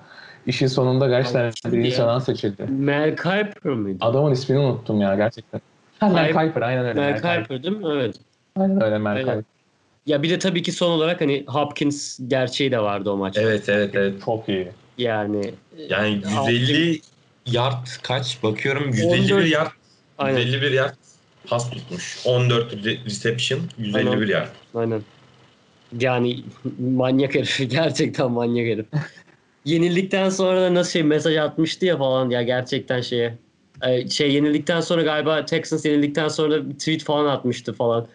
İşin 0.49 0.67
sonunda 0.67 1.09
gerçekten 1.09 1.53
birinci 1.73 1.91
sıradan 1.91 2.19
seçildi. 2.19 2.63
Mel 2.69 3.17
Kiper 3.17 3.73
mıydı? 3.73 3.99
Adamın 4.01 4.33
ismini 4.33 4.59
unuttum 4.59 5.01
ya 5.01 5.15
gerçekten. 5.15 5.61
Ha, 5.99 6.09
Mel 6.09 6.27
Kiper 6.27 6.63
aynen 6.63 6.85
öyle. 6.87 7.01
Mel 7.01 7.07
Mel 7.11 7.17
Kiper. 7.17 7.43
Kiper 7.43 7.63
değil 7.63 7.77
mi? 7.77 7.87
Evet. 7.93 8.17
Aynen 8.57 8.83
öyle 8.83 8.99
Mel 8.99 9.13
Aynen. 9.13 9.25
Kiper. 9.25 9.45
Ya 10.07 10.23
bir 10.23 10.31
de 10.31 10.39
tabii 10.39 10.63
ki 10.63 10.73
son 10.73 10.91
olarak 10.91 11.21
hani 11.21 11.45
Hopkins 11.49 12.19
gerçeği 12.29 12.71
de 12.71 12.81
vardı 12.81 13.11
o 13.11 13.17
maçta. 13.17 13.43
Evet 13.43 13.69
evet 13.69 13.95
evet. 13.95 14.15
Çok 14.25 14.49
iyi. 14.49 14.69
Yani 14.99 15.55
Yani 15.89 16.23
150 16.49 17.01
yard 17.47 17.87
kaç? 18.03 18.43
Bakıyorum 18.43 18.89
151 18.89 19.33
14. 19.35 19.49
yard. 19.51 19.71
Aynen. 20.19 20.39
151 20.39 20.71
yard 20.73 20.95
pas 21.47 21.71
tutmuş. 21.71 22.27
14 22.27 22.73
re- 22.73 23.05
reception, 23.05 23.61
151 23.79 24.11
Aynen. 24.11 24.27
yard. 24.27 24.49
Aynen. 24.75 25.03
Yani 26.01 26.45
manyak 26.81 27.35
herif. 27.35 27.61
Gerçekten 27.71 28.31
manyak 28.31 28.67
herif. 28.67 28.87
Yenildikten 29.69 30.29
sonra 30.29 30.61
da 30.63 30.75
nasıl 30.75 30.91
şey 30.91 31.03
mesaj 31.03 31.37
atmıştı 31.37 31.87
ya 31.87 31.97
falan 31.97 32.31
ya 32.31 32.43
gerçekten 32.43 33.01
şeye. 33.01 33.35
Ee, 33.83 34.09
Şey 34.09 34.33
yenildikten 34.33 34.81
sonra 34.81 35.03
galiba 35.03 35.45
Texans 35.45 35.85
yenildikten 35.85 36.29
sonra 36.29 36.55
da 36.55 36.69
bir 36.71 36.75
tweet 36.75 37.05
falan 37.05 37.27
atmıştı 37.27 37.73
falan. 37.73 38.07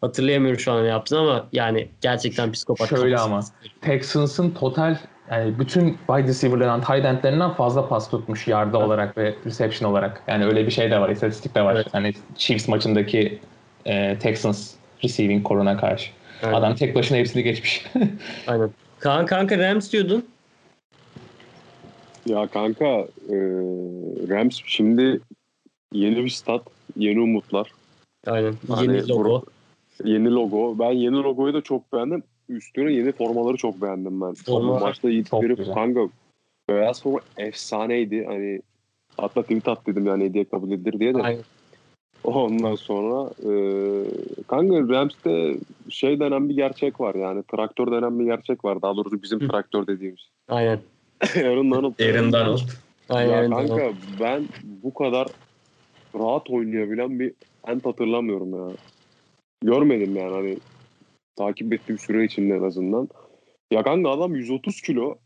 Hatırlayamıyorum 0.00 0.60
şu 0.60 0.72
an 0.72 0.84
ne 0.84 0.88
yaptığını 0.88 1.20
ama 1.20 1.46
yani 1.52 1.88
gerçekten 2.00 2.52
psikopat. 2.52 2.88
Şöyle 2.88 3.18
ama. 3.18 3.40
Texans'ın 3.80 4.50
total 4.50 4.96
yani 5.30 5.58
bütün 5.58 5.88
wide 6.06 6.28
receiver'larından, 6.28 6.80
tight 6.80 7.04
end'lerinden 7.04 7.50
fazla 7.50 7.88
pas 7.88 8.10
tutmuş 8.10 8.48
yarda 8.48 8.78
olarak 8.78 9.18
ve 9.18 9.34
reception 9.46 9.90
olarak. 9.90 10.22
Yani 10.28 10.44
öyle 10.44 10.66
bir 10.66 10.70
şey 10.70 10.90
de 10.90 11.00
var, 11.00 11.08
istatistik 11.08 11.54
de 11.54 11.62
var. 11.62 11.74
Evet. 11.74 11.86
Hani 11.92 12.12
Chiefs 12.36 12.68
maçındaki 12.68 13.38
e, 13.86 14.18
Texans 14.18 14.70
receiving 15.04 15.42
koruna 15.44 15.76
karşı. 15.76 16.10
Aynen. 16.42 16.56
Adam 16.56 16.74
tek 16.74 16.94
başına 16.94 17.18
hepsini 17.18 17.42
geçmiş. 17.42 17.86
Aynen. 18.46 18.70
Kaan 18.98 19.26
kanka 19.26 19.58
Rams 19.58 19.92
diyordun. 19.92 20.24
Ya 22.26 22.46
kanka 22.46 22.86
e, 23.28 23.36
Rams 24.28 24.60
şimdi 24.66 25.20
yeni 25.92 26.24
bir 26.24 26.28
stat, 26.30 26.62
yeni 26.96 27.20
umutlar, 27.20 27.72
Aynen. 28.26 28.54
Hani 28.68 28.96
Yeni 28.96 29.08
logo. 29.08 29.28
bro- 29.28 29.44
yeni 30.04 30.30
logo. 30.30 30.78
Ben 30.78 30.90
yeni 30.92 31.16
logoyu 31.16 31.54
da 31.54 31.60
çok 31.60 31.92
beğendim. 31.92 32.22
Üstüne 32.48 32.92
yeni 32.92 33.12
formaları 33.12 33.56
çok 33.56 33.82
beğendim 33.82 34.20
ben. 34.20 34.34
Forma- 34.34 34.80
maçta 34.80 35.10
güzel. 35.58 35.74
kanka 35.74 36.00
beyaz 36.68 37.02
forma 37.02 37.20
efsaneydi. 37.36 38.24
Hani 38.24 38.60
hatta 39.16 39.42
tweet 39.42 39.68
at 39.68 39.86
dedim 39.86 40.06
yani 40.06 40.24
hediye 40.24 40.44
kabul 40.44 40.70
edilir 40.70 41.00
diye 41.00 41.14
de. 41.14 41.22
Aynen. 41.22 41.42
Ondan 42.24 42.74
sonra 42.74 43.30
e, 43.40 43.52
kanka 44.46 44.94
Rams'te 44.94 45.56
şey 45.88 46.20
denen 46.20 46.48
bir 46.48 46.54
gerçek 46.54 47.00
var 47.00 47.14
yani 47.14 47.42
traktör 47.42 47.92
denen 47.92 48.18
bir 48.18 48.24
gerçek 48.24 48.64
var. 48.64 48.82
Daha 48.82 48.96
doğrusu 48.96 49.22
bizim 49.22 49.40
Hı. 49.40 49.48
traktör 49.48 49.86
dediğimiz. 49.86 50.20
Aynen. 50.48 50.78
Aaron 51.36 51.70
Donald. 51.70 52.00
Aaron 52.00 52.32
Donald. 52.32 52.60
Aynen. 53.08 53.42
Ya 53.42 53.50
kanka 53.50 53.92
ben 54.20 54.44
bu 54.82 54.94
kadar 54.94 55.28
rahat 56.14 56.50
oynayabilen 56.50 57.20
bir 57.20 57.32
ent 57.66 57.86
hatırlamıyorum 57.86 58.52
ya. 58.54 58.76
Görmedim 59.62 60.16
yani 60.16 60.32
hani 60.34 60.58
takip 61.36 61.72
ettiğim 61.72 61.98
süre 61.98 62.24
içinde 62.24 62.54
en 62.54 62.62
azından. 62.62 63.08
Ya 63.70 63.82
kanka 63.82 64.10
adam 64.10 64.34
130 64.34 64.80
kilo 64.80 65.18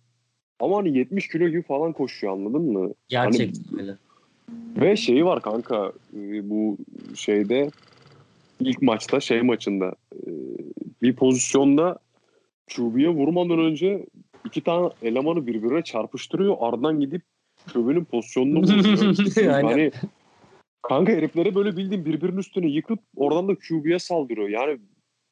ama 0.61 0.77
hani 0.77 0.99
70 0.99 1.29
kilo 1.29 1.49
gibi 1.49 1.63
falan 1.63 1.93
koşuyor 1.93 2.33
anladın 2.33 2.73
mı? 2.73 2.95
Gerçekten 3.09 3.81
öyle. 3.81 3.97
Ve 4.77 4.97
şeyi 4.97 5.25
var 5.25 5.43
kanka 5.43 5.93
e, 6.17 6.51
bu 6.51 6.77
şeyde 7.15 7.71
ilk 8.61 8.83
maçta 8.83 9.21
şey 9.21 9.43
maçında 9.43 9.95
e, 10.15 10.31
bir 11.03 11.17
pozisyonda 11.17 11.99
QB'ye 12.77 13.09
vurmadan 13.09 13.59
önce 13.59 14.07
iki 14.47 14.61
tane 14.61 14.89
elemanı 15.03 15.47
birbirine 15.47 15.83
çarpıştırıyor. 15.83 16.57
Ardından 16.61 17.01
gidip 17.01 17.23
QB'nin 17.73 18.05
pozisyonunu 18.05 18.63
buluyor. 18.63 19.55
Aynen. 19.55 19.63
hani 19.63 19.91
kanka 20.83 21.13
heriflere 21.13 21.55
böyle 21.55 21.77
bildiğin 21.77 22.05
birbirinin 22.05 22.39
üstüne 22.39 22.67
yıkıp 22.67 22.99
oradan 23.17 23.49
da 23.49 23.55
QB'ye 23.55 23.99
saldırıyor. 23.99 24.49
Yani 24.49 24.79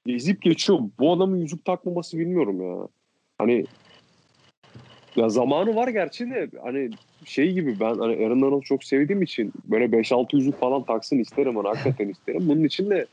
ezip 0.09 0.43
geçiyor. 0.43 0.79
Bu 0.99 1.13
adamın 1.13 1.37
yüzük 1.37 1.65
takmaması 1.65 2.19
bilmiyorum 2.19 2.61
ya. 2.63 2.89
Hani 3.39 3.65
ya 5.17 5.29
zamanı 5.29 5.77
var 5.77 5.89
gerçi 5.89 6.31
de 6.31 6.51
hani 6.63 6.91
şey 7.25 7.53
gibi 7.53 7.81
ben 7.81 7.99
hani 7.99 8.27
Aaron 8.27 8.43
Donald'ı 8.43 8.65
çok 8.65 8.85
sevdiğim 8.85 9.23
için 9.23 9.53
böyle 9.65 9.85
5-6 9.85 10.37
yüzük 10.37 10.61
falan 10.61 10.85
taksın 10.85 11.19
isterim 11.19 11.57
hani 11.57 11.69
hakikaten 11.69 12.09
isterim. 12.09 12.49
Bunun 12.49 12.65
için 12.65 12.91
de 12.91 13.07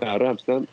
yani 0.00 0.20
Rams'ten 0.20 0.68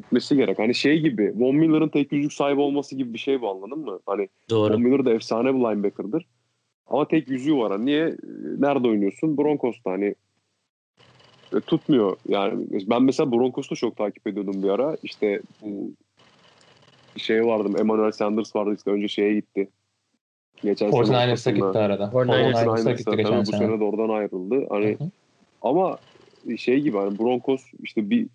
gitmesi 0.00 0.36
gerek. 0.36 0.58
Hani 0.58 0.74
şey 0.74 1.00
gibi 1.00 1.32
Von 1.36 1.56
Miller'ın 1.56 1.88
tek 1.88 2.12
yüzük 2.12 2.32
sahibi 2.32 2.60
olması 2.60 2.96
gibi 2.96 3.14
bir 3.14 3.18
şey 3.18 3.40
bu 3.40 3.50
anladın 3.50 3.78
mı? 3.78 4.00
Hani 4.06 4.28
Doğru. 4.50 4.74
Von 4.74 4.82
Miller 4.82 5.04
da 5.04 5.12
efsane 5.12 5.54
bir 5.54 5.58
linebacker'dır. 5.58 6.26
Ama 6.86 7.08
tek 7.08 7.28
yüzüğü 7.28 7.56
var. 7.56 7.72
Hani 7.72 7.86
Niye? 7.86 8.16
Nerede 8.58 8.88
oynuyorsun? 8.88 9.38
Broncos'ta 9.38 9.90
hani 9.90 10.14
e, 11.56 11.60
tutmuyor. 11.60 12.16
Yani 12.28 12.66
ben 12.90 13.02
mesela 13.02 13.32
Broncos'ta 13.32 13.74
çok 13.74 13.96
takip 13.96 14.26
ediyordum 14.26 14.62
bir 14.62 14.68
ara. 14.68 14.96
İşte 15.02 15.40
bu 15.62 15.92
şey 17.16 17.46
vardı. 17.46 17.68
Emmanuel 17.78 18.12
Sanders 18.12 18.56
vardı 18.56 18.74
işte 18.76 18.90
önce 18.90 19.08
şeye 19.08 19.34
gitti. 19.34 19.68
Geçen 20.62 20.90
sene 20.90 21.00
49ers'a 21.00 21.30
ortasında. 21.30 21.54
gitti 21.54 21.78
arada. 21.78 22.04
49ers'a 22.04 22.50
49ers'a 22.50 22.64
49ers'a 22.64 22.90
gitti 22.90 23.04
tabii 23.04 23.16
geçen 23.16 23.40
bu 23.40 23.46
sene. 23.46 23.58
sene 23.58 23.80
de 23.80 23.84
oradan 23.84 24.08
ayrıldı. 24.08 24.66
Hani 24.70 24.96
Hı 24.98 25.04
hı. 25.04 25.10
ama 25.62 25.98
şey 26.56 26.80
gibi 26.80 26.96
hani 26.96 27.18
Broncos 27.18 27.62
işte 27.82 28.10
bir 28.10 28.26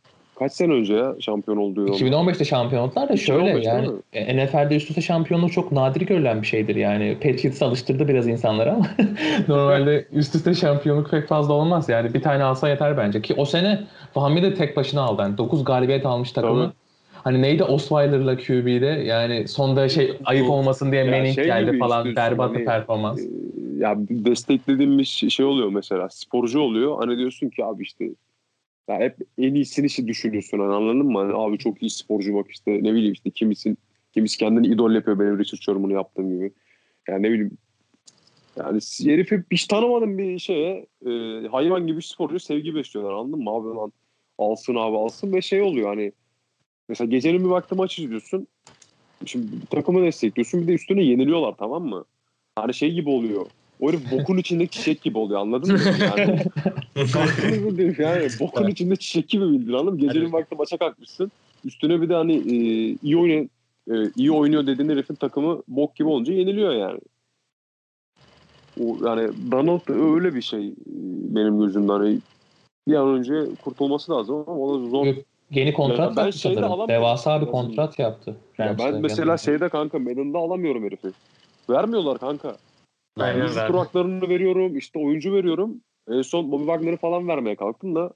kaç 0.44 0.54
sene 0.54 0.74
önce 0.74 0.94
ya 0.94 1.16
şampiyon 1.20 1.58
olduğu 1.58 1.82
yolda. 1.82 1.98
2015'te 1.98 2.46
şampiyon 2.46 2.88
oldular 2.88 3.10
da 3.10 3.18
şöyle 3.18 3.52
2015'te 3.52 3.70
yani 3.70 3.90
e, 4.14 4.46
NFL'de 4.46 4.76
üst 4.76 4.90
üste 4.90 5.02
şampiyonluk 5.02 5.52
çok 5.52 5.72
nadir 5.72 6.02
görülen 6.02 6.42
bir 6.42 6.48
şeydir 6.48 6.76
yani. 6.76 7.18
Patriots 7.24 7.62
alıştırdı 7.62 8.08
biraz 8.08 8.28
insanlara 8.28 8.74
ama 8.74 8.88
normalde 9.48 10.08
üst 10.12 10.36
üste 10.36 10.54
şampiyonluk 10.54 11.12
pek 11.12 11.28
fazla 11.28 11.54
olmaz 11.54 11.90
yani 11.90 12.14
bir 12.14 12.22
tane 12.22 12.44
alsa 12.44 12.70
yeter 12.70 12.98
bence 12.98 13.22
ki 13.22 13.34
o 13.38 13.46
sene 13.46 13.80
Fahmi 14.14 14.44
de 14.44 14.54
tek 14.54 14.78
başına 14.78 15.02
aldı. 15.02 15.22
Yani 15.22 15.38
9 15.38 15.64
galibiyet 15.64 16.06
almış 16.06 16.32
takımı. 16.32 16.64
Tabii. 16.64 16.74
Hani 17.24 17.42
neydi 17.42 17.64
Osweiler'la 17.64 18.38
QB'de 18.38 18.86
yani 18.86 19.48
sonda 19.48 19.90
şey 19.90 20.18
ayıp 20.26 20.50
olmasın 20.50 20.92
diye 20.92 21.04
Manning 21.04 21.36
şey 21.36 21.46
geldi 21.46 21.78
falan 21.80 22.16
berbat 22.16 22.52
bir 22.52 22.56
hani, 22.56 22.66
performans. 22.66 23.20
Ee, 23.20 23.30
ya 23.78 23.96
desteklediğim 23.98 25.00
bir 25.00 25.06
şey 25.06 25.46
oluyor 25.46 25.70
mesela 25.70 26.10
sporcu 26.10 26.60
oluyor 26.60 26.98
hani 27.00 27.18
diyorsun 27.18 27.50
ki 27.50 27.66
abi 27.66 27.84
işte 27.84 28.10
ya 28.88 29.00
hep 29.00 29.18
en 29.38 29.56
iyisini 29.56 29.86
işte 29.86 30.08
düşünüyorsun 30.08 30.60
hani 30.60 30.74
anladın 30.74 31.06
mı? 31.06 31.20
Hani 31.20 31.34
abi 31.34 31.58
çok 31.58 31.82
iyi 31.82 31.90
sporcu 31.90 32.36
bak 32.36 32.52
işte 32.52 32.72
ne 32.72 32.94
bileyim 32.94 33.14
işte 33.14 33.30
kimisin 33.30 33.78
kimisi 34.14 34.38
kendini 34.38 34.68
idol 34.68 34.92
yapıyor 34.92 35.20
benim 35.20 35.40
Richard 35.40 35.62
Sherman'ı 35.62 35.94
yaptığım 35.94 36.30
gibi. 36.30 36.52
Yani 37.08 37.24
ne 37.24 37.32
bileyim 37.32 37.58
yani 38.58 38.80
herifi 39.04 39.44
hiç 39.52 39.68
tanımadığım 39.68 40.18
bir 40.18 40.40
şeye 40.40 40.86
e, 41.06 41.12
hayvan 41.48 41.88
gibi 41.88 42.02
sporcu 42.02 42.40
sevgi 42.40 42.76
besliyorlar 42.76 43.14
anladın 43.14 43.44
mı 43.44 43.50
abi 43.50 43.68
lan 43.68 43.92
alsın 44.38 44.76
abi 44.76 44.98
alsın 44.98 45.34
ve 45.34 45.42
şey 45.42 45.62
oluyor 45.62 45.90
hani 45.90 46.12
mesela 46.90 47.10
gecenin 47.10 47.40
bir 47.44 47.50
vakti 47.50 47.76
maç 47.76 48.00
izliyorsun 48.00 48.48
şimdi 49.26 49.48
takımı 49.70 50.02
destekliyorsun 50.02 50.62
bir 50.62 50.68
de 50.68 50.74
üstüne 50.74 51.04
yeniliyorlar 51.04 51.56
tamam 51.60 51.84
mı? 51.84 52.06
Hani 52.56 52.74
şey 52.74 52.94
gibi 52.94 53.10
oluyor. 53.10 53.46
O 53.84 53.90
herif 53.90 54.12
bokun 54.12 54.38
içinde 54.38 54.68
çiçek 54.68 55.02
gibi 55.02 55.18
oluyor 55.18 55.40
anladın 55.40 55.72
mı? 55.72 55.80
Yani, 56.00 57.96
yani 57.98 58.28
bokun 58.40 58.68
içinde 58.68 58.96
çiçek 58.96 59.30
gibi 59.30 59.50
bildin 59.50 59.74
anladın 59.74 59.94
mı? 59.94 60.00
Gecenin 60.00 60.34
vakti 60.34 60.56
maça 60.56 60.78
kalkmışsın. 60.78 61.32
Üstüne 61.66 62.02
bir 62.02 62.10
de 62.10 62.14
hani 62.14 62.36
e, 62.36 62.56
iyi 63.04 63.18
oynuyor, 63.18 63.48
e, 63.92 63.94
iyi 64.16 64.32
oynuyor 64.32 64.68
dediğin 64.68 64.90
herifin 64.90 65.16
takımı 65.16 65.62
bok 65.68 65.96
gibi 65.96 66.08
olunca 66.08 66.34
yeniliyor 66.34 66.74
yani. 66.74 67.00
O, 68.80 69.08
yani 69.08 69.32
Donald 69.52 69.90
öyle 70.16 70.36
bir 70.36 70.42
şey 70.42 70.68
e, 70.68 70.74
benim 71.36 71.60
gözümden. 71.60 71.94
Hani 71.94 72.20
bir 72.88 72.94
an 72.94 73.08
önce 73.08 73.56
kurtulması 73.64 74.12
lazım 74.12 74.36
ama 74.36 74.60
o 74.60 74.80
da 74.80 74.90
zor. 74.90 75.08
Yeni 75.52 75.74
kontrat 75.74 76.10
Ya 76.10 76.16
ben 76.16 76.24
yaptı 76.24 76.40
şeyde 76.40 76.60
alamıyorum. 76.60 76.90
Devasa 76.90 77.42
bir 77.42 77.46
kontrat 77.46 78.00
yaptı. 78.00 78.36
Ya 78.58 78.76
ben 78.80 79.02
mesela 79.02 79.26
yanında. 79.26 79.38
şeyde 79.38 79.70
kanka 79.70 80.00
Madden'da 80.00 80.38
alamıyorum 80.38 80.84
herifi. 80.84 81.08
Vermiyorlar 81.70 82.18
kanka. 82.18 82.56
Aynen 83.20 83.44
Yüz 83.44 83.56
verdi. 83.56 83.72
tur 83.72 83.78
haklarını 83.78 84.30
veriyorum, 84.30 84.78
işte 84.78 85.00
oyuncu 85.00 85.34
veriyorum. 85.34 85.76
En 86.12 86.22
son 86.22 86.52
Bobby 86.52 86.64
Wagner'ı 86.64 86.98
falan 86.98 87.28
vermeye 87.28 87.56
kalktım 87.56 87.96
da 87.96 88.14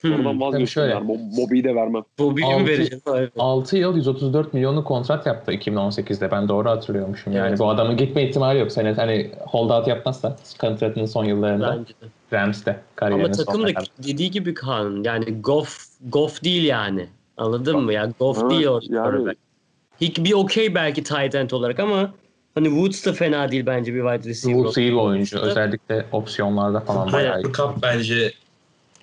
Hmm. 0.00 0.14
oradan 0.14 0.40
vazgeçtim. 0.40 0.82
Yani. 0.88 1.08
Bo- 1.12 1.36
Bobby'yi 1.36 1.64
de 1.64 1.74
vermem. 1.74 2.02
Bobby'yi 2.18 2.46
mi 2.48 2.54
Altı- 2.54 2.66
vereceğim? 2.66 3.02
Evet. 3.14 3.32
6 3.38 3.76
yıl 3.76 3.96
134 3.96 4.54
milyonluk 4.54 4.86
kontrat 4.86 5.26
yaptı 5.26 5.52
2018'de. 5.52 6.30
Ben 6.30 6.48
doğru 6.48 6.68
hatırlıyormuşum. 6.68 7.32
Yani 7.32 7.48
Evet. 7.48 7.58
bu 7.58 7.68
adamın 7.68 7.96
gitme 7.96 8.28
ihtimali 8.28 8.58
yok. 8.58 8.72
Sene 8.72 8.92
hani 8.92 9.30
holdout 9.40 9.88
yapmazsa 9.88 10.36
kontratının 10.60 11.06
son 11.06 11.24
yıllarında 11.24 11.76
Bence 11.78 11.92
de. 12.00 12.06
Rams'te 12.32 12.80
kariyerinin 12.96 13.24
Ama 13.24 13.44
takım 13.44 13.62
da 13.62 13.74
kadar. 13.74 13.88
dediği 14.06 14.30
gibi 14.30 14.54
Kaan 14.54 15.02
yani 15.04 15.40
Goff 15.42 15.86
Goff 16.08 16.44
değil 16.44 16.64
yani. 16.64 17.06
Anladın 17.36 17.78
mı? 17.80 17.92
Yani 17.92 18.12
Goff 18.18 18.38
Evet, 18.42 18.50
değil 18.50 18.66
o 18.66 18.80
yani-. 18.88 19.34
Hick 20.00 20.24
bir 20.24 20.32
okey 20.32 20.74
belki 20.74 21.02
tight 21.02 21.34
end 21.34 21.50
olarak 21.50 21.80
ama 21.80 22.14
hani 22.54 22.68
Woods 22.68 23.06
da 23.06 23.12
fena 23.12 23.50
değil 23.50 23.66
bence 23.66 23.94
bir 23.94 24.00
wide 24.00 24.28
receiver. 24.28 24.54
Woods 24.54 24.78
iyi 24.78 24.92
bir 24.92 24.96
oyuncu. 24.96 25.38
Özellikle 25.38 26.06
opsiyonlarda 26.12 26.80
falan 26.80 27.12
bayağı 27.12 27.40
iyi. 27.40 27.42
Cooper 27.42 27.74
Cup 27.74 27.82
bence 27.82 28.32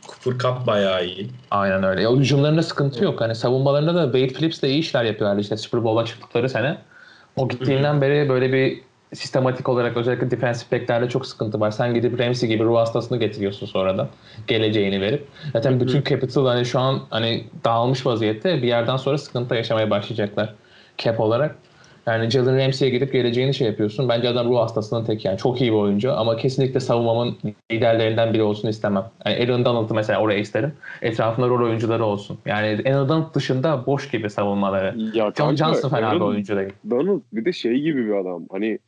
Cooper 0.07 0.39
Cup 0.39 0.67
bayağı 0.67 1.05
iyi. 1.05 1.29
Aynen 1.51 1.83
öyle. 1.83 2.01
Ya, 2.01 2.11
hücumlarında 2.11 2.63
sıkıntı 2.63 3.03
yok. 3.03 3.21
Hani 3.21 3.35
savunmalarında 3.35 3.95
da 3.95 4.03
Wade 4.03 4.27
Phillips 4.27 4.61
de 4.61 4.69
iyi 4.69 4.79
işler 4.79 5.03
yapıyorlar 5.03 5.37
işte 5.37 5.57
Super 5.57 5.83
Bowl'a 5.83 6.05
çıktıkları 6.05 6.49
sene. 6.49 6.77
O 7.35 7.47
gittiğinden 7.47 8.01
beri 8.01 8.29
böyle 8.29 8.53
bir 8.53 8.81
sistematik 9.13 9.69
olarak 9.69 9.97
özellikle 9.97 10.31
defensive 10.31 10.79
back'lerde 10.79 11.09
çok 11.09 11.27
sıkıntı 11.27 11.59
var. 11.59 11.71
Sen 11.71 11.93
gidip 11.93 12.19
Ramsey 12.19 12.49
gibi 12.49 12.63
ruh 12.63 12.77
hastasını 12.77 13.17
getiriyorsun 13.17 13.65
sonradan. 13.65 14.09
Geleceğini 14.47 15.01
verip. 15.01 15.27
Zaten 15.53 15.79
bütün 15.79 16.03
capital 16.03 16.45
hani 16.45 16.65
şu 16.65 16.79
an 16.79 17.01
hani 17.09 17.47
dağılmış 17.65 18.05
vaziyette 18.05 18.61
bir 18.61 18.67
yerden 18.67 18.97
sonra 18.97 19.17
sıkıntı 19.17 19.55
yaşamaya 19.55 19.89
başlayacaklar 19.89 20.53
cap 20.97 21.19
olarak. 21.19 21.55
Yani 22.07 22.29
Jalen 22.29 22.57
Ramsey'e 22.57 22.91
gidip 22.91 23.13
geleceğini 23.13 23.53
şey 23.53 23.67
yapıyorsun. 23.67 24.09
Bence 24.09 24.29
adam 24.29 24.49
ruh 24.49 24.59
hastasının 24.59 25.05
tek 25.05 25.25
yani. 25.25 25.37
Çok 25.37 25.61
iyi 25.61 25.71
bir 25.71 25.77
oyuncu 25.77 26.13
ama 26.13 26.37
kesinlikle 26.37 26.79
savunmamın 26.79 27.37
liderlerinden 27.71 28.33
biri 28.33 28.43
olsun 28.43 28.67
istemem. 28.67 29.05
Yani 29.25 29.43
Aaron 29.43 29.65
Donald'ı 29.65 29.93
mesela 29.93 30.21
oraya 30.21 30.39
isterim. 30.39 30.73
Etrafında 31.01 31.47
rol 31.47 31.65
oyuncuları 31.65 32.05
olsun. 32.05 32.37
Yani 32.45 32.81
Aaron 32.85 33.09
Donald 33.09 33.35
dışında 33.35 33.85
boş 33.85 34.11
gibi 34.11 34.29
savunmaları. 34.29 34.95
Ya 35.13 35.33
John 35.37 35.55
Johnson 35.55 35.89
fena 35.89 36.15
bir 36.15 36.19
oyuncu 36.19 36.57
değil. 36.57 36.73
Donald 36.89 37.21
bir 37.33 37.45
de 37.45 37.53
şey 37.53 37.79
gibi 37.79 38.07
bir 38.07 38.13
adam. 38.13 38.45
Hani 38.51 38.79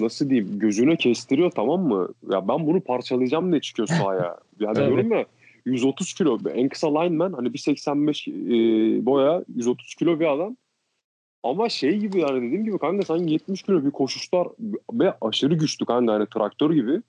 nasıl 0.00 0.30
diyeyim 0.30 0.58
gözüne 0.58 0.96
kestiriyor 0.96 1.50
tamam 1.50 1.80
mı? 1.80 2.08
Ya 2.30 2.48
ben 2.48 2.66
bunu 2.66 2.80
parçalayacağım 2.80 3.52
diye 3.52 3.60
çıkıyor 3.60 3.88
sahaya. 3.88 4.36
Yani 4.60 4.74
Tabii. 4.74 4.86
diyorum 4.86 5.12
ya 5.12 5.24
130 5.64 6.14
kilo 6.14 6.38
en 6.54 6.68
kısa 6.68 7.00
lineman 7.00 7.32
hani 7.32 7.48
1.85 7.48 8.30
e, 8.30 9.06
boya 9.06 9.44
130 9.56 9.94
kilo 9.94 10.20
bir 10.20 10.32
adam. 10.34 10.56
Ama 11.46 11.68
şey 11.68 11.98
gibi 11.98 12.20
yani 12.20 12.42
dediğim 12.42 12.64
gibi 12.64 12.78
kanka 12.78 13.04
sanki 13.04 13.32
70 13.32 13.62
kilo 13.62 13.84
bir 13.84 13.90
koşuşlar 13.90 14.48
ve 14.92 15.14
aşırı 15.20 15.54
güçlü 15.54 15.86
kanka 15.86 16.12
hani 16.12 16.26
traktör 16.26 16.70
gibi. 16.70 17.00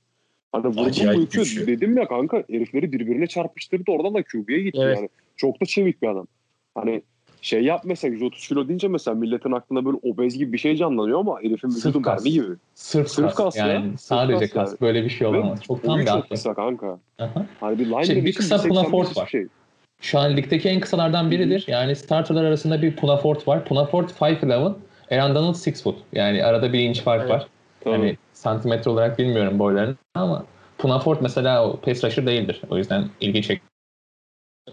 Hani 0.51 0.85
yıkıyor. 0.85 1.15
güçlü. 1.31 1.67
Dedim 1.67 1.97
ya 1.97 2.07
kanka 2.07 2.43
herifleri 2.49 2.91
birbirine 2.91 3.27
çarpıştırdı 3.27 3.91
oradan 3.91 4.13
da 4.13 4.23
QB'ye 4.23 4.61
gitti 4.61 4.79
Evet. 4.81 4.97
yani. 4.97 5.09
Çok 5.35 5.61
da 5.61 5.65
çevik 5.65 6.01
bir 6.01 6.07
adam. 6.07 6.27
Hani 6.75 7.01
şey 7.41 7.63
yap 7.63 7.81
mesela 7.85 8.13
130 8.13 8.47
kilo 8.47 8.67
deyince 8.67 8.87
mesela 8.87 9.15
milletin 9.15 9.51
aklında 9.51 9.85
böyle 9.85 9.97
obez 10.03 10.37
gibi 10.37 10.53
bir 10.53 10.57
şey 10.57 10.75
canlanıyor 10.75 11.19
ama 11.19 11.39
herifin 11.41 11.69
vücudu 11.69 11.99
mermi 11.99 12.31
gibi. 12.31 12.47
Sırf, 12.73 13.09
Sırf 13.09 13.25
kas, 13.25 13.35
kas 13.35 13.57
ya. 13.57 13.67
yani. 13.67 13.89
Sırf 13.89 13.99
Sadece 13.99 14.39
kas 14.39 14.53
kas. 14.53 14.69
yani. 14.69 14.81
Böyle 14.81 15.03
bir 15.03 15.09
şey 15.09 15.27
olamaz. 15.27 15.61
Çok 15.63 15.83
tam 15.83 15.99
bir 15.99 16.07
atlet. 16.17 16.29
kısa 16.29 16.53
kanka. 16.53 16.99
Aha. 17.19 17.45
Hani 17.59 17.79
bir 17.79 17.85
lineman 17.85 18.03
Şey, 18.03 18.25
bir 18.25 18.33
kısa 18.33 18.55
1.85 18.55 18.67
Punafort 18.67 19.07
hiçbir 19.09 19.21
var. 19.21 19.27
Şey. 19.27 19.47
Şu 20.01 20.19
an 20.19 20.37
ligdeki 20.37 20.69
en 20.69 20.79
kısalardan 20.79 21.31
biridir. 21.31 21.65
Yani 21.67 21.95
starterlar 21.95 22.43
arasında 22.43 22.81
bir 22.81 22.95
Punafort 22.95 23.47
var. 23.47 23.65
Punafort 23.65 24.11
5'11. 24.11 24.73
Aaron 25.11 25.35
Donald 25.35 25.55
6 25.55 25.83
foot. 25.83 25.97
Yani 26.13 26.43
arada 26.45 26.73
bir 26.73 26.79
inç 26.79 27.01
fark 27.01 27.21
Evet. 27.21 27.31
var. 27.31 27.47
Tabii. 27.79 27.95
Hani 27.95 28.17
santimetre 28.33 28.91
olarak 28.91 29.19
bilmiyorum 29.19 29.59
boylarını 29.59 29.95
ama 30.15 30.45
Punafort 30.77 31.21
mesela 31.21 31.69
o 31.69 31.79
pass 31.79 32.03
rusher 32.03 32.27
değildir. 32.27 32.61
O 32.69 32.77
yüzden 32.77 33.09
ilgi 33.21 33.41
çek. 33.41 33.61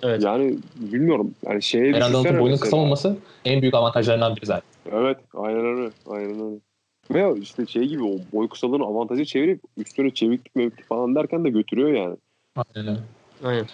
Evet. 0.02 0.22
Yani 0.24 0.58
bilmiyorum. 0.76 1.34
Yani 1.46 1.62
şeye 1.62 1.94
Aaron 1.94 2.12
Donald'ın 2.12 2.40
boyunun 2.40 2.56
kısa 2.56 2.76
olması 2.76 3.16
en 3.44 3.60
büyük 3.60 3.74
avantajlarından 3.74 4.36
biri 4.36 4.46
zaten. 4.46 4.68
Evet 4.92 5.18
aynen 5.34 5.66
öyle. 5.66 5.90
Aynen 6.06 6.40
öyle. 6.40 6.56
Ve 7.10 7.40
işte 7.40 7.66
şey 7.66 7.82
gibi 7.82 8.02
o 8.02 8.18
boy 8.32 8.48
kısalığını 8.48 8.84
avantajı 8.84 9.24
çevirip 9.24 9.60
üstüne 9.76 10.10
çeviklik 10.10 10.56
mevklik 10.56 10.86
falan 10.86 11.14
derken 11.14 11.44
de 11.44 11.50
götürüyor 11.50 11.92
yani. 11.92 12.16
Aynen 12.56 12.88
öyle. 12.88 13.00
Aynen. 13.44 13.66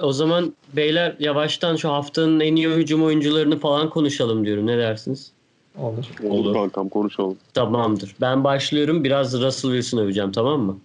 O 0.00 0.12
zaman 0.12 0.54
beyler 0.76 1.16
yavaştan 1.18 1.76
şu 1.76 1.88
haftanın 1.88 2.40
en 2.40 2.56
iyi 2.56 2.68
hücum 2.68 3.04
oyuncularını 3.04 3.58
falan 3.58 3.90
konuşalım 3.90 4.46
diyorum. 4.46 4.66
Ne 4.66 4.78
dersiniz? 4.78 5.32
Olur. 5.78 6.04
Olur, 6.24 6.30
Olur. 6.30 6.54
kankam 6.54 6.88
konuşalım. 6.88 7.36
Tamamdır. 7.54 8.14
Ben 8.20 8.44
başlıyorum. 8.44 9.04
Biraz 9.04 9.40
Russell 9.42 9.70
Wilson 9.70 9.98
öveceğim 9.98 10.32
tamam 10.32 10.60
mı? 10.60 10.78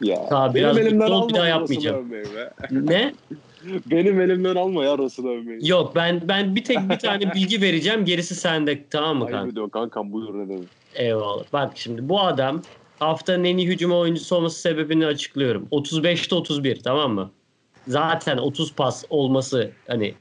Ya 0.00 0.26
Tamam, 0.28 0.54
biraz 0.54 0.76
benim 0.76 0.88
elimden 0.88 1.10
ol, 1.10 1.28
bir 1.28 1.34
daha 1.34 1.42
alma 1.42 1.48
yapmayacağım. 1.48 2.12
Ne? 2.70 3.14
Benim 3.86 4.20
elimden 4.20 4.56
alma 4.56 4.84
ya 4.84 4.98
Russell'ı 4.98 5.28
övmeyi. 5.28 5.68
Yok 5.68 5.92
ben 5.94 6.20
ben 6.28 6.56
bir 6.56 6.64
tek 6.64 6.90
bir 6.90 6.98
tane 6.98 7.34
bilgi 7.34 7.60
vereceğim. 7.60 8.04
Gerisi 8.04 8.34
sende. 8.34 8.84
Tamam 8.90 9.16
mı 9.16 9.24
Ayıp 9.24 9.36
kanka? 9.36 9.50
ediyorsun 9.52 9.70
kankam 9.70 10.12
buyur 10.12 10.34
ne 10.34 10.48
demek. 10.48 10.68
Eyvallah. 10.94 11.44
Bak 11.52 11.72
şimdi 11.74 12.08
bu 12.08 12.20
adam 12.20 12.62
haftanın 12.98 13.44
en 13.44 13.56
iyi 13.56 13.68
hücum 13.68 13.92
oyuncusu 13.92 14.36
olması 14.36 14.60
sebebini 14.60 15.06
açıklıyorum. 15.06 15.68
35'te 15.72 16.34
31 16.34 16.80
tamam 16.80 17.12
mı? 17.12 17.30
Zaten 17.94 18.36
30 18.38 18.72
pas 18.74 19.04
olması 19.10 19.70
hani 19.88 20.14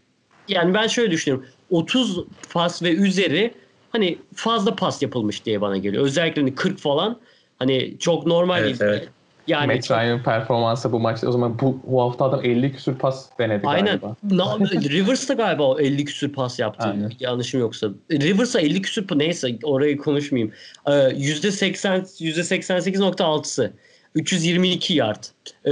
yani 0.47 0.73
ben 0.73 0.87
şöyle 0.87 1.11
düşünüyorum. 1.11 1.47
30 1.69 2.19
pas 2.53 2.83
ve 2.83 2.91
üzeri 2.91 3.53
hani 3.91 4.17
fazla 4.35 4.75
pas 4.75 5.01
yapılmış 5.01 5.45
diye 5.45 5.61
bana 5.61 5.77
geliyor. 5.77 6.03
Özellikle 6.03 6.41
hani 6.41 6.55
40 6.55 6.79
falan 6.79 7.19
hani 7.59 7.97
çok 7.99 8.25
normal 8.27 8.59
Evet, 8.63 8.79
değil. 8.79 8.91
evet. 8.91 9.09
Yani 9.47 9.73
Matt 9.73 9.83
çok- 9.83 9.97
Ryan'ın 9.97 10.23
performansı 10.23 10.91
bu 10.91 10.99
maçta 10.99 11.27
o 11.27 11.31
zaman 11.31 11.59
bu, 11.59 11.79
bu 11.83 12.01
hafta 12.01 12.25
adam 12.25 12.45
50 12.45 12.71
küsür 12.73 12.95
pas 12.95 13.29
denedi 13.39 13.67
Aynen. 13.67 13.85
galiba. 13.99 14.15
Na- 14.23 14.59
Rivers 14.69 15.29
da 15.29 15.33
galiba 15.33 15.63
o 15.63 15.79
50 15.79 16.05
küsür 16.05 16.33
pas 16.33 16.59
yaptı. 16.59 16.87
Aynen. 16.87 17.11
Yanlışım 17.19 17.59
yoksa. 17.59 17.87
Rivers'a 18.11 18.59
50 18.59 18.81
küsür 18.81 19.07
neyse 19.15 19.57
orayı 19.63 19.97
konuşmayayım. 19.97 20.53
Ee, 20.87 20.91
%80 20.91 22.05
%88.6'sı. 22.19 23.73
322 24.15 24.93
yard. 24.93 25.23
Ee, 25.65 25.71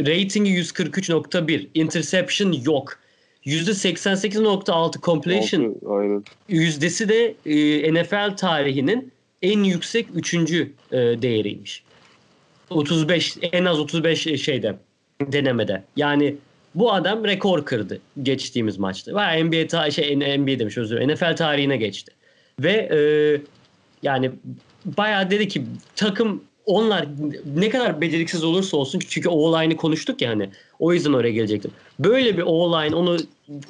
ratingi 0.00 0.50
143.1. 0.50 1.68
Interception 1.74 2.52
yok. 2.52 2.98
%88.6 3.46 5.00
completion 5.00 5.76
aynen. 5.88 6.24
yüzdesi 6.48 7.08
de 7.08 7.34
e, 7.46 7.94
NFL 7.94 8.36
tarihinin 8.36 9.12
en 9.42 9.64
yüksek 9.64 10.06
üçüncü 10.14 10.72
e, 10.92 10.96
değeriymiş. 10.96 11.82
35 12.70 13.36
en 13.52 13.64
az 13.64 13.80
35 13.80 14.42
şeyde 14.42 14.76
denemede. 15.20 15.82
Yani 15.96 16.36
bu 16.74 16.92
adam 16.92 17.24
rekor 17.24 17.64
kırdı 17.64 18.00
geçtiğimiz 18.22 18.78
maçta. 18.78 19.14
Ve 19.14 19.44
NBA 19.44 19.66
ta 19.66 19.90
şey 19.90 20.16
NBA 20.16 20.58
demiş 20.58 20.78
özür 20.78 20.96
dilerim. 20.96 21.14
NFL 21.14 21.36
tarihine 21.36 21.76
geçti. 21.76 22.12
Ve 22.60 22.72
e, 22.72 22.98
yani 24.02 24.30
bayağı 24.84 25.30
dedi 25.30 25.48
ki 25.48 25.64
takım 25.96 26.44
onlar 26.66 27.06
ne 27.56 27.68
kadar 27.68 28.00
beceriksiz 28.00 28.44
olursa 28.44 28.76
olsun 28.76 29.00
çünkü 29.08 29.28
O-line'ı 29.28 29.76
konuştuk 29.76 30.22
ya 30.22 30.30
hani 30.30 30.50
o 30.78 30.92
yüzden 30.92 31.12
oraya 31.12 31.32
gelecektim. 31.32 31.70
Böyle 31.98 32.36
bir 32.36 32.42
O-line 32.46 32.96
onu 32.96 33.18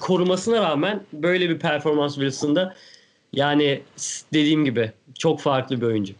korumasına 0.00 0.62
rağmen 0.62 1.02
böyle 1.12 1.48
bir 1.48 1.58
performans 1.58 2.14
Wilson'da 2.14 2.74
yani 3.32 3.82
dediğim 4.32 4.64
gibi 4.64 4.92
çok 5.18 5.40
farklı 5.40 5.80
bir 5.80 5.86
oyuncu. 5.86 6.14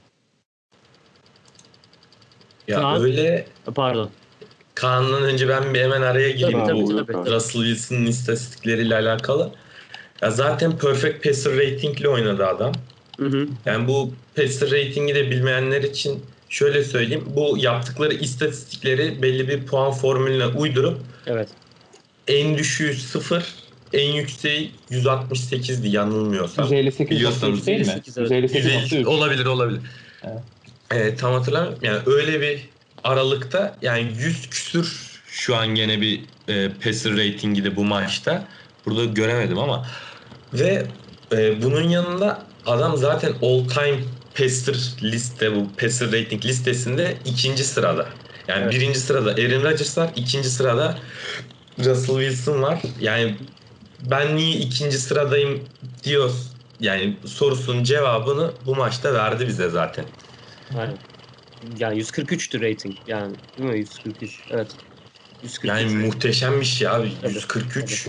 Ya 2.68 2.80
Kaan- 2.80 3.02
öyle 3.02 3.46
Pardon. 3.74 4.10
Kaan'dan 4.74 5.22
önce 5.22 5.48
ben 5.48 5.74
bir 5.74 5.80
hemen 5.80 6.02
araya 6.02 6.30
gireyim. 6.30 6.58
Tabii, 6.58 6.84
tabii, 6.84 7.06
bu 7.06 7.06
tabii. 7.06 7.30
Russell 7.30 7.62
Wilson'ın 7.62 8.06
istatistikleriyle 8.06 8.94
alakalı. 8.94 9.50
Ya 10.22 10.30
zaten 10.30 10.78
perfect 10.78 11.24
passer 11.24 11.52
rating 11.56 12.00
ile 12.00 12.08
oynadı 12.08 12.46
adam. 12.46 12.72
Hı 13.18 13.26
hı. 13.26 13.48
Yani 13.66 13.88
bu 13.88 14.10
passer 14.36 14.70
ratingi 14.70 15.14
de 15.14 15.30
bilmeyenler 15.30 15.82
için 15.82 16.22
şöyle 16.54 16.84
söyleyeyim. 16.84 17.24
Bu 17.36 17.58
yaptıkları 17.58 18.14
istatistikleri 18.14 19.22
belli 19.22 19.48
bir 19.48 19.66
puan 19.66 19.92
formülüne 19.92 20.46
uydurup 20.46 21.00
Evet. 21.26 21.48
en 22.28 22.58
düşüğü 22.58 22.94
0, 22.94 23.54
en 23.92 24.12
yükseği 24.12 24.70
168'di 24.90 25.88
yanılmıyorsam. 25.88 26.64
158 26.64 27.16
Biliyorsanız 27.16 27.66
değil 27.66 27.78
mi? 27.78 27.86
158, 28.06 28.18
evet. 28.18 28.30
158 28.30 28.92
150 28.92 29.06
olabilir 29.06 29.46
olabilir. 29.46 29.80
Evet. 30.24 30.38
Evet, 30.90 31.18
tam 31.18 31.32
hatırlamıyorum. 31.32 31.78
Yani 31.82 31.98
öyle 32.06 32.40
bir 32.40 32.68
aralıkta 33.04 33.76
yani 33.82 34.12
100 34.18 34.50
küsür 34.50 35.20
şu 35.26 35.56
an 35.56 35.68
gene 35.68 36.00
bir 36.00 36.20
e, 36.48 36.68
passer 36.84 37.12
ratingi 37.12 37.64
de 37.64 37.76
bu 37.76 37.84
maçta. 37.84 38.44
Burada 38.86 39.04
göremedim 39.04 39.58
ama 39.58 39.86
ve 40.52 40.86
e, 41.32 41.62
bunun 41.62 41.88
yanında 41.88 42.42
adam 42.66 42.96
zaten 42.96 43.32
all 43.42 43.68
time 43.68 43.98
passer 44.34 44.96
liste 45.02 45.52
bu 45.56 45.76
passer 45.76 46.08
rating 46.12 46.44
listesinde 46.46 47.22
ikinci 47.24 47.64
sırada. 47.64 48.08
Yani 48.48 48.64
Evet. 48.64 48.72
birinci 48.72 48.98
sırada 49.00 49.30
Aaron 49.30 49.62
Rodgers 49.64 49.98
var, 49.98 50.12
ikinci 50.16 50.50
sırada 50.50 51.02
Russell 51.78 52.16
Wilson 52.20 52.62
var. 52.62 52.82
Yani 52.98 53.38
ben 54.00 54.36
niye 54.36 54.56
ikinci 54.58 54.98
sıradayım 54.98 55.68
diyor 56.04 56.30
yani 56.80 57.20
sorusunun 57.26 57.84
cevabını 57.84 58.54
bu 58.66 58.76
maçta 58.76 59.14
verdi 59.14 59.46
bize 59.48 59.70
zaten. 59.70 60.06
Aynen. 60.70 60.98
Yani 61.60 61.96
143'tü 61.98 62.60
rating. 62.60 62.98
Yani 63.06 63.36
değil 63.58 63.68
mi? 63.68 63.78
143. 63.78 64.46
Evet. 64.50 64.78
143. 65.42 65.68
Yani 65.68 65.96
muhteşem 66.06 66.60
bir 66.60 66.64
şey 66.64 66.88
abi. 66.88 67.18
Evet, 67.22 67.34
143. 67.34 68.08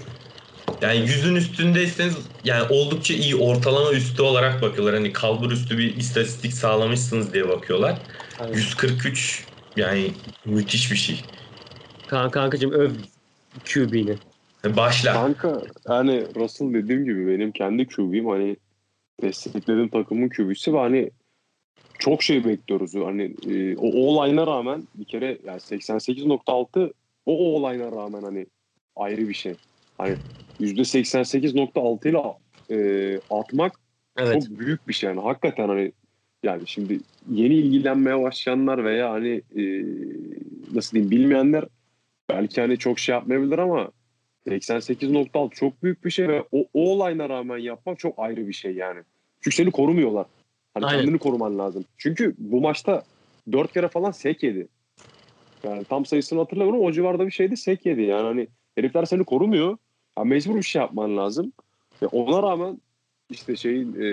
Yani 0.82 1.00
yüzün 1.00 1.36
üstündeyseniz 1.36 2.18
yani 2.44 2.68
oldukça 2.70 3.14
iyi 3.14 3.36
ortalama 3.36 3.92
üstü 3.92 4.22
olarak 4.22 4.62
bakıyorlar. 4.62 4.96
Hani 4.96 5.14
kalbur 5.14 5.52
üstü 5.52 5.78
bir 5.78 5.96
istatistik 5.98 6.54
sağlamışsınız 6.54 7.34
diye 7.34 7.50
bakıyorlar. 7.50 7.98
Aynen. 8.40 8.54
143 8.54 9.46
yani 9.76 10.12
müthiş 10.46 10.92
bir 10.92 10.98
şey. 10.98 11.22
Kan 12.08 12.32
kankacığım 12.32 12.72
öv 12.72 12.92
QB'ni. 13.66 14.18
Başla. 14.76 15.14
Kanka 15.14 15.62
yani 15.90 16.26
Russell 16.36 16.74
dediğim 16.74 17.06
gibi 17.06 17.28
benim 17.28 17.52
kendi 17.52 17.88
QB'm 17.88 18.28
hani 18.28 18.58
desteklediğim 19.22 19.90
takımın 19.90 20.30
QB'si 20.30 20.74
ve 20.74 20.78
hani 20.78 21.12
çok 22.00 22.24
şey 22.24 22.46
bekliyoruz. 22.46 22.96
Hani 22.96 23.36
e, 23.50 23.78
o 23.78 23.88
O-line'a 23.88 24.48
rağmen 24.48 24.88
bir 24.96 25.06
kere 25.06 25.38
yani 25.46 25.60
88.6 25.60 26.94
o 27.26 27.56
O-line'a 27.56 27.92
rağmen 27.92 28.22
hani 28.22 28.46
ayrı 28.96 29.30
bir 29.30 29.34
şey. 29.34 29.56
Hani 29.98 30.16
%88.6 30.60 32.10
ile 32.10 32.22
e, 32.70 33.20
atmak 33.30 33.80
Evet. 34.18 34.34
çok 34.34 34.60
büyük 34.60 34.88
bir 34.88 34.94
şey 34.94 35.10
yani 35.10 35.22
hakikaten 35.22 35.68
hani 35.68 35.92
yani 36.44 36.68
şimdi 36.68 37.00
yeni 37.32 37.54
ilgilenmeye 37.54 38.22
başlayanlar 38.22 38.84
veya 38.84 39.12
hani 39.12 39.42
e, 39.56 39.86
nasıl 40.74 40.92
diyeyim 40.92 41.12
bilmeyenler 41.12 41.66
belki 42.30 42.62
hani 42.62 42.78
çok 42.78 43.00
şey 43.00 43.16
yapmayabilir 43.16 43.58
ama 43.58 43.92
88.6 44.48 45.56
çok 45.56 45.84
büyük 45.84 46.06
bir 46.06 46.12
şey 46.12 46.28
ve 46.28 46.44
o, 46.52 46.66
o 46.74 46.92
olayına 46.92 47.30
rağmen 47.30 47.58
yapmak 47.58 48.00
çok 48.00 48.20
ayrı 48.20 48.48
bir 48.48 48.54
şey 48.54 48.76
yani. 48.76 49.00
Çünkü 49.42 49.56
seni 49.56 49.72
korumuyorlar. 49.72 50.26
Hani 50.74 50.86
Aynen. 50.86 51.00
kendini 51.00 51.20
koruman 51.20 51.58
lazım. 51.60 51.86
Çünkü 51.98 52.36
bu 52.38 52.62
maçta 52.62 53.04
4 53.52 53.74
kere 53.74 53.88
falan 53.88 54.12
sek 54.12 54.44
yedi. 54.44 54.68
Yani 55.64 55.84
tam 55.84 56.06
sayısını 56.06 56.40
hatırlamıyorum 56.40 56.86
o 56.86 56.92
civarda 56.92 57.26
bir 57.26 57.32
şeydi 57.32 57.58
sek 57.58 57.86
yedi. 57.86 58.02
Yani 58.02 58.24
hani 58.24 58.48
herifler 58.76 59.06
seni 59.06 59.24
korumuyor. 59.24 59.78
Yani 60.18 60.30
mecbur 60.30 60.56
bir 60.56 60.64
şey 60.64 60.82
yapman 60.82 61.18
lazım. 61.18 61.54
Ve 62.02 62.08
ona 62.08 62.44
rağmen 62.44 62.82
işte 63.30 63.56
şeyin 63.56 63.96
e, 64.02 64.06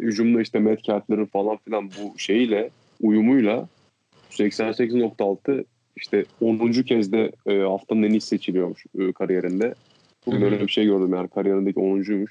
hücumda 0.00 0.40
işte 0.40 0.58
Metcalf'lerin 0.58 1.26
falan 1.26 1.56
filan 1.56 1.90
bu 1.90 2.18
şeyiyle 2.18 2.70
uyumuyla 3.00 3.68
88.6 4.30 5.64
işte 5.96 6.24
10. 6.40 6.72
kez 6.72 7.12
de 7.12 7.32
e, 7.46 7.58
haftanın 7.58 8.02
en 8.02 8.10
iyi 8.10 8.20
seçiliyormuş 8.20 8.86
e, 8.98 9.12
kariyerinde. 9.12 9.74
Bugün 10.26 10.42
öyle 10.42 10.60
bir 10.60 10.68
şey 10.68 10.84
gördüm 10.84 11.14
yani 11.14 11.28
kariyerindeki 11.28 11.80
10.'uymuş. 11.80 12.30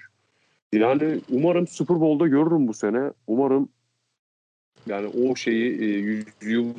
Yani 0.73 1.19
umarım 1.31 1.67
Super 1.67 2.01
Bowl'da 2.01 2.27
görürüm 2.27 2.67
bu 2.67 2.73
sene. 2.73 3.11
Umarım 3.27 3.69
yani 4.87 5.07
o 5.07 5.35
şeyi 5.35 5.81
e, 5.81 5.85
yüzüğü 5.85 6.63
bu 6.63 6.77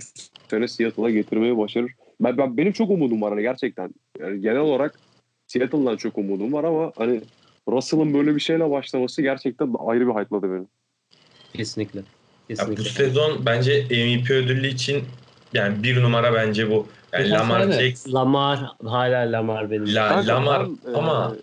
sene 0.51 0.69
Seattle'a 0.69 1.11
getirmeyi 1.11 1.59
başarır. 1.59 1.93
Ben, 2.21 2.39
ben 2.39 2.57
benim 2.57 2.73
çok 2.73 2.91
umudum 2.91 3.23
var 3.23 3.33
hani 3.33 3.43
gerçekten. 3.43 3.91
Yani 4.21 4.41
genel 4.41 4.61
olarak 4.61 4.99
Seattle'dan 5.47 5.97
çok 5.97 6.19
umudum 6.19 6.53
var 6.53 6.65
ama 6.65 6.93
hani 6.97 7.21
Russell'ın 7.69 8.15
böyle 8.15 8.35
bir 8.35 8.41
şeyle 8.41 8.71
başlaması 8.71 9.23
gerçekten 9.23 9.75
ayrı 9.87 10.09
bir 10.09 10.13
hype'ladı 10.13 10.53
beni. 10.53 10.67
Kesinlikle. 11.55 11.99
Ya 11.99 12.05
Kesinlikle. 12.49 12.85
bu 12.85 12.89
sezon 12.89 13.47
bence 13.47 13.83
MVP 13.91 14.31
ödülü 14.35 14.67
için 14.67 15.05
yani 15.53 15.83
bir 15.83 16.03
numara 16.03 16.35
bence 16.35 16.71
bu. 16.71 16.87
Yani 17.13 17.31
Lamar. 17.31 17.71
Jackson, 17.71 18.13
Lamar 18.13 18.61
hala 18.85 19.33
Lamar 19.33 19.71
benim. 19.71 19.95
La- 19.95 20.09
Kanka 20.09 20.35
Lamar 20.35 20.69
ben, 20.85 20.93
e, 20.93 20.97
ama 20.97 21.37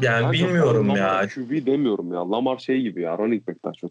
yani 0.00 0.20
kanka 0.22 0.32
bilmiyorum 0.32 0.88
ben 0.88 0.96
ya. 0.96 1.28
QB 1.34 1.66
demiyorum 1.66 2.12
ya. 2.12 2.30
Lamar 2.30 2.58
şey 2.58 2.80
gibi 2.80 3.02
ya 3.02 3.18
running 3.18 3.48
back 3.48 3.64
daha 3.64 3.72
çok. 3.72 3.90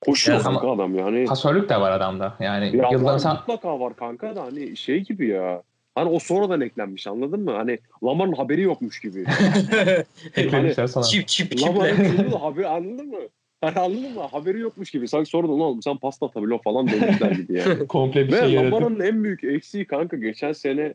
Koşuyor 0.00 0.38
Ya 0.38 0.44
kanka 0.44 0.70
adam 0.72 0.94
yani. 0.94 1.24
Pasörlük 1.24 1.68
de 1.68 1.80
var 1.80 1.92
adamda. 1.92 2.36
Yani 2.40 2.76
Ya 2.76 2.90
yıllar 2.90 3.12
var, 3.12 3.18
sen 3.18 3.32
mutlaka 3.32 3.80
var 3.80 3.96
kanka 3.96 4.36
da 4.36 4.42
hani 4.42 4.76
şey 4.76 5.00
gibi 5.00 5.28
ya. 5.28 5.62
Hani 5.94 6.10
o 6.10 6.18
sonradan 6.18 6.60
eklenmiş 6.60 7.06
anladın 7.06 7.40
mı? 7.40 7.50
Hani 7.52 7.78
Lamar'ın 8.04 8.32
haberi 8.32 8.62
yokmuş 8.62 9.00
gibi. 9.00 9.24
eklemişler 10.36 10.86
sana. 10.86 11.04
çip 11.04 11.28
çip 11.28 11.62
Lamar'ın 11.62 11.96
çocuğu 12.16 12.32
da 12.32 12.42
haberi 12.42 12.66
anladın 12.68 13.08
mı? 13.08 13.18
Hani 13.60 13.78
anladın 13.78 14.14
mı? 14.14 14.20
Haberi 14.20 14.60
yokmuş 14.60 14.90
gibi. 14.90 15.08
Sanki 15.08 15.30
sonradan 15.30 15.60
oğlum 15.60 15.82
sen 15.82 15.96
pasta 15.96 16.26
atabiliyor 16.26 16.62
falan 16.62 16.86
demişler 16.86 17.30
gibi 17.30 17.58
yani. 17.58 17.86
Komple 17.88 18.28
bir 18.28 18.32
Ve 18.32 18.40
şey 18.40 18.56
Lamar'ın 18.56 19.00
en 19.00 19.24
büyük 19.24 19.44
eksiği 19.44 19.84
kanka 19.84 20.16
geçen 20.16 20.52
sene 20.52 20.94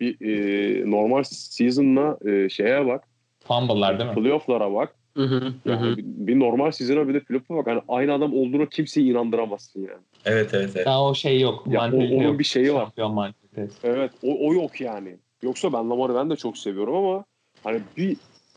bir 0.00 0.20
e, 0.20 0.90
normal 0.90 1.22
season'la 1.22 2.18
e, 2.30 2.48
şeye 2.48 2.86
bak. 2.86 3.04
fumble'lar 3.48 3.98
değil 3.98 4.10
mi? 4.10 4.16
Playoff'lara 4.16 4.74
bak. 4.74 4.96
Hı 5.16 5.22
hı, 5.22 5.52
Yani 5.64 5.90
hı. 5.90 5.96
bir, 5.96 6.04
bir 6.04 6.38
normal 6.40 6.70
season'a 6.70 7.08
bir 7.08 7.14
de 7.14 7.20
playoff'a 7.20 7.56
bak. 7.56 7.66
Hani 7.66 7.80
aynı 7.88 8.12
adam 8.12 8.34
olduğuna 8.34 8.66
kimseyi 8.66 9.10
inandıramazsın 9.10 9.80
yani. 9.80 10.02
Evet 10.24 10.50
evet 10.54 10.70
evet. 10.74 10.86
Daha 10.86 11.04
o 11.04 11.14
şey 11.14 11.40
yok. 11.40 11.64
Ya 11.70 11.80
o- 11.80 11.96
onun 11.96 12.22
yok. 12.22 12.38
bir 12.38 12.44
şeyi 12.44 12.74
var. 12.74 12.80
Şampiyon 12.80 13.14
mantalitesi. 13.14 13.78
Evet 13.84 14.10
o, 14.22 14.48
o 14.48 14.54
yok 14.54 14.80
yani. 14.80 15.16
Yoksa 15.42 15.72
ben 15.72 15.90
Lamar'ı 15.90 16.14
ben 16.14 16.30
de 16.30 16.36
çok 16.36 16.58
seviyorum 16.58 16.94
ama 16.94 17.24
hani 17.64 17.82
bir 17.96 18.16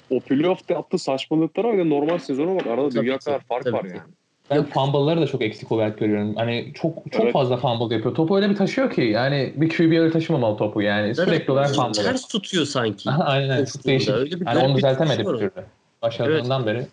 o 0.09 0.19
playoff'ta 0.19 0.73
yaptığı 0.73 0.97
saçmalıklara 0.97 1.67
bak 1.77 1.85
normal 1.85 2.17
sezona 2.17 2.55
bak 2.55 2.67
arada 2.67 2.89
Tabii 2.89 3.01
dünya 3.05 3.17
ki, 3.17 3.25
kadar 3.25 3.39
fark 3.39 3.63
tabii 3.63 3.73
var 3.75 3.81
ki. 3.83 3.89
yani. 3.89 4.09
Ben 4.49 4.63
fumble'ları 4.63 5.21
da 5.21 5.27
çok 5.27 5.41
eksik 5.41 5.71
olarak 5.71 5.97
görüyorum. 5.99 6.35
Hani 6.35 6.71
çok 6.73 7.11
çok 7.11 7.23
Evet. 7.23 7.33
fazla 7.33 7.57
fumble 7.57 7.95
yapıyor. 7.95 8.15
Topu 8.15 8.35
öyle 8.37 8.49
bir 8.49 8.55
taşıyor 8.55 8.91
ki 8.91 9.01
yani 9.01 9.53
bir 9.55 9.69
QB 9.69 9.99
öyle 9.99 10.11
taşımamalı 10.11 10.57
topu 10.57 10.81
yani. 10.81 11.15
Sürekli 11.15 11.51
olarak 11.51 11.75
fumble. 11.75 12.03
Ters 12.03 12.27
tutuyor 12.27 12.65
sanki. 12.65 13.09
Aynen 13.09 13.65
çok 13.65 13.85
değişik. 13.85 14.09
Öyle 14.09 14.41
bir 14.41 14.45
Yani 14.45 14.57
onu 14.59 14.75
düzeltemedi 14.77 15.19
bir 15.19 15.25
türlü. 15.25 15.51
Başladığından 16.01 16.65
beri 16.65 16.87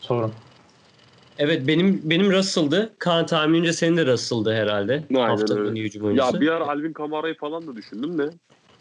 sorun. 0.00 0.32
Evet 1.38 1.66
benim 1.66 2.00
benim 2.04 2.32
Russell'dı. 2.32 2.92
Kaan 2.98 3.26
tahminince 3.26 3.72
senin 3.72 3.96
de 3.96 4.06
Russell'dı 4.06 4.54
herhalde. 4.54 5.04
Aynen 5.10 5.28
Haftanın 5.28 5.66
öyle. 5.66 5.80
hücum 5.80 6.04
oyuncusu. 6.06 6.34
Ya 6.34 6.40
bir 6.40 6.48
ara 6.48 6.68
Alvin 6.68 6.92
Kamara'yı 6.92 7.36
falan 7.36 7.66
da 7.66 7.76
düşündüm 7.76 8.18
de 8.18 8.30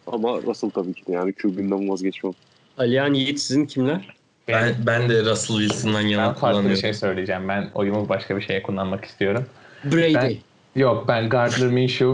ama 0.08 0.42
Russell 0.42 0.70
tabii 0.70 0.94
ki 0.94 1.06
de 1.08 1.12
yani 1.12 1.34
QB'nden 1.34 1.90
vazgeçmem. 1.90 2.34
Alihan 2.78 3.14
Yiğit 3.14 3.40
sizin 3.40 3.66
kimler? 3.66 4.16
Ben, 4.48 4.76
ben 4.86 5.10
de 5.10 5.26
Russell 5.26 5.58
Wilson'dan 5.58 6.04
Ben 6.04 6.08
yana 6.08 6.34
farklı 6.34 6.70
bir 6.70 6.76
şey 6.76 6.94
söyleyeceğim. 6.94 7.48
Ben 7.48 7.70
oyumu 7.76 8.10
başka 8.10 8.38
bir 8.38 8.42
şeye 8.42 8.64
kullanmak 8.64 9.06
istiyorum. 9.06 9.46
Brady. 9.84 10.14
Ben- 10.14 10.36
Yok 10.76 11.08
ben 11.08 11.30
Gardner 11.30 11.68
Minshew, 11.68 12.14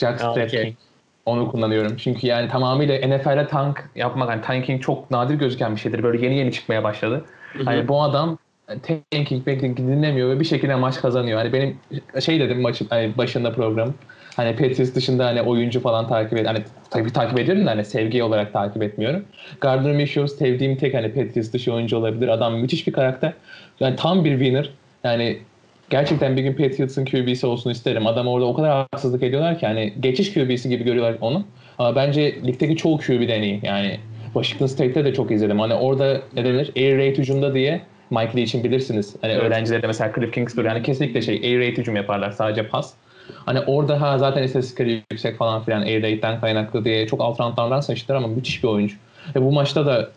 Jack 0.00 0.18
Strapkin. 0.20 0.58
okey. 0.58 0.76
Onu 1.26 1.50
kullanıyorum. 1.50 1.96
Çünkü 1.96 2.26
yani 2.26 2.48
tamamıyla 2.48 3.08
NFL'de 3.08 3.46
tank 3.46 3.90
yapmak, 3.94 4.28
hani 4.28 4.42
tanking 4.42 4.82
çok 4.82 5.10
nadir 5.10 5.34
gözüken 5.34 5.76
bir 5.76 5.80
şeydir. 5.80 6.02
Böyle 6.02 6.26
yeni 6.26 6.38
yeni 6.38 6.52
çıkmaya 6.52 6.84
başladı. 6.84 7.24
Hı 7.52 7.58
hı. 7.58 7.64
Hani 7.64 7.88
bu 7.88 8.02
adam 8.02 8.38
tanking, 9.10 9.46
banking 9.46 9.78
dinlemiyor 9.78 10.30
ve 10.30 10.40
bir 10.40 10.44
şekilde 10.44 10.74
maç 10.74 11.00
kazanıyor. 11.00 11.38
Hani 11.38 11.52
benim 11.52 11.76
şey 12.20 12.40
dedim 12.40 12.60
maçın 12.60 12.86
hani 12.90 13.18
başında 13.18 13.52
program. 13.52 13.94
Hani 14.36 14.56
Patriots 14.56 14.94
dışında 14.94 15.26
hani 15.26 15.42
oyuncu 15.42 15.80
falan 15.80 16.08
takip 16.08 16.38
et 16.38 16.46
hani 16.46 16.62
tabii 16.90 17.12
takip 17.12 17.38
ediyorum 17.38 17.66
da 17.66 17.70
hani 17.70 17.84
sevgi 17.84 18.22
olarak 18.22 18.52
takip 18.52 18.82
etmiyorum. 18.82 19.24
Gardner 19.60 19.92
Minshew 19.92 20.28
sevdiğim 20.28 20.76
tek 20.76 20.94
hani 20.94 21.14
Patriots 21.14 21.52
dışı 21.52 21.72
oyuncu 21.72 21.96
olabilir. 21.96 22.28
Adam 22.28 22.54
müthiş 22.54 22.86
bir 22.86 22.92
karakter. 22.92 23.32
Yani 23.80 23.96
tam 23.96 24.24
bir 24.24 24.38
winner. 24.38 24.70
Yani 25.04 25.38
gerçekten 25.92 26.36
bir 26.36 26.42
gün 26.42 26.52
Patriots'ın 26.52 27.04
QB'si 27.04 27.46
olsun 27.46 27.70
isterim. 27.70 28.06
Adam 28.06 28.28
orada 28.28 28.46
o 28.46 28.54
kadar 28.54 28.70
haksızlık 28.70 29.22
ediyorlar 29.22 29.58
ki 29.58 29.66
hani 29.66 29.92
geçiş 30.00 30.34
QB'si 30.34 30.68
gibi 30.68 30.84
görüyorlar 30.84 31.16
onu. 31.20 31.44
Ama 31.78 31.96
bence 31.96 32.34
ligdeki 32.46 32.76
çoğu 32.76 32.98
QB'den 32.98 33.42
iyi. 33.42 33.60
Yani 33.62 34.00
Washington 34.32 34.66
State'te 34.66 35.04
de 35.04 35.14
çok 35.14 35.30
izledim. 35.30 35.60
Hani 35.60 35.74
orada 35.74 36.20
ne 36.34 36.44
denir? 36.44 36.70
Air 36.76 36.98
raid 36.98 37.18
hücumda 37.18 37.54
diye 37.54 37.80
Mike 38.10 38.36
Lee 38.36 38.42
için 38.42 38.64
bilirsiniz. 38.64 39.16
Hani 39.20 39.32
Evet. 39.32 39.42
öğrencilere 39.42 39.86
mesela 39.86 40.12
Cliff 40.14 40.32
Kingsbury 40.32 40.66
yani 40.66 40.82
kesinlikle 40.82 41.22
şey 41.22 41.34
air 41.34 41.58
raid 41.58 41.78
hücum 41.78 41.96
yaparlar 41.96 42.30
sadece 42.30 42.66
pas. 42.68 42.92
Hani 43.46 43.60
orada 43.60 44.00
ha 44.00 44.18
zaten 44.18 44.42
istatistikleri 44.42 45.02
yüksek 45.12 45.36
falan 45.36 45.62
filan 45.62 45.82
air 45.82 46.02
raid'den 46.02 46.40
kaynaklı 46.40 46.84
diye 46.84 47.06
çok 47.06 47.20
alt 47.20 47.40
roundlardan 47.40 47.80
seçtiler 47.80 48.16
ama 48.16 48.28
müthiş 48.28 48.62
bir 48.62 48.68
oyuncu. 48.68 48.96
Ve 49.36 49.42
bu 49.42 49.52
maçta 49.52 49.86
da 49.86 50.08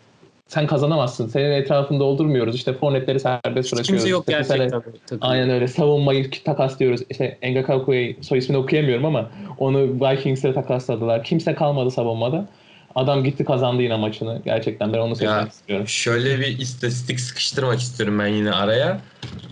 sen 0.48 0.66
kazanamazsın. 0.66 1.26
Senin 1.28 1.50
etrafını 1.50 2.00
doldurmuyoruz. 2.00 2.54
İşte 2.54 2.72
fornetleri 2.72 3.20
serbest 3.20 3.46
Hiç 3.46 3.54
bırakıyoruz. 3.72 3.86
kimse 3.86 4.08
yok 4.08 4.20
İşte 4.20 4.32
gerçekten. 4.32 4.70
takımda. 4.70 5.26
Aynen 5.26 5.50
öyle. 5.50 5.68
Savunmayı 5.68 6.30
takaslıyoruz. 6.44 7.00
İşte 7.10 7.38
Engakaku'yu 7.42 8.14
soy 8.22 8.38
ismini 8.38 8.58
okuyamıyorum 8.58 9.04
ama 9.04 9.30
onu 9.58 9.78
Vikings'e 9.80 10.54
takasladılar. 10.54 11.24
Kimse 11.24 11.54
kalmadı 11.54 11.90
savunmada. 11.90 12.48
Adam 12.94 13.24
gitti 13.24 13.44
kazandı 13.44 13.82
yine 13.82 13.96
maçını. 13.96 14.42
Gerçekten 14.44 14.92
ben 14.92 14.98
onu 14.98 15.16
seçmek 15.16 15.30
Ya, 15.40 15.46
istiyorum. 15.46 15.88
Şöyle 15.88 16.40
bir 16.40 16.58
istatistik 16.58 17.20
sıkıştırmak 17.20 17.80
istiyorum 17.80 18.18
ben 18.18 18.26
yine 18.26 18.52
araya. 18.52 19.00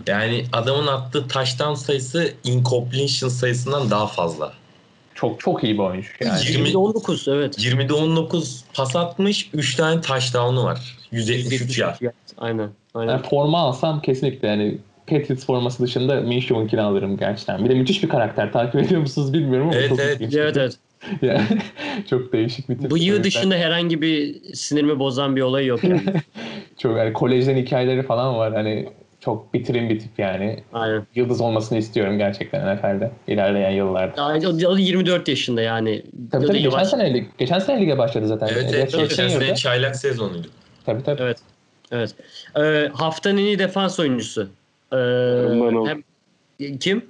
Yani 0.07 0.43
adamın 0.53 0.87
attığı 0.87 1.27
touchdown 1.27 1.73
sayısı 1.73 2.33
incompletion 2.43 3.29
sayısından 3.29 3.91
daha 3.91 4.07
fazla. 4.07 4.53
Çok 5.15 5.39
çok 5.39 5.63
iyi 5.63 5.73
bir 5.73 5.79
oyuncu. 5.79 6.09
Yani. 6.21 6.39
20 6.49 6.69
20'de 6.69 6.77
19 6.77 7.27
evet. 7.27 7.59
20'de 7.59 7.93
19 7.93 8.63
pas 8.73 8.95
atmış, 8.95 9.49
3 9.53 9.75
tane 9.75 10.01
touchdown'u 10.01 10.63
var. 10.63 10.97
173 11.11 11.79
yard. 11.79 11.95
Aynen. 12.37 12.69
Aynen. 12.93 13.11
Yani 13.11 13.21
forma 13.29 13.59
alsam 13.59 14.01
kesinlikle 14.01 14.47
yani 14.47 14.77
Patriots 15.07 15.45
forması 15.45 15.83
dışında 15.83 16.21
Minshew'unkini 16.21 16.81
alırım 16.81 17.17
gerçekten. 17.17 17.65
Bir 17.65 17.69
de 17.69 17.73
müthiş 17.73 18.03
bir 18.03 18.09
karakter. 18.09 18.51
Takip 18.51 18.75
ediyor 18.75 19.01
musunuz 19.01 19.33
bilmiyorum 19.33 19.67
ama 19.67 19.77
Evet, 19.77 19.89
çok 19.89 19.99
evet. 19.99 20.15
ilginç. 20.15 20.35
Evet 20.35 20.57
evet. 20.57 20.77
Yani 21.21 21.43
çok 22.09 22.33
değişik 22.33 22.69
bir 22.69 22.77
tip. 22.77 22.91
Bu 22.91 22.97
yıl 22.97 23.23
dışında 23.23 23.55
herhangi 23.55 24.01
bir 24.01 24.35
sinirimi 24.53 24.99
bozan 24.99 25.35
bir 25.35 25.41
olay 25.41 25.65
yok 25.65 25.83
yani. 25.83 26.01
Çok 26.77 26.97
yani 26.97 27.13
kolejden 27.13 27.57
hikayeleri 27.57 28.03
falan 28.03 28.35
var. 28.35 28.53
Hani 28.53 28.89
çok 29.25 29.53
bitirin 29.53 29.89
bir 29.89 29.99
tip 29.99 30.19
yani. 30.19 30.63
Aynen. 30.73 31.03
Yıldız 31.15 31.41
olmasını 31.41 31.77
istiyorum 31.77 32.17
gerçekten 32.17 32.75
NFL'de 32.75 33.11
ilerleyen 33.27 33.71
yıllarda. 33.71 34.21
Yani 34.33 34.47
o- 34.67 34.71
o 34.71 34.77
24 34.77 35.27
yaşında 35.27 35.61
yani. 35.61 36.03
Tabii 36.31 36.45
tabii 36.47 36.57
geçen 36.57 36.71
yavaş. 36.71 36.87
sene, 36.87 37.03
lig- 37.13 37.25
geçen 37.37 37.59
sene 37.59 37.81
lige 37.81 37.97
başladı 37.97 38.27
zaten. 38.27 38.47
Evet 38.47 38.71
evet. 38.73 38.91
Geçen 38.91 39.07
Senior'da. 39.07 39.45
sene 39.45 39.55
çaylak 39.55 39.95
sezonuydu. 39.95 40.47
Tabii 40.85 41.03
tabii. 41.03 41.21
Evet. 41.21 41.37
Evet. 41.91 42.15
Ee, 42.59 42.89
haftanın 42.93 43.37
en 43.37 43.41
iyi 43.45 43.59
defans 43.59 43.99
oyuncusu. 43.99 44.41
Ee, 44.91 44.95
Donald. 44.95 45.87
hem, 45.87 46.03
kim? 46.77 47.05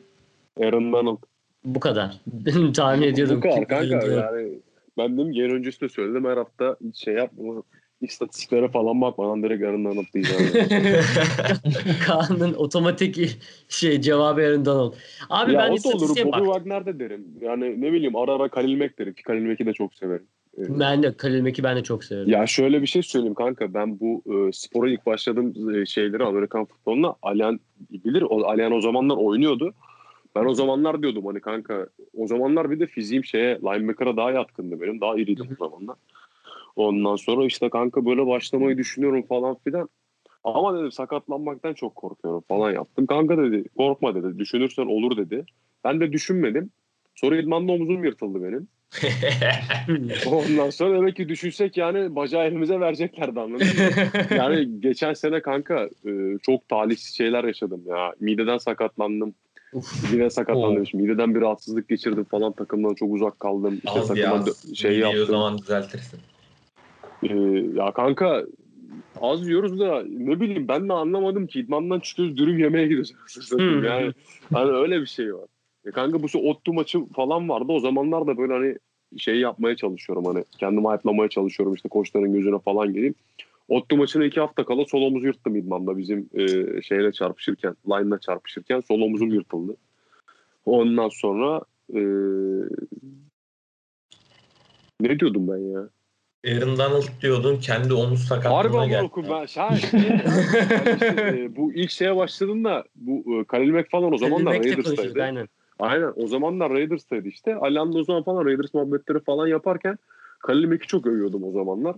Aaron 0.63 0.93
Donald. 0.93 1.17
Bu 1.65 1.79
kadar. 1.79 2.11
Tahmin 2.75 3.07
ediyordum. 3.07 3.37
Bu 3.37 3.41
kadar 3.41 3.67
kanka 3.67 4.07
yani. 4.07 4.49
Ben 4.97 5.13
dedim 5.17 5.31
yayın 5.31 5.51
öncesi 5.55 5.81
de 5.81 5.89
söyledim 5.89 6.25
her 6.25 6.37
hafta 6.37 6.75
hiç 6.87 7.03
şey 7.03 7.13
yapma. 7.13 7.53
İstatistiklere 8.01 8.67
falan 8.67 9.01
bakmadan 9.01 9.43
direkt 9.43 9.63
Aaron 9.63 9.85
Donald 9.85 10.05
diyeceğim. 10.13 10.51
Kaan'ın 12.07 12.53
otomatik 12.53 13.37
şey 13.69 14.01
cevabı 14.01 14.41
Aaron 14.41 14.65
Donald. 14.65 14.93
Abi 15.29 15.53
ya 15.53 15.59
ben 15.59 15.73
istatistiğe 15.73 16.25
Bobby 16.25 16.37
bak. 16.37 16.45
Wagner 16.45 16.85
de 16.85 16.99
derim. 16.99 17.25
Yani 17.41 17.81
ne 17.81 17.91
bileyim 17.93 18.15
ara 18.15 18.33
ara 18.33 18.49
Kalil 18.49 18.77
Mack 18.77 18.99
derim 18.99 19.13
ki 19.13 19.23
Kalil 19.23 19.45
Mack'i 19.45 19.65
de 19.65 19.73
çok 19.73 19.93
severim. 19.93 20.25
Ee, 20.57 20.79
Ben 20.79 21.03
de 21.03 21.17
Khalil 21.17 21.41
Mack'i 21.41 21.63
ben 21.63 21.77
de 21.77 21.83
çok 21.83 22.03
severim. 22.03 22.29
Ya 22.29 22.47
şöyle 22.47 22.81
bir 22.81 22.87
şey 22.87 23.01
söyleyeyim 23.01 23.33
kanka. 23.35 23.73
Ben 23.73 23.99
bu 23.99 24.23
e, 24.25 24.51
spora 24.51 24.89
ilk 24.89 25.05
başladığım 25.05 25.75
e, 25.75 25.85
şeyleri 25.85 26.23
Amerikan 26.23 26.65
futboluna 26.65 27.15
Alyan 27.21 27.59
bilir. 27.89 28.21
O, 28.29 28.43
Alyan 28.43 28.71
o 28.71 28.81
zamanlar 28.81 29.15
oynuyordu. 29.17 29.73
Ben 30.35 30.45
o 30.45 30.53
zamanlar 30.53 31.01
diyordum 31.01 31.25
hani 31.25 31.39
kanka 31.39 31.87
o 32.17 32.27
zamanlar 32.27 32.71
bir 32.71 32.79
de 32.79 32.87
fiziğim 32.87 33.23
şeye 33.25 33.59
linebacker'a 33.63 34.17
daha 34.17 34.31
yatkındı 34.31 34.81
benim. 34.81 35.01
Daha 35.01 35.15
iriydim 35.15 35.47
o 35.59 35.65
zamanlar. 35.69 35.95
Ondan 36.75 37.15
sonra 37.15 37.45
işte 37.45 37.69
kanka 37.69 38.05
böyle 38.05 38.27
başlamayı 38.27 38.77
düşünüyorum 38.77 39.23
falan 39.23 39.55
filan. 39.63 39.89
Ama 40.43 40.77
dedim 40.77 40.91
sakatlanmaktan 40.91 41.73
çok 41.73 41.95
korkuyorum 41.95 42.41
falan 42.47 42.71
yaptım. 42.71 43.05
Kanka 43.05 43.37
dedi 43.37 43.63
korkma 43.77 44.15
dedi. 44.15 44.39
Düşünürsen 44.39 44.85
olur 44.85 45.17
dedi. 45.17 45.45
Ben 45.83 45.99
de 45.99 46.11
düşünmedim. 46.11 46.69
Sonra 47.15 47.37
idmanda 47.37 47.71
omzum 47.71 48.03
yırtıldı 48.03 48.43
benim. 48.43 48.67
Ondan 50.31 50.69
sonra 50.69 50.97
demek 50.97 51.15
ki 51.15 51.29
düşünsek 51.29 51.77
yani 51.77 52.15
bacağı 52.15 52.45
elimize 52.45 52.79
vereceklerdi 52.79 53.39
anladın 53.39 53.67
mı? 53.67 53.73
yani 54.35 54.81
geçen 54.81 55.13
sene 55.13 55.41
kanka 55.41 55.89
e, 56.05 56.11
çok 56.41 56.69
talihsiz 56.69 57.15
şeyler 57.17 57.43
yaşadım 57.43 57.81
ya. 57.87 58.13
Mideden 58.19 58.57
sakatlandım. 58.57 59.35
Uf. 59.73 60.03
Mideden 60.11 60.29
sakatlandım. 60.29 60.83
Oo. 60.93 60.97
Mideden 60.97 61.35
bir 61.35 61.41
rahatsızlık 61.41 61.89
geçirdim 61.89 62.23
falan. 62.23 62.51
Takımdan 62.53 62.93
çok 62.93 63.13
uzak 63.13 63.39
kaldım. 63.39 63.75
İşte 63.85 63.99
Az 63.99 64.07
takıma 64.07 64.35
ya. 64.35 64.43
şey 64.75 64.91
Mideyi 64.91 65.05
O 65.05 65.07
yaptım. 65.09 65.25
zaman 65.25 65.57
düzeltirsin. 65.57 66.19
Ee, 67.23 67.35
ya 67.75 67.91
kanka 67.91 68.45
az 69.21 69.47
yiyoruz 69.47 69.79
da 69.79 70.03
ne 70.03 70.39
bileyim 70.39 70.67
ben 70.67 70.89
de 70.89 70.93
anlamadım 70.93 71.47
ki 71.47 71.59
idmandan 71.59 71.99
çıkıyoruz 71.99 72.37
dürüm 72.37 72.59
yemeye 72.59 72.83
gidiyoruz. 72.83 73.13
Hmm. 73.51 73.83
yani 73.83 74.11
hani 74.53 74.71
öyle 74.71 75.01
bir 75.01 75.05
şey 75.05 75.35
var. 75.35 75.47
E 75.85 75.91
kanka 75.91 76.23
bu 76.23 76.49
Ottu 76.49 76.73
maçı 76.73 77.05
falan 77.05 77.49
vardı. 77.49 77.65
O 77.71 77.79
zamanlar 77.79 78.27
da 78.27 78.37
böyle 78.37 78.53
hani 78.53 78.77
şey 79.17 79.39
yapmaya 79.39 79.75
çalışıyorum 79.75 80.25
hani 80.25 80.43
kendimi 80.57 80.87
hype'lamaya 80.87 81.29
çalışıyorum 81.29 81.73
işte 81.73 81.89
koçların 81.89 82.33
gözüne 82.33 82.59
falan 82.59 82.93
geleyim. 82.93 83.15
Ottu 83.67 83.97
maçına 83.97 84.25
iki 84.25 84.39
hafta 84.39 84.65
kala 84.65 84.85
sol 84.85 85.01
omuz 85.01 85.23
yırttım 85.23 85.55
idmanda 85.55 85.97
bizim 85.97 86.29
e, 86.33 86.81
şeyle 86.81 87.11
çarpışırken, 87.11 87.75
line'la 87.87 88.19
çarpışırken 88.19 88.81
sol 88.81 89.01
omuzum 89.01 89.33
yırtıldı. 89.33 89.75
Ondan 90.65 91.09
sonra 91.09 91.61
e, 91.93 92.01
ne 95.01 95.19
diyordum 95.19 95.47
ben 95.47 95.57
ya? 95.57 95.89
Aaron 96.45 96.77
Donald 96.77 97.03
diyordun 97.21 97.57
kendi 97.57 97.93
omuz 97.93 98.31
Harbi 98.31 98.43
sakatlığına 98.43 98.77
ama 98.77 98.87
geldi. 98.87 99.03
oku 99.03 99.23
ben 99.29 99.45
şahit. 99.45 99.83
işte, 99.83 99.97
e, 101.17 101.55
bu 101.55 101.73
ilk 101.73 101.91
şeye 101.91 102.15
başladığında 102.15 102.83
bu 102.95 103.41
e, 103.41 103.43
Khalil 103.43 103.71
Mack 103.71 103.91
falan 103.91 104.13
o 104.13 104.17
zamanlar 104.17 104.53
konuşuyorduk, 104.53 104.85
Raiders'taydı. 104.85 105.23
Aynen. 105.23 105.49
Aynen 105.79 106.13
o 106.15 106.27
zamanlar 106.27 106.71
Raiders'taydı 106.71 107.27
işte. 107.27 107.55
Alan 107.55 107.95
o 107.95 108.03
zaman 108.03 108.23
falan 108.23 108.45
Raiders 108.45 108.73
muhabbetleri 108.73 109.19
falan 109.19 109.47
yaparken 109.47 109.97
Khalil 110.39 110.67
Mack'i 110.67 110.87
çok 110.87 111.07
övüyordum 111.07 111.43
o 111.43 111.51
zamanlar. 111.51 111.95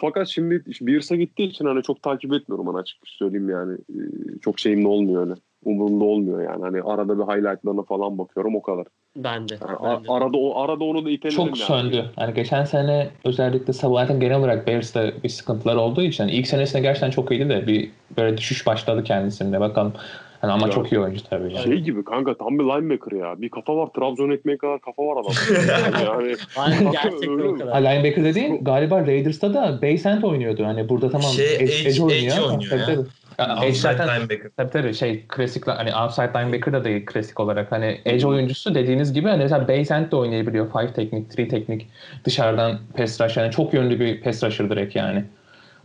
Fakat 0.00 0.28
şimdi 0.28 0.64
Bears'a 0.80 1.16
gittiği 1.16 1.48
için 1.48 1.64
hani 1.64 1.82
çok 1.82 2.02
takip 2.02 2.32
etmiyorum 2.32 2.66
hani 2.66 2.78
açık 2.78 2.98
söyleyeyim 3.04 3.50
yani. 3.50 3.72
E, 3.72 4.00
çok 4.40 4.58
şeyimde 4.58 4.88
olmuyor 4.88 5.22
öyle. 5.22 5.34
Umurumda 5.64 6.04
olmuyor 6.04 6.42
yani. 6.42 6.62
Hani 6.62 6.82
arada 6.82 7.18
bir 7.18 7.22
highlightlarına 7.22 7.82
falan 7.82 8.18
bakıyorum 8.18 8.56
o 8.56 8.62
kadar. 8.62 8.86
Ben 9.16 9.48
de. 9.48 9.58
Yani 9.68 9.78
ben 9.82 10.04
de. 10.04 10.12
arada 10.12 10.38
o 10.38 10.60
arada 10.60 10.84
onu 10.84 11.04
da 11.04 11.10
itelerim 11.10 11.36
Çok 11.36 11.46
yani. 11.46 11.56
söndü. 11.56 12.04
Yani 12.18 12.34
geçen 12.34 12.64
sene 12.64 13.10
özellikle 13.24 13.72
zaten 13.72 14.20
genel 14.20 14.38
olarak 14.38 14.66
Bears'ta 14.66 15.12
bir 15.24 15.28
sıkıntılar 15.28 15.76
olduğu 15.76 16.02
için 16.02 16.24
hani 16.24 16.32
ilk 16.32 16.46
senesinde 16.46 16.82
gerçekten 16.82 17.10
çok 17.10 17.30
iyiydi 17.30 17.48
de 17.48 17.66
bir 17.66 17.90
böyle 18.16 18.38
düşüş 18.38 18.66
başladı 18.66 19.04
kendisinde. 19.04 19.60
Bakalım 19.60 19.92
Hani 20.40 20.52
ama 20.52 20.66
Ya. 20.66 20.72
çok 20.72 20.92
iyi 20.92 21.00
oyuncu 21.00 21.22
tabii. 21.30 21.52
Yani. 21.54 21.64
Şey 21.64 21.78
gibi 21.80 22.04
kanka 22.04 22.34
tam 22.34 22.58
bir 22.58 22.64
linebacker 22.64 23.16
ya. 23.16 23.40
Bir 23.42 23.48
kafa 23.48 23.76
var 23.76 23.86
Trabzon 23.86 24.30
ekmeği 24.30 24.58
kadar 24.58 24.80
kafa 24.80 25.02
var 25.06 25.12
adam. 25.22 25.32
yani 26.04 26.36
Aynen 26.56 26.92
gerçekten 26.92 27.30
Öyle 27.38 27.48
o 27.48 27.58
kadar. 27.58 27.72
Ha, 27.84 27.88
linebacker 27.88 28.24
dediğin 28.24 28.64
galiba 28.64 29.00
Raiders'ta 29.06 29.54
da 29.54 29.78
base 29.82 30.08
end 30.08 30.22
oynuyordu. 30.22 30.64
Hani 30.64 30.88
burada 30.88 31.10
tamam 31.10 31.30
Şey, 31.30 31.54
edge, 31.56 31.64
edge- 31.64 31.88
edge 31.88 32.02
oynuyor 32.02 32.32
edge 32.36 32.40
oynuyor 32.40 32.70
tabii 32.70 32.80
ya. 32.80 32.86
tabii. 32.86 33.06
Ya, 33.38 33.46
edge 33.46 33.66
Outside 33.66 33.72
zaten 33.80 34.08
linebacker. 34.20 34.50
Tabii 34.56 34.70
tabii 34.70 34.94
şey 34.94 35.24
klasik 35.28 35.66
hani 35.66 35.94
outside 35.96 36.30
linebacker 36.38 36.72
da 36.74 36.84
değil 36.84 37.06
klasik 37.06 37.40
olarak. 37.40 37.72
Hani 37.72 38.00
edge 38.04 38.26
oyuncusu 38.26 38.74
dediğiniz 38.74 39.12
gibi 39.12 39.28
hani 39.28 39.42
mesela 39.42 39.68
base 39.68 39.94
end 39.94 40.12
de 40.12 40.16
oynayabiliyor. 40.16 40.72
Five 40.72 40.92
teknik, 40.92 41.30
three 41.30 41.48
teknik 41.48 41.86
dışarıdan 42.24 42.78
pass 42.96 43.20
rush 43.20 43.36
yani 43.36 43.50
çok 43.50 43.74
yönlü 43.74 44.00
bir 44.00 44.20
pass 44.22 44.44
rusher 44.44 44.70
direkt 44.70 44.96
yani. 44.96 45.24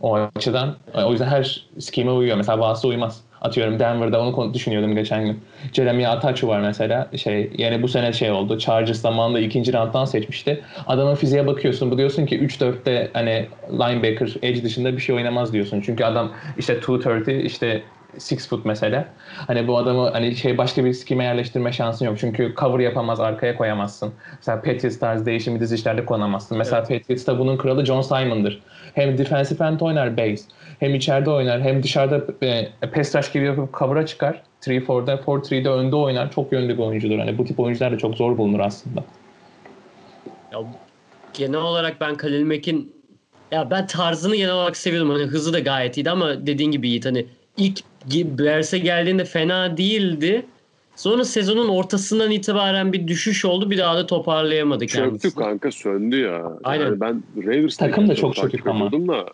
O 0.00 0.14
açıdan 0.36 0.76
o 1.06 1.10
yüzden 1.12 1.26
her 1.28 1.66
scheme 1.78 2.10
uyuyor. 2.10 2.36
Mesela 2.36 2.60
bazısı 2.60 2.88
uymaz. 2.88 3.25
Atıyorum 3.40 3.78
Denver'da 3.78 4.20
onu 4.20 4.32
konu- 4.32 4.54
düşünüyordum 4.54 4.94
geçen 4.94 5.24
gün. 5.24 5.40
Jeremy 5.72 6.06
Atachu 6.06 6.48
var 6.48 6.60
mesela. 6.60 7.10
Şey 7.16 7.50
yani 7.58 7.82
bu 7.82 7.88
sene 7.88 8.12
şey 8.12 8.30
oldu. 8.30 8.58
Chargers 8.58 9.00
zamanında 9.00 9.40
ikinci 9.40 9.72
rounddan 9.72 10.04
seçmişti. 10.04 10.64
Adamın 10.86 11.14
fiziğe 11.14 11.46
bakıyorsun. 11.46 11.90
Bu 11.90 11.98
diyorsun 11.98 12.26
ki 12.26 12.38
3-4'te 12.38 13.10
hani 13.12 13.46
linebacker, 13.72 14.34
edge 14.42 14.62
dışında 14.62 14.92
bir 14.96 15.02
şey 15.02 15.14
oynamaz 15.14 15.52
diyorsun. 15.52 15.80
Çünkü 15.80 16.04
adam 16.04 16.32
işte 16.58 16.76
230 16.76 17.28
işte 17.28 17.82
6 18.16 18.48
foot 18.48 18.64
mesela. 18.64 19.08
Hani 19.46 19.68
bu 19.68 19.78
adamı 19.78 20.10
hani 20.10 20.36
şey 20.36 20.58
başka 20.58 20.84
bir 20.84 20.92
skime 20.92 21.24
yerleştirme 21.24 21.72
şansın 21.72 22.06
yok. 22.06 22.18
Çünkü 22.18 22.54
cover 22.56 22.78
yapamaz, 22.78 23.20
arkaya 23.20 23.56
koyamazsın. 23.56 24.12
Mesela 24.36 24.62
Patriots 24.62 24.98
tarzı 24.98 25.26
değişimi 25.26 25.60
dizişlerde 25.60 26.04
konamazsın. 26.04 26.58
Mesela 26.58 26.82
Patriots'ta 26.82 27.38
bunun 27.38 27.56
kralı 27.56 27.84
John 27.84 28.00
Simon'dır. 28.00 28.62
Hem 28.94 29.18
defensive 29.18 29.64
end 29.64 29.80
oynar 29.80 30.16
base. 30.16 30.44
Hem 30.80 30.94
içeride 30.94 31.30
oynar 31.30 31.62
hem 31.62 31.82
dışarıda 31.82 32.46
e, 32.46 32.70
pass 32.94 33.14
rush 33.14 33.32
gibi 33.32 33.44
yapıp 33.44 33.78
cover'a 33.78 34.06
çıkar. 34.06 34.42
3-4'da, 34.62 35.14
4-3'de 35.14 35.70
önde 35.70 35.96
oynar. 35.96 36.30
Çok 36.32 36.52
yönlü 36.52 36.78
bir 36.78 36.82
oyuncudur. 36.82 37.18
Hani 37.18 37.38
bu 37.38 37.44
tip 37.44 37.60
oyuncular 37.60 37.92
da 37.92 37.98
çok 37.98 38.14
zor 38.14 38.38
bulunur 38.38 38.60
aslında. 38.60 39.04
Ya, 40.52 40.58
genel 41.34 41.60
olarak 41.60 42.00
ben 42.00 42.16
Khalil 42.16 42.44
Mack'in 42.44 42.96
ya 43.52 43.70
ben 43.70 43.86
tarzını 43.86 44.36
genel 44.36 44.52
olarak 44.52 44.76
seviyordum. 44.76 45.10
Hani 45.10 45.22
hızı 45.22 45.52
da 45.52 45.58
gayet 45.58 45.96
iyiydi 45.96 46.10
ama 46.10 46.46
dediğin 46.46 46.70
gibi 46.70 46.88
Yiğit 46.88 47.06
hani 47.06 47.26
ilk 47.56 47.80
Bears'e 48.38 48.78
geldiğinde 48.78 49.24
fena 49.24 49.76
değildi. 49.76 50.46
Sonra 50.96 51.24
sezonun 51.24 51.68
ortasından 51.68 52.30
itibaren 52.30 52.92
bir 52.92 53.08
düşüş 53.08 53.44
oldu. 53.44 53.70
Bir 53.70 53.78
daha 53.78 53.96
da 53.96 54.06
toparlayamadı 54.06 54.86
kendisi. 54.86 55.22
çöktü 55.22 55.38
kanka 55.38 55.70
söndü 55.70 56.20
ya. 56.20 56.52
Aynen. 56.64 56.84
Yani 56.84 57.00
ben 57.00 57.22
Raiders'ta 57.46 57.86
Takım 57.86 58.08
da 58.08 58.14
çok 58.14 58.36
çökük 58.36 58.66
ama. 58.66 58.92
Da, 58.92 59.26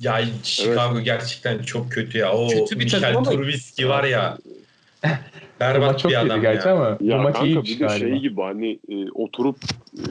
Ya 0.00 0.20
Chicago 0.42 1.00
gerçekten 1.00 1.58
çok 1.62 1.92
kötü 1.92 2.18
ya. 2.18 2.32
O 2.32 2.48
Kötü 2.48 2.78
bir 2.78 2.84
Michel 2.84 3.00
takım 3.00 3.16
ama- 3.16 3.30
Trubisky 3.30 3.88
var 3.88 4.04
ya. 4.04 4.38
Bu 4.44 5.08
Berbat 5.60 5.92
maç 5.92 6.02
çok 6.02 6.10
bir 6.10 6.16
adam 6.16 6.40
gerçi 6.40 6.68
ya. 6.68 6.74
ama 6.74 7.00
bu 7.00 7.04
ya 7.04 7.18
maç 7.18 7.34
kanka 7.34 7.46
iyiymiş 7.46 7.70
bir 7.70 7.80
de 7.80 7.86
galiba. 7.86 8.08
şey 8.08 8.18
gibi 8.18 8.40
hani 8.40 8.78
e, 8.88 9.10
oturup 9.10 9.56
e, 9.98 10.02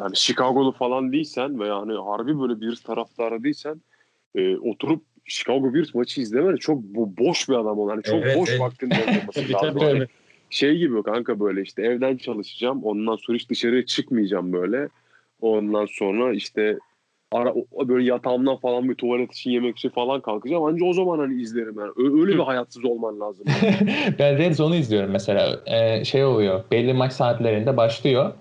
hani 0.00 0.16
Chicago'lu 0.16 0.72
falan 0.72 1.12
değilsen 1.12 1.60
veya 1.60 1.80
hani 1.80 1.92
harbi 1.92 2.40
böyle 2.40 2.60
bir 2.60 2.76
taraftarı 2.76 3.44
değilsen 3.44 3.82
e, 4.34 4.56
oturup 4.56 5.02
Chicago 5.32 5.74
Bears 5.74 5.94
maçı 5.94 6.20
izlemeli 6.20 6.58
çok 6.58 6.82
bu 6.82 7.16
boş 7.18 7.48
bir 7.48 7.54
adam 7.54 7.78
olan. 7.78 7.90
Hani 7.90 8.02
çok 8.02 8.22
Evet, 8.22 8.36
boş 8.38 8.50
evet. 8.50 8.60
vaktinde 8.60 8.94
olması 8.94 9.52
lazım. 9.66 9.80
Hani 9.80 10.06
şey 10.50 10.78
gibi 10.78 11.02
kanka 11.02 11.40
böyle 11.40 11.62
işte 11.62 11.82
evden 11.82 12.16
çalışacağım. 12.16 12.84
Ondan 12.84 13.16
sonra 13.16 13.38
hiç 13.38 13.50
dışarıya 13.50 13.86
çıkmayacağım 13.86 14.52
böyle. 14.52 14.88
Ondan 15.40 15.86
sonra 15.86 16.34
işte 16.34 16.78
ara 17.32 17.54
böyle 17.88 18.04
yatağımdan 18.04 18.56
falan 18.56 18.88
bir 18.88 18.94
tuvalet 18.94 19.32
için 19.32 19.50
yemek 19.50 19.78
için 19.78 19.88
falan 19.88 20.20
kalkacağım. 20.20 20.64
Anca 20.64 20.86
o 20.86 20.92
zaman 20.92 21.18
hani 21.18 21.42
izlerim 21.42 21.74
yani. 21.78 22.20
Öyle 22.20 22.32
bir 22.32 22.42
hayatsız 22.42 22.84
olman 22.84 23.20
lazım. 23.20 23.46
ben 24.18 24.38
Red 24.38 24.54
Zone'u 24.54 24.76
izliyorum 24.76 25.10
mesela. 25.10 25.60
Ee, 25.66 26.04
şey 26.04 26.24
oluyor. 26.24 26.64
Belli 26.70 26.92
maç 26.92 27.12
saatlerinde 27.12 27.76
başlıyor. 27.76 28.32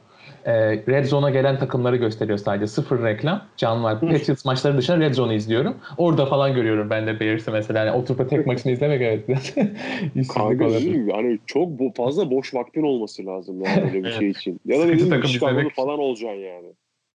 Ee, 0.45 0.53
Red 0.88 1.05
Zone'a 1.05 1.30
gelen 1.30 1.59
takımları 1.59 1.95
gösteriyor 1.95 2.38
sadece. 2.38 2.68
Sıfır 2.68 3.03
reklam. 3.03 3.43
Canlı 3.57 3.84
var. 3.84 3.99
Patriots 3.99 4.45
maçları 4.45 4.77
dışında 4.77 4.99
Red 4.99 5.13
Zone'u 5.13 5.34
izliyorum. 5.34 5.77
Orada 5.97 6.26
falan 6.26 6.53
görüyorum 6.53 6.89
ben 6.89 7.07
de 7.07 7.19
Bears'ı 7.19 7.51
mesela. 7.51 7.85
Yani 7.85 7.97
oturup 7.97 8.30
tek 8.30 8.47
maçını 8.47 8.72
izlemek 8.72 9.01
evet. 9.01 9.53
Kanka 10.34 10.69
değil? 10.69 11.07
Yani 11.07 11.39
çok 11.45 11.80
bo- 11.80 11.95
fazla 11.95 12.31
boş 12.31 12.53
vaktin 12.53 12.84
olması 12.84 13.26
lazım 13.26 13.61
yani 13.61 13.81
öyle 13.85 14.03
bir 14.03 14.11
şey 14.11 14.30
için. 14.30 14.59
Ya 14.65 14.80
da 14.80 14.93
gibi 14.93 15.09
takım 15.09 15.30
izlemek 15.30 15.76
falan 15.76 15.99
olacaksın 15.99 16.39
yani. 16.41 16.68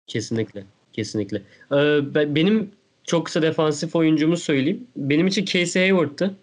Kesinlikle. 0.07 0.65
Kesinlikle. 0.93 1.37
Ee, 1.73 2.15
ben- 2.15 2.35
benim 2.35 2.71
çok 3.05 3.27
kısa 3.27 3.43
defansif 3.43 3.97
oyuncumu 3.97 4.37
söyleyeyim. 4.37 4.87
Benim 4.97 5.27
için 5.27 5.45
Casey 5.45 5.83
Hayward'tı. 5.91 6.35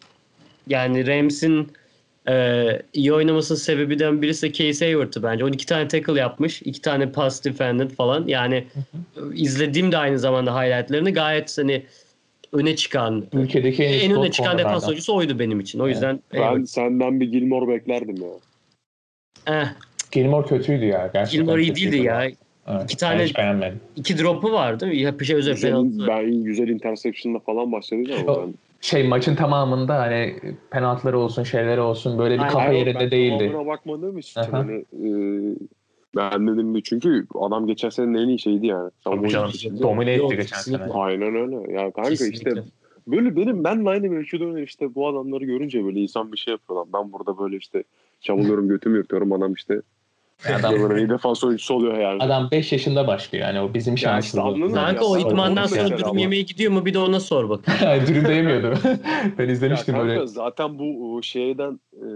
Yani 0.67 1.07
Rams'in 1.07 1.67
e, 2.27 2.65
iyi 2.93 3.13
oynamasının 3.13 3.57
sebebinden 3.59 4.21
birisi 4.21 4.47
de 4.47 4.53
Casey 4.53 4.87
Hayward'tı 4.87 5.23
bence. 5.23 5.45
12 5.45 5.65
tane 5.65 5.87
tackle 5.87 6.19
yapmış. 6.19 6.61
2 6.61 6.81
tane 6.81 7.11
pass 7.11 7.45
defended 7.45 7.89
falan. 7.91 8.27
Yani 8.27 8.63
izlediğim 9.33 9.91
de 9.91 9.97
aynı 9.97 10.19
zamanda 10.19 10.61
highlightlarını 10.61 11.13
gayet 11.13 11.57
hani 11.57 11.83
öne 12.53 12.75
çıkan 12.75 13.25
Ülkedeki 13.33 13.83
en, 13.83 14.09
en 14.09 14.17
öne 14.17 14.31
çıkan 14.31 14.57
defans 14.57 14.87
oyuncusu 14.87 15.15
oydu 15.15 15.39
benim 15.39 15.59
için. 15.59 15.79
O 15.79 15.87
yüzden 15.87 16.19
Ben 16.33 16.41
Hayward. 16.41 16.65
senden 16.65 17.19
bir 17.19 17.31
Gilmore 17.31 17.67
beklerdim 17.67 18.15
ya. 18.21 18.29
Eh, 19.47 19.67
Gilmore 20.11 20.47
kötüydü 20.47 20.85
ya. 20.85 21.09
Gerçekten 21.13 21.45
Gilmore 21.45 21.61
iyi 21.61 21.75
değildi 21.75 21.97
ya. 21.97 22.23
Evet, 22.67 22.83
İki 22.83 22.97
tane-. 22.97 23.73
İki 23.95 24.17
drop'u 24.17 24.51
vardı. 24.51 24.93
Ya 24.93 25.19
bir 25.19 25.25
şey 25.25 25.35
özel 25.35 25.61
penaltı. 25.61 26.07
ben 26.07 26.43
güzel 26.43 26.67
interception'la 26.67 27.39
falan 27.39 27.71
başladı 27.71 28.01
ama 28.19 28.31
O- 28.33 28.41
ben. 28.47 28.53
Şey 28.81 29.07
maçın 29.07 29.35
tamamında 29.35 29.99
hani 29.99 30.35
penaltıları 30.71 31.19
olsun 31.19 31.43
şeyleri 31.43 31.81
olsun 31.81 32.17
böyle 32.19 32.33
bir 32.35 32.39
Aynen. 32.39 32.53
kafa 32.53 32.71
yerinde 32.71 32.99
ben 32.99 33.11
değildi. 33.11 33.47
tamamına 33.47 33.67
bakmadığım 33.71 34.17
için 34.17 34.41
Aha. 34.41 34.53
hani 34.53 34.85
e, 34.93 35.09
ben 36.15 36.47
dedim 36.47 36.81
çünkü 36.81 37.25
adam 37.39 37.67
geçen 37.67 37.89
senenin 37.89 38.13
en 38.13 38.27
iyi 38.27 38.39
şeydi 38.39 38.67
yani. 38.67 38.91
Tabii 39.03 39.29
canım, 39.29 39.51
domine 39.81 40.13
etti 40.13 40.37
geçen 40.37 40.57
sene. 40.57 40.83
Aynen 40.83 41.35
öyle. 41.35 41.73
Ya 41.73 41.91
kanka 41.91 42.09
Kesinlikle. 42.09 42.51
işte 42.51 42.63
böyle 43.07 43.35
benim 43.35 43.63
ben 43.63 43.85
aynı 43.85 44.09
mevcuda 44.09 44.45
öyle 44.45 44.63
işte 44.63 44.95
bu 44.95 45.07
adamları 45.07 45.45
görünce 45.45 45.85
böyle 45.85 45.99
insan 45.99 46.31
bir 46.31 46.37
şey 46.37 46.51
yapıyor 46.51 46.79
lan. 46.79 46.87
Ben 46.93 47.13
burada 47.13 47.37
böyle 47.37 47.57
işte 47.57 47.83
çabalıyorum 48.21 48.67
götümü 48.67 48.97
yırtıyorum 48.97 49.33
adam 49.33 49.53
işte. 49.53 49.81
Adam, 50.49 50.97
iyi 50.97 51.09
defans 51.09 51.43
oyuncusu 51.43 51.73
oluyor 51.73 51.97
yani. 51.97 52.23
adam 52.23 52.47
5 52.51 52.71
yaşında 52.71 53.07
başlıyor 53.07 53.47
yani 53.47 53.61
o 53.61 53.73
bizim 53.73 53.93
Ya 53.93 53.97
şansımız. 53.97 54.45
anladın 54.45 54.61
mı? 54.61 54.73
Kanka 54.73 55.05
Ya 55.05 55.09
o 55.09 55.17
idmandan 55.17 55.65
sonra 55.65 55.89
dürüm 55.97 56.07
ama. 56.07 56.19
yemeye 56.19 56.41
gidiyor 56.41 56.71
mu 56.71 56.85
bir 56.85 56.93
de 56.93 56.99
ona 56.99 57.19
sor 57.19 57.49
bak. 57.49 57.59
Dürüm 58.07 58.31
yemiyordu. 58.31 58.73
ben 59.37 59.45
Ya 59.45 59.51
izlemiştim 59.51 59.93
kanka 59.95 60.07
böyle. 60.07 60.27
zaten 60.27 60.79
bu 60.79 61.19
şeyden 61.23 61.79
e, 61.93 62.07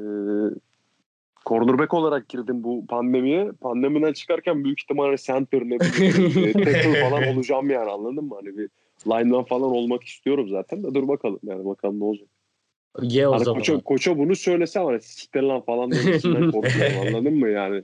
cornerback 1.46 1.94
olarak 1.94 2.30
girdim 2.30 2.64
bu 2.64 2.86
pandemiye. 2.88 3.52
Pandemiden 3.62 4.14
çıkarken 4.14 4.64
büyük 4.64 4.82
ihtimalle 4.82 5.18
center 5.18 5.62
ne 5.62 5.80
bileyim 5.80 6.48
e, 6.48 6.54
tackle 6.54 7.02
falan 7.02 7.28
olacağım 7.28 7.70
yani 7.70 7.92
anladın 7.92 8.24
mı? 8.26 8.36
Hani 8.36 8.58
bir 8.58 8.70
lineman 9.08 9.44
falan 9.44 9.72
olmak 9.72 10.04
istiyorum 10.04 10.50
zaten 10.50 10.84
de 10.84 10.94
dur 10.94 11.08
bakalım 11.08 11.40
yani 11.44 11.66
bakalım 11.66 12.00
ne 12.00 12.04
olacak. 12.04 12.28
Ye 13.02 13.28
o 13.28 13.34
Hani 13.34 13.44
zaman. 13.44 13.60
koça, 13.60 13.80
koça 13.80 14.18
bunu 14.18 14.36
söylese 14.36 14.80
ama 14.80 15.00
siktir 15.00 15.42
lan 15.42 15.62
falan 15.62 15.92
demesinden 15.92 16.52
korkuyorum 16.52 17.00
anladın 17.08 17.34
mı 17.40 17.50
yani? 17.50 17.84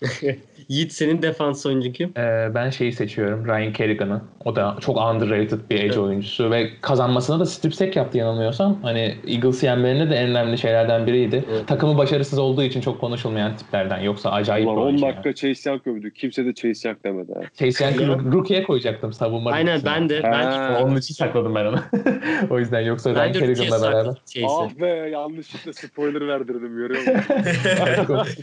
Yiğit 0.68 0.92
senin 0.92 1.22
defans 1.22 1.66
oyuncu 1.66 1.92
kim? 1.92 2.12
Ee, 2.18 2.48
ben 2.54 2.70
şeyi 2.70 2.92
seçiyorum. 2.92 3.46
Ryan 3.46 3.72
Kerrigan'ı. 3.72 4.20
O 4.44 4.56
da 4.56 4.76
çok 4.80 4.96
underrated 4.96 5.58
bir 5.70 5.74
edge 5.76 5.84
Evet. 5.86 5.96
oyuncusu 5.98 6.50
ve 6.50 6.70
kazanmasına 6.80 7.40
da 7.40 7.46
strip 7.46 7.74
sack 7.74 7.96
yaptı 7.96 8.18
yanılmıyorsam. 8.18 8.78
Hani 8.82 9.14
Eagles 9.26 9.62
yenmelerinde 9.62 10.10
de 10.10 10.14
en 10.14 10.30
önemli 10.30 10.58
şeylerden 10.58 11.06
biriydi. 11.06 11.44
Evet. 11.52 11.66
Takımı 11.68 11.98
başarısız 11.98 12.38
olduğu 12.38 12.62
için 12.62 12.80
çok 12.80 13.00
konuşulmayan 13.00 13.56
tiplerden. 13.56 14.00
Yoksa 14.00 14.30
acayip 14.30 14.66
Ulan 14.68 14.76
bir 14.76 14.80
10 14.82 14.86
oyuncu. 14.86 15.06
dakika 15.06 15.32
Chase 15.34 15.70
Young 15.70 15.86
övdü. 15.86 16.12
Kimse 16.14 16.44
de 16.44 16.54
Chase 16.54 16.88
Young 16.88 17.04
demedi. 17.04 17.32
ha. 17.34 17.40
yani. 17.40 17.72
Chase 17.72 17.84
Young'ı 18.04 18.32
rookie'ye 18.32 18.62
koyacaktım 18.62 19.12
savunma 19.12 19.50
Aynen 19.50 19.66
rookiesine. 19.74 19.94
ben 20.00 20.08
de. 20.08 20.22
Ben, 20.22 20.42
Ha. 20.44 20.80
Onun 20.84 20.96
için 20.96 21.14
sakladım 21.14 21.54
ben 21.54 21.64
onu. 21.66 21.80
o 22.50 22.58
yüzden 22.58 22.80
yoksa 22.80 23.10
ben 23.14 23.22
Ryan 23.24 23.32
Kerrigan'la 23.32 23.82
beraber. 23.92 24.14
Ah 24.44 24.70
be 24.80 24.86
yanlışlıkla 25.12 25.72
spoiler 25.72 26.28
verdirdim 26.28 26.76
görüyor 26.76 27.00
musun? 27.00 27.14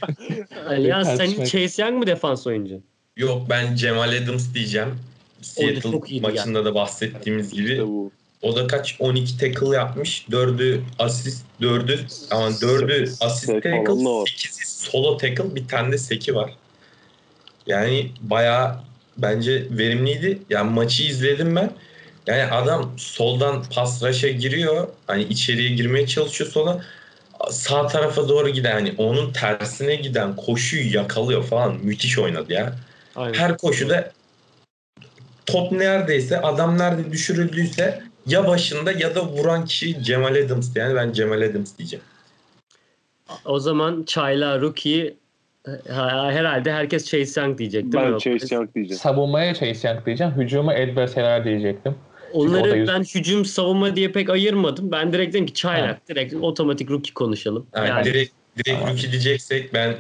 Ya 0.80 1.04
sen 1.06 1.18
tartışmak- 1.18 1.47
Chase 1.48 1.84
Young 1.84 1.96
mı 1.98 2.08
defans 2.08 2.48
oyuncu? 2.48 2.82
Yok 3.18 3.50
ben 3.50 3.76
Cemal 3.76 4.18
Adams 4.24 4.54
diyeceğim. 4.54 4.90
Seattle 5.42 6.20
maçında 6.20 6.66
da 6.66 6.76
bahsettiğimiz 6.76 7.54
gibi. 7.54 7.72
İşte 7.72 7.88
bu. 7.88 8.12
O 8.42 8.56
da 8.56 8.68
kaç? 8.68 8.96
12 9.00 9.38
tackle 9.38 9.76
yapmış. 9.76 10.26
4'ü 10.32 10.82
asist, 11.00 11.46
4'ü 11.62 12.00
ama 12.32 12.48
4'ü 12.48 13.04
asist 13.26 13.48
tackle, 13.48 13.72
da 13.72 13.92
var. 13.92 14.28
8'i 14.38 14.66
solo 14.66 15.18
tackle, 15.18 15.56
bir 15.56 15.68
tane 15.68 15.92
de 15.92 15.98
seki 15.98 16.36
var. 16.36 16.54
Yani 17.68 18.12
bayağı 18.22 18.80
bence 19.18 19.68
verimliydi. 19.72 20.40
Yani 20.50 20.72
maçı 20.72 21.04
izledim 21.04 21.56
ben. 21.56 21.72
Yani 22.28 22.44
adam 22.44 22.94
soldan 22.98 23.64
pas 23.76 24.04
rush'a 24.04 24.28
giriyor. 24.28 24.88
Hani 25.08 25.24
içeriye 25.24 25.70
girmeye 25.70 26.08
çalışıyor 26.08 26.50
sola. 26.50 26.86
Sağ 27.52 27.88
tarafa 27.88 28.30
doğru 28.30 28.50
giden 28.50 28.74
hani 28.74 28.94
onun 28.98 29.32
tersine 29.32 29.96
giden 29.96 30.36
koşuyu 30.36 30.94
yakalıyor 30.94 31.44
falan. 31.44 31.76
Müthiş 31.84 32.20
oynadı 32.20 32.54
ya. 32.54 32.74
Aynen. 33.16 33.34
Her 33.34 33.58
koşuda 33.58 34.12
top 35.46 35.72
neredeyse 35.72 36.42
adam 36.42 36.78
nerede 36.78 37.12
düşürüldüyse 37.12 38.04
ya 38.28 38.48
başında 38.48 38.92
ya 38.92 39.16
da 39.16 39.26
vuran 39.26 39.66
kişi 39.66 40.04
Cemal 40.04 40.36
Adams. 40.36 40.76
Yani 40.76 40.96
ben 40.96 41.12
Cemal 41.12 41.42
Adams 41.42 41.78
diyeceğim. 41.78 42.06
O 43.46 43.60
zaman 43.60 44.04
Çayla 44.04 44.62
Rookie 44.62 45.16
ha- 45.90 46.32
herhalde 46.32 46.72
herkes 46.74 47.06
Chase 47.06 47.42
Young 47.42 47.58
diyecek 47.58 47.84
değil 47.84 48.04
Ben 48.04 48.12
mi? 48.12 48.20
Chase 48.20 48.56
Young 48.56 48.76
diyeceğim. 48.76 49.00
Savunmaya 49.00 49.54
Chase 49.54 49.88
Young 49.88 50.06
diyeceğim. 50.06 50.34
Hücuma 50.38 50.74
Edwards 50.74 51.16
Heller 51.18 51.46
diyecektim. 51.46 51.96
Onları 52.38 52.78
yüz- 52.78 52.88
ben 52.88 53.00
hücum 53.04 53.46
savunma 53.46 53.96
diye 53.96 54.12
pek 54.12 54.30
ayırmadım. 54.30 54.92
Ben 54.92 55.14
direkt 55.14 55.34
dedim 55.34 55.46
ki 55.46 55.54
Çaylak. 55.54 56.10
Direkt 56.10 56.34
otomatik 56.34 56.92
rookie 56.92 57.14
konuşalım. 57.14 57.68
Yani, 57.76 57.90
Yani, 57.90 58.06
direkt 58.06 58.32
direkt 58.58 58.80
Tamam. 58.80 58.94
rookie 58.94 59.12
diyeceksek 59.12 59.74
ben 59.74 59.96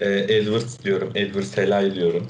e, 0.00 0.08
Edwards 0.08 0.84
diyorum. 0.84 1.12
Edwards 1.14 1.56
helal 1.56 1.94
diyorum. 1.94 2.26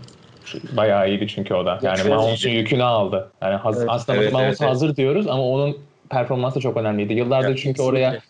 Bayağı 0.76 1.08
iyiydi 1.10 1.26
çünkü 1.28 1.54
o 1.54 1.66
da. 1.66 1.80
Yani 1.82 2.08
Mahomes'un 2.08 2.50
yükünü 2.50 2.82
aldı. 2.82 3.32
Yani 3.42 3.54
haz- 3.54 3.78
Evet. 3.78 3.88
aslında 3.90 4.18
Evet, 4.18 4.32
Mahomes 4.32 4.48
evet, 4.48 4.60
evet. 4.60 4.70
hazır 4.70 4.96
diyoruz 4.96 5.26
ama 5.26 5.48
onun 5.48 5.76
performansı 6.10 6.60
çok 6.60 6.76
önemliydi. 6.76 7.12
Yıllardır 7.14 7.48
Ya, 7.50 7.56
çünkü 7.56 7.82
oraya 7.82 8.20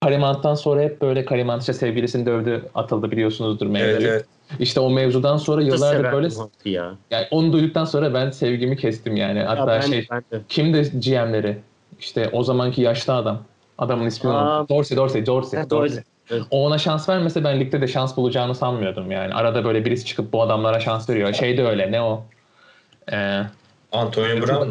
Karimant'tan 0.00 0.54
sonra 0.54 0.80
hep 0.82 1.02
böyle 1.02 1.24
Karimant 1.24 1.60
işte 1.62 1.72
sevgilisini 1.72 2.26
dövdü 2.26 2.62
atıldı 2.74 3.10
biliyorsunuzdur 3.10 3.66
Evet, 3.66 3.72
mevzuyu. 3.72 4.08
evet. 4.08 4.24
İşte 4.58 4.80
o 4.80 4.90
mevzudan 4.90 5.36
sonra 5.36 5.60
da 5.62 5.66
yıllardır 5.66 6.12
böyle 6.12 6.28
ya. 6.64 6.94
yani 7.10 7.26
onu 7.30 7.52
duyduktan 7.52 7.84
sonra 7.84 8.14
ben 8.14 8.30
sevgimi 8.30 8.76
kestim 8.76 9.16
yani. 9.16 9.38
Ya 9.38 9.48
Hatta 9.48 9.66
ben, 9.66 9.80
şey 9.80 10.06
ben 10.10 10.22
de. 10.32 10.40
kimdi 10.48 10.82
GM'leri? 10.82 11.58
İşte 12.00 12.30
o 12.32 12.42
zamanki 12.42 12.82
yaşlı 12.82 13.14
adam. 13.14 13.42
Adamın 13.78 14.06
ismini 14.06 14.34
Aa. 14.34 14.68
Dorsey, 14.68 14.96
Dorsey, 14.96 15.26
Dorsey. 15.26 15.60
Ha. 15.60 15.70
Dorsey. 15.70 16.02
Evet. 16.30 16.42
O 16.50 16.66
ona 16.66 16.78
şans 16.78 17.08
vermese 17.08 17.44
ben 17.44 17.60
ligde 17.60 17.80
de 17.80 17.88
şans 17.88 18.16
bulacağını 18.16 18.54
sanmıyordum 18.54 19.10
yani. 19.10 19.34
Arada 19.34 19.64
böyle 19.64 19.84
birisi 19.84 20.06
çıkıp 20.06 20.32
bu 20.32 20.42
adamlara 20.42 20.80
şans 20.80 21.10
veriyor. 21.10 21.32
Şey 21.32 21.56
de 21.56 21.66
öyle 21.66 21.92
ne 21.92 22.02
o? 22.02 22.24
Ee, 23.12 23.42
Antonio 23.92 24.36
Brown? 24.36 24.70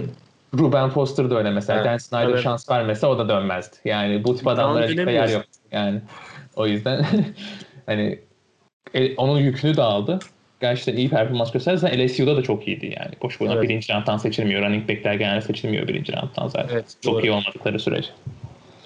Ruben 0.58 0.90
Foster 0.90 1.30
da 1.30 1.38
öyle 1.38 1.52
mesela. 1.52 1.80
Ha, 1.80 1.86
Dan 1.86 1.98
Snyder 1.98 2.30
evet. 2.30 2.44
şans 2.44 2.70
vermese 2.70 3.08
o 3.08 3.18
da 3.20 3.30
dönmezdi. 3.30 3.76
Yani 3.86 4.24
bu 4.24 4.36
tip 4.36 4.48
adamlara 4.48 4.86
ligde 4.86 5.12
yer 5.12 5.28
yok. 5.28 5.44
Yani 5.72 6.02
o 6.56 6.68
yüzden 6.68 7.06
hani 7.86 8.20
e, 8.94 9.16
onun 9.16 9.40
yükünü 9.40 9.78
de 9.78 9.82
aldı. 9.82 10.20
Gerçekten 10.62 10.96
iyi 10.96 11.10
performans 11.10 11.52
gösterdi. 11.52 11.78
Zaten 11.78 12.06
LSU'da 12.06 12.38
da 12.38 12.44
çok 12.44 12.68
iyiydi 12.68 12.96
yani. 13.00 13.12
Boş 13.22 13.40
boşuna 13.40 13.54
Evet. 13.54 13.64
birinci 13.64 13.94
round'dan 13.94 14.18
seçilmiyor. 14.18 14.62
Running 14.62 14.90
back'ler 14.90 15.14
genelde 15.14 15.42
seçilmiyor 15.42 15.88
birinci 15.88 16.14
round'dan 16.14 16.48
zaten. 16.48 16.70
Evet, 16.74 16.86
çok 17.02 17.14
doğru. 17.14 17.22
iyi 17.26 17.32
olmadıkları 17.32 17.80
sürece. 17.80 18.10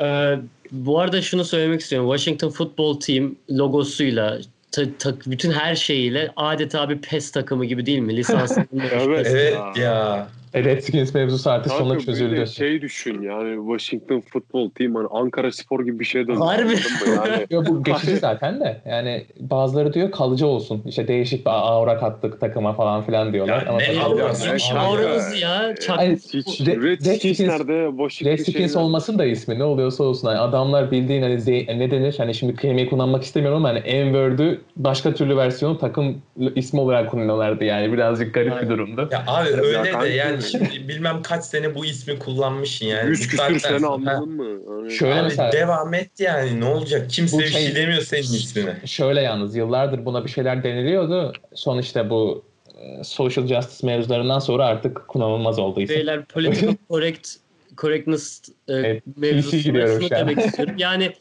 Ee, 0.02 0.36
bu 0.72 1.00
arada 1.00 1.22
şunu 1.22 1.46
söylemek 1.46 1.82
istiyorum. 1.82 2.10
Washington 2.10 2.50
Football 2.50 3.00
Team 3.00 3.36
logosuyla 3.52 4.38
ta- 4.72 4.98
ta- 5.00 5.16
bütün 5.26 5.52
her 5.52 5.76
şeyiyle 5.76 6.32
adeta 6.36 6.90
bir 6.90 6.98
PES 6.98 7.32
takımı 7.32 7.66
gibi 7.66 7.86
değil 7.86 8.00
mi? 8.00 8.18
Lisanslı. 8.18 8.66
Evet. 8.92 9.28
Evet 9.30 9.58
Ya. 9.78 10.28
Ya. 10.56 10.62
E, 10.62 10.64
Redskins 10.66 11.14
mevzusu 11.14 11.50
artık 11.50 11.72
Kanka 11.72 11.96
bir 11.96 12.00
çözüldü. 12.00 12.48
şey 12.48 12.82
düşün 12.82 13.22
yani 13.22 13.56
Washington 13.78 14.22
Football 14.22 14.70
Team 14.70 14.96
hani 14.96 15.08
Ankara 15.12 15.52
Spor 15.52 15.86
gibi 15.86 16.00
bir 16.00 16.06
şeye 16.06 16.28
döndü. 16.28 16.40
Harbi. 16.40 16.74
Yani 17.16 17.46
Yo, 17.50 17.64
bu 17.70 17.84
geçici 17.84 18.18
zaten 18.18 18.60
de. 18.60 18.82
Yani 18.90 19.26
bazıları 19.40 19.94
diyor 19.94 20.12
kalıcı 20.12 20.48
olsun. 20.48 20.84
İşte 20.86 21.08
değişik 21.08 21.46
bir 21.46 21.52
aura 21.52 21.98
kattık 22.00 22.42
takıma 22.42 22.74
falan 22.74 23.04
filan 23.06 23.34
diyorlar. 23.34 23.62
Ya 23.62 23.70
Ama 23.70 23.78
ne 23.78 23.86
tabii- 23.86 24.00
aura? 24.00 24.34
Neymiş 24.44 24.70
Kanka. 24.70 24.82
auranızı 24.86 25.38
ya? 25.38 25.76
Çak- 25.76 25.98
Hayır, 25.98 26.18
hiç 26.18 26.62
Red- 26.62 26.84
Redskins 26.84 27.40
nerede? 27.40 27.88
Washington 27.98 28.32
Redskins 28.32 28.56
şeyler- 28.74 28.86
olmasın 28.86 29.20
da 29.20 29.26
ismi 29.26 29.60
ne 29.60 29.64
oluyorsa 29.64 30.04
olsun. 30.04 30.28
Yani 30.28 30.40
adamlar 30.40 30.92
bildiğin 30.92 31.22
hani 31.22 31.34
ze- 31.36 31.80
ne 31.80 31.92
denir? 31.92 32.16
Hani 32.18 32.34
şimdi 32.36 32.56
kelimeyi 32.56 32.90
kullanmak 32.90 33.24
istemiyorum 33.24 33.58
ama 33.66 33.70
hani 33.70 33.80
N-word'ü 33.80 34.62
başka 34.78 35.14
türlü 35.14 35.38
versiyonu 35.38 35.78
takım 35.78 36.22
ismi 36.56 36.80
olarak 36.80 37.12
kullanıyorlardı 37.12 37.64
yani. 37.64 37.94
Birazcık 37.94 38.34
garip 38.34 38.52
bir 38.52 38.58
Aynen. 38.58 38.70
durumdu. 38.70 39.10
Ya 39.12 39.24
abi 39.28 39.50
Ya 39.52 39.58
öyle 39.58 39.92
kanka. 39.92 40.06
de 40.06 40.10
yani 40.10 40.42
şimdi 40.52 40.88
bilmem 40.88 41.22
kaç 41.22 41.44
sene 41.46 41.76
bu 41.76 41.86
ismi 41.86 42.20
kullanmışsın 42.20 42.86
yani. 42.86 43.10
100 43.10 43.20
Bu 43.26 43.30
küsür 43.30 43.60
sene 43.60 43.88
anladın 43.88 44.30
mı? 44.30 44.92
Şöyle 44.92 45.14
Abi 45.16 45.24
mesela- 45.24 45.52
devam 45.52 45.94
et 45.94 46.12
yani 46.20 46.60
ne 46.60 46.66
olacak? 46.66 47.10
Kimse 47.10 47.40
bir 47.40 47.48
şey- 47.48 47.62
şey 47.66 47.76
demiyor 47.76 48.02
senin 48.02 48.22
ismine. 48.22 48.76
Şöyle 48.86 49.22
yalnız 49.22 49.56
yıllardır 49.56 50.06
buna 50.06 50.26
bir 50.26 50.30
şeyler 50.30 50.64
deniliyordu. 50.64 51.34
Son 51.54 51.78
işte 51.80 52.10
bu 52.10 52.44
e, 52.82 53.04
social 53.04 53.48
justice 53.48 53.88
mevzularından 53.88 54.40
sonra 54.40 54.66
artık 54.66 55.08
kullanılmaz 55.08 55.60
oldu 55.60 55.82
isim. 55.82 55.96
Beyler 55.96 56.26
political 56.26 56.76
correct 56.90 57.30
correctness 57.78 58.42
e, 58.68 58.74
Evet, 58.74 59.04
mevzusuna 59.18 60.10
demek 60.10 60.38
istiyorum. 60.38 60.76
Yani 60.78 61.14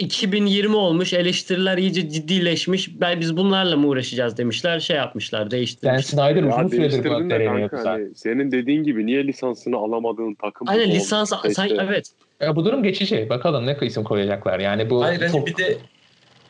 2020 0.00 0.76
olmuş, 0.76 1.12
eleştiriler 1.12 1.78
iyice 1.78 2.10
ciddileşmiş. 2.10 3.00
Ben 3.00 3.20
biz 3.20 3.36
bunlarla 3.36 3.76
mı 3.76 3.86
uğraşacağız 3.86 4.36
demişler, 4.36 4.80
şey 4.80 4.96
yapmışlar, 4.96 5.50
değiştirmişler. 5.50 6.02
Snyder 6.02 6.42
uzun 6.42 6.68
süredir 6.68 7.04
de 7.04 7.30
deneniyordu 7.30 7.76
zaten. 7.76 7.90
hani 7.90 8.14
senin 8.14 8.52
dediğin 8.52 8.84
gibi 8.84 9.06
niye 9.06 9.26
lisansını 9.26 9.76
alamadığın 9.76 10.34
takım 10.34 10.68
Aynen 10.68 10.90
bu 10.90 10.94
lisans 10.94 11.32
sen 11.52 11.68
evet. 11.68 12.10
Ya 12.40 12.56
bu 12.56 12.64
durum 12.64 12.82
geçici. 12.82 13.26
Bakalım 13.30 13.66
ne 13.66 13.76
isim 13.82 14.04
koyacaklar. 14.04 14.60
Yani 14.60 14.90
bu 14.90 15.04
Hayır 15.04 15.28
çok 15.32 15.46
bir 15.46 15.56
de 15.56 15.76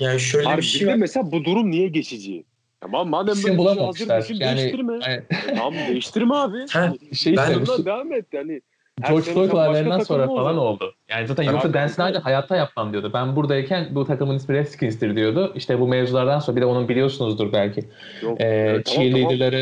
yani 0.01 0.21
şöyle 0.21 0.47
Harbi 0.47 0.59
bir 0.59 0.63
bir 0.63 0.67
şey 0.67 0.87
de 0.87 0.93
var. 0.93 0.97
mesela 0.97 1.33
bu 1.33 1.45
durum 1.45 1.71
niye 1.71 1.89
geçici? 1.89 2.45
Tamam 2.81 3.09
madem 3.09 3.35
isim 3.35 3.59
böyle 3.59 3.71
bir 3.71 3.97
şey 3.97 4.07
hazır 4.07 4.35
Yani 4.41 4.57
değiştirme. 4.59 4.93
yani 4.93 5.23
E, 5.49 5.55
tamam 5.55 5.75
değiştirme 5.89 6.35
abi. 6.35 6.59
Ha, 6.71 6.93
şey 7.15 7.37
Ben- 7.37 7.67
devam 7.85 8.13
et 8.13 8.27
yani. 8.33 8.61
George 9.09 9.33
Floyd 9.33 9.51
olaylarından 9.53 9.99
sonra 10.01 10.27
falan 10.27 10.59
oldu. 10.59 10.95
Yani 11.09 11.27
zaten 11.27 11.45
Tamam. 11.45 11.55
yoksa 11.55 11.75
Dan 11.75 11.87
Snyder 11.87 12.21
hayatta 12.21 12.57
yapmam 12.57 12.93
diyordu. 12.93 13.11
Ben 13.15 13.37
buradayken 13.37 13.89
bu 13.91 14.07
takımın 14.07 14.37
ismi 14.37 14.55
Redskins'tir 14.55 15.17
diyordu. 15.17 15.53
İşte 15.55 15.81
bu 15.81 15.89
mevzulardan 15.89 16.39
sonra 16.39 16.57
bir 16.57 16.63
de 16.63 16.67
onun 16.67 16.89
biliyorsunuzdur 16.89 17.53
belki. 17.53 17.85
Yok, 18.23 18.41
Ee, 18.41 18.47
e, 18.47 18.83
cheerleader'ları 18.85 19.57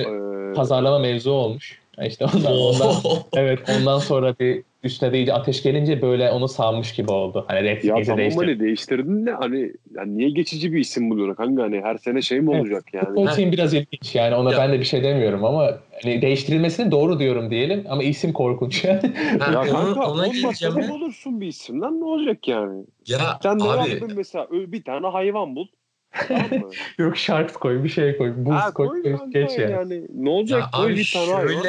Ee, 0.51 0.55
Pazarlama 0.55 0.99
mevzu 0.99 1.31
olmuş. 1.31 1.79
İşte 2.03 2.25
ondan, 2.25 2.53
ondan 2.53 2.95
evet 3.37 3.59
ondan 3.79 3.99
sonra 3.99 4.35
bir 4.41 4.63
üstüne 4.83 5.13
de 5.13 5.17
iyice 5.19 5.33
ateş 5.33 5.63
gelince 5.63 6.03
böyle 6.03 6.31
onu 6.31 6.49
salmış 6.49 6.93
gibi 6.93 7.11
oldu. 7.11 7.45
Hani 7.49 7.57
Ya 7.59 7.65
Redskins'i 7.65 8.07
tamam 8.07 8.19
değiştirdi. 8.19 8.47
hani 8.47 8.61
değiştirdin 8.61 9.27
de 9.27 9.33
hani 9.33 9.73
yani 9.95 10.17
niye 10.19 10.31
geçici 10.31 10.73
bir 10.73 10.79
isim 10.81 11.11
buluyorsun 11.11 11.35
kanka 11.35 11.63
hani 11.63 11.81
her 11.81 11.97
sene 11.97 12.23
şey 12.23 12.41
mi 12.41 12.51
Evet. 12.51 12.61
olacak 12.61 12.85
yani? 12.93 13.07
Futbol 13.07 13.29
team 13.29 13.53
biraz 13.53 13.75
ilginç 13.75 14.15
yani 14.15 14.35
ona 14.35 14.53
Ya. 14.53 14.59
ben 14.59 14.73
de 14.73 14.81
bir 14.81 14.85
şey 14.85 15.03
demiyorum 15.03 15.45
ama 15.45 15.71
hani 16.03 16.23
değiştirilmesini 16.23 16.91
doğru 16.91 17.19
diyorum 17.19 17.51
diyelim 17.51 17.85
ama 17.89 18.03
isim 18.03 18.33
korkunç. 18.33 18.85
Ha, 18.85 19.01
Ya 19.53 19.63
kanka 19.63 20.11
ona 20.11 20.27
olmasa 20.27 20.75
da 20.75 20.89
bulursun 20.89 21.41
bir 21.41 21.47
isim 21.47 21.81
lan 21.81 22.01
ne 22.01 22.05
olacak 22.05 22.49
yani? 22.49 22.85
Ya 23.07 23.39
Sen 23.43 23.59
ne 23.59 23.63
abi 23.65 23.89
yaptın 23.91 24.13
mesela 24.17 24.49
bir 24.51 24.85
tane 24.85 25.07
hayvan 25.07 25.57
bul. 25.57 25.67
tamam 26.29 26.51
mı? 26.51 26.67
Yok 26.99 27.17
Sharks 27.17 27.53
koy 27.57 27.85
bir 27.85 27.89
şey 27.89 28.17
koy. 28.17 28.33
Buz 28.37 28.55
ha, 28.55 28.73
koy, 28.73 29.03
koy 29.03 29.31
geç 29.31 29.59
yani. 29.59 29.73
yani. 29.73 30.03
Ne 30.15 30.29
olacak 30.31 30.61
Ya 30.61 30.71
koy 30.71 30.87
abi 30.93 30.97
bir 30.97 31.11
tane 31.13 31.33
hayvan. 31.33 31.67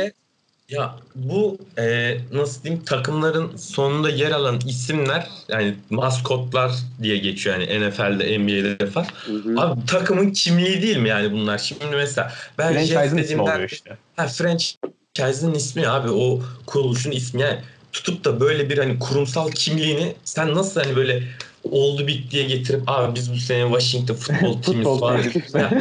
Ya 0.69 0.95
bu 1.15 1.57
e, 1.77 2.17
nasıl 2.33 2.63
diyeyim 2.63 2.83
takımların 2.85 3.57
sonunda 3.57 4.09
yer 4.09 4.31
alan 4.31 4.59
isimler 4.65 5.27
yani 5.47 5.75
maskotlar 5.89 6.71
diye 7.01 7.17
geçiyor 7.17 7.59
yani 7.59 7.89
NFL'de 7.89 8.39
NBA'de 8.39 8.85
falan. 8.85 9.07
Hı 9.25 9.33
hı. 9.33 9.61
Abi 9.61 9.85
takımın 9.85 10.31
kimliği 10.31 10.81
değil 10.81 10.97
mi 10.97 11.09
yani 11.09 11.31
bunlar? 11.31 11.57
Şimdi 11.57 11.95
mesela 11.95 12.33
ben 12.57 12.73
Franchise'ın 12.73 13.05
ismi 13.05 13.23
dediğimde 13.23 13.41
oluyor 13.41 13.69
işte. 13.69 13.97
ha, 14.15 14.27
franchise'ın 14.27 15.53
ismi 15.53 15.87
abi 15.87 16.09
o 16.09 16.41
kuruluşun 16.65 17.11
ismi 17.11 17.41
yani 17.41 17.59
tutup 17.93 18.25
da 18.25 18.39
böyle 18.39 18.69
bir 18.69 18.77
hani 18.77 18.99
kurumsal 18.99 19.51
kimliğini 19.51 20.13
sen 20.23 20.53
nasıl 20.53 20.81
hani 20.81 20.95
böyle 20.95 21.23
oldu 21.63 22.07
bit 22.07 22.31
diye 22.31 22.43
getirip 22.43 22.81
abi 22.87 23.15
biz 23.15 23.31
bu 23.33 23.35
sene 23.37 23.63
Washington 23.67 24.15
futbol 24.15 24.61
Futbol 24.61 24.99
falan. 24.99 25.21
Ya, 25.53 25.71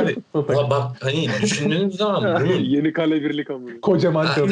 abi 0.00 0.16
Ulan 0.34 0.70
bak 0.70 0.96
hani 1.00 1.28
düşündüğünüz 1.42 1.96
zaman 1.96 2.40
bunun 2.44 2.58
Yeni 2.58 2.92
kale 2.92 3.22
birlik 3.22 3.50
amına. 3.50 3.80
Kocaman 3.82 4.26
çok. 4.34 4.48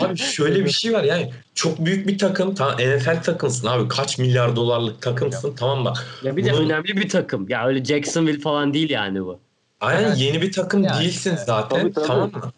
Abi 0.00 0.16
şöyle 0.18 0.64
bir 0.64 0.70
şey 0.70 0.92
var 0.92 1.04
yani 1.04 1.30
çok 1.54 1.84
büyük 1.86 2.08
bir 2.08 2.18
takım 2.18 2.54
tamam 2.54 2.74
NFL 2.78 3.22
takımsın 3.22 3.66
abi 3.66 3.88
kaç 3.88 4.18
milyar 4.18 4.56
dolarlık 4.56 5.02
takımsın 5.02 5.54
tamam 5.56 5.84
bak 5.84 6.06
Ya 6.22 6.36
bir 6.36 6.44
de 6.44 6.52
Bunun- 6.52 6.64
önemli 6.64 6.96
bir 6.96 7.08
takım. 7.08 7.48
Ya 7.48 7.66
öyle 7.66 7.84
Jacksonville 7.84 8.38
falan 8.40 8.74
değil 8.74 8.90
yani 8.90 9.24
bu. 9.24 9.38
aynen 9.80 10.02
Evet. 10.08 10.18
yeni 10.18 10.42
bir 10.42 10.52
takım 10.52 10.82
Yani, 10.84 11.00
değilsin 11.04 11.30
evet. 11.30 11.46
zaten 11.46 11.80
Tabii, 11.80 11.92
tabii. 11.92 12.06
tamam 12.06 12.30
mı? 12.32 12.52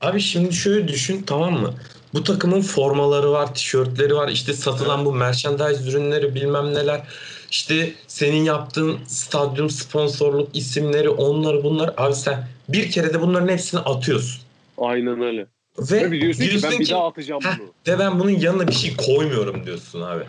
Abi 0.00 0.20
şimdi 0.20 0.52
şöyle 0.54 0.88
düşün 0.88 1.22
tamam 1.26 1.52
mı? 1.60 1.74
Bu 2.14 2.24
takımın 2.24 2.60
formaları 2.60 3.32
var, 3.32 3.54
tişörtleri 3.54 4.14
var, 4.14 4.28
işte 4.28 4.52
satılan 4.52 5.04
bu 5.04 5.12
merchandise 5.12 5.90
ürünleri 5.90 6.34
bilmem 6.34 6.74
neler. 6.74 7.02
İşte 7.50 7.92
senin 8.06 8.44
yaptığın 8.44 8.98
stadyum 9.06 9.70
sponsorluk 9.70 10.56
isimleri 10.56 11.08
onları 11.08 11.64
bunlar. 11.64 11.94
Abi 11.96 12.14
sen 12.14 12.48
bir 12.68 12.90
kere 12.90 13.14
de 13.14 13.20
bunların 13.20 13.48
hepsini 13.48 13.80
atıyorsun. 13.80 14.42
Aynen 14.78 15.22
öyle. 15.22 15.46
Ve 15.78 16.04
Ve 16.04 16.10
biliyorsun 16.12 16.44
ki 16.44 16.60
ben 16.62 16.80
bir 16.80 16.84
ki, 16.84 16.92
daha 16.92 17.06
atacağım 17.06 17.40
"Heh, 17.44 17.58
bunu. 17.58 17.68
ve 17.94 17.98
ben 17.98 18.18
bunun 18.20 18.30
yanına 18.30 18.68
bir 18.68 18.72
şey 18.72 18.96
koymuyorum 18.96 19.66
diyorsun 19.66 20.00
abi. 20.00 20.24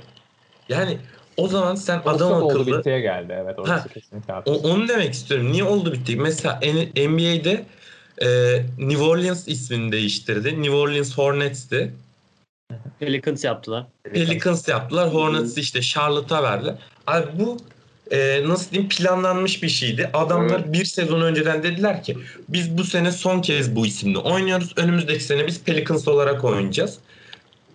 Yani 0.70 0.98
o 1.38 1.48
zaman 1.48 1.76
sen 1.76 1.98
adam 2.06 2.16
Adam 2.16 2.44
oldu 2.44 2.60
akıllı 2.60 2.78
bittiye 2.78 3.00
geldi 3.00 3.36
evet 3.44 3.60
orası 3.60 3.72
Ha. 3.72 3.88
kesinlikle 3.94 4.34
o, 4.46 4.54
onu 4.54 4.88
demek 4.88 5.14
istiyorum. 5.14 5.52
Niye 5.52 5.64
oldu 5.64 5.94
bitti? 5.94 6.16
Mesela 6.16 6.60
N- 6.64 7.08
NBA'de 7.08 7.66
e, 8.22 8.62
New 8.78 9.04
Orleans 9.04 9.48
ismini 9.48 9.92
değiştirdi. 9.92 10.62
New 10.62 10.76
Orleans 10.76 11.18
Hornets'ti. 11.18 11.94
Pelicans 13.00 13.44
yaptılar. 13.44 13.86
Pelicans 14.14 14.68
yaptılar. 14.68 15.14
Hornets 15.14 15.58
işte 15.58 15.82
Charlotte'a 15.82 16.44
verdi. 16.44 16.76
Abi 17.08 17.28
bu 17.40 17.58
e, 18.12 18.48
nasıl 18.48 18.72
diyeyim 18.72 18.90
planlanmış 18.90 19.64
bir 19.64 19.70
şeydi. 19.70 20.10
Adamlar 20.14 20.74
bir 20.74 20.86
sezon 20.86 21.22
önceden 21.22 21.64
dediler 21.64 22.04
ki 22.04 22.18
biz 22.50 22.78
bu 22.78 22.84
sene 22.84 23.12
son 23.12 23.42
kez 23.42 23.76
bu 23.76 23.86
isimle 23.86 24.18
oynuyoruz. 24.18 24.74
Önümüzdeki 24.76 25.24
sene 25.24 25.48
biz 25.48 25.64
Pelicans 25.64 26.08
olarak 26.08 26.44
oynayacağız. 26.44 26.98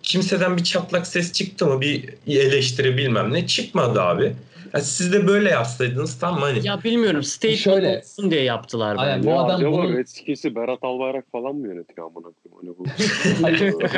kimseden 0.03 0.57
bir 0.57 0.63
çatlak 0.63 1.07
ses 1.07 1.31
çıktı 1.33 1.65
mı? 1.65 1.81
Bir 1.81 2.13
eleştiri 2.27 2.97
bilmem 2.97 3.33
ne 3.33 3.47
çıkmadı 3.47 4.01
abi. 4.01 4.33
Ya 4.73 4.79
siz 4.81 5.13
de 5.13 5.27
böyle 5.27 5.49
yapsaydınız 5.49 6.19
tam 6.19 6.37
hani. 6.37 6.67
Ya 6.67 6.83
bilmiyorum 6.83 7.23
statement 7.23 7.59
Şöyle. 7.59 7.97
olsun 7.97 8.31
diye 8.31 8.43
yaptılar 8.43 8.95
Aynen, 8.99 9.23
bu 9.23 9.27
ya 9.29 9.39
adam 9.39 9.55
acaba 9.55 9.71
bunun- 9.71 9.97
Redskins'i 9.97 10.55
Berat 10.55 10.79
Albayrak 10.81 11.25
falan 11.31 11.55
mı 11.55 11.67
yönetiyor 11.67 12.07
amına 12.07 12.31
koyayım? 12.43 12.77
Hani 12.77 12.77
bu. 12.77 12.85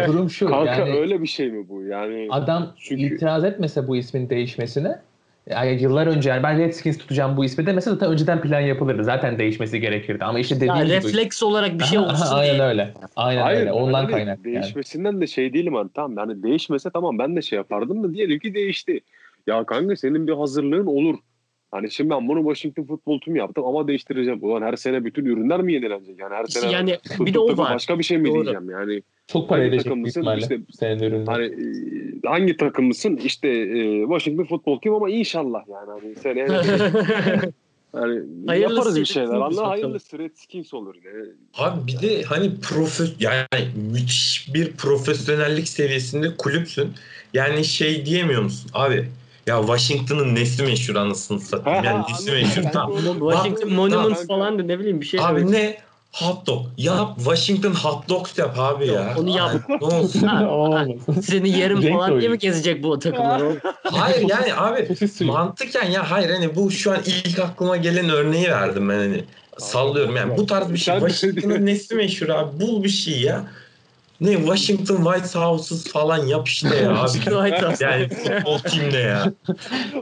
Durum 0.14 0.30
şu. 0.30 0.48
Kanka 0.48 0.72
yani 0.72 1.00
öyle 1.00 1.22
bir 1.22 1.28
şey 1.28 1.52
mi 1.52 1.70
bu? 1.70 1.84
Yani 1.84 2.28
adam 2.32 2.74
Çünkü- 2.78 3.02
itiraz 3.16 3.44
etmese 3.44 3.88
bu 3.88 3.96
ismin 3.98 4.30
değişmesine 4.30 5.00
yani 5.50 5.82
yıllar 5.82 6.08
önce 6.08 6.30
yani 6.30 6.44
ben 6.44 6.60
Redskins 6.60 6.98
tutacağım 6.98 7.38
bu 7.38 7.46
ismi 7.46 7.66
demese 7.66 7.90
zaten 7.90 8.12
önceden 8.12 8.42
plan 8.42 8.60
yapılırdı. 8.60 9.04
Zaten 9.04 9.40
değişmesi 9.40 9.80
gerekirdi. 9.80 10.26
Ama 10.26 10.40
işte 10.40 10.56
dediğim 10.56 10.76
Ya 10.76 10.84
gibi. 10.84 10.94
refleks 10.94 11.44
olarak 11.44 11.80
bir 11.80 11.84
şey 11.84 11.98
Aha, 11.98 12.06
aha, 12.06 12.14
olsun 12.14 12.36
Aynen 12.36 12.56
diye. 12.56 12.64
öyle. 12.68 12.94
Aynen 13.16 13.42
Hayır, 13.42 13.60
öyle. 13.60 13.72
Ondan 13.72 13.94
hani 13.94 14.12
kaynaklı 14.12 14.50
yani. 14.50 14.62
Değişmesinden 14.64 15.22
de 15.22 15.28
şey 15.28 15.54
değilim 15.54 15.74
hani 15.76 15.90
tamam 15.94 16.18
yani 16.30 16.44
değişmese 16.44 16.90
tamam 16.90 17.20
ben 17.20 17.36
de 17.36 17.42
şey 17.42 17.58
yapardım 17.58 18.04
da 18.04 18.14
diyelim 18.14 18.40
ki 18.40 18.54
değişti. 18.54 19.00
Ya 19.48 19.64
kanka 19.66 19.96
senin 19.96 20.28
bir 20.28 20.34
hazırlığın 20.34 20.86
olur. 20.86 21.16
Hani 21.72 21.92
şimdi 21.92 22.10
ben 22.10 22.28
bunu 22.28 22.40
Washington 22.40 22.84
Football 22.84 23.20
Team 23.20 23.36
yaptım 23.36 23.66
ama 23.66 23.88
değiştireceğim. 23.88 24.40
Ulan 24.44 24.62
her 24.62 24.76
sene 24.76 25.06
bütün 25.06 25.26
ürünler 25.26 25.62
mi 25.62 25.74
yenilenecek? 25.74 26.20
Yani 26.20 26.34
her 26.36 26.46
sene 26.46 26.72
Yani 26.72 26.98
bir 27.20 27.34
de 27.34 27.40
o 27.40 27.58
var. 27.58 27.74
başka 27.76 28.00
bir 28.00 28.04
şey 28.04 28.18
mi 28.18 28.28
Doğru. 28.28 28.34
diyeceğim 28.34 28.70
yani. 28.70 29.02
Çok 29.28 29.50
para 29.50 29.60
hangi 29.60 29.70
edecek 29.70 29.84
takım 29.84 29.96
büyük 30.04 30.06
mısın? 30.08 30.20
ihtimalle 30.22 30.42
İşte- 30.42 30.60
senin 30.80 31.00
ürünler. 31.04 31.26
Hani 31.34 31.46
e, 31.46 32.28
hangi 32.28 32.58
takımlısın? 32.58 33.16
İşte 33.18 33.48
e, 33.50 34.02
Washington 34.02 34.44
Football 34.46 34.80
Team 34.80 34.96
ama 34.96 35.10
inşallah 35.10 35.64
yani. 35.68 35.90
Hani 36.02 36.16
seneye 36.16 36.48
hani 37.92 38.22
Hayırlısı 38.48 38.76
yaparız 38.78 38.96
bir 39.00 39.06
şeyler. 39.06 39.34
Allah 39.36 39.68
hayırlısı 39.70 40.20
Redskins 40.20 40.74
olur. 40.74 40.96
Yani. 41.06 41.26
Abi 41.58 41.88
bir 41.88 42.02
de 42.02 42.22
hani 42.24 42.52
profe 42.62 43.04
yani 43.20 43.68
müthiş 43.92 44.50
bir 44.54 44.72
profesyonellik 44.72 45.68
seviyesinde 45.68 46.28
kulüpsün. 46.38 46.90
Yani 47.34 47.64
şey 47.66 48.06
diyemiyor 48.06 48.42
musun? 48.42 48.72
Abi 48.74 49.06
ya 49.48 49.60
Washington'ın 49.62 50.36
nesi 50.36 50.64
meşhur 50.64 50.96
anasını 50.96 51.40
satayım. 51.40 51.84
Yani 51.86 52.02
nesi 52.10 52.32
Anladım. 52.32 52.34
meşhur? 52.48 52.64
Tamam. 52.74 52.92
Washington 53.32 53.70
Bak- 53.70 53.76
Monuments 53.78 54.28
falan 54.28 54.60
da 54.60 54.64
ne 54.64 54.80
bileyim 54.80 55.02
bir 55.02 55.06
şey. 55.06 55.20
Abi 55.20 55.40
demek. 55.40 55.50
ne? 55.54 55.78
Hot 56.14 56.48
dog. 56.48 56.66
Yap 56.78 57.16
Washington 57.18 57.72
hot 57.72 58.10
dogs 58.10 58.38
yap 58.38 58.56
abi 58.60 58.88
ya. 58.88 58.94
Yok, 58.94 59.18
onu 59.18 59.38
yap. 59.38 59.50
Ay, 59.70 59.78
Ne 59.82 59.86
olsun? 59.86 60.28
Ha, 60.28 60.50
Olmasın. 60.52 61.22
Seni 61.22 61.50
yerim 61.50 61.82
falan 61.82 62.20
diye 62.20 62.30
mi 62.30 62.38
gezecek 62.38 62.84
bu 62.84 63.00
takımlar? 63.00 63.42
Hayır 63.84 64.30
yani 64.30 64.54
abi 64.56 64.88
mantıken 65.26 65.90
ya 65.90 66.12
hayır 66.12 66.30
hani 66.30 66.56
bu 66.56 66.72
şu 66.72 66.92
an 66.92 66.98
ilk 67.06 67.40
aklıma 67.40 67.78
gelen 67.78 68.10
örneği 68.10 68.50
verdim 68.50 68.90
ben 68.90 68.98
hani. 68.98 69.24
Sallıyorum 69.58 70.16
yani 70.16 70.38
bu 70.38 70.46
tarz 70.46 70.74
bir 70.74 70.78
şey. 70.78 70.96
De- 70.96 71.00
Washington'ın 71.10 71.66
nesi 71.66 71.96
meşhur 71.96 72.30
abi? 72.30 72.60
Bul 72.62 72.84
bir 72.84 72.90
şey 72.90 73.22
ya. 73.22 73.44
Ne 74.24 74.38
Washington 74.38 74.96
White 74.96 75.40
Houses 75.40 75.92
falan 75.92 76.28
yap 76.28 76.48
işte 76.48 76.76
ya 76.76 77.02
abi. 77.02 77.10
White 77.12 77.66
House. 77.66 77.86
Yani 77.86 78.10
futbol 78.10 78.58
timde 78.58 78.98
ya. 78.98 79.34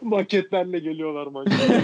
Maketlerle 0.01 0.79
geliyorlar 0.79 1.27
maçlara. 1.27 1.81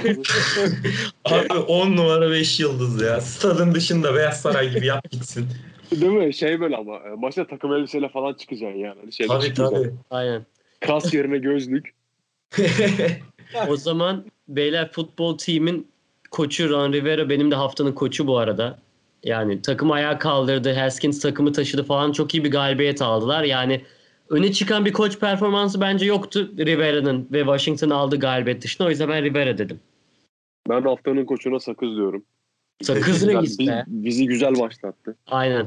Abi 1.53 1.59
10 1.59 1.97
numara 1.97 2.31
5 2.31 2.59
yıldız 2.59 3.01
ya. 3.01 3.21
Stadın 3.21 3.73
dışında 3.73 4.15
Beyaz 4.15 4.41
Saray 4.41 4.69
gibi 4.73 4.85
yap 4.85 5.11
gitsin. 5.11 5.47
Değil 5.91 6.11
mi? 6.11 6.33
Şey 6.33 6.59
böyle 6.59 6.77
ama 6.77 6.95
e, 6.95 7.15
maçta 7.17 7.47
takım 7.47 7.73
elbiseyle 7.73 8.09
falan 8.09 8.33
çıkacaksın 8.33 8.79
yani. 8.79 8.99
Hani 9.01 9.13
şeyle 9.13 9.27
Tabii 9.27 9.53
tabii. 9.53 9.93
Aynen. 10.11 10.45
Kas 10.79 11.13
yerine 11.13 11.37
gözlük. 11.37 11.93
O 13.69 13.75
zaman 13.75 14.25
beyler 14.47 14.91
futbol 14.91 15.37
team'in 15.37 15.87
koçu 16.31 16.69
Ron 16.69 16.93
Rivera 16.93 17.29
benim 17.29 17.51
de 17.51 17.55
haftanın 17.55 17.91
koçu 17.91 18.27
bu 18.27 18.37
arada. 18.37 18.79
Yani 19.23 19.61
takım 19.61 19.91
ayağa 19.91 20.19
kaldırdı. 20.19 20.73
Haskins 20.73 21.19
takımı 21.19 21.51
taşıdı 21.53 21.83
falan. 21.83 22.11
Çok 22.11 22.33
iyi 22.35 22.43
bir 22.43 22.51
galibiyet 22.51 23.01
aldılar. 23.01 23.43
Yani 23.43 23.81
öne 24.29 24.51
çıkan 24.51 24.85
bir 24.85 24.93
koç 24.93 25.19
performansı 25.19 25.81
bence 25.81 26.05
yoktu 26.05 26.51
Rivera'nın 26.59 27.27
ve 27.31 27.39
Washington 27.39 27.89
aldığı 27.89 28.19
galibiyet 28.19 28.61
dışında. 28.63 28.87
O 28.87 28.89
yüzden 28.89 29.09
ben 29.09 29.23
Rivera 29.23 29.57
dedim. 29.57 29.79
Ben 30.69 30.81
haftanın 30.81 31.25
koçuna 31.25 31.59
sakız 31.59 31.95
diyorum. 31.95 32.23
Sakız 32.81 33.23
ne 33.23 33.33
Güzel- 33.33 33.41
gitse? 33.41 33.83
bi- 33.87 34.05
Bizi 34.05 34.25
güzel 34.27 34.59
başlattı. 34.59 35.15
Aynen. 35.27 35.65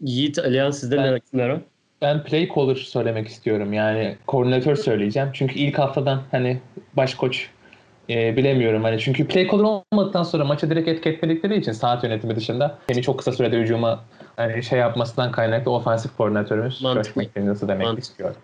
Yiğit, 0.00 0.38
Alihan 0.38 0.70
sizde 0.70 0.96
Ben- 0.96 1.14
ne 1.14 1.20
kimler 1.20 1.50
o? 1.50 1.60
Ben 2.02 2.24
play 2.24 2.48
caller 2.54 2.74
söylemek 2.74 3.28
istiyorum. 3.28 3.72
Yani 3.72 4.16
koordinatör 4.26 4.76
söyleyeceğim. 4.76 5.28
Çünkü 5.32 5.58
ilk 5.58 5.78
haftadan 5.78 6.22
hani 6.30 6.60
baş 6.96 7.14
koç 7.14 7.48
e, 8.10 8.36
bilemiyorum. 8.36 8.84
Hani 8.84 9.00
çünkü 9.00 9.26
play 9.26 9.48
caller 9.50 9.82
olmadıktan 9.92 10.22
sonra 10.22 10.44
maça 10.44 10.70
direkt 10.70 10.88
etki 10.88 11.08
etmedikleri 11.08 11.58
için 11.58 11.72
saat 11.72 12.04
yönetimi 12.04 12.36
dışında 12.36 12.78
seni 12.88 13.02
çok 13.02 13.18
kısa 13.18 13.32
sürede 13.32 13.58
hücuma 13.58 14.04
hani 14.36 14.62
şey 14.62 14.78
yapmasından 14.78 15.32
kaynaklı 15.32 15.70
ofansif 15.70 16.16
koordinatörümüz 16.16 16.82
Mantıklı. 16.82 17.22
McDaniels'ı 17.22 17.68
demek 17.68 17.86
Mantıklı. 17.86 18.10
istiyorum. 18.10 18.36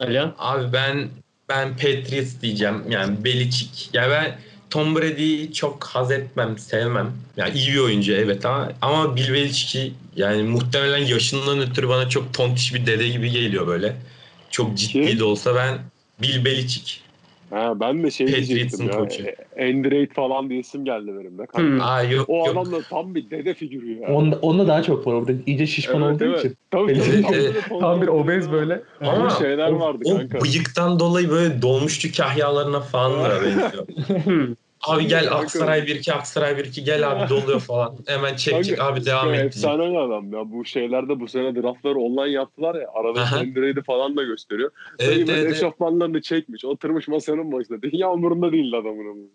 Alihan? 0.00 0.34
Abi 0.38 0.72
ben 0.72 1.08
ben 1.48 1.70
Patriots 1.70 2.40
diyeceğim. 2.42 2.82
Yani 2.88 3.24
Belichick. 3.24 3.94
Ya 3.94 4.10
ben 4.10 4.38
Tom 4.70 4.96
Brady'yi 4.96 5.52
çok 5.52 5.84
haz 5.84 6.10
etmem, 6.10 6.58
sevmem. 6.58 7.12
Yani 7.36 7.58
iyi 7.58 7.72
bir 7.72 7.78
oyuncu 7.78 8.12
evet 8.12 8.46
ama 8.46 8.68
ama 8.82 9.16
Bill 9.16 9.32
Belichick'i 9.32 9.92
yani 10.16 10.42
muhtemelen 10.42 10.98
yaşından 11.06 11.58
ötürü 11.58 11.88
bana 11.88 12.08
çok 12.08 12.34
tontiş 12.34 12.74
bir 12.74 12.86
dede 12.86 13.08
gibi 13.08 13.30
geliyor 13.30 13.66
böyle. 13.66 13.96
Çok 14.50 14.78
ciddi 14.78 15.18
de 15.18 15.24
olsa 15.24 15.54
ben 15.54 15.78
Bill 16.22 16.44
Belichick. 16.44 17.07
Ha, 17.50 17.80
ben 17.80 18.02
de 18.02 18.10
şey 18.10 18.26
diyecektim 18.26 18.86
ya. 18.86 18.98
koçu. 18.98 19.22
e, 19.56 19.68
Andrade 19.70 20.06
falan 20.06 20.50
diye 20.50 20.60
isim 20.60 20.84
geldi 20.84 21.06
benim 21.06 21.38
de. 21.38 21.46
Kanka. 21.46 21.58
Hmm. 21.58 21.80
Aa 21.80 22.02
yok 22.02 22.28
O 22.28 22.36
yok. 22.36 22.48
adam 22.48 22.72
da 22.72 22.82
tam 22.82 23.14
bir 23.14 23.30
dede 23.30 23.54
figürü 23.54 24.00
ya. 24.00 24.08
Onda, 24.08 24.36
onda 24.36 24.66
daha 24.68 24.82
çok 24.82 25.06
var. 25.06 25.12
Orada 25.12 25.32
iyice 25.46 25.66
şişman 25.66 26.02
Evet, 26.02 26.14
olduğu 26.14 26.24
evet. 26.24 26.38
için. 26.38 26.56
Tabii, 26.70 26.94
tabii, 27.22 27.54
tam 27.68 27.80
Tam 27.80 28.02
bir 28.02 28.08
obez 28.18 28.52
böyle. 28.52 28.82
Ama 29.00 29.12
Ama 29.12 29.30
şeyler 29.30 29.72
o, 29.72 29.80
vardı 29.80 29.98
o 30.04 30.16
kanka. 30.18 30.40
bıyıktan 30.40 31.00
dolayı 31.00 31.30
böyle 31.30 31.62
dolmuşçu 31.62 32.16
kahyalarına 32.16 32.80
falan 32.80 33.24
da 33.24 33.42
benziyor. 33.42 33.86
Abi 34.88 35.06
gel. 35.06 35.32
Aksaray 35.32 35.80
1-2 35.80 36.12
Aksaray 36.12 36.52
1-2 36.52 36.80
gel 36.80 37.10
abi 37.10 37.28
doluyor 37.30 37.60
falan. 37.60 37.96
Hemen 38.06 38.36
çek 38.36 38.64
çek 38.64 38.80
abi 38.80 39.04
devam 39.04 39.34
et. 39.34 39.44
Efsane 39.44 39.90
bir 39.90 39.96
adam 39.96 40.32
ya. 40.32 40.52
Bu 40.52 40.64
şeylerde 40.64 41.20
bu 41.20 41.28
sene 41.28 41.54
draftları 41.62 41.98
online 41.98 42.30
yaptılar 42.32 42.74
ya. 42.74 42.86
Arada. 42.94 43.20
Andrade'i 43.36 43.82
falan 43.82 44.16
da 44.16 44.22
gösteriyor. 44.22 44.70
Evet, 44.98 45.12
Evet, 45.16 45.28
evet, 45.28 45.40
evet. 45.42 45.56
eşofmanlarını 45.56 46.22
çekmiş. 46.22 46.64
Oturmuş 46.64 47.08
masanın 47.08 47.52
başında. 47.52 47.82
Dünya 47.82 48.10
umurunda 48.12 48.52
değil 48.52 48.74
adamın. 48.74 49.30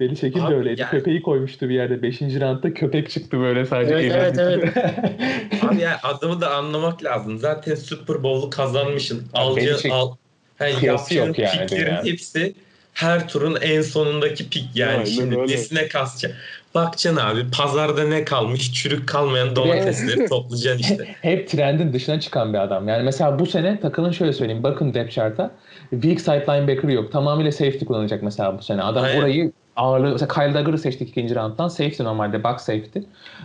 Beni 0.00 0.16
çekin 0.16 0.40
Abi 0.40 0.50
de 0.52 0.56
öyleydi. 0.56 0.80
yani- 0.80 0.90
Köpeği 0.90 1.22
koymuştu 1.22 1.68
bir 1.68 1.74
yerde. 1.74 2.02
Beşinci 2.02 2.40
roundda 2.40 2.74
köpek 2.74 3.10
çıktı 3.10 3.40
böyle 3.40 3.66
sadece. 3.66 3.94
Evet, 3.94 4.38
elinde. 4.38 4.42
evet, 4.42 4.76
Abi 5.64 5.80
yani 5.80 5.96
adamı 6.02 6.40
da 6.40 6.54
anlamak 6.54 7.04
lazım. 7.04 7.38
Zaten 7.38 7.74
Super 7.74 8.22
Bowl'u 8.22 8.50
kazanmışsın. 8.50 9.22
Alcı, 9.34 9.76
al, 9.90 10.12
hani 10.58 10.74
kıyası 10.74 11.14
yok 11.14 11.38
yani 11.38 11.50
piklerin 11.60 11.86
dünyada. 11.86 12.04
hepsi 12.04 12.54
her 12.96 13.28
turun 13.28 13.56
en 13.60 13.82
sonundaki 13.82 14.50
pik 14.50 14.64
yani. 14.74 14.92
Aynen 14.92 15.04
Şimdi 15.04 15.38
öyle. 15.38 15.52
nesine 15.52 15.88
kasacaksın? 15.88 16.40
Bakacaksın 16.74 17.16
abi 17.22 17.50
pazarda 17.50 18.04
ne 18.04 18.24
kalmış? 18.24 18.72
Çürük 18.72 19.08
kalmayan 19.08 19.56
domatesleri 19.56 20.26
toplayacaksın 20.28 20.80
işte. 20.82 21.04
Hep 21.22 21.48
trendin 21.48 21.92
dışına 21.92 22.20
çıkan 22.20 22.52
bir 22.52 22.58
adam. 22.58 22.88
Yani 22.88 23.02
mesela 23.02 23.38
bu 23.38 23.46
sene 23.46 23.80
takılın 23.80 24.12
şöyle 24.12 24.32
söyleyeyim. 24.32 24.62
Bakın 24.62 24.94
depth 24.94 25.14
chart'a. 25.14 25.50
Weak 25.90 26.20
side 26.20 26.44
linebacker 26.48 26.88
yok. 26.88 27.12
Tamamıyla 27.12 27.52
safety 27.52 27.84
kullanacak 27.84 28.22
mesela 28.22 28.58
bu 28.58 28.62
sene. 28.62 28.82
Adam 28.82 29.04
Aynen. 29.04 29.20
orayı 29.20 29.52
ağırlığı... 29.76 30.12
Mesela 30.12 30.28
Kyle 30.34 30.58
Duggar'ı 30.58 30.78
seçtik 30.78 31.08
ikinci 31.08 31.34
round'dan. 31.34 31.68
Safety 31.68 32.02
normalde. 32.02 32.44
Box 32.44 32.56
safety. 32.56 32.98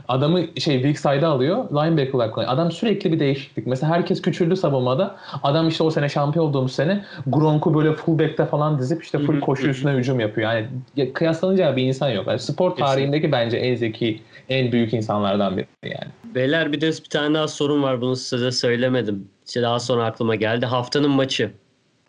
Adamı 0.07 0.39
şey 0.57 0.75
weak 0.83 0.99
side'a 0.99 1.29
alıyor. 1.29 1.57
Linebacker 1.69 2.13
olarak 2.13 2.33
kullanıyor. 2.33 2.53
Adam 2.53 2.71
sürekli 2.71 3.11
bir 3.11 3.19
değişiklik. 3.19 3.67
Mesela 3.67 3.93
herkes 3.93 4.21
küçüldü 4.21 4.55
savunmada. 4.55 5.15
Adam 5.43 5.67
işte 5.67 5.83
o 5.83 5.91
sene 5.91 6.09
şampiyon 6.09 6.45
olduğumuz 6.45 6.71
sene 6.71 7.03
Gronk'u 7.27 7.73
böyle 7.73 7.93
fullback'te 7.93 8.45
falan 8.45 8.79
dizip 8.79 9.03
işte 9.03 9.19
full 9.19 9.39
koşu 9.39 9.67
üstüne 9.67 9.91
hücum 9.91 10.19
yapıyor. 10.19 10.51
Yani 10.53 10.67
ya- 10.95 11.13
kıyaslanacağı 11.13 11.75
bir 11.75 11.83
insan 11.83 12.09
yok. 12.09 12.27
Yani 12.27 12.39
spor 12.39 12.75
tarihindeki 12.75 13.31
bence 13.31 13.57
en 13.57 13.75
zeki, 13.75 14.21
en 14.49 14.71
büyük 14.71 14.93
insanlardan 14.93 15.57
biri 15.57 15.67
yani. 15.83 16.11
Beyler 16.35 16.71
bir 16.71 16.81
de 16.81 16.87
bir 16.87 17.09
tane 17.09 17.35
daha 17.35 17.47
sorun 17.47 17.83
var. 17.83 18.01
Bunu 18.01 18.15
size 18.15 18.51
söylemedim. 18.51 19.27
İşte 19.47 19.61
daha 19.61 19.79
sonra 19.79 20.05
aklıma 20.05 20.35
geldi. 20.35 20.65
Haftanın 20.65 21.11
maçı. 21.11 21.51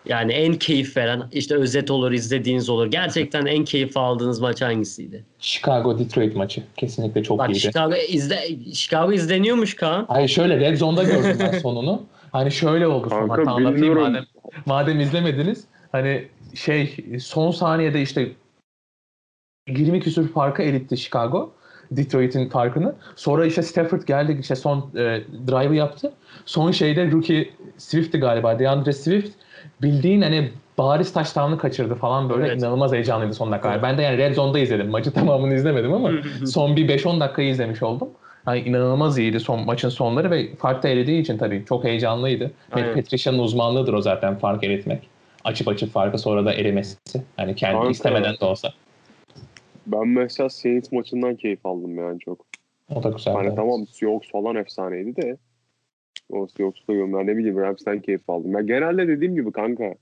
Yani 0.07 0.33
en 0.33 0.55
keyif 0.55 0.97
veren 0.97 1.23
işte 1.33 1.57
özet 1.57 1.91
olur 1.91 2.13
izlediğiniz 2.13 2.69
olur. 2.69 2.87
Gerçekten 2.87 3.47
en 3.47 3.65
keyif 3.65 3.97
aldığınız 3.97 4.41
maç 4.41 4.63
hangisiydi? 4.63 5.25
Chicago 5.39 5.99
Detroit 5.99 6.37
maçı 6.37 6.63
kesinlikle 6.77 7.23
çok 7.23 7.39
Bak 7.39 7.51
iyiydi. 7.51 7.61
Chicago, 7.61 7.95
izle, 8.09 8.39
Chicago 8.75 9.13
izleniyormuş 9.13 9.77
Kaan. 9.77 10.05
Hayır 10.09 10.29
şöyle 10.29 10.61
Red 10.61 10.77
Zone'da 10.77 11.03
gördüm 11.03 11.37
ben 11.41 11.59
sonunu. 11.59 12.03
Hani 12.33 12.53
şöyle 12.53 12.87
oldu 12.87 13.11
son 13.11 13.29
Kanka, 13.29 13.41
hatta 13.41 13.51
anlatayım 13.51 14.01
madem, 14.01 14.25
madem 14.67 15.01
izlemediniz. 15.01 15.65
Hani 15.93 16.29
şey 16.55 16.97
son 17.21 17.51
saniyede 17.51 18.03
işte 18.03 18.33
20 19.69 20.01
küsur 20.01 20.29
farka 20.29 20.63
eritti 20.63 20.97
Chicago. 20.97 21.53
Detroit'in 21.97 22.49
farkını. 22.49 22.95
Sonra 23.17 23.47
işte 23.47 23.63
Stafford 23.63 24.03
geldi 24.03 24.37
işte 24.41 24.57
son 24.57 24.79
e, 24.79 25.23
drive'ı 25.47 25.75
yaptı. 25.75 26.13
Son 26.47 26.71
şeyde 26.71 27.11
rookie 27.11 27.51
Swift'ti 27.79 28.19
galiba. 28.19 28.59
DeAndre 28.59 28.93
Swift 28.93 29.33
bildiğin 29.83 30.23
hani 30.23 30.51
bariz 30.79 31.13
touchdown'ı 31.13 31.59
kaçırdı 31.59 31.95
falan 31.95 32.31
böyle 32.31 32.47
Evet. 32.47 32.59
inanılmaz 32.59 32.93
heyecanlıydı 32.93 33.35
son 33.35 33.53
dakika. 33.53 33.83
Ben 33.83 33.99
de 33.99 34.03
yani 34.03 34.19
Red 34.19 34.35
Zone'da 34.35 34.59
izledim. 34.59 34.89
Maçı 34.91 35.13
tamamını 35.15 35.55
izlemedim 35.55 35.93
ama 35.93 36.11
son 36.47 36.77
bir 36.77 36.89
5-10 36.89 37.21
dakikayı 37.21 37.49
izlemiş 37.49 37.83
oldum. 37.83 38.09
hani 38.45 38.61
inanılmaz 38.61 39.19
iyiydi 39.19 39.41
son 39.41 39.65
maçın 39.67 39.89
sonları 39.89 40.31
ve 40.31 40.55
fark 40.57 40.83
da 40.83 40.89
eridiği 40.89 41.21
için 41.21 41.39
tabii 41.39 41.65
çok 41.69 41.85
heyecanlıydı. 41.85 42.51
Aynen. 42.73 42.95
Patricia'nın 42.95 43.39
uzmanlığıdır 43.39 43.93
o 43.95 44.01
zaten 44.01 44.39
fark 44.39 44.65
eritmek. 44.65 45.09
Açıp 45.45 45.69
açıp 45.69 45.93
farkı 45.93 46.19
sonra 46.19 46.45
da 46.45 46.55
erimesi. 46.55 46.97
Hani 47.37 47.55
kendi 47.57 47.75
Kanka. 47.77 47.91
istemeden 47.91 48.35
de 48.41 48.45
olsa. 48.45 48.69
Ben 49.87 50.09
mesela 50.09 50.49
Saints 50.49 50.93
maçından 50.93 51.37
keyif 51.37 51.67
aldım 51.67 51.99
yani 51.99 52.21
çok. 52.21 52.45
O 52.95 53.03
da 53.03 53.09
güzel. 53.09 53.35
Hani 53.35 53.55
tamam 53.55 53.87
Seahawks 53.87 54.31
falan 54.31 54.57
efsaneydi 54.57 55.17
de 55.17 55.37
o 56.35 56.47
Seahawks'u 56.47 56.87
koyuyorum 56.87 57.13
ben 57.13 57.27
ne 57.27 57.37
bileyim 57.37 57.57
Rams'ten 57.57 58.01
keyif 58.01 58.31
aldım. 58.31 58.55
Ben 58.55 58.67
genelde 58.67 59.09
dediğim 59.09 59.35
gibi 59.35 59.53
kanka 59.53 59.95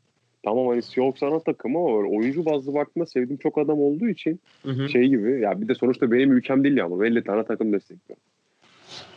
tamam 0.42 0.66
hani 0.66 0.82
Seahawks 0.82 1.22
ana 1.22 1.40
takımı 1.40 1.78
ama 1.78 1.88
oyuncu 1.88 2.44
bazlı 2.44 2.74
baktığımda 2.74 3.06
sevdiğim 3.06 3.38
çok 3.38 3.58
adam 3.58 3.80
olduğu 3.80 4.08
için 4.08 4.40
Hı 4.62 4.70
hı. 4.70 4.88
şey 4.88 5.08
gibi 5.08 5.40
ya 5.40 5.60
bir 5.60 5.68
de 5.68 5.74
sonuçta 5.74 6.12
benim 6.12 6.32
ülkem 6.32 6.64
değil 6.64 6.76
ya 6.76 6.84
ama 6.84 7.06
50 7.06 7.24
tane 7.24 7.44
takım 7.44 7.72
destekliyor. 7.72 8.18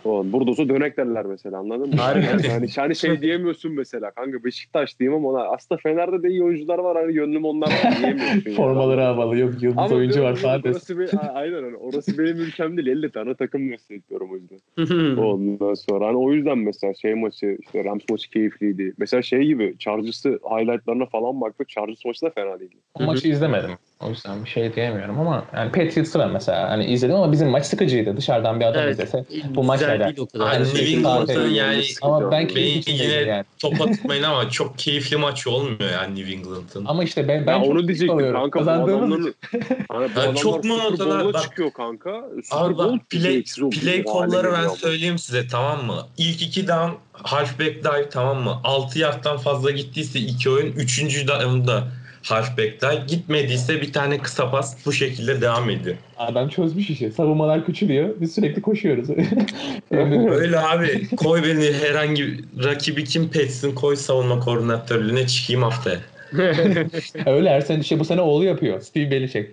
Oğlum 0.05 0.31
burada 0.33 0.51
olsa 0.51 0.69
dönek 0.69 0.97
derler 0.97 1.25
mesela 1.25 1.57
anladın 1.57 1.89
mı? 1.89 1.95
Harbiden. 1.95 2.49
yani 2.49 2.67
hani 2.75 2.95
şey 2.95 3.21
diyemiyorsun 3.21 3.71
mesela 3.71 4.11
kanka 4.11 4.43
Beşiktaş 4.43 4.99
diyeyim 4.99 5.17
ama 5.19 5.29
ona 5.29 5.43
aslında 5.43 5.81
Fener'de 5.83 6.23
de 6.23 6.29
iyi 6.29 6.43
oyuncular 6.43 6.79
var 6.79 6.97
hani 6.97 7.13
gönlüm 7.13 7.45
onlar 7.45 7.67
var 7.67 7.97
diyemiyorsun. 8.01 8.41
yani. 8.45 8.55
Formaları 8.55 9.01
havalı. 9.01 9.37
Yok 9.37 9.53
yıldız 9.63 9.77
Ama 9.77 9.95
oyuncu 9.95 10.23
var 10.23 10.35
sadece. 10.35 10.69
Orası, 10.69 10.99
be, 10.99 11.05
aynen 11.33 11.63
öyle. 11.63 11.75
Orası 11.75 12.17
benim 12.17 12.37
ülkem 12.37 12.77
değil. 12.77 12.87
50 12.87 13.11
tane 13.11 13.35
takım 13.35 13.71
destekliyorum 13.71 14.29
o 14.31 14.35
yüzden. 14.35 15.17
Ondan 15.23 15.73
sonra 15.73 16.07
hani 16.07 16.17
o 16.17 16.31
yüzden 16.33 16.57
mesela 16.57 16.93
şey 16.93 17.13
maçı 17.13 17.57
işte 17.61 17.83
Rams 17.83 18.01
maçı 18.09 18.29
keyifliydi. 18.29 18.93
Mesela 18.97 19.21
şey 19.21 19.43
gibi 19.45 19.75
Chargers'ı 19.79 20.29
highlightlarına 20.29 21.05
falan 21.05 21.41
baktık. 21.41 21.69
Chargers 21.69 22.05
maçı 22.05 22.21
da 22.25 22.29
fena 22.29 22.59
değildi. 22.59 22.75
O 22.99 23.03
maçı 23.03 23.27
izlemedim. 23.27 23.69
O 24.05 24.09
yüzden 24.09 24.43
bir 24.45 24.49
şey 24.49 24.75
diyemiyorum 24.75 25.19
ama 25.19 25.45
yani 25.55 25.71
Patriots'ı 25.71 26.19
ben 26.19 26.31
mesela 26.31 26.69
hani 26.69 26.85
izledim 26.85 27.15
ama 27.15 27.31
bizim 27.31 27.49
maç 27.49 27.65
sıkıcıydı. 27.65 28.17
Dışarıdan 28.17 28.59
bir 28.59 28.65
adam 28.65 28.83
Evet. 28.83 28.93
izlese 28.93 29.25
bu 29.55 29.63
maç 29.63 29.81
Güzel 29.93 30.05
neden? 30.05 30.15
değil 30.15 30.27
o 30.27 30.27
kadar. 30.27 30.47
Hani 30.47 30.77
Şey, 30.77 30.93
England'ın 30.93 31.25
saate- 31.33 31.53
yani 31.53 31.83
Ama 32.01 32.31
ben 32.31 32.49
Beni 32.55 32.81
yine 32.87 33.03
yani. 33.13 33.43
topa 33.59 33.85
tutmayın 33.91 34.23
ama 34.23 34.49
çok 34.49 34.77
keyifli 34.79 35.17
maç 35.17 35.47
olmuyor 35.47 35.91
yani 35.91 36.15
New 36.19 36.33
England'ın. 36.33 36.85
Ama 36.85 37.03
işte 37.03 37.27
ben, 37.27 37.47
ben 37.47 37.59
çok 37.61 37.71
onu 37.71 37.87
diyecektim 37.87 38.15
alıyorum. 38.17 38.39
kanka. 38.41 38.59
Kazandığımız 38.59 39.19
hani 39.89 40.03
Ya 40.03 40.09
adamlar 40.15 40.35
çok 40.35 40.63
Bowl'a 40.63 41.19
abi, 41.19 41.33
bak. 41.33 41.41
çıkıyor 41.41 41.73
kanka. 41.73 42.21
Super 42.43 42.61
Abi 42.65 42.77
bak 42.77 43.09
play, 43.09 43.43
play 43.71 44.03
kolları 44.03 44.51
ben 44.53 44.67
söyleyeyim 44.67 45.17
size 45.17 45.47
tamam 45.47 45.85
mı? 45.85 46.07
İlk 46.17 46.41
iki 46.41 46.67
down 46.67 46.91
halfback 47.13 47.83
dive 47.83 48.09
tamam 48.09 48.37
mı? 48.43 48.59
6 48.63 48.99
yardtan 48.99 49.37
fazla 49.37 49.71
gittiyse 49.71 50.19
iki 50.19 50.49
oyun. 50.49 50.71
Üçüncü 50.73 51.27
down'da 51.27 51.83
halfback 52.23 52.81
dive. 52.81 53.03
Gitmediyse 53.07 53.81
bir 53.81 53.93
tane 53.93 54.17
kısa 54.17 54.51
pas 54.51 54.85
bu 54.85 54.93
şekilde 54.93 55.41
devam 55.41 55.69
ediyor. 55.69 55.95
Adam 56.17 56.49
çözmüş 56.49 56.89
işi. 56.89 57.11
Savunmalar 57.11 57.65
küçülüyor. 57.65 58.09
Biz 58.21 58.35
sürekli 58.35 58.61
koşuyoruz. 58.61 59.09
Öyle 60.31 60.59
abi 60.59 61.15
koy 61.15 61.43
beni 61.43 61.73
herhangi 61.73 62.39
rakibi 62.63 63.03
kim 63.03 63.29
petsin 63.29 63.75
koy 63.75 63.95
savunma 63.95 64.39
koordinatörlüğüne 64.39 65.27
çıkayım 65.27 65.63
haftaya. 65.63 65.99
Öyle 67.25 67.49
her 67.49 67.61
sene 67.61 67.79
işte 67.79 67.99
bu 67.99 68.05
sene 68.05 68.21
oğlu 68.21 68.43
yapıyor. 68.43 68.81
Steve 68.81 69.11
Belichick. 69.11 69.51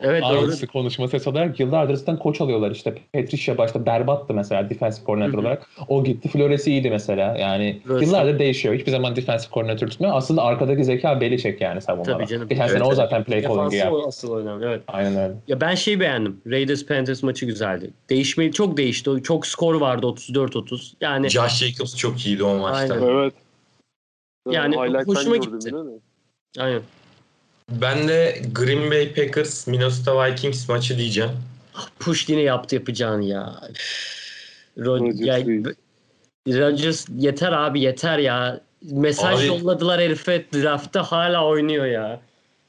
Evet 0.00 0.22
doğru. 0.22 0.38
Aynısı 0.38 0.66
konuşma 0.66 1.08
ses 1.08 1.26
olarak 1.26 1.60
yıllardır 1.60 1.94
zaten 1.94 2.18
koç 2.18 2.40
alıyorlar 2.40 2.70
işte. 2.70 2.94
Patricia 3.12 3.58
başta 3.58 3.86
berbattı 3.86 4.34
mesela 4.34 4.70
defensive 4.70 5.04
koordinatör 5.04 5.38
olarak. 5.38 5.66
O 5.88 6.04
gitti. 6.04 6.28
Flores 6.28 6.66
iyiydi 6.66 6.90
mesela. 6.90 7.36
Yani 7.36 7.80
Russell. 7.88 8.06
yıllardır 8.06 8.38
değişiyor. 8.38 8.74
Hiçbir 8.74 8.90
zaman 8.90 9.16
defensive 9.16 9.50
koordinatör 9.50 9.88
tutmuyor. 9.88 10.16
Aslında 10.16 10.42
arkadaki 10.42 10.84
zeka 10.84 11.20
Belichick 11.20 11.60
yani 11.60 11.80
savunmada. 11.80 12.12
Tabii 12.12 12.26
canım. 12.26 12.48
Geçen 12.48 12.62
Evet, 12.62 12.72
sene 12.72 12.82
o 12.82 12.86
evet. 12.86 12.96
zaten 12.96 13.24
play 13.24 13.42
calling'i 13.42 13.56
Defansı 13.58 13.76
yaptı. 13.76 13.96
o 13.96 14.08
asıl 14.08 14.36
önemli. 14.36 14.66
Evet. 14.66 14.82
Aynen 14.88 15.16
öyle. 15.16 15.34
Ya 15.48 15.60
ben 15.60 15.74
şey 15.74 16.00
beğendim. 16.00 16.40
Raiders 16.46 16.86
Panthers 16.86 17.22
maçı 17.22 17.46
güzeldi. 17.46 17.90
Değişmeyi 18.10 18.52
çok 18.52 18.76
değişti. 18.76 19.10
Çok 19.22 19.46
skor 19.46 19.74
vardı 19.74 20.06
34-30. 20.06 20.92
Yani 21.00 21.28
Josh 21.28 21.58
Jacobs 21.58 21.96
çok 21.96 22.26
iyiydi 22.26 22.44
o 22.44 22.58
maçta. 22.58 22.94
Aynen. 22.94 23.06
Evet. 23.06 23.34
Yani 24.50 24.76
hoşuma 25.06 25.36
gitti. 25.36 25.70
aynen. 26.58 26.80
Ben 27.70 28.08
de 28.08 28.42
Green 28.52 28.90
Bay 28.90 29.14
Packers 29.14 29.66
Minnesota 29.66 30.24
Vikings 30.24 30.68
maçı 30.68 30.98
diyeceğim. 30.98 31.30
Push 31.98 32.28
yine 32.28 32.40
yaptı 32.40 32.74
yapacağını 32.74 33.24
ya. 33.24 33.60
Rodgers 34.78 35.20
ya, 35.20 35.46
değil. 35.46 35.64
Rodgers 36.48 37.06
yeter 37.16 37.52
abi 37.52 37.80
yeter 37.80 38.18
ya. 38.18 38.60
Mesaj 38.82 39.40
Abi- 39.40 39.46
yolladılar 39.46 40.00
herife 40.00 40.46
draftta 40.54 41.02
hala 41.02 41.46
oynuyor 41.46 41.86
ya. 41.86 42.20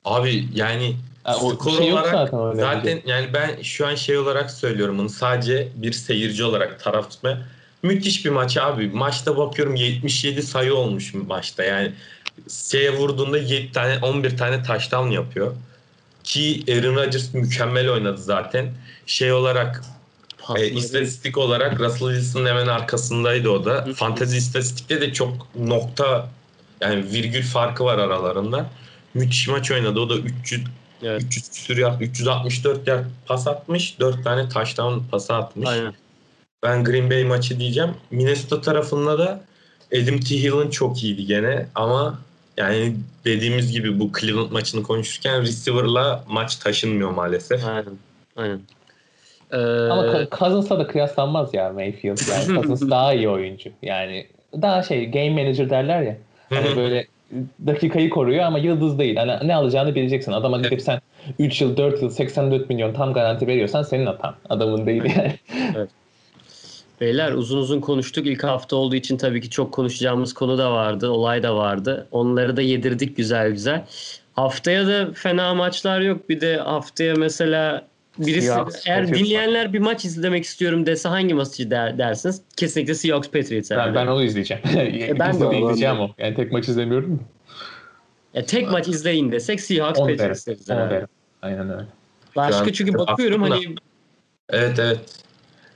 Abi 0.05 0.45
yani 0.53 0.95
Ha, 1.23 1.37
o 1.37 1.53
skor 1.53 1.77
şey 1.77 1.93
olarak 1.93 2.11
zaten 2.11 2.55
zaten 2.55 2.81
şey. 2.83 3.01
yani 3.05 3.27
ben 3.33 3.61
şu 3.61 3.87
an 3.87 3.95
şey 3.95 4.17
olarak 4.17 4.51
söylüyorum 4.51 4.97
bunu 4.97 5.09
sadece 5.09 5.67
bir 5.75 5.91
seyirci 5.91 6.43
olarak 6.43 6.83
taraf 6.83 7.11
tutmaya. 7.11 7.37
Müthiş 7.83 8.25
bir 8.25 8.29
maç 8.29 8.57
abi. 8.57 8.87
Maçta 8.87 9.37
bakıyorum 9.37 9.75
77 9.75 10.43
sayı 10.43 10.73
olmuş 10.75 11.13
maçta. 11.13 11.63
Yani 11.63 11.91
şeye 12.49 12.97
vurduğunda 12.97 13.37
7 13.37 13.71
tane 13.71 13.97
11 14.01 14.37
tane 14.37 14.63
touchdown 14.63 15.09
yapıyor. 15.09 15.55
Ki 16.23 16.63
Aaron 16.69 16.95
Rodgers 16.95 17.33
mükemmel 17.33 17.89
oynadı 17.89 18.21
zaten. 18.21 18.73
Şey 19.05 19.31
olarak 19.31 19.83
e, 20.55 20.67
istatistik 20.67 21.37
olarak 21.37 21.79
Russell 21.79 22.07
Wilson'ın 22.07 22.45
hemen 22.45 22.67
arkasındaydı 22.67 23.49
o 23.49 23.65
da. 23.65 23.87
Fantezi 23.95 24.37
istatistikte 24.37 25.01
de 25.01 25.13
çok 25.13 25.55
nokta 25.55 26.29
yani 26.81 27.11
virgül 27.11 27.43
farkı 27.43 27.85
var 27.85 27.97
aralarında. 27.97 28.69
Müthiş 29.13 29.47
maç 29.47 29.71
oynadı. 29.71 29.99
O 29.99 30.09
da 30.09 30.15
300 30.15 30.61
Evet. 31.03 31.23
300 31.23 31.49
küsür 31.49 31.77
yard, 31.77 32.01
364 32.01 32.87
yard 32.87 33.05
pas 33.25 33.47
atmış. 33.47 33.99
4 33.99 34.23
tane 34.23 34.49
touchdown 34.49 34.99
pası 35.11 35.33
atmış. 35.33 35.69
Aynen. 35.69 35.93
Ben 36.63 36.83
Green 36.83 37.09
Bay 37.09 37.23
maçı 37.23 37.59
diyeceğim. 37.59 37.93
Minnesota 38.11 38.61
tarafında 38.61 39.19
da 39.19 39.43
Adam 39.93 40.19
T. 40.19 40.35
Hill'in 40.35 40.69
çok 40.69 41.03
iyiydi 41.03 41.25
gene 41.25 41.67
ama 41.75 42.19
yani 42.61 42.95
dediğimiz 43.25 43.71
gibi 43.71 43.99
bu 43.99 44.11
Cleveland 44.19 44.51
maçını 44.51 44.83
konuşurken 44.83 45.41
receiver'la 45.41 46.23
maç 46.27 46.55
taşınmıyor 46.55 47.11
maalesef. 47.11 47.67
Aynen. 47.67 47.93
Aynen. 48.35 48.59
Ee, 49.51 49.57
Ama 49.91 50.01
Ka- 50.05 50.39
Cousins'la 50.39 50.79
da 50.79 50.87
kıyaslanmaz 50.87 51.53
ya 51.53 51.69
Mayfield. 51.73 52.17
Yani 52.29 52.45
Cousins 52.55 52.89
daha 52.89 53.13
iyi 53.13 53.29
oyuncu. 53.29 53.69
Yani 53.81 54.27
daha 54.61 54.83
şey 54.83 55.11
game 55.11 55.29
manager 55.29 55.69
derler 55.69 56.01
ya. 56.01 56.17
Hani 56.49 56.75
böyle 56.75 57.07
dakikayı 57.67 58.09
koruyor 58.09 58.43
ama 58.43 58.59
yıldız 58.59 58.99
değil. 58.99 59.15
Hani 59.15 59.47
ne 59.47 59.55
alacağını 59.55 59.95
bileceksin. 59.95 60.31
Adama 60.31 60.57
gidip 60.57 60.81
sen 60.81 61.01
3 61.39 61.61
yıl 61.61 61.77
4 61.77 62.01
yıl 62.01 62.09
84 62.09 62.69
milyon 62.69 62.93
tam 62.93 63.13
garanti 63.13 63.47
veriyorsan 63.47 63.83
senin 63.83 64.05
hatan. 64.05 64.35
Adamın 64.49 64.85
değil 64.85 65.03
yani. 65.03 65.35
Beyler 67.01 67.31
uzun 67.31 67.57
uzun 67.57 67.81
konuştuk. 67.81 68.27
İlk 68.27 68.43
hafta 68.43 68.75
olduğu 68.75 68.95
için 68.95 69.17
tabii 69.17 69.41
ki 69.41 69.49
çok 69.49 69.71
konuşacağımız 69.71 70.33
konu 70.33 70.57
da 70.57 70.73
vardı. 70.73 71.09
Olay 71.09 71.43
da 71.43 71.55
vardı. 71.55 72.07
Onları 72.11 72.57
da 72.57 72.61
yedirdik 72.61 73.17
güzel 73.17 73.51
güzel. 73.51 73.85
Haftaya 74.33 74.87
da 74.87 75.13
fena 75.13 75.53
maçlar 75.53 76.01
yok. 76.01 76.29
Bir 76.29 76.41
de 76.41 76.57
haftaya 76.57 77.15
mesela 77.15 77.87
birisi 78.17 78.47
Seahawks, 78.47 78.87
eğer 78.87 78.99
Patriots 79.01 79.19
dinleyenler 79.19 79.73
bir 79.73 79.79
maç 79.79 80.05
izlemek 80.05 80.43
istiyorum 80.43 80.85
dese 80.85 81.09
hangi 81.09 81.33
maçı 81.33 81.71
der, 81.71 81.97
dersiniz? 81.97 82.41
Kesinlikle 82.57 82.93
Seahawks 82.93 83.29
Patriots 83.29 83.71
Ben, 83.71 83.75
herhalde. 83.75 83.95
ben 83.95 84.07
onu 84.07 84.23
izleyeceğim. 84.23 84.63
ben 84.75 85.19
ben 85.19 85.39
de 85.39 85.45
onu- 85.45 85.55
izleyeceğim 85.55 85.99
o. 85.99 86.09
Yani 86.17 86.35
tek 86.35 86.51
maç 86.51 86.67
izlemiyorum. 86.67 87.23
Ya 88.33 88.45
tek 88.45 88.71
maç 88.71 88.87
izleyin 88.87 89.31
desek 89.31 89.61
Seahawks. 89.61 89.99
Patriots 89.99 90.47
deriz. 90.47 90.69
Aynen 91.41 91.69
öyle. 91.69 91.85
Başka 92.35 92.73
çünkü 92.73 92.93
bakıyorum 92.93 93.41
hani 93.41 93.75
Evet 94.49 94.79
evet. 94.79 94.99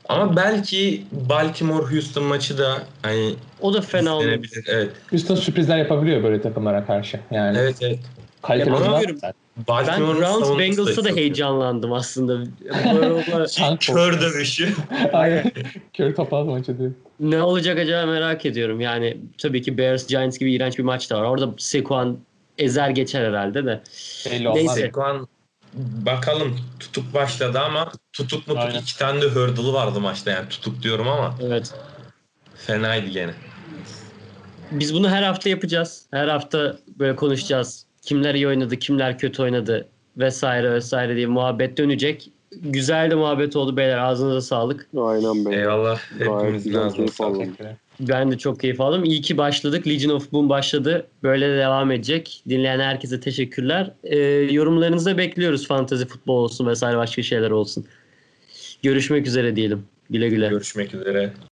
Ama 0.09 0.35
belki 0.35 1.03
Baltimore 1.29 1.93
Houston 1.93 2.23
maçı 2.23 2.57
da 2.57 2.77
hani 3.01 3.35
o 3.61 3.73
da 3.73 3.81
fena 3.81 4.19
izlenebilir. 4.19 4.65
Evet. 4.67 4.89
Houston 5.11 5.35
sürprizler 5.35 5.77
yapabiliyor 5.77 6.23
böyle 6.23 6.41
takımlara 6.41 6.85
karşı. 6.85 7.19
Yani 7.31 7.57
Evet 7.57 7.77
evet. 7.81 7.99
kaliteli 8.41 9.15
Ya. 9.23 9.33
Ben 9.67 10.01
Browns 10.01 10.59
Bengals'a 10.59 11.03
da 11.03 11.09
heyecanlandım 11.09 11.93
aslında. 11.93 12.43
Kör 13.79 14.21
dövüşü. 14.21 14.73
Aynen. 15.13 15.51
Kör 15.93 16.15
topal 16.15 16.43
maçı 16.45 16.79
diyor. 16.79 16.91
Ne 17.19 17.41
olacak 17.43 17.79
acaba 17.79 18.05
merak 18.05 18.45
ediyorum. 18.45 18.81
Yani 18.81 19.17
tabii 19.37 19.61
ki 19.61 19.77
Bears 19.77 20.07
Giants 20.07 20.37
gibi 20.37 20.53
iğrenç 20.53 20.77
bir 20.77 20.83
maç 20.83 21.09
da 21.09 21.17
var. 21.19 21.23
Orada 21.23 21.49
Sekuan 21.57 22.17
ezer 22.57 22.89
geçer 22.89 23.25
herhalde 23.25 23.65
de. 23.65 23.81
Belli 24.31 24.49
olmaz. 24.49 24.63
Neyse. 24.63 24.81
Sekuan 24.81 25.27
bakalım 26.05 26.59
tutuk 26.79 27.13
başladı 27.13 27.59
ama 27.59 27.91
tutuk 28.13 28.47
mutuk 28.47 28.63
Aynen. 28.63 28.79
iki 28.81 28.97
tane 28.97 29.21
de 29.21 29.25
hurdle'ı 29.25 29.73
vardı 29.73 29.99
maçta 29.99 30.31
yani 30.31 30.49
tutuk 30.49 30.81
diyorum 30.83 31.07
ama 31.07 31.35
Evet. 31.41 31.73
fenaydı 32.55 33.07
gene. 33.07 33.33
Biz 34.71 34.93
bunu 34.93 35.09
her 35.09 35.23
hafta 35.23 35.49
yapacağız. 35.49 36.05
Her 36.11 36.27
hafta 36.27 36.77
böyle 36.99 37.15
konuşacağız. 37.15 37.85
Kimler 38.01 38.35
iyi 38.35 38.47
oynadı, 38.47 38.79
kimler 38.79 39.17
kötü 39.17 39.41
oynadı 39.43 39.87
vesaire 40.17 40.71
vesaire 40.71 41.15
diye 41.15 41.27
muhabbet 41.27 41.77
dönecek. 41.77 42.29
Güzel 42.61 43.11
de 43.11 43.15
muhabbet 43.15 43.55
oldu 43.55 43.77
beyler. 43.77 43.97
Ağzınıza 43.97 44.41
sağlık. 44.41 44.87
Aynen 44.97 45.45
be. 45.45 45.55
Eyvallah. 45.55 45.99
Hepimiz 46.19 46.73
lazım. 46.73 47.05
Ben 47.99 48.31
de 48.31 48.37
çok 48.37 48.59
keyif 48.59 48.81
aldım. 48.81 49.03
İyi 49.03 49.21
ki 49.21 49.37
başladık. 49.37 49.87
Legion 49.87 50.15
of 50.15 50.31
Boom 50.31 50.49
başladı. 50.49 51.07
Böyle 51.23 51.49
de 51.49 51.57
devam 51.57 51.91
edecek. 51.91 52.43
Dinleyen 52.49 52.79
herkese 52.79 53.19
teşekkürler. 53.19 53.91
Ee, 54.03 54.17
yorumlarınızı 54.51 55.05
da 55.05 55.17
bekliyoruz. 55.17 55.67
Fantazi 55.67 56.07
futbol 56.07 56.43
olsun 56.43 56.67
vesaire 56.67 56.97
başka 56.97 57.23
şeyler 57.23 57.51
olsun. 57.51 57.85
Görüşmek 58.83 59.27
üzere 59.27 59.55
diyelim. 59.55 59.85
Güle 60.09 60.29
güle. 60.29 60.47
Görüşmek 60.47 60.93
üzere. 60.93 61.33